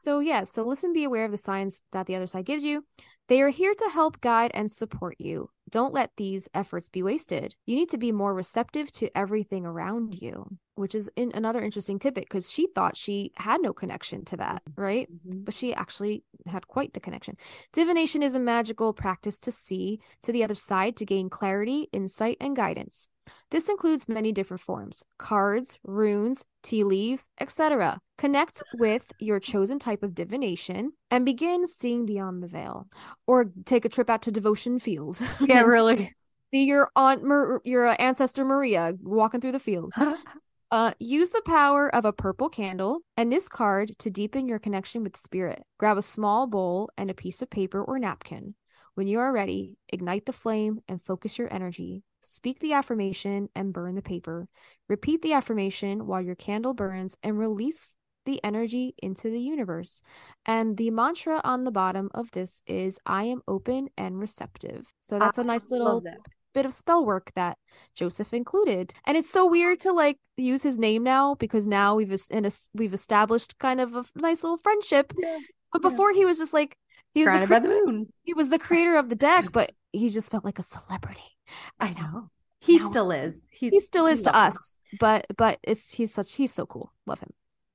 [0.00, 2.86] So yeah, so listen, be aware of the signs that the other side gives you.
[3.28, 5.50] They are here to help guide and support you.
[5.68, 7.54] Don't let these efforts be wasted.
[7.66, 11.98] You need to be more receptive to everything around you, which is in another interesting
[11.98, 15.08] tidbit because she thought she had no connection to that, right?
[15.26, 15.44] Mhm.
[15.44, 17.36] But she actually had quite the connection.
[17.72, 22.38] Divination is a magical practice to see to the other side to gain clarity, insight,
[22.40, 23.08] and guidance.
[23.50, 27.98] This includes many different forms cards, runes, tea leaves, etc.
[28.18, 32.88] Connect with your chosen type of divination and begin seeing beyond the veil.
[33.26, 35.22] Or take a trip out to Devotion Fields.
[35.46, 36.14] Yeah, really.
[36.52, 39.92] See your aunt, Mar- your ancestor Maria walking through the field.
[40.70, 45.02] Uh, use the power of a purple candle and this card to deepen your connection
[45.02, 45.64] with spirit.
[45.78, 48.54] Grab a small bowl and a piece of paper or napkin.
[48.94, 52.04] When you are ready, ignite the flame and focus your energy.
[52.22, 54.46] Speak the affirmation and burn the paper.
[54.88, 60.02] Repeat the affirmation while your candle burns and release the energy into the universe.
[60.46, 64.86] And the mantra on the bottom of this is I am open and receptive.
[65.00, 66.22] So that's a I nice love little.
[66.54, 67.58] Bit of spell work that
[67.94, 68.92] Joseph included.
[69.04, 72.44] And it's so weird to like use his name now because now we've es- in
[72.44, 75.12] a, we've established kind of a nice little friendship.
[75.18, 75.38] Yeah,
[75.72, 75.88] But yeah.
[75.90, 76.76] before he was just like
[77.12, 78.12] he was the cre- by the moon.
[78.22, 81.36] he was the creator of the deck, but he just felt like a celebrity.
[81.80, 82.30] I know.
[82.60, 83.40] He Now- still is.
[83.50, 84.58] He, He still is to love him.
[84.58, 86.92] us, but but it's he's such he's so cool.
[87.06, 87.30] Love him.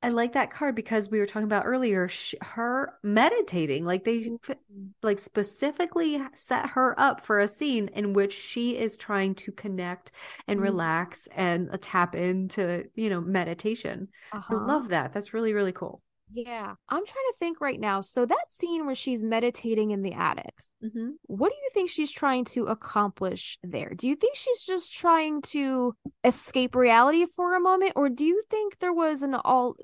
[0.05, 4.33] I like that card because we were talking about earlier sh- her meditating like they
[4.47, 4.57] f-
[5.01, 10.11] like specifically set her up for a scene in which she is trying to connect
[10.47, 10.61] and Mhm.
[10.61, 14.07] relax and uh, tap into you know meditation
[14.49, 14.55] i Uh-huh.
[14.55, 16.01] love that that's really really cool
[16.33, 18.01] Yeah, I'm trying to think right now.
[18.01, 20.53] So that scene where she's meditating in the attic,
[20.85, 21.09] mm-hmm.
[21.23, 23.93] what do you think she's trying to accomplish there?
[23.95, 28.43] Do you think she's just trying to escape reality for a moment, or do you
[28.49, 29.75] think there was an all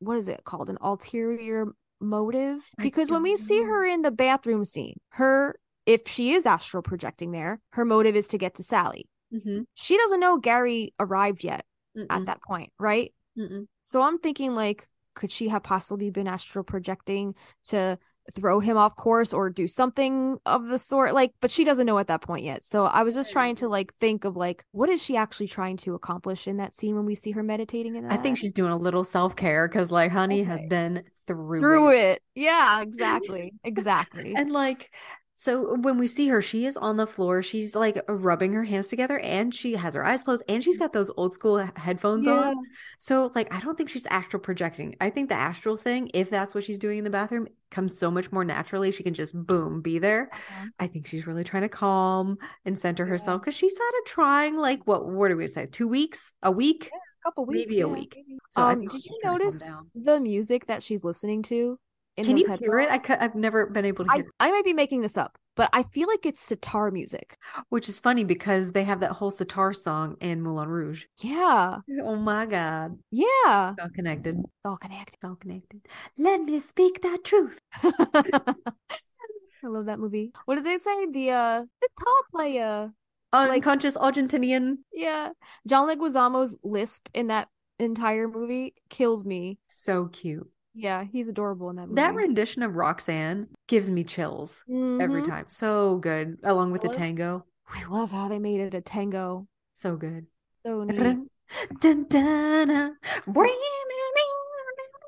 [0.00, 0.68] what is it called?
[0.68, 1.66] An ulterior
[2.00, 2.60] motive?
[2.78, 6.82] Because when we don't see her in the bathroom scene, her if she is astral
[6.82, 9.08] projecting there, her motive is to get to Sally.
[9.32, 9.62] Mm-hmm.
[9.74, 11.64] She doesn't know Gary arrived yet
[11.96, 12.06] Mm-mm.
[12.10, 13.12] at that point, right?
[13.38, 13.66] Mm-mm.
[13.80, 17.98] So I'm thinking like could she have possibly been astral projecting to
[18.34, 21.98] throw him off course or do something of the sort like but she doesn't know
[21.98, 22.64] at that point yet.
[22.64, 25.76] So I was just trying to like think of like what is she actually trying
[25.78, 28.52] to accomplish in that scene when we see her meditating in that i think she's
[28.52, 31.94] doing a little self-care because like honey has been through, through it.
[31.94, 32.22] it.
[32.34, 33.52] Yeah, exactly.
[33.62, 34.34] Exactly.
[34.34, 34.90] and like
[35.40, 38.88] so when we see her she is on the floor she's like rubbing her hands
[38.88, 42.26] together and she has her eyes closed and she's got those old school he- headphones
[42.26, 42.56] on
[42.98, 44.96] So, like, I don't think she's astral projecting.
[45.00, 48.10] I think the astral thing, if that's what she's doing in the bathroom, comes so
[48.10, 48.90] much more naturally.
[48.90, 50.30] She can just boom, be there.
[50.32, 50.66] Uh-huh.
[50.80, 54.56] I think she's really trying to calm and center herself because she's had a trying,
[54.56, 55.66] like, what, what do we say?
[55.66, 56.34] Two weeks?
[56.42, 56.90] A week?
[56.92, 57.70] A couple weeks.
[57.70, 58.14] maybe a week.
[58.16, 58.38] maybe.
[58.50, 61.78] So um, did you trying to calm notice the music that she's listening to?
[62.18, 62.90] In Can those you hear it?
[62.90, 63.06] I headphones?
[63.06, 65.38] cou- I've never been able to I, hear it, I might be making this up,
[65.56, 67.38] but I feel like it's sitar music.
[67.68, 71.04] which is funny because they have that whole sitar song in Moulin Rouge.
[71.22, 71.78] Yeah.
[72.02, 72.98] Oh my God.
[73.10, 73.70] Yeah.
[73.72, 74.38] It's all connected.
[74.38, 75.14] It's all connected.
[75.14, 75.80] It's all connected.
[76.18, 77.60] Let me speak the truth.
[77.82, 80.32] I love that movie.
[80.44, 81.06] What did they say?
[81.10, 82.92] The uh the top player.
[83.32, 84.78] Unconscious Argentinian.
[84.92, 85.30] Yeah.
[85.66, 87.48] John Leguizamo's lisp in that
[87.78, 89.58] entire movie kills me.
[89.68, 90.50] So cute.
[90.74, 91.96] Yeah, he's adorable in that movie.
[91.96, 95.26] That rendition of Roxanne gives me chills every Mhm.
[95.26, 95.44] time.
[95.48, 96.38] So good.
[96.44, 97.44] Along with the tango.
[97.74, 99.48] We love how they made it a tango.
[99.74, 100.26] So good.
[100.64, 101.18] So neat.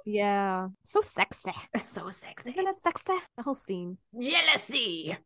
[0.07, 0.69] Yeah.
[0.85, 1.53] So sexy.
[1.79, 2.51] So sexy.
[2.51, 3.13] Isn't it sexy?
[3.37, 3.99] The whole scene.
[4.19, 5.17] Jealousy.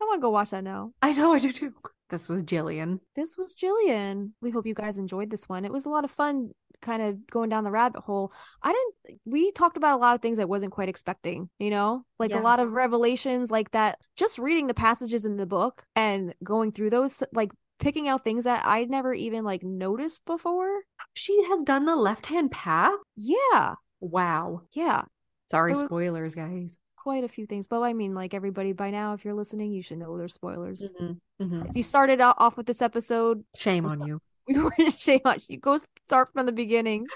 [0.00, 0.92] I want to go watch that now.
[1.02, 1.74] I know I do too.
[2.10, 3.00] This was Gillian.
[3.16, 4.34] This was Gillian.
[4.40, 5.64] We hope you guys enjoyed this one.
[5.64, 8.32] It was a lot of fun kind of going down the rabbit hole.
[8.62, 12.04] I didn't we talked about a lot of things I wasn't quite expecting, you know?
[12.18, 12.40] Like Yeah.
[12.40, 13.98] a lot of revelations like that.
[14.16, 18.44] Just reading the passages in the book and going through those like picking out things
[18.44, 20.82] that I'd never even like noticed before.
[21.12, 22.94] She has done the left hand path.
[23.16, 23.74] Yeah.
[24.00, 24.62] Wow.
[24.72, 25.04] Yeah.
[25.50, 26.78] Sorry, spoilers, guys.
[26.96, 27.66] Quite a few things.
[27.66, 30.82] But I mean like everybody by now if you're listening, you should know there's spoilers.
[31.00, 31.68] Mhm, mhm.
[31.68, 34.20] If you started off with this episode, Shame on you.
[34.46, 35.58] We were to shame on you.
[35.58, 37.06] Go start from the beginning.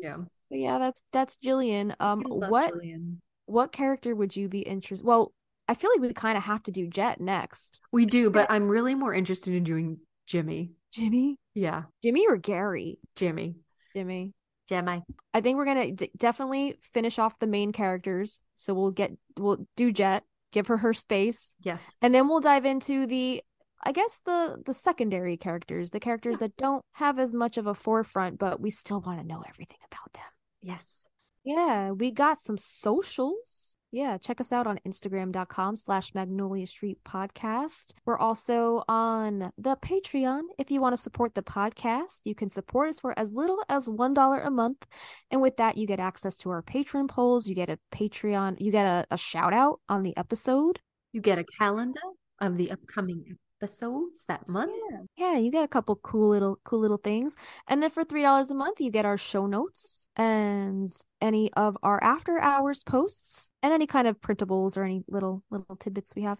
[0.00, 0.16] Yeah.
[0.50, 1.94] But yeah, that's that's Gillian.
[2.00, 3.20] Um, what Gillian.
[3.46, 5.04] what character would you be interested?
[5.06, 5.32] Well,
[5.68, 7.80] I feel like we kind of have to do Jet next.
[7.92, 10.72] We do, but I'm really more interested in doing Jimmy.
[10.92, 11.82] Jimmy, Yeah.
[12.02, 12.98] Jimmy or Gary?
[13.16, 13.56] Jimmy.
[13.94, 14.32] Jimmy.
[14.68, 15.02] Jimmy.
[15.34, 18.40] I think we're gonna d- definitely finish off the main characters.
[18.54, 20.22] So we'll get we'll do Jet,
[20.52, 21.82] give her her space, Yes.
[22.00, 23.42] and then we'll dive into the.
[23.86, 27.74] I guess the the secondary characters, the characters that don't have as much of a
[27.74, 30.24] forefront, but we still want to know everything about them.
[30.60, 31.06] Yes.
[31.44, 33.76] Yeah, we got some socials.
[33.92, 37.92] Yeah, check us out on Instagram.com slash Magnolia Street Podcast.
[38.04, 40.40] We're also on the Patreon.
[40.58, 43.86] If you want to support the podcast, you can support us for as little as
[43.88, 44.84] $1 a month.
[45.30, 47.46] And with that, you get access to our patron polls.
[47.46, 50.80] You get a Patreon, you get a, a shout out on the episode.
[51.12, 52.00] You get a calendar
[52.40, 53.24] of the upcoming
[53.60, 54.72] episodes that month.
[55.16, 57.34] Yeah, you get a couple cool little cool little things.
[57.68, 61.76] And then for three dollars a month, you get our show notes and any of
[61.82, 66.22] our after hours posts and any kind of printables or any little little tidbits we
[66.22, 66.38] have.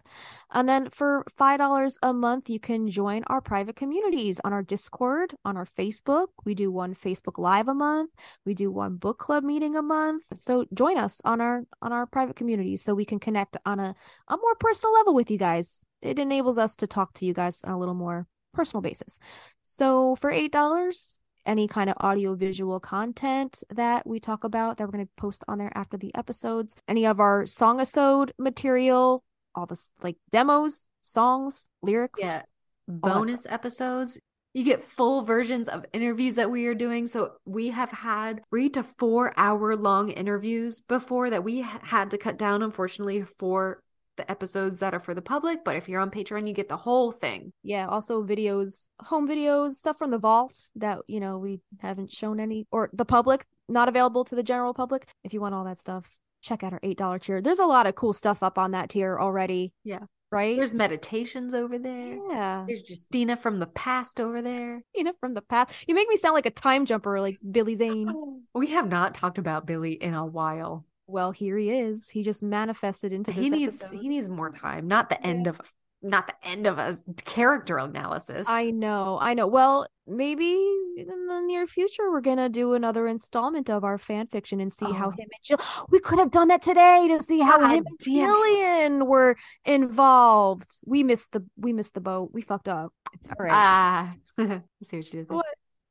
[0.51, 4.63] And then for five dollars a month, you can join our private communities on our
[4.63, 6.27] Discord, on our Facebook.
[6.45, 8.11] We do one Facebook Live a month.
[8.45, 10.23] We do one book club meeting a month.
[10.35, 13.95] So join us on our on our private communities so we can connect on a
[14.27, 15.83] a more personal level with you guys.
[16.01, 19.19] It enables us to talk to you guys on a little more personal basis.
[19.63, 24.83] So for eight dollars any kind of audio visual content that we talk about that
[24.83, 29.23] we're going to post on there after the episodes, any of our song episode material,
[29.55, 32.21] all this like demos, songs, lyrics.
[32.21, 32.43] Yeah.
[32.89, 34.19] Bonus episodes.
[34.53, 37.05] You get full versions of interviews that we are doing.
[37.07, 42.17] So we have had three to four hour long interviews before that we had to
[42.17, 43.83] cut down, unfortunately, for
[44.17, 45.63] the episodes that are for the public.
[45.63, 47.53] But if you're on Patreon, you get the whole thing.
[47.63, 52.39] Yeah, also videos, home videos, stuff from the vault that, you know, we haven't shown
[52.39, 55.07] any or the public, not available to the general public.
[55.23, 56.05] If you want all that stuff,
[56.41, 57.41] check out our $8 tier.
[57.41, 59.73] There's a lot of cool stuff up on that tier already.
[59.83, 60.01] Yeah.
[60.29, 60.57] Right?
[60.57, 62.19] There's meditations over there.
[62.29, 62.65] yeah.
[62.67, 64.83] There's Justina from the past over there.
[64.93, 65.73] You know, from the past.
[65.87, 68.11] You make me sound like a time jumper like Billy Zane.
[68.53, 70.83] We have not talked about Billy in a while.
[71.07, 72.09] Well, here he is.
[72.09, 73.99] He just manifested into He needs episode.
[73.99, 74.87] he needs more time.
[74.87, 75.59] Not the end of
[76.03, 78.45] not the end of a character analysis.
[78.47, 79.47] I know, I know.
[79.47, 80.51] Well, maybe
[80.95, 84.85] in the near future we're gonna do another installment of our fan fiction and see
[84.91, 85.09] how Oh.
[85.11, 85.59] him and Jill.
[85.89, 88.19] We could have done that today to see how God him and damn it.
[88.27, 90.69] Gillian were involved.
[90.85, 92.29] We missed the we missed the boat.
[92.33, 92.93] We fucked up.
[93.13, 93.51] It's all right.
[93.53, 95.29] Ah, I see what you did.
[95.29, 95.35] there.
[95.37, 95.45] What?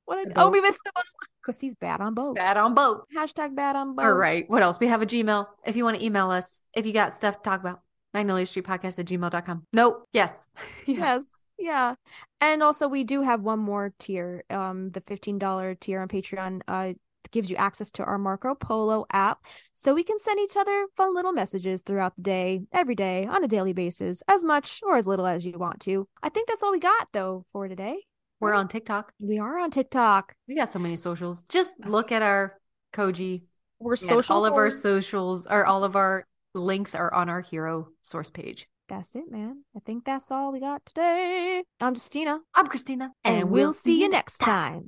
[0.07, 0.19] What?
[0.19, 1.05] I, oh, we missed the one
[1.45, 2.37] because he's bad on boats.
[2.37, 3.07] Bad on boat.
[3.15, 4.07] Hashtag bad on boats.
[4.07, 4.49] All right.
[4.49, 4.81] What else?
[4.81, 5.47] We have a Gmail.
[5.67, 7.81] If you want to email us, if you got stuff to talk about,
[8.15, 9.67] Magnolia Street Podcast at gmail.com.
[9.73, 10.05] Nope.
[10.13, 10.49] Yes.
[10.87, 10.99] Yeah.
[10.99, 11.31] Yes.
[11.59, 11.95] Yeah.
[12.41, 14.45] And also we do have one more tier.
[14.51, 16.93] Um the $15 tier on Patreon uh
[17.33, 19.45] gives you access to our Marco Polo app
[19.75, 23.43] so we can send each other fun little messages throughout the day, every day, on
[23.43, 26.07] a daily basis, as much or as little as you want to.
[26.23, 28.05] I think that's all we got though for today.
[28.41, 29.13] We're on TikTok.
[29.19, 30.35] We are on TikTok.
[30.47, 31.45] We got so many socials.
[31.45, 32.59] Just look at our
[32.95, 33.47] Koji.
[33.79, 34.37] We're social.
[34.37, 38.69] all of our socials or all of our links are on our hero source page.
[38.89, 39.65] That's it, man.
[39.75, 41.65] I think that's all we got today.
[41.81, 42.41] I'm Justina.
[42.55, 43.11] I'm Kristina.
[43.25, 44.87] And, we'll see you next time.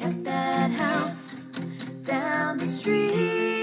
[0.00, 1.48] At that house
[2.02, 3.57] down the street.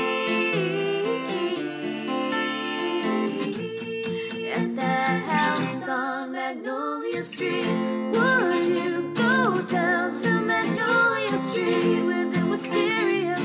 [4.95, 7.67] House on Magnolia Street.
[8.13, 13.35] Would you go down to Magnolia Street with the wisteria?